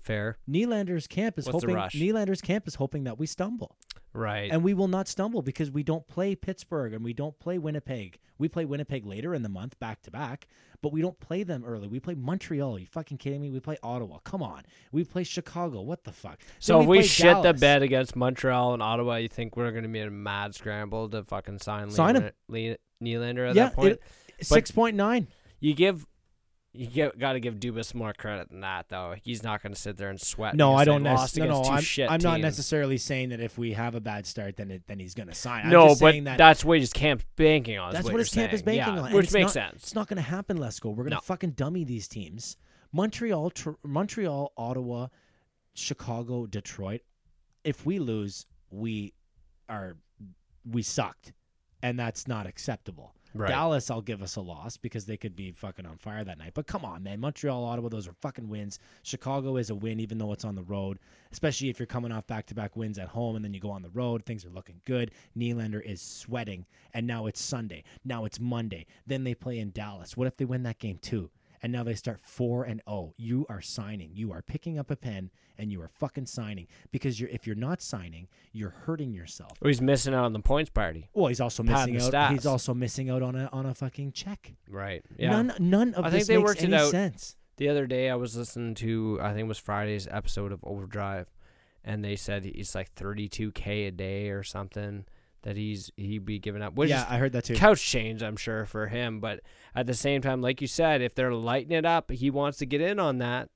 Fair, 0.00 0.38
Nylander's 0.48 1.06
camp 1.06 1.38
is 1.38 1.46
What's 1.46 1.60
the 1.60 1.66
hoping. 1.66 1.74
rush? 1.76 1.94
Nylander's 1.94 2.40
camp 2.40 2.66
is 2.68 2.74
hoping 2.76 3.04
that 3.04 3.18
we 3.18 3.26
stumble. 3.26 3.76
right? 4.12 4.50
And 4.52 4.62
we 4.62 4.74
will 4.74 4.88
not 4.88 5.08
stumble 5.08 5.42
because 5.42 5.70
we 5.70 5.82
don't 5.82 6.06
play 6.06 6.34
Pittsburgh 6.36 6.92
and 6.94 7.04
we 7.04 7.12
don't 7.12 7.38
play 7.40 7.58
Winnipeg. 7.58 8.18
We 8.38 8.48
play 8.48 8.64
Winnipeg 8.64 9.04
later 9.06 9.34
in 9.34 9.42
the 9.42 9.48
month, 9.48 9.78
back 9.78 10.02
to 10.02 10.10
back, 10.10 10.46
but 10.82 10.92
we 10.92 11.00
don't 11.00 11.18
play 11.20 11.42
them 11.44 11.64
early. 11.64 11.86
We 11.88 12.00
play 12.00 12.14
Montreal. 12.14 12.76
Are 12.76 12.78
you 12.78 12.86
fucking 12.86 13.18
kidding 13.18 13.40
me? 13.40 13.50
We 13.50 13.60
play 13.60 13.76
Ottawa. 13.82 14.18
Come 14.24 14.42
on. 14.42 14.62
We 14.92 15.04
play 15.04 15.22
Chicago. 15.24 15.82
What 15.82 16.04
the 16.04 16.12
fuck? 16.12 16.40
so 16.58 16.74
Then 16.74 16.82
if 16.82 16.88
we 16.88 16.98
play 16.98 17.06
shit 17.06 17.36
the 17.36 17.42
Dallas. 17.42 17.60
bed 17.60 17.82
against 17.82 18.16
Montreal 18.16 18.74
and 18.74 18.82
Ottawa, 18.82 19.16
you 19.16 19.28
think 19.28 19.56
we're 19.56 19.70
going 19.70 19.84
to 19.84 19.88
be 19.88 20.00
in 20.00 20.08
a 20.08 20.12
mad 20.12 20.54
scramble 20.54 21.08
to 21.10 21.22
fucking 21.24 21.58
sign, 21.60 21.90
Sign 21.90 22.16
him. 22.16 22.30
Nylander- 22.50 22.76
Nylander 23.02 23.50
at 23.50 23.56
Yeah, 23.56 23.64
that 23.66 23.74
point? 23.74 23.98
it- 24.38 24.46
six 24.46 24.70
point 24.70 24.96
nine. 24.96 25.28
you 25.60 25.74
give. 25.74 26.06
You 26.76 27.12
got 27.16 27.34
to 27.34 27.40
give 27.40 27.54
Dubas 27.60 27.94
more 27.94 28.12
credit 28.12 28.50
than 28.50 28.62
that, 28.62 28.88
though. 28.88 29.14
He's 29.22 29.44
not 29.44 29.62
going 29.62 29.72
to 29.72 29.80
sit 29.80 29.96
there 29.96 30.10
and 30.10 30.20
sweat. 30.20 30.56
No, 30.56 30.74
I 30.74 30.84
don't. 30.84 31.04
Nec- 31.04 31.16
lost 31.16 31.36
no, 31.36 31.46
no, 31.46 31.62
two 31.62 32.02
I'm, 32.02 32.10
I'm 32.10 32.20
not 32.20 32.40
necessarily 32.40 32.98
saying 32.98 33.28
that 33.28 33.38
if 33.40 33.56
we 33.56 33.74
have 33.74 33.94
a 33.94 34.00
bad 34.00 34.26
start, 34.26 34.56
then 34.56 34.72
it, 34.72 34.82
then 34.88 34.98
he's 34.98 35.14
going 35.14 35.28
to 35.28 35.34
sign. 35.34 35.66
I'm 35.66 35.70
No, 35.70 35.88
but 35.90 35.94
saying 35.98 36.24
that 36.24 36.36
that's 36.36 36.64
what 36.64 36.80
his 36.80 36.92
camp's 36.92 37.24
banking 37.36 37.78
on. 37.78 37.92
That's 37.92 38.04
what 38.04 38.14
what 38.14 38.18
his 38.18 38.30
camp 38.30 38.52
is 38.52 38.62
banking 38.62 38.96
yeah, 38.96 39.02
on, 39.02 39.12
which 39.12 39.32
makes 39.32 39.54
not- 39.54 39.70
sense. 39.70 39.82
It's 39.84 39.94
not 39.94 40.08
going 40.08 40.16
to 40.16 40.22
happen, 40.22 40.58
Lesko. 40.58 40.86
We're 40.86 41.04
going 41.04 41.10
to 41.10 41.16
No. 41.16 41.20
fucking 41.20 41.52
dummy 41.52 41.84
these 41.84 42.08
teams. 42.08 42.56
Montreal, 42.92 43.50
tr- 43.50 43.70
Montreal, 43.84 44.52
Ottawa, 44.56 45.06
Chicago, 45.74 46.46
Detroit. 46.46 47.02
If 47.62 47.86
we 47.86 48.00
lose, 48.00 48.46
we 48.70 49.14
are 49.68 49.96
we 50.68 50.82
sucked, 50.82 51.32
and 51.82 51.98
that's 51.98 52.26
not 52.26 52.46
acceptable. 52.46 53.14
Right. 53.34 53.48
Dallas, 53.48 53.90
I'll 53.90 54.00
give 54.00 54.22
us 54.22 54.36
a 54.36 54.40
loss 54.40 54.76
because 54.76 55.06
they 55.06 55.16
could 55.16 55.34
be 55.34 55.50
fucking 55.50 55.86
on 55.86 55.98
fire 55.98 56.22
that 56.22 56.38
night. 56.38 56.52
But 56.54 56.68
come 56.68 56.84
on, 56.84 57.02
man. 57.02 57.18
Montreal, 57.18 57.64
Ottawa, 57.64 57.88
those 57.88 58.06
are 58.06 58.12
fucking 58.20 58.48
wins. 58.48 58.78
Chicago 59.02 59.56
is 59.56 59.70
a 59.70 59.74
win, 59.74 59.98
even 59.98 60.18
though 60.18 60.32
it's 60.32 60.44
on 60.44 60.54
the 60.54 60.62
road, 60.62 61.00
especially 61.32 61.68
if 61.68 61.80
you're 61.80 61.86
coming 61.86 62.12
off 62.12 62.26
back 62.28 62.46
to 62.46 62.54
back 62.54 62.76
wins 62.76 62.96
at 62.98 63.08
home 63.08 63.34
and 63.34 63.44
then 63.44 63.52
you 63.52 63.58
go 63.58 63.70
on 63.70 63.82
the 63.82 63.90
road. 63.90 64.24
Things 64.24 64.44
are 64.44 64.50
looking 64.50 64.80
good. 64.84 65.10
Nylander 65.36 65.84
is 65.84 66.00
sweating. 66.00 66.64
And 66.92 67.06
now 67.08 67.26
it's 67.26 67.42
Sunday. 67.42 67.82
Now 68.04 68.24
it's 68.24 68.38
Monday. 68.38 68.86
Then 69.06 69.24
they 69.24 69.34
play 69.34 69.58
in 69.58 69.72
Dallas. 69.72 70.16
What 70.16 70.28
if 70.28 70.36
they 70.36 70.44
win 70.44 70.62
that 70.62 70.78
game 70.78 70.98
too? 71.02 71.30
And 71.64 71.72
now 71.72 71.82
they 71.82 71.94
start 71.94 72.20
4 72.20 72.64
and 72.64 72.82
0. 72.86 73.14
You 73.16 73.46
are 73.48 73.62
signing. 73.62 74.10
You 74.12 74.32
are 74.32 74.42
picking 74.42 74.78
up 74.78 74.90
a 74.90 74.96
pen 74.96 75.30
and 75.56 75.72
you 75.72 75.80
are 75.80 75.88
fucking 75.88 76.26
signing 76.26 76.66
because 76.92 77.18
you're 77.18 77.30
if 77.30 77.46
you're 77.46 77.56
not 77.56 77.80
signing, 77.80 78.28
you're 78.52 78.74
hurting 78.84 79.14
yourself. 79.14 79.52
Or 79.62 79.68
he's 79.68 79.80
missing 79.80 80.12
out 80.12 80.26
on 80.26 80.34
the 80.34 80.40
points 80.40 80.68
party. 80.68 81.08
Well, 81.14 81.28
he's 81.28 81.40
also 81.40 81.62
Padding 81.62 81.94
missing 81.94 82.14
out. 82.14 82.28
stats. 82.28 82.32
He's 82.32 82.44
also 82.44 82.74
missing 82.74 83.08
out 83.08 83.22
on 83.22 83.34
a 83.34 83.48
on 83.50 83.64
a 83.64 83.72
fucking 83.72 84.12
check. 84.12 84.52
Right. 84.68 85.02
Yeah. 85.16 85.30
None 85.30 85.54
none 85.58 85.94
of 85.94 86.04
I 86.04 86.10
this 86.10 86.28
makes 86.28 86.62
any 86.62 86.90
sense. 86.90 87.36
The 87.56 87.70
other 87.70 87.86
day, 87.86 88.10
I 88.10 88.16
was 88.16 88.36
listening 88.36 88.74
to 88.74 89.18
I 89.22 89.28
think 89.30 89.46
it 89.46 89.48
was 89.48 89.58
Friday's 89.58 90.06
episode 90.10 90.52
of 90.52 90.60
Overdrive, 90.64 91.28
and 91.82 92.04
they 92.04 92.16
said 92.16 92.44
it's 92.44 92.74
like 92.74 92.94
32k 92.94 93.88
a 93.88 93.90
day 93.90 94.28
or 94.28 94.42
something 94.42 95.06
that 95.44 95.56
he's 95.56 95.90
he'd 95.96 96.24
be 96.24 96.38
giving 96.38 96.62
up. 96.62 96.74
Which 96.74 96.90
yeah, 96.90 97.06
I 97.08 97.18
heard 97.18 97.32
that 97.32 97.44
too. 97.44 97.54
couch 97.54 97.82
change, 97.82 98.22
I'm 98.22 98.36
sure 98.36 98.66
for 98.66 98.88
him, 98.88 99.20
but 99.20 99.40
at 99.74 99.86
the 99.86 99.94
same 99.94 100.20
time, 100.20 100.42
like 100.42 100.60
you 100.60 100.66
said, 100.66 101.00
if 101.00 101.14
they're 101.14 101.32
lighting 101.32 101.72
it 101.72 101.84
up, 101.84 102.10
he 102.10 102.30
wants 102.30 102.58
to 102.58 102.66
get 102.66 102.80
in 102.80 102.98
on 102.98 103.18
that. 103.18 103.50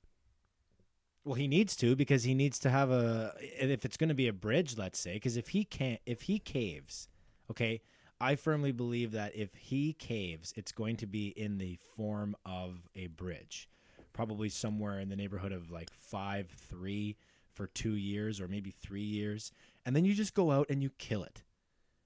Well, 1.25 1.35
he 1.35 1.49
needs 1.49 1.77
to 1.77 1.97
because 1.97 2.25
he 2.25 2.35
needs 2.35 2.59
to 2.61 2.71
have 2.71 2.91
a. 2.91 3.35
If 3.41 3.85
it's 3.85 3.97
going 3.97 4.09
to 4.09 4.15
be 4.15 4.29
a 4.29 4.33
bridge, 4.33 4.79
let's 4.79 4.99
say, 4.99 5.15
because 5.15 5.37
if 5.37 5.49
he 5.49 5.65
can't, 5.65 6.01
if 6.07 6.23
he 6.23 6.39
caves, 6.39 7.09
okay, 7.51 7.81
I 8.21 8.37
firmly 8.37 8.73
believe 8.73 9.13
that 9.13 9.35
if 9.35 9.55
he 9.55 9.95
caves, 9.95 10.53
it's 10.57 10.73
going 10.73 10.97
to 10.97 11.07
be 11.07 11.29
in 11.29 11.59
the 11.59 11.79
form 11.97 12.37
of 12.45 12.89
a 12.95 13.07
bridge, 13.09 13.69
probably 14.13 14.51
somewhere 14.51 15.01
in 15.01 15.09
the 15.09 15.17
neighborhood 15.17 15.53
of 15.53 15.71
like 15.71 15.91
five 15.91 16.49
three 16.51 17.17
for 17.55 17.67
two 17.67 17.97
years 17.97 18.41
or 18.41 18.49
maybe 18.49 18.71
three 18.71 19.03
years, 19.03 19.53
and 19.87 19.97
then 19.97 20.05
you 20.05 20.13
just 20.15 20.35
go 20.35 20.51
out 20.51 20.67
and 20.69 20.83
you 20.83 20.91
kill 20.99 21.23
it. 21.23 21.43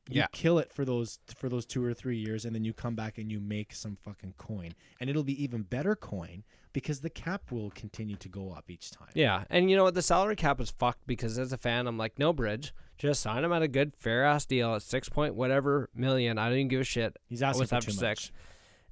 You 0.08 0.20
Yeah. 0.20 0.26
kill 0.32 0.58
it 0.58 0.72
for 0.72 0.84
those 0.84 1.20
for 1.36 1.48
those 1.48 1.64
two 1.64 1.84
or 1.84 1.94
three 1.94 2.16
years, 2.18 2.44
and 2.44 2.54
then 2.54 2.64
you 2.64 2.72
come 2.72 2.94
back 2.96 3.18
and 3.18 3.30
you 3.30 3.38
make 3.40 3.72
some 3.74 3.96
fucking 4.02 4.34
coin, 4.36 4.74
and 5.00 5.08
it'll 5.08 5.22
be 5.22 5.40
even 5.42 5.62
better 5.62 5.94
coin 5.94 6.42
because 6.72 7.00
the 7.02 7.10
cap 7.10 7.52
will 7.52 7.70
continue 7.70 8.16
to 8.16 8.28
go 8.28 8.50
up 8.50 8.68
each 8.68 8.90
time. 8.90 9.10
Yeah, 9.14 9.44
and 9.50 9.70
you 9.70 9.76
know 9.76 9.84
what? 9.84 9.94
The 9.94 10.02
salary 10.02 10.34
cap 10.36 10.60
is 10.60 10.70
fucked 10.70 11.06
because 11.06 11.38
as 11.38 11.52
a 11.52 11.58
fan, 11.58 11.86
I'm 11.86 11.98
like, 11.98 12.18
no 12.18 12.32
bridge, 12.32 12.74
just 12.98 13.20
sign 13.22 13.44
him 13.44 13.52
at 13.52 13.62
a 13.62 13.68
good 13.68 13.94
fair 13.96 14.24
ass 14.24 14.44
deal 14.44 14.74
at 14.74 14.82
six 14.82 15.08
point 15.08 15.34
whatever 15.36 15.88
million. 15.94 16.36
I 16.38 16.48
don't 16.48 16.58
even 16.58 16.68
give 16.68 16.80
a 16.80 16.84
shit. 16.84 17.16
He's 17.28 17.42
asking 17.42 17.66
for 17.68 17.80
too 17.80 17.92
to 17.92 17.96
much. 17.96 18.18
six. 18.18 18.32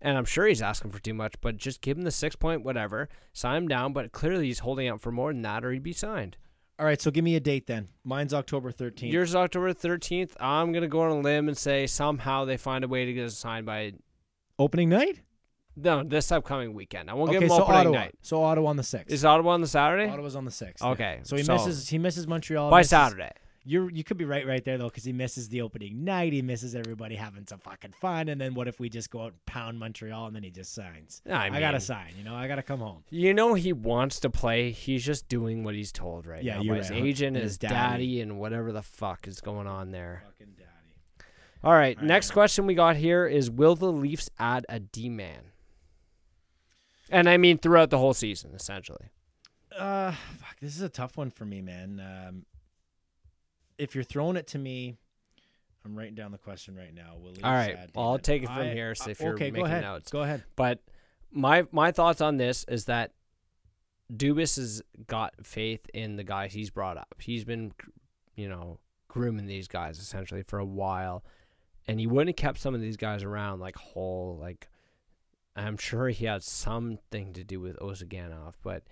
And 0.03 0.16
I'm 0.16 0.24
sure 0.24 0.47
he's 0.47 0.62
asking 0.62 0.93
for 0.93 0.99
too 1.01 1.12
much, 1.12 1.35
but 1.43 1.57
just 1.59 1.81
give 1.82 1.99
him 1.99 2.05
the 2.05 2.11
six 2.11 2.35
point 2.37 2.62
whatever, 2.62 3.09
sign 3.32 3.57
him 3.65 3.69
down. 3.69 3.93
But 3.93 4.12
clearly 4.12 4.47
he's 4.47 4.61
holding 4.61 4.87
out 4.89 5.01
for 5.01 5.11
more 5.11 5.32
than 5.32 5.43
that, 5.43 5.65
or 5.65 5.73
he'd 5.73 5.82
be 5.82 5.93
signed. 5.93 6.37
All 6.81 6.86
right, 6.86 6.98
so 6.98 7.11
give 7.11 7.23
me 7.24 7.36
a 7.36 7.40
date 7.40 7.66
then. 7.66 7.89
Mine's 8.05 8.32
October 8.32 8.73
13th. 8.73 9.12
Yours 9.12 9.28
is 9.28 9.36
October 9.36 9.74
13th. 9.74 10.31
I'm 10.40 10.73
gonna 10.73 10.89
go 10.89 11.02
on 11.02 11.11
a 11.11 11.20
limb 11.20 11.47
and 11.48 11.57
say 11.59 11.86
somehow 11.86 12.47
they 12.47 12.57
find 12.57 12.85
a 12.85 12.89
way 12.89 13.05
to 13.05 13.12
get 13.12 13.27
us 13.27 13.36
signed 13.36 13.66
by 13.66 13.93
opening 14.59 14.89
night? 14.89 15.20
no 15.77 16.02
this 16.02 16.32
upcoming 16.32 16.73
weekend. 16.74 17.11
I 17.11 17.15
won't 17.15 17.31
give 17.32 17.43
him 17.43 17.48
so 17.51 17.62
opening 17.65 17.81
Ottawa. 17.81 17.94
night. 17.97 18.15
So 18.23 18.43
Ottawa 18.43 18.70
on 18.70 18.77
the 18.77 18.82
6th. 18.82 19.11
Is 19.11 19.24
Ottawa 19.27 19.52
on 19.52 19.61
the 19.61 19.66
Saturday? 19.69 20.11
Ottawa's 20.11 20.35
on 20.36 20.44
the 20.47 20.51
6th. 20.51 20.82
Okay, 20.82 21.20
So 21.23 21.36
he 21.36 21.43
so- 21.43 21.52
misses 21.52 21.89
he 21.90 21.98
misses 21.98 22.27
Montreal 22.27 22.70
by 22.70 22.78
misses- 22.81 22.90
Saturday. 22.90 23.31
You're 23.62 23.91
you 23.91 24.03
could 24.05 24.16
be 24.16 24.24
right 24.24 24.47
right 24.47 24.65
there 24.65 24.78
though 24.78 24.89
cuz 24.89 25.05
he 25.05 25.12
misses 25.12 25.49
the 25.51 25.61
opening 25.61 26.03
night, 26.05 26.32
he 26.32 26.41
misses 26.41 26.74
everybody 26.74 27.15
having 27.16 27.47
some 27.47 27.59
fucking 27.59 27.93
fun 27.93 28.28
and 28.28 28.41
then 28.41 28.55
what 28.55 28.69
if 28.69 28.81
we 28.81 28.89
just 28.89 29.11
go 29.11 29.20
out 29.23 29.32
and 29.32 29.47
pound 29.47 29.78
Montreal 29.78 30.27
and 30.28 30.35
then 30.37 30.43
he 30.43 30.51
just 30.51 30.73
signs? 30.73 31.20
I, 31.31 31.49
I, 31.51 31.61
got 31.61 31.73
to 31.73 31.81
sign, 31.81 32.15
you 32.16 32.24
know. 32.24 32.35
I 32.35 32.49
got 32.49 32.57
to 32.57 32.62
come 32.62 32.81
home. 32.81 33.05
You 33.11 33.35
know 33.35 33.53
he 33.55 33.73
wants 33.74 34.19
to 34.20 34.31
play. 34.31 34.70
He's 34.70 35.05
just 35.05 35.28
doing 35.28 35.62
what 35.62 35.74
he's 35.74 35.93
told 35.93 36.27
right 36.27 36.43
Yeah, 36.43 36.57
now 36.57 36.62
you're 36.62 36.74
by 36.77 36.78
his 36.82 36.91
agent, 36.91 37.37
And 37.37 37.45
his 37.45 37.59
daddy. 37.59 37.74
daddy. 37.74 38.20
and 38.23 38.39
whatever 38.39 38.73
the 38.73 38.82
fuck 38.82 39.28
is 39.28 39.41
going 39.43 39.66
on 39.66 39.91
there. 39.91 40.23
Fucking 40.24 40.55
daddy. 40.57 40.66
All 41.62 41.73
right, 41.74 41.97
All 41.99 42.01
right. 42.03 42.09
next 42.09 42.31
question 42.31 42.65
we 42.66 42.74
got 42.74 42.97
here 42.97 43.27
is: 43.27 43.51
Will 43.51 43.77
the 43.77 43.93
Leafs 43.93 44.31
add 44.39 44.65
a 44.70 44.81
D 44.81 45.11
man? 45.11 45.53
And 47.11 47.28
I 47.28 47.37
mean 47.37 47.59
throughout 47.59 47.91
the 47.91 47.99
whole 47.99 48.15
season, 48.15 48.53
essentially. 48.55 49.11
Uh, 49.77 50.12
fuck, 50.39 50.59
this 50.61 50.74
is 50.74 50.81
a 50.82 50.89
tough 50.89 51.16
one 51.16 51.31
for 51.31 51.45
me, 51.45 51.61
man. 51.61 52.01
Um, 52.01 52.47
if 53.81 53.94
you're 53.94 54.05
throwing 54.05 54.36
it 54.36 54.47
to 54.48 54.59
me, 54.59 54.97
I'm 55.85 55.97
writing 55.97 56.15
down 56.15 56.31
the 56.31 56.39
question 56.39 56.77
right 56.77 56.94
now. 56.94 57.15
Will 57.19 57.35
All 57.43 57.52
right, 57.52 57.77
well, 57.94 58.09
I'll 58.11 58.19
take 58.19 58.43
it 58.43 58.47
from 58.47 58.59
I- 58.59 58.73
here, 58.73 58.94
so 58.94 59.11
if 59.11 59.20
you're 59.20 59.35
okay, 59.35 59.51
go 59.51 59.55
making 59.55 59.66
ahead. 59.66 59.82
notes. 59.82 60.11
Go 60.11 60.20
ahead. 60.23 60.44
But 60.55 60.81
my 61.32 61.65
my 61.73 61.90
thoughts 61.90 62.20
on 62.20 62.36
this 62.36 62.65
is 62.69 62.85
that 62.85 63.12
Dubas 64.12 64.57
has 64.57 64.82
got 65.07 65.35
faith 65.47 65.89
in 65.94 66.16
the 66.16 66.24
guys 66.24 66.52
he's 66.52 66.70
brought 66.70 66.97
up. 66.98 67.15
He's 67.19 67.44
been, 67.44 67.73
you 68.35 68.48
know, 68.48 68.78
grooming 69.09 69.47
these 69.47 69.69
guys 69.69 69.98
essentially 69.98 70.43
for 70.43 70.59
a 70.59 70.65
while, 70.65 71.24
and 71.86 71.98
he 71.98 72.07
wouldn't 72.07 72.39
have 72.39 72.44
kept 72.44 72.59
some 72.59 72.74
of 72.74 72.81
these 72.81 72.97
guys 72.97 73.23
around 73.23 73.61
like 73.61 73.77
Holl. 73.77 74.36
Like, 74.40 74.69
I'm 75.57 75.77
sure 75.78 76.09
he 76.09 76.27
had 76.27 76.43
something 76.43 77.32
to 77.32 77.44
do 77.44 77.61
with 77.61 77.78
Ozhiganov, 77.78 78.55
but 78.62 78.82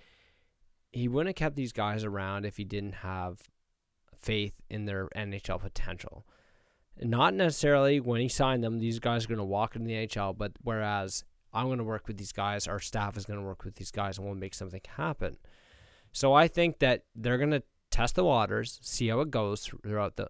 he 0.93 1.09
wouldn't 1.09 1.37
have 1.37 1.41
kept 1.45 1.57
these 1.57 1.73
guys 1.73 2.05
around 2.05 2.47
if 2.47 2.57
he 2.57 2.65
didn't 2.65 2.95
have 2.95 3.41
faith 4.21 4.55
in 4.69 4.85
their 4.85 5.09
NHL 5.17 5.61
potential. 5.61 6.27
Not 7.01 7.35
necessarily 7.35 8.01
when 8.01 8.21
he 8.21 8.29
signed 8.29 8.65
them, 8.65 8.79
these 8.79 8.99
guys 8.99 9.25
are 9.25 9.29
going 9.29 9.39
to 9.39 9.45
walk 9.45 9.77
into 9.77 9.87
the 9.87 10.07
NHL, 10.07 10.37
but 10.37 10.53
whereas 10.63 11.25
I'm 11.53 11.67
going 11.67 11.79
to 11.79 11.85
work 11.85 12.09
with 12.09 12.19
these 12.19 12.33
guys, 12.33 12.67
our 12.67 12.81
staff 12.81 13.17
is 13.17 13.25
going 13.25 13.39
to 13.39 13.45
work 13.45 13.65
with 13.65 13.77
these 13.77 13.91
guys, 13.91 14.19
and 14.19 14.27
we'll 14.27 14.35
make 14.35 14.55
something 14.55 14.81
happen. 14.97 15.37
So 16.13 16.35
I 16.35 16.49
think 16.49 16.81
that 16.81 17.05
they're 17.15 17.39
going 17.39 17.53
to 17.53 17.63
test 17.91 18.17
the 18.17 18.25
waters, 18.25 18.79
see 18.83 19.09
how 19.09 19.21
it 19.21 19.31
goes 19.31 19.71
throughout 19.83 20.17
the, 20.17 20.29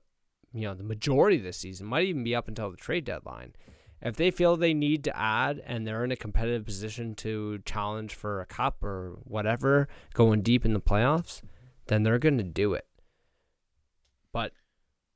you 0.53 0.63
know, 0.63 0.75
the 0.75 0.85
majority 0.85 1.39
of 1.39 1.45
the 1.45 1.53
season. 1.53 1.87
Might 1.87 2.07
even 2.07 2.25
be 2.25 2.35
up 2.35 2.49
until 2.49 2.71
the 2.71 2.77
trade 2.77 3.05
deadline. 3.05 3.55
If 4.01 4.17
they 4.17 4.31
feel 4.31 4.57
they 4.57 4.75
need 4.75 5.05
to 5.05 5.17
add 5.17 5.61
and 5.67 5.87
they're 5.87 6.05
in 6.05 6.13
a 6.13 6.17
competitive 6.17 6.65
position 6.65 7.15
to 7.17 7.59
challenge 7.65 8.15
for 8.15 8.41
a 8.41 8.47
cup 8.47 8.83
or 8.85 9.19
whatever, 9.25 9.89
going 10.15 10.43
deep 10.43 10.65
in 10.65 10.73
the 10.73 10.81
playoffs, 10.81 11.43
then 11.87 12.05
they're 12.05 12.19
going 12.19 12.39
to 12.39 12.45
do 12.45 12.75
it. 12.75 12.87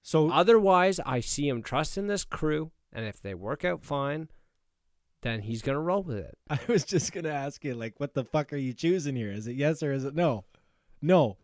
So 0.03 0.31
Otherwise, 0.31 1.01
I 1.07 1.21
see 1.21 1.49
him 1.49 1.63
trusting 1.63 2.09
this 2.09 2.25
crew, 2.25 2.73
and 2.93 3.07
if 3.07 3.23
they 3.23 3.35
work 3.35 3.65
out 3.65 3.85
fine, 3.85 4.29
then 5.23 5.43
he's 5.43 5.63
gonna 5.63 5.81
roll 5.81 6.03
with 6.03 6.19
it. 6.19 6.37
I 6.51 6.59
was 6.69 6.85
just 6.85 7.13
gonna 7.13 7.31
ask 7.31 7.65
you, 7.65 7.75
like, 7.75 7.95
what 7.99 8.15
the 8.15 8.25
fuck 8.25 8.53
are 8.53 8.57
you 8.57 8.73
choosing 8.73 9.17
here? 9.17 9.33
Is 9.33 9.47
it 9.47 9.55
yes 9.55 9.83
or 9.83 9.93
is 9.93 10.05
it 10.05 10.15
no? 10.15 10.45
No. 11.01 11.37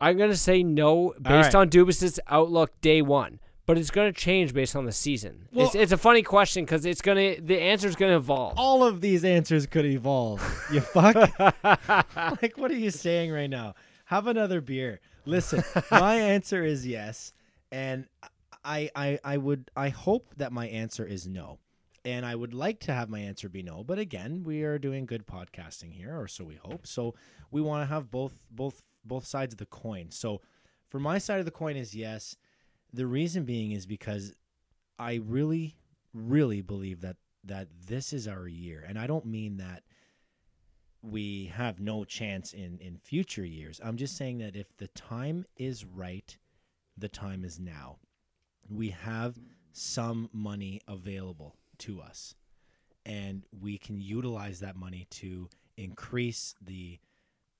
I'm 0.00 0.18
gonna 0.18 0.36
say 0.36 0.62
no 0.62 1.14
based 1.20 1.54
right. 1.54 1.54
on 1.54 1.70
Dubas's 1.70 2.20
outlook 2.26 2.78
day 2.80 3.00
one, 3.00 3.40
but 3.64 3.78
it's 3.78 3.90
gonna 3.90 4.12
change 4.12 4.52
based 4.52 4.76
on 4.76 4.84
the 4.84 4.92
season. 4.92 5.48
Well- 5.52 5.66
it's 5.66 5.74
it's 5.74 5.92
a 5.92 5.96
funny 5.96 6.22
question 6.22 6.64
because 6.64 6.84
it's 6.84 7.00
gonna 7.00 7.40
the 7.40 7.58
answer's 7.58 7.96
gonna 7.96 8.16
evolve. 8.16 8.54
All 8.58 8.84
of 8.84 9.00
these 9.00 9.24
answers 9.24 9.66
could 9.66 9.86
evolve. 9.86 10.42
You 10.72 10.80
fuck. 10.80 11.14
like, 12.42 12.58
what 12.58 12.70
are 12.70 12.76
you 12.76 12.90
saying 12.90 13.32
right 13.32 13.48
now? 13.48 13.74
Have 14.06 14.26
another 14.26 14.60
beer. 14.60 15.00
Listen, 15.24 15.64
my 15.90 16.14
answer 16.16 16.62
is 16.64 16.86
yes, 16.86 17.32
and 17.70 18.06
I, 18.64 18.90
I, 18.94 19.18
I 19.24 19.36
would, 19.36 19.70
I 19.76 19.90
hope 19.90 20.34
that 20.36 20.52
my 20.52 20.66
answer 20.68 21.04
is 21.04 21.26
no, 21.26 21.58
and 22.04 22.26
I 22.26 22.34
would 22.34 22.54
like 22.54 22.80
to 22.80 22.92
have 22.92 23.08
my 23.08 23.20
answer 23.20 23.48
be 23.48 23.62
no. 23.62 23.84
But 23.84 23.98
again, 23.98 24.42
we 24.44 24.62
are 24.62 24.78
doing 24.78 25.06
good 25.06 25.26
podcasting 25.26 25.92
here, 25.92 26.18
or 26.18 26.28
so 26.28 26.44
we 26.44 26.56
hope. 26.56 26.86
So 26.86 27.14
we 27.50 27.60
want 27.60 27.82
to 27.82 27.94
have 27.94 28.10
both, 28.10 28.34
both, 28.50 28.82
both 29.04 29.24
sides 29.24 29.54
of 29.54 29.58
the 29.58 29.66
coin. 29.66 30.10
So 30.10 30.40
for 30.88 31.00
my 31.00 31.18
side 31.18 31.38
of 31.40 31.44
the 31.44 31.50
coin 31.50 31.76
is 31.76 31.94
yes. 31.94 32.36
The 32.92 33.06
reason 33.06 33.44
being 33.44 33.72
is 33.72 33.86
because 33.86 34.32
I 34.98 35.16
really, 35.16 35.76
really 36.14 36.62
believe 36.62 37.00
that 37.02 37.16
that 37.44 37.68
this 37.86 38.12
is 38.12 38.26
our 38.26 38.48
year, 38.48 38.84
and 38.86 38.98
I 38.98 39.06
don't 39.06 39.24
mean 39.24 39.58
that 39.58 39.82
we 41.02 41.52
have 41.54 41.78
no 41.78 42.04
chance 42.04 42.52
in 42.52 42.78
in 42.80 42.98
future 42.98 43.44
years. 43.44 43.80
I'm 43.84 43.96
just 43.96 44.16
saying 44.16 44.38
that 44.38 44.56
if 44.56 44.76
the 44.76 44.88
time 44.88 45.44
is 45.56 45.84
right, 45.84 46.36
the 46.96 47.08
time 47.08 47.44
is 47.44 47.58
now. 47.58 47.98
We 48.68 48.90
have 48.90 49.38
some 49.72 50.28
money 50.32 50.80
available 50.88 51.56
to 51.78 52.00
us, 52.00 52.34
and 53.04 53.44
we 53.60 53.78
can 53.78 54.00
utilize 54.00 54.60
that 54.60 54.76
money 54.76 55.06
to 55.10 55.48
increase 55.76 56.54
the 56.60 56.98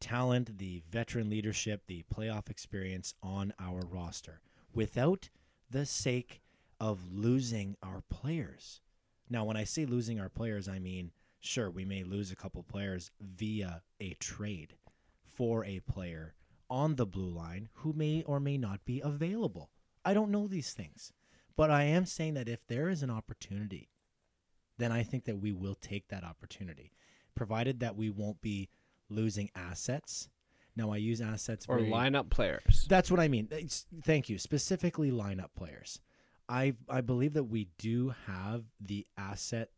talent, 0.00 0.58
the 0.58 0.82
veteran 0.90 1.28
leadership, 1.28 1.82
the 1.86 2.04
playoff 2.14 2.50
experience 2.50 3.14
on 3.22 3.52
our 3.58 3.82
roster 3.86 4.40
without 4.72 5.28
the 5.70 5.86
sake 5.86 6.42
of 6.80 7.00
losing 7.12 7.76
our 7.82 8.02
players. 8.08 8.80
Now, 9.28 9.44
when 9.44 9.56
I 9.56 9.64
say 9.64 9.86
losing 9.86 10.20
our 10.20 10.28
players, 10.28 10.68
I 10.68 10.78
mean, 10.78 11.10
sure, 11.40 11.70
we 11.70 11.84
may 11.84 12.04
lose 12.04 12.30
a 12.30 12.36
couple 12.36 12.62
players 12.62 13.10
via 13.20 13.82
a 14.00 14.14
trade 14.14 14.74
for 15.24 15.64
a 15.64 15.80
player 15.80 16.34
on 16.68 16.96
the 16.96 17.06
blue 17.06 17.30
line 17.30 17.68
who 17.74 17.92
may 17.92 18.22
or 18.24 18.40
may 18.40 18.58
not 18.58 18.84
be 18.84 19.00
available. 19.00 19.70
I 20.04 20.14
don't 20.14 20.30
know 20.30 20.46
these 20.46 20.72
things. 20.72 21.12
But 21.56 21.70
I 21.70 21.84
am 21.84 22.04
saying 22.04 22.34
that 22.34 22.48
if 22.48 22.66
there 22.66 22.88
is 22.90 23.02
an 23.02 23.10
opportunity, 23.10 23.88
then 24.78 24.92
I 24.92 25.02
think 25.02 25.24
that 25.24 25.38
we 25.38 25.52
will 25.52 25.74
take 25.74 26.08
that 26.08 26.22
opportunity, 26.22 26.92
provided 27.34 27.80
that 27.80 27.96
we 27.96 28.10
won't 28.10 28.42
be 28.42 28.68
losing 29.08 29.50
assets. 29.54 30.28
Now, 30.76 30.92
I 30.92 30.98
use 30.98 31.22
assets 31.22 31.64
or 31.66 31.78
very- 31.78 31.90
lineup 31.90 32.28
players. 32.28 32.84
that's 32.88 33.10
what 33.10 33.20
I 33.20 33.28
mean. 33.28 33.46
It's- 33.50 33.86
thank 34.02 34.28
you. 34.28 34.36
Specifically, 34.38 35.10
lineup 35.10 35.54
players. 35.54 36.00
I 36.48 36.76
I 36.88 37.00
believe 37.00 37.32
that 37.32 37.44
we 37.44 37.70
do 37.78 38.10
have 38.26 38.66
the 38.78 39.06
asset, 39.16 39.70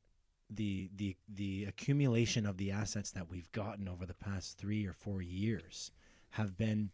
the 0.50 0.90
the 0.94 1.16
the 1.28 1.64
accumulation 1.64 2.44
of 2.44 2.56
the 2.56 2.72
assets 2.72 3.12
that 3.12 3.30
we've 3.30 3.50
gotten 3.52 3.88
over 3.88 4.04
the 4.04 4.14
past 4.14 4.58
three 4.58 4.84
or 4.84 4.92
four 4.92 5.22
years 5.22 5.92
have 6.30 6.56
been 6.56 6.90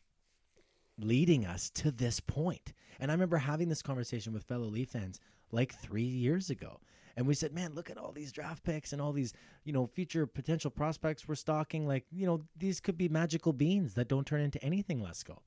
leading 0.99 1.45
us 1.45 1.71
to 1.71 1.91
this 1.91 2.21
point. 2.21 2.73
And 3.01 3.11
I 3.11 3.15
remember 3.15 3.37
having 3.37 3.69
this 3.69 3.83
conversation 3.83 4.33
with 4.33 4.45
fellow 4.45 4.67
Leaf 4.67 4.91
fans 4.91 5.21
like 5.51 5.75
three 5.75 6.03
years 6.03 6.51
ago. 6.51 6.81
And 7.17 7.27
we 7.27 7.35
said, 7.35 7.53
man, 7.53 7.75
look 7.75 7.91
at 7.91 7.99
all 7.99 8.13
these 8.13 8.33
draft 8.33 8.65
picks 8.65 8.93
and 8.93 9.01
all 9.01 9.13
these, 9.13 9.33
you 9.65 9.73
know, 9.73 9.87
future 9.87 10.27
potential 10.27 10.71
prospects 10.71 11.29
we're 11.29 11.37
stocking. 11.37 11.87
Like, 11.87 12.05
you 12.11 12.27
know, 12.27 12.43
these 12.57 12.81
could 12.81 12.99
be 12.99 13.09
magical 13.09 13.53
beans 13.53 13.95
that 13.95 14.09
don't 14.09 14.27
turn 14.27 14.41
into 14.41 14.63
anything, 14.65 15.01
let's 15.01 15.23
go. 15.23 15.43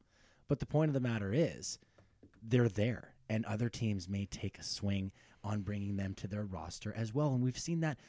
But 0.47 0.59
the 0.59 0.65
point 0.65 0.89
of 0.89 0.93
the 0.93 1.01
matter 1.01 1.33
is, 1.33 1.77
they're 2.41 2.69
there, 2.69 3.13
and 3.29 3.43
other 3.45 3.67
teams 3.67 4.07
may 4.07 4.25
take 4.25 4.57
a 4.57 4.63
swing 4.63 5.11
on 5.43 5.61
bringing 5.61 5.97
them 5.97 6.13
to 6.15 6.27
their 6.27 6.45
roster 6.45 6.93
as 6.95 7.13
well. 7.13 7.33
And 7.33 7.43
we've 7.43 7.57
seen 7.57 7.81
that 7.81 7.99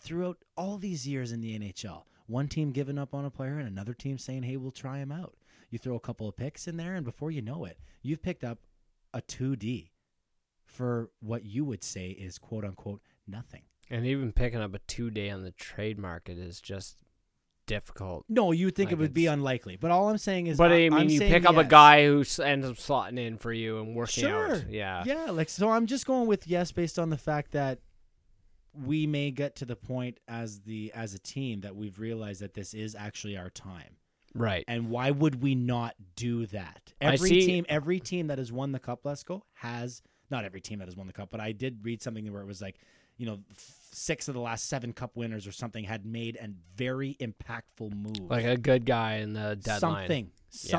throughout 0.00 0.38
all 0.56 0.78
these 0.78 1.06
years 1.06 1.32
in 1.32 1.40
the 1.40 1.58
NHL. 1.58 2.04
One 2.26 2.48
team 2.48 2.72
giving 2.72 2.98
up 2.98 3.14
on 3.14 3.24
a 3.24 3.30
player, 3.30 3.58
and 3.58 3.68
another 3.68 3.94
team 3.94 4.18
saying, 4.18 4.44
"Hey, 4.44 4.56
we'll 4.56 4.70
try 4.70 4.98
him 4.98 5.12
out." 5.12 5.36
You 5.70 5.78
throw 5.78 5.96
a 5.96 6.00
couple 6.00 6.28
of 6.28 6.36
picks 6.36 6.66
in 6.68 6.76
there, 6.76 6.94
and 6.94 7.04
before 7.04 7.30
you 7.30 7.42
know 7.42 7.64
it, 7.64 7.78
you've 8.02 8.22
picked 8.22 8.44
up 8.44 8.58
a 9.12 9.20
two 9.20 9.56
D 9.56 9.92
for 10.64 11.10
what 11.20 11.44
you 11.44 11.64
would 11.64 11.84
say 11.84 12.08
is 12.10 12.38
quote 12.38 12.64
unquote 12.64 13.02
nothing. 13.26 13.62
And 13.90 14.06
even 14.06 14.32
picking 14.32 14.60
up 14.60 14.74
a 14.74 14.78
two 14.80 15.10
day 15.10 15.30
on 15.30 15.42
the 15.42 15.50
trade 15.52 15.98
market 15.98 16.38
is 16.38 16.60
just 16.60 16.96
difficult. 17.66 18.24
No, 18.28 18.52
you 18.52 18.70
think 18.70 18.88
Like 18.88 18.92
it 18.94 18.98
would 18.98 19.14
be 19.14 19.26
unlikely, 19.26 19.76
but 19.76 19.90
all 19.90 20.08
I'm 20.08 20.18
saying 20.18 20.46
is, 20.48 20.58
But 20.58 20.72
I 20.72 20.86
I'm 20.86 20.94
mean, 20.94 21.10
you 21.10 21.20
pick 21.20 21.44
up 21.46 21.56
a 21.56 21.64
guy 21.64 22.04
who 22.06 22.18
ends 22.42 22.66
up 22.66 22.76
slotting 22.76 23.18
in 23.18 23.38
for 23.38 23.52
you 23.52 23.78
and 23.80 23.94
working 23.94 24.24
Sure. 24.24 24.56
out. 24.56 24.70
Yeah. 24.70 25.02
Yeah, 25.06 25.30
like 25.30 25.48
so 25.48 25.70
I'm 25.70 25.86
just 25.86 26.06
going 26.06 26.26
with 26.26 26.46
yes 26.46 26.72
based 26.72 26.98
on 26.98 27.10
the 27.10 27.16
fact 27.18 27.52
that 27.52 27.80
we 28.74 29.06
may 29.06 29.30
get 29.30 29.56
to 29.56 29.64
the 29.64 29.76
point 29.76 30.18
as 30.28 30.60
the 30.60 30.92
as 30.94 31.14
a 31.14 31.18
team 31.18 31.60
that 31.60 31.76
we've 31.76 31.98
realized 31.98 32.40
that 32.40 32.54
this 32.54 32.74
is 32.74 32.94
actually 32.94 33.36
our 33.36 33.50
time. 33.50 33.96
Right. 34.34 34.64
And 34.66 34.90
why 34.90 35.12
would 35.12 35.42
we 35.42 35.54
not 35.54 35.94
do 36.16 36.46
that? 36.46 36.92
Every 37.00 37.28
see- 37.28 37.46
team 37.46 37.66
every 37.68 38.00
team 38.00 38.26
that 38.28 38.38
has 38.38 38.50
won 38.50 38.72
the 38.72 38.80
cup, 38.80 39.00
let's 39.04 39.22
go, 39.22 39.44
has 39.54 40.02
not 40.30 40.44
every 40.44 40.60
team 40.60 40.78
that 40.80 40.86
has 40.88 40.96
won 40.96 41.06
the 41.06 41.12
cup, 41.12 41.28
but 41.30 41.40
I 41.40 41.52
did 41.52 41.84
read 41.84 42.02
something 42.02 42.30
where 42.32 42.42
it 42.42 42.46
was 42.46 42.60
like, 42.60 42.78
you 43.16 43.26
know, 43.26 43.38
f- 43.50 43.74
six 43.92 44.26
of 44.26 44.34
the 44.34 44.40
last 44.40 44.68
seven 44.68 44.92
cup 44.92 45.16
winners 45.16 45.46
or 45.46 45.52
something 45.52 45.84
had 45.84 46.04
made 46.04 46.36
a 46.36 46.48
very 46.74 47.16
impactful 47.20 47.94
move. 47.94 48.28
Like 48.28 48.44
a 48.44 48.56
good 48.56 48.84
guy 48.86 49.16
in 49.16 49.34
the 49.34 49.54
deadline. 49.56 49.78
something, 49.80 50.30
Yeah. 50.62 50.70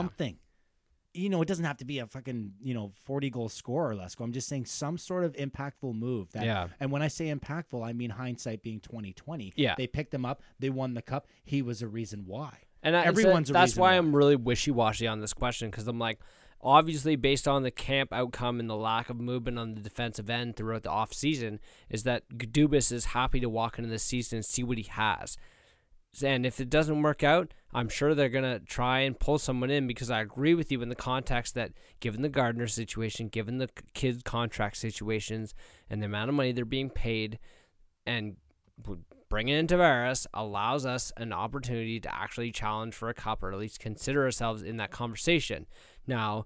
You 1.15 1.29
know, 1.29 1.41
it 1.41 1.47
doesn't 1.47 1.65
have 1.65 1.77
to 1.77 1.85
be 1.85 1.99
a 1.99 2.07
fucking 2.07 2.53
you 2.61 2.73
know 2.73 2.91
forty 3.05 3.29
goal 3.29 3.49
scorer. 3.49 3.95
Let's 3.95 4.15
go. 4.15 4.23
I'm 4.23 4.33
just 4.33 4.47
saying 4.47 4.65
some 4.65 4.97
sort 4.97 5.23
of 5.23 5.33
impactful 5.33 5.95
move. 5.95 6.31
That, 6.33 6.43
Yeah. 6.43 6.67
And 6.79 6.91
when 6.91 7.01
I 7.01 7.07
say 7.07 7.33
impactful, 7.33 7.85
I 7.85 7.93
mean 7.93 8.09
hindsight 8.09 8.63
being 8.63 8.79
2020. 8.79 9.53
Yeah. 9.55 9.75
They 9.77 9.87
picked 9.87 10.13
him 10.13 10.25
up. 10.25 10.41
They 10.59 10.69
won 10.69 10.93
the 10.93 11.01
cup. 11.01 11.27
He 11.43 11.61
was 11.61 11.81
a 11.81 11.87
reason 11.87 12.23
why. 12.25 12.59
And 12.83 12.95
I, 12.95 13.03
so 13.03 13.07
Everyone's 13.07 13.49
a 13.49 13.53
that's 13.53 13.71
reason 13.71 13.81
why 13.81 13.91
why. 13.93 13.97
I'm 13.97 14.15
really 14.15 14.35
wishy 14.35 14.71
washy 14.71 15.07
on 15.07 15.19
this 15.19 15.33
question 15.33 15.71
because 15.71 15.87
I'm 15.87 15.97
like, 15.97 16.19
obviously, 16.61 17.15
based 17.15 17.47
on 17.47 17.63
the 17.63 17.71
camp 17.71 18.13
outcome 18.13 18.59
and 18.59 18.69
the 18.69 18.75
lack 18.75 19.09
of 19.09 19.19
movement 19.19 19.57
on 19.57 19.75
the 19.75 19.81
defensive 19.81 20.29
end 20.29 20.55
throughout 20.55 20.83
the 20.83 20.89
off 20.89 21.13
season, 21.13 21.59
is 21.89 22.03
that 22.03 22.27
Dubas 22.29 22.91
is 22.91 23.05
happy 23.05 23.39
to 23.39 23.49
walk 23.49 23.77
into 23.79 23.89
the 23.89 23.99
season 23.99 24.37
and 24.37 24.45
see 24.45 24.63
what 24.63 24.77
he 24.77 24.83
has. 24.83 25.37
And 26.23 26.45
if 26.45 26.59
it 26.59 26.69
doesn't 26.69 27.01
work 27.01 27.23
out, 27.23 27.53
I'm 27.73 27.89
sure 27.89 28.15
they're 28.15 28.29
gonna 28.29 28.59
try 28.59 28.99
and 28.99 29.19
pull 29.19 29.37
someone 29.37 29.69
in 29.69 29.87
because 29.87 30.09
I 30.09 30.21
agree 30.21 30.53
with 30.53 30.71
you 30.71 30.81
in 30.81 30.89
the 30.89 30.95
context 30.95 31.55
that 31.55 31.73
given 31.99 32.21
the 32.21 32.29
Gardiner 32.29 32.67
situation, 32.67 33.27
given 33.27 33.57
the 33.57 33.69
kid 33.93 34.23
contract 34.23 34.77
situations, 34.77 35.53
and 35.89 36.01
the 36.01 36.05
amount 36.05 36.29
of 36.29 36.35
money 36.35 36.51
they're 36.51 36.65
being 36.65 36.89
paid, 36.89 37.39
and 38.05 38.37
bringing 39.29 39.55
in 39.55 39.67
Tavares 39.67 40.25
allows 40.33 40.85
us 40.85 41.11
an 41.17 41.33
opportunity 41.33 41.99
to 41.99 42.13
actually 42.13 42.51
challenge 42.51 42.93
for 42.93 43.09
a 43.09 43.13
cup 43.13 43.43
or 43.43 43.51
at 43.51 43.59
least 43.59 43.79
consider 43.79 44.23
ourselves 44.23 44.63
in 44.63 44.77
that 44.77 44.91
conversation. 44.91 45.65
Now, 46.07 46.45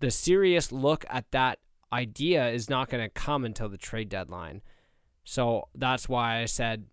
the 0.00 0.10
serious 0.10 0.72
look 0.72 1.04
at 1.08 1.30
that 1.30 1.58
idea 1.92 2.48
is 2.50 2.68
not 2.68 2.88
going 2.88 3.02
to 3.02 3.08
come 3.08 3.44
until 3.44 3.68
the 3.68 3.78
trade 3.78 4.08
deadline. 4.08 4.62
So 5.24 5.68
that's 5.74 6.08
why 6.08 6.40
I 6.40 6.44
said 6.46 6.86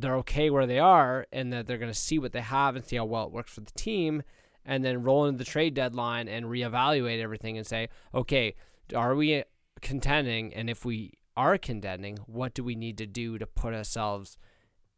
they're 0.00 0.16
okay 0.16 0.48
where 0.48 0.66
they 0.66 0.78
are 0.78 1.26
and 1.32 1.52
that 1.52 1.66
they're 1.66 1.78
going 1.78 1.92
to 1.92 1.98
see 1.98 2.18
what 2.18 2.32
they 2.32 2.40
have 2.40 2.76
and 2.76 2.84
see 2.84 2.96
how 2.96 3.04
well 3.04 3.26
it 3.26 3.32
works 3.32 3.52
for 3.52 3.60
the 3.60 3.72
team 3.72 4.22
and 4.64 4.84
then 4.84 5.02
roll 5.02 5.26
into 5.26 5.38
the 5.38 5.44
trade 5.44 5.74
deadline 5.74 6.28
and 6.28 6.46
reevaluate 6.46 7.20
everything 7.20 7.58
and 7.58 7.66
say, 7.66 7.88
okay, 8.14 8.54
are 8.94 9.14
we 9.14 9.44
contending? 9.80 10.54
And 10.54 10.70
if 10.70 10.84
we 10.84 11.12
are 11.36 11.58
contending, 11.58 12.18
what 12.26 12.54
do 12.54 12.64
we 12.64 12.74
need 12.74 12.98
to 12.98 13.06
do 13.06 13.38
to 13.38 13.46
put 13.46 13.74
ourselves 13.74 14.38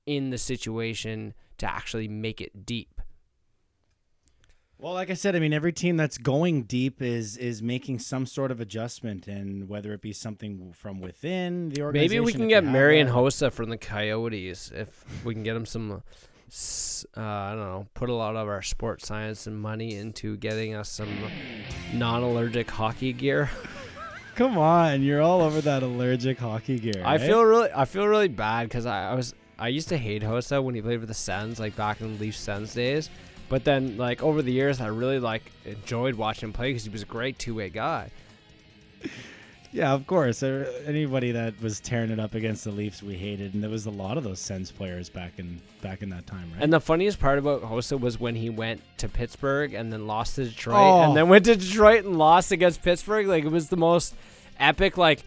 in 0.07 0.31
the 0.31 0.39
situation 0.39 1.35
to 1.59 1.71
actually 1.71 2.09
make 2.09 2.41
it 2.41 2.67
deep? 2.67 2.94
Well, 4.85 4.93
like 4.93 5.09
I 5.09 5.15
said, 5.15 5.35
I 5.35 5.39
mean 5.39 5.55
every 5.55 5.73
team 5.73 5.97
that's 5.97 6.19
going 6.19 6.65
deep 6.65 7.01
is 7.01 7.39
is 7.39 7.63
making 7.63 8.01
some 8.01 8.27
sort 8.27 8.51
of 8.51 8.61
adjustment, 8.61 9.27
and 9.27 9.67
whether 9.67 9.95
it 9.95 10.03
be 10.03 10.13
something 10.13 10.75
from 10.77 11.01
within 11.01 11.71
the 11.71 11.81
organization. 11.81 12.19
Maybe 12.19 12.21
we 12.21 12.35
can 12.35 12.49
get 12.49 12.65
Marian 12.65 13.09
Hossa 13.09 13.51
from 13.51 13.71
the 13.71 13.79
Coyotes 13.79 14.71
if 14.75 15.07
we 15.25 15.33
can 15.33 15.43
get 15.43 15.57
him 15.57 15.65
some. 15.65 15.91
Uh, 15.91 16.01
I 17.17 17.53
don't 17.53 17.65
know. 17.65 17.87
Put 17.95 18.11
a 18.11 18.15
lot 18.15 18.37
of 18.37 18.47
our 18.47 18.61
sports 18.61 19.07
science 19.07 19.47
and 19.47 19.59
money 19.59 19.95
into 19.95 20.37
getting 20.37 20.75
us 20.75 20.91
some 20.91 21.09
non-allergic 21.95 22.71
hockey 22.71 23.15
gear. 23.15 23.49
Come 24.35 24.59
on, 24.59 25.01
you're 25.01 25.23
all 25.23 25.41
over 25.41 25.63
that 25.63 25.83
allergic 25.83 26.39
hockey 26.39 26.79
gear. 26.79 27.03
I 27.07 27.17
feel 27.17 27.43
really, 27.43 27.71
I 27.75 27.87
feel 27.87 28.07
really 28.07 28.29
bad 28.29 28.65
because 28.65 28.85
I, 28.85 29.13
I 29.13 29.15
was, 29.15 29.33
I 29.59 29.69
used 29.69 29.89
to 29.89 29.97
hate 29.97 30.21
Hossa 30.21 30.63
when 30.63 30.75
he 30.75 30.83
played 30.83 31.01
for 31.01 31.07
the 31.07 31.15
Sens, 31.15 31.59
like 31.59 31.75
back 31.75 32.03
in 32.03 32.19
Leaf 32.19 32.37
Sens 32.37 32.75
days. 32.75 33.09
But 33.49 33.65
then, 33.65 33.97
like 33.97 34.23
over 34.23 34.43
the 34.43 34.53
years, 34.53 34.81
I 34.81 34.87
really 34.89 35.19
like 35.21 35.53
enjoyed 35.65 36.15
watching 36.15 36.49
him 36.49 36.53
play 36.53 36.71
because 36.71 36.85
he 36.85 36.91
was 36.91 37.03
a 37.03 37.07
great 37.07 37.39
two-way 37.39 37.69
guy. 37.71 38.11
Yeah, 39.73 39.93
of 39.93 40.07
course. 40.07 40.43
Uh, 40.43 40.71
Anybody 40.87 41.33
that 41.33 41.61
was 41.61 41.81
tearing 41.81 42.11
it 42.11 42.21
up 42.21 42.35
against 42.35 42.63
the 42.63 42.71
Leafs, 42.71 43.03
we 43.03 43.15
hated, 43.17 43.55
and 43.55 43.63
there 43.63 43.71
was 43.71 43.87
a 43.87 43.91
lot 43.91 44.17
of 44.17 44.23
those 44.23 44.39
Sens 44.39 44.71
players 44.71 45.09
back 45.09 45.33
in 45.39 45.61
back 45.83 46.03
in 46.03 46.11
that 46.11 46.27
time, 46.29 46.49
right? 46.55 46.63
And 46.63 46.73
the 46.73 46.81
funniest 46.81 47.19
part 47.19 47.39
about 47.41 47.63
Hossa 47.63 47.99
was 47.99 48.21
when 48.21 48.37
he 48.37 48.51
went 48.51 48.83
to 48.99 49.09
Pittsburgh 49.09 49.75
and 49.75 49.93
then 49.93 50.07
lost 50.07 50.37
to 50.37 50.45
Detroit, 50.45 50.77
Oh. 50.79 51.03
and 51.03 51.17
then 51.17 51.29
went 51.29 51.45
to 51.47 51.57
Detroit 51.57 52.05
and 52.05 52.17
lost 52.17 52.53
against 52.53 52.83
Pittsburgh. 52.83 53.27
Like 53.27 53.45
it 53.45 53.51
was 53.51 53.69
the 53.69 53.77
most 53.77 54.15
epic. 54.61 54.97
Like 54.97 55.25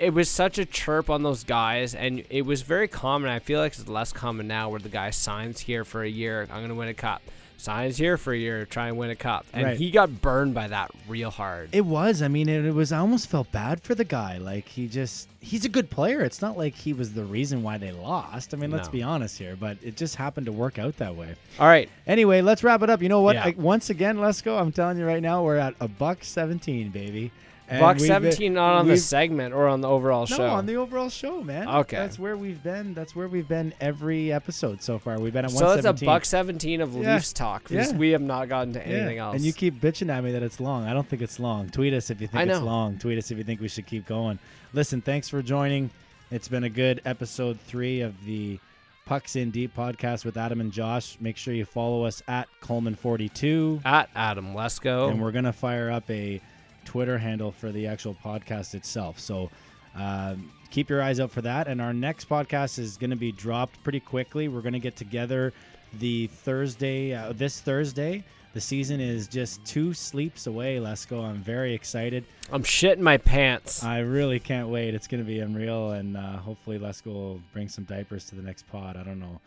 it 0.00 0.12
was 0.12 0.28
such 0.28 0.58
a 0.58 0.66
chirp 0.66 1.08
on 1.08 1.22
those 1.22 1.44
guys, 1.44 1.94
and 1.94 2.24
it 2.28 2.42
was 2.42 2.62
very 2.62 2.88
common. 2.88 3.30
I 3.30 3.38
feel 3.38 3.60
like 3.60 3.72
it's 3.78 3.88
less 3.88 4.12
common 4.12 4.48
now, 4.48 4.68
where 4.68 4.80
the 4.80 4.88
guy 4.88 5.10
signs 5.10 5.60
here 5.60 5.84
for 5.84 6.02
a 6.02 6.08
year. 6.10 6.48
I'm 6.52 6.60
gonna 6.60 6.74
win 6.74 6.88
a 6.88 6.94
cup. 6.94 7.22
Signs 7.58 7.96
here 7.96 8.16
for 8.16 8.32
a 8.32 8.36
year, 8.36 8.64
try 8.66 8.88
and 8.88 8.96
win 8.98 9.10
a 9.10 9.16
cup, 9.16 9.46
and 9.52 9.64
Right. 9.64 9.76
he 9.78 9.90
got 9.90 10.20
burned 10.20 10.54
by 10.54 10.68
that 10.68 10.90
real 11.08 11.30
hard. 11.30 11.70
It 11.72 11.84
was. 11.86 12.20
I 12.22 12.28
mean, 12.28 12.48
it, 12.48 12.64
it 12.64 12.72
was. 12.72 12.92
I 12.92 12.98
almost 12.98 13.28
felt 13.28 13.50
bad 13.50 13.82
for 13.82 13.94
the 13.94 14.04
guy. 14.04 14.36
Like 14.38 14.68
he 14.68 14.86
just, 14.88 15.28
he's 15.40 15.64
a 15.64 15.68
good 15.68 15.90
player. 15.90 16.20
It's 16.20 16.42
not 16.42 16.56
like 16.58 16.74
he 16.74 16.92
was 16.92 17.14
the 17.14 17.24
reason 17.24 17.62
why 17.62 17.78
they 17.78 17.92
lost. 17.92 18.52
I 18.54 18.56
mean, 18.58 18.70
let's 18.70 18.88
be 18.88 19.02
honest 19.02 19.38
here. 19.38 19.56
But 19.58 19.78
it 19.82 19.96
just 19.96 20.16
happened 20.16 20.46
to 20.46 20.52
work 20.52 20.78
out 20.78 20.98
that 20.98 21.16
way. 21.16 21.34
All 21.58 21.66
right, 21.66 21.88
Anyway, 22.06 22.40
let's 22.42 22.62
wrap 22.62 22.82
it 22.82 22.90
up. 22.90 23.02
You 23.02 23.08
know 23.08 23.22
what? 23.22 23.36
Yeah. 23.36 23.46
I, 23.46 23.54
once 23.56 23.90
again, 23.90 24.20
let's 24.20 24.42
go. 24.42 24.58
I'm 24.58 24.70
telling 24.70 24.98
you 24.98 25.06
right 25.06 25.22
now, 25.22 25.42
we're 25.42 25.56
at 25.56 25.74
a 25.80 25.88
buck 25.88 26.22
seventeen, 26.22 26.90
baby. 26.90 27.32
And 27.68 27.80
Buck 27.80 27.94
we've 27.96 28.02
been- 28.02 28.08
seventeen, 28.08 28.54
not 28.54 28.74
on 28.74 28.86
the 28.86 28.96
segment 28.96 29.52
or 29.52 29.66
on 29.66 29.80
the 29.80 29.88
overall 29.88 30.20
No, 30.30 30.36
show. 30.36 30.46
No, 30.46 30.54
on 30.54 30.66
the 30.66 30.76
overall 30.76 31.08
show, 31.08 31.42
man. 31.42 31.66
Okay. 31.68 31.96
that's 31.96 32.18
where 32.18 32.36
we've 32.36 32.62
been. 32.62 32.94
That's 32.94 33.16
where 33.16 33.26
we've 33.26 33.48
been 33.48 33.74
every 33.80 34.32
episode 34.32 34.82
so 34.82 34.98
far. 35.00 35.18
We've 35.18 35.32
been 35.32 35.44
at 35.44 35.50
one. 35.50 35.58
so 35.58 35.66
it's 35.72 35.84
a 35.84 35.88
117. 35.90 36.06
buck 36.06 36.24
seventeen 36.24 36.80
of 36.80 36.94
Yeah. 36.94 37.14
Leafs 37.14 37.32
talk 37.32 37.68
Yeah. 37.70 37.90
we 37.96 38.10
have 38.10 38.22
not 38.22 38.48
gotten 38.48 38.72
to 38.74 38.78
Yeah, 38.78 38.84
anything 38.84 39.18
else. 39.18 39.34
And 39.36 39.44
you 39.44 39.52
keep 39.52 39.80
bitching 39.80 40.08
at 40.10 40.22
me 40.22 40.30
that 40.32 40.42
it's 40.44 40.60
long. 40.60 40.84
I 40.86 40.92
don't 40.92 41.08
think 41.08 41.22
it's 41.22 41.40
long. 41.40 41.68
Tweet 41.70 41.92
us 41.92 42.08
if 42.10 42.20
you 42.20 42.28
think 42.28 42.48
it's 42.48 42.60
long. 42.60 42.98
Tweet 42.98 43.18
us 43.18 43.30
if 43.32 43.38
you 43.38 43.44
think 43.44 43.60
we 43.60 43.68
should 43.68 43.86
keep 43.86 44.06
going. 44.06 44.38
Listen, 44.72 45.00
thanks 45.02 45.28
for 45.28 45.42
joining. 45.42 45.90
It's 46.30 46.48
been 46.48 46.64
a 46.64 46.70
good 46.70 47.00
episode 47.04 47.58
three 47.60 48.00
of 48.00 48.24
the 48.24 48.58
Pucks 49.06 49.36
in 49.36 49.50
Deep 49.52 49.74
podcast 49.76 50.24
with 50.24 50.36
Adam 50.36 50.60
and 50.60 50.72
Josh. 50.72 51.16
Make 51.20 51.36
sure 51.36 51.54
you 51.54 51.64
follow 51.64 52.04
us 52.04 52.22
at 52.26 52.48
Coleman42. 52.60 53.84
at 53.84 54.08
Adam 54.14 54.54
Lesko. 54.54 55.10
And 55.10 55.20
we're 55.22 55.32
going 55.32 55.44
to 55.44 55.52
fire 55.52 55.90
up 55.90 56.10
a 56.10 56.40
Twitter 56.86 57.18
handle 57.18 57.52
for 57.52 57.70
the 57.70 57.86
actual 57.86 58.16
podcast 58.24 58.74
itself. 58.74 59.18
So 59.18 59.50
um, 59.94 60.50
keep 60.70 60.88
your 60.88 61.02
eyes 61.02 61.20
out 61.20 61.30
for 61.30 61.42
that. 61.42 61.68
And 61.68 61.82
our 61.82 61.92
next 61.92 62.28
podcast 62.28 62.78
is 62.78 62.96
going 62.96 63.10
to 63.10 63.16
be 63.16 63.32
dropped 63.32 63.82
pretty 63.82 64.00
quickly. 64.00 64.48
We're 64.48 64.62
going 64.62 64.72
to 64.72 64.78
get 64.78 64.96
together 64.96 65.52
the 65.98 66.28
Thursday, 66.28 67.12
uh, 67.14 67.32
this 67.32 67.60
Thursday. 67.60 68.24
The 68.54 68.60
season 68.62 69.00
is 69.00 69.28
just 69.28 69.62
two 69.66 69.92
sleeps 69.92 70.46
away. 70.46 70.80
Let's. 70.80 71.06
I'm 71.12 71.36
very 71.36 71.74
excited. 71.74 72.24
I'm 72.50 72.62
shitting 72.62 73.00
my 73.00 73.18
pants. 73.18 73.84
I 73.84 73.98
really 73.98 74.40
can't 74.40 74.68
wait. 74.68 74.94
It's 74.94 75.06
going 75.06 75.22
to 75.22 75.26
be 75.26 75.40
unreal. 75.40 75.90
And 75.90 76.16
uh, 76.16 76.38
hopefully, 76.38 76.78
Let's 76.78 77.04
will 77.04 77.38
bring 77.52 77.68
some 77.68 77.84
diapers 77.84 78.24
to 78.26 78.34
the 78.34 78.40
next 78.40 78.66
pod. 78.68 78.96
I 78.96 79.02
don't 79.02 79.20
know. 79.20 79.42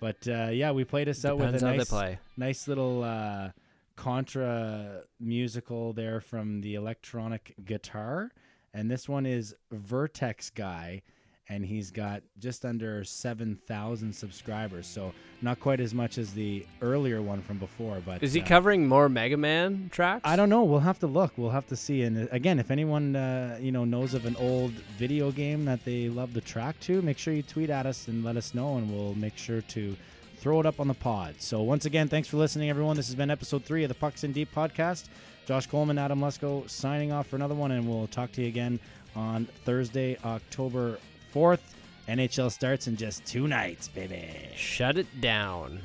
But 0.00 0.26
uh, 0.26 0.48
yeah, 0.50 0.70
we 0.70 0.84
played 0.84 1.10
us 1.10 1.24
out 1.26 1.36
with 1.36 1.52
Depends 1.52 1.62
a 1.62 1.76
nice, 1.76 1.88
play. 1.88 2.18
nice 2.38 2.66
little 2.66 3.04
uh, 3.04 3.50
contra 3.96 5.02
musical 5.20 5.92
there 5.92 6.20
from 6.20 6.60
the 6.60 6.74
electronic 6.74 7.54
guitar. 7.64 8.30
And 8.72 8.90
this 8.90 9.08
one 9.08 9.24
is 9.24 9.54
Vertex 9.70 10.50
Guy, 10.50 11.02
and 11.48 11.64
he's 11.64 11.90
got 11.90 12.22
just 12.38 12.64
under 12.64 13.04
7,000 13.04 14.12
subscribers. 14.12 14.86
So 14.86 15.12
not 15.42 15.60
quite 15.60 15.78
as 15.78 15.94
much 15.94 16.18
as 16.18 16.32
the 16.32 16.66
earlier 16.82 17.22
one 17.22 17.40
from 17.42 17.58
before. 17.58 18.02
But 18.04 18.22
Is 18.22 18.32
he 18.32 18.40
uh, 18.40 18.46
covering 18.46 18.88
more 18.88 19.08
Mega 19.08 19.36
Man 19.36 19.90
tracks? 19.92 20.22
I 20.24 20.34
don't 20.34 20.48
know. 20.48 20.64
We'll 20.64 20.80
have 20.80 20.98
to 21.00 21.06
look. 21.06 21.34
We'll 21.36 21.50
have 21.50 21.68
to 21.68 21.76
see. 21.76 22.02
And 22.02 22.24
uh, 22.24 22.26
again, 22.32 22.58
if 22.58 22.70
anyone 22.70 23.14
uh, 23.14 23.58
you 23.60 23.70
know 23.70 23.84
knows 23.84 24.14
of 24.14 24.24
an 24.26 24.34
old 24.36 24.72
video 24.98 25.30
game 25.30 25.64
that 25.66 25.84
they 25.84 26.08
love 26.08 26.32
the 26.32 26.40
track 26.40 26.80
to, 26.80 27.00
make 27.02 27.18
sure 27.18 27.32
you 27.34 27.42
tweet 27.42 27.70
at 27.70 27.86
us 27.86 28.08
and 28.08 28.24
let 28.24 28.36
us 28.36 28.54
know, 28.54 28.76
and 28.76 28.90
we'll 28.90 29.14
make 29.14 29.36
sure 29.36 29.60
to 29.60 29.96
throw 30.44 30.60
it 30.60 30.66
up 30.66 30.78
on 30.78 30.88
the 30.88 30.94
pod. 30.94 31.34
So 31.38 31.62
once 31.62 31.86
again, 31.86 32.06
thanks 32.08 32.28
for 32.28 32.36
listening, 32.36 32.68
everyone. 32.68 32.96
This 32.96 33.06
has 33.06 33.14
been 33.14 33.30
episode 33.30 33.64
three 33.64 33.82
of 33.82 33.88
the 33.88 33.94
Pucks 33.94 34.24
in 34.24 34.32
Deep 34.32 34.54
podcast. 34.54 35.06
Josh 35.46 35.66
Coleman, 35.66 35.96
Adam 35.96 36.20
Lesko 36.20 36.68
signing 36.68 37.12
off 37.12 37.28
for 37.28 37.36
another 37.36 37.54
one, 37.54 37.70
and 37.70 37.88
we'll 37.88 38.08
talk 38.08 38.30
to 38.32 38.42
you 38.42 38.48
again 38.48 38.78
on 39.16 39.46
Thursday, 39.64 40.18
October 40.22 40.98
4th. 41.34 41.60
NHL 42.08 42.52
starts 42.52 42.88
in 42.88 42.96
just 42.98 43.24
two 43.24 43.48
nights, 43.48 43.88
baby. 43.88 44.22
Shut 44.54 44.98
it 44.98 45.06
down. 45.22 45.80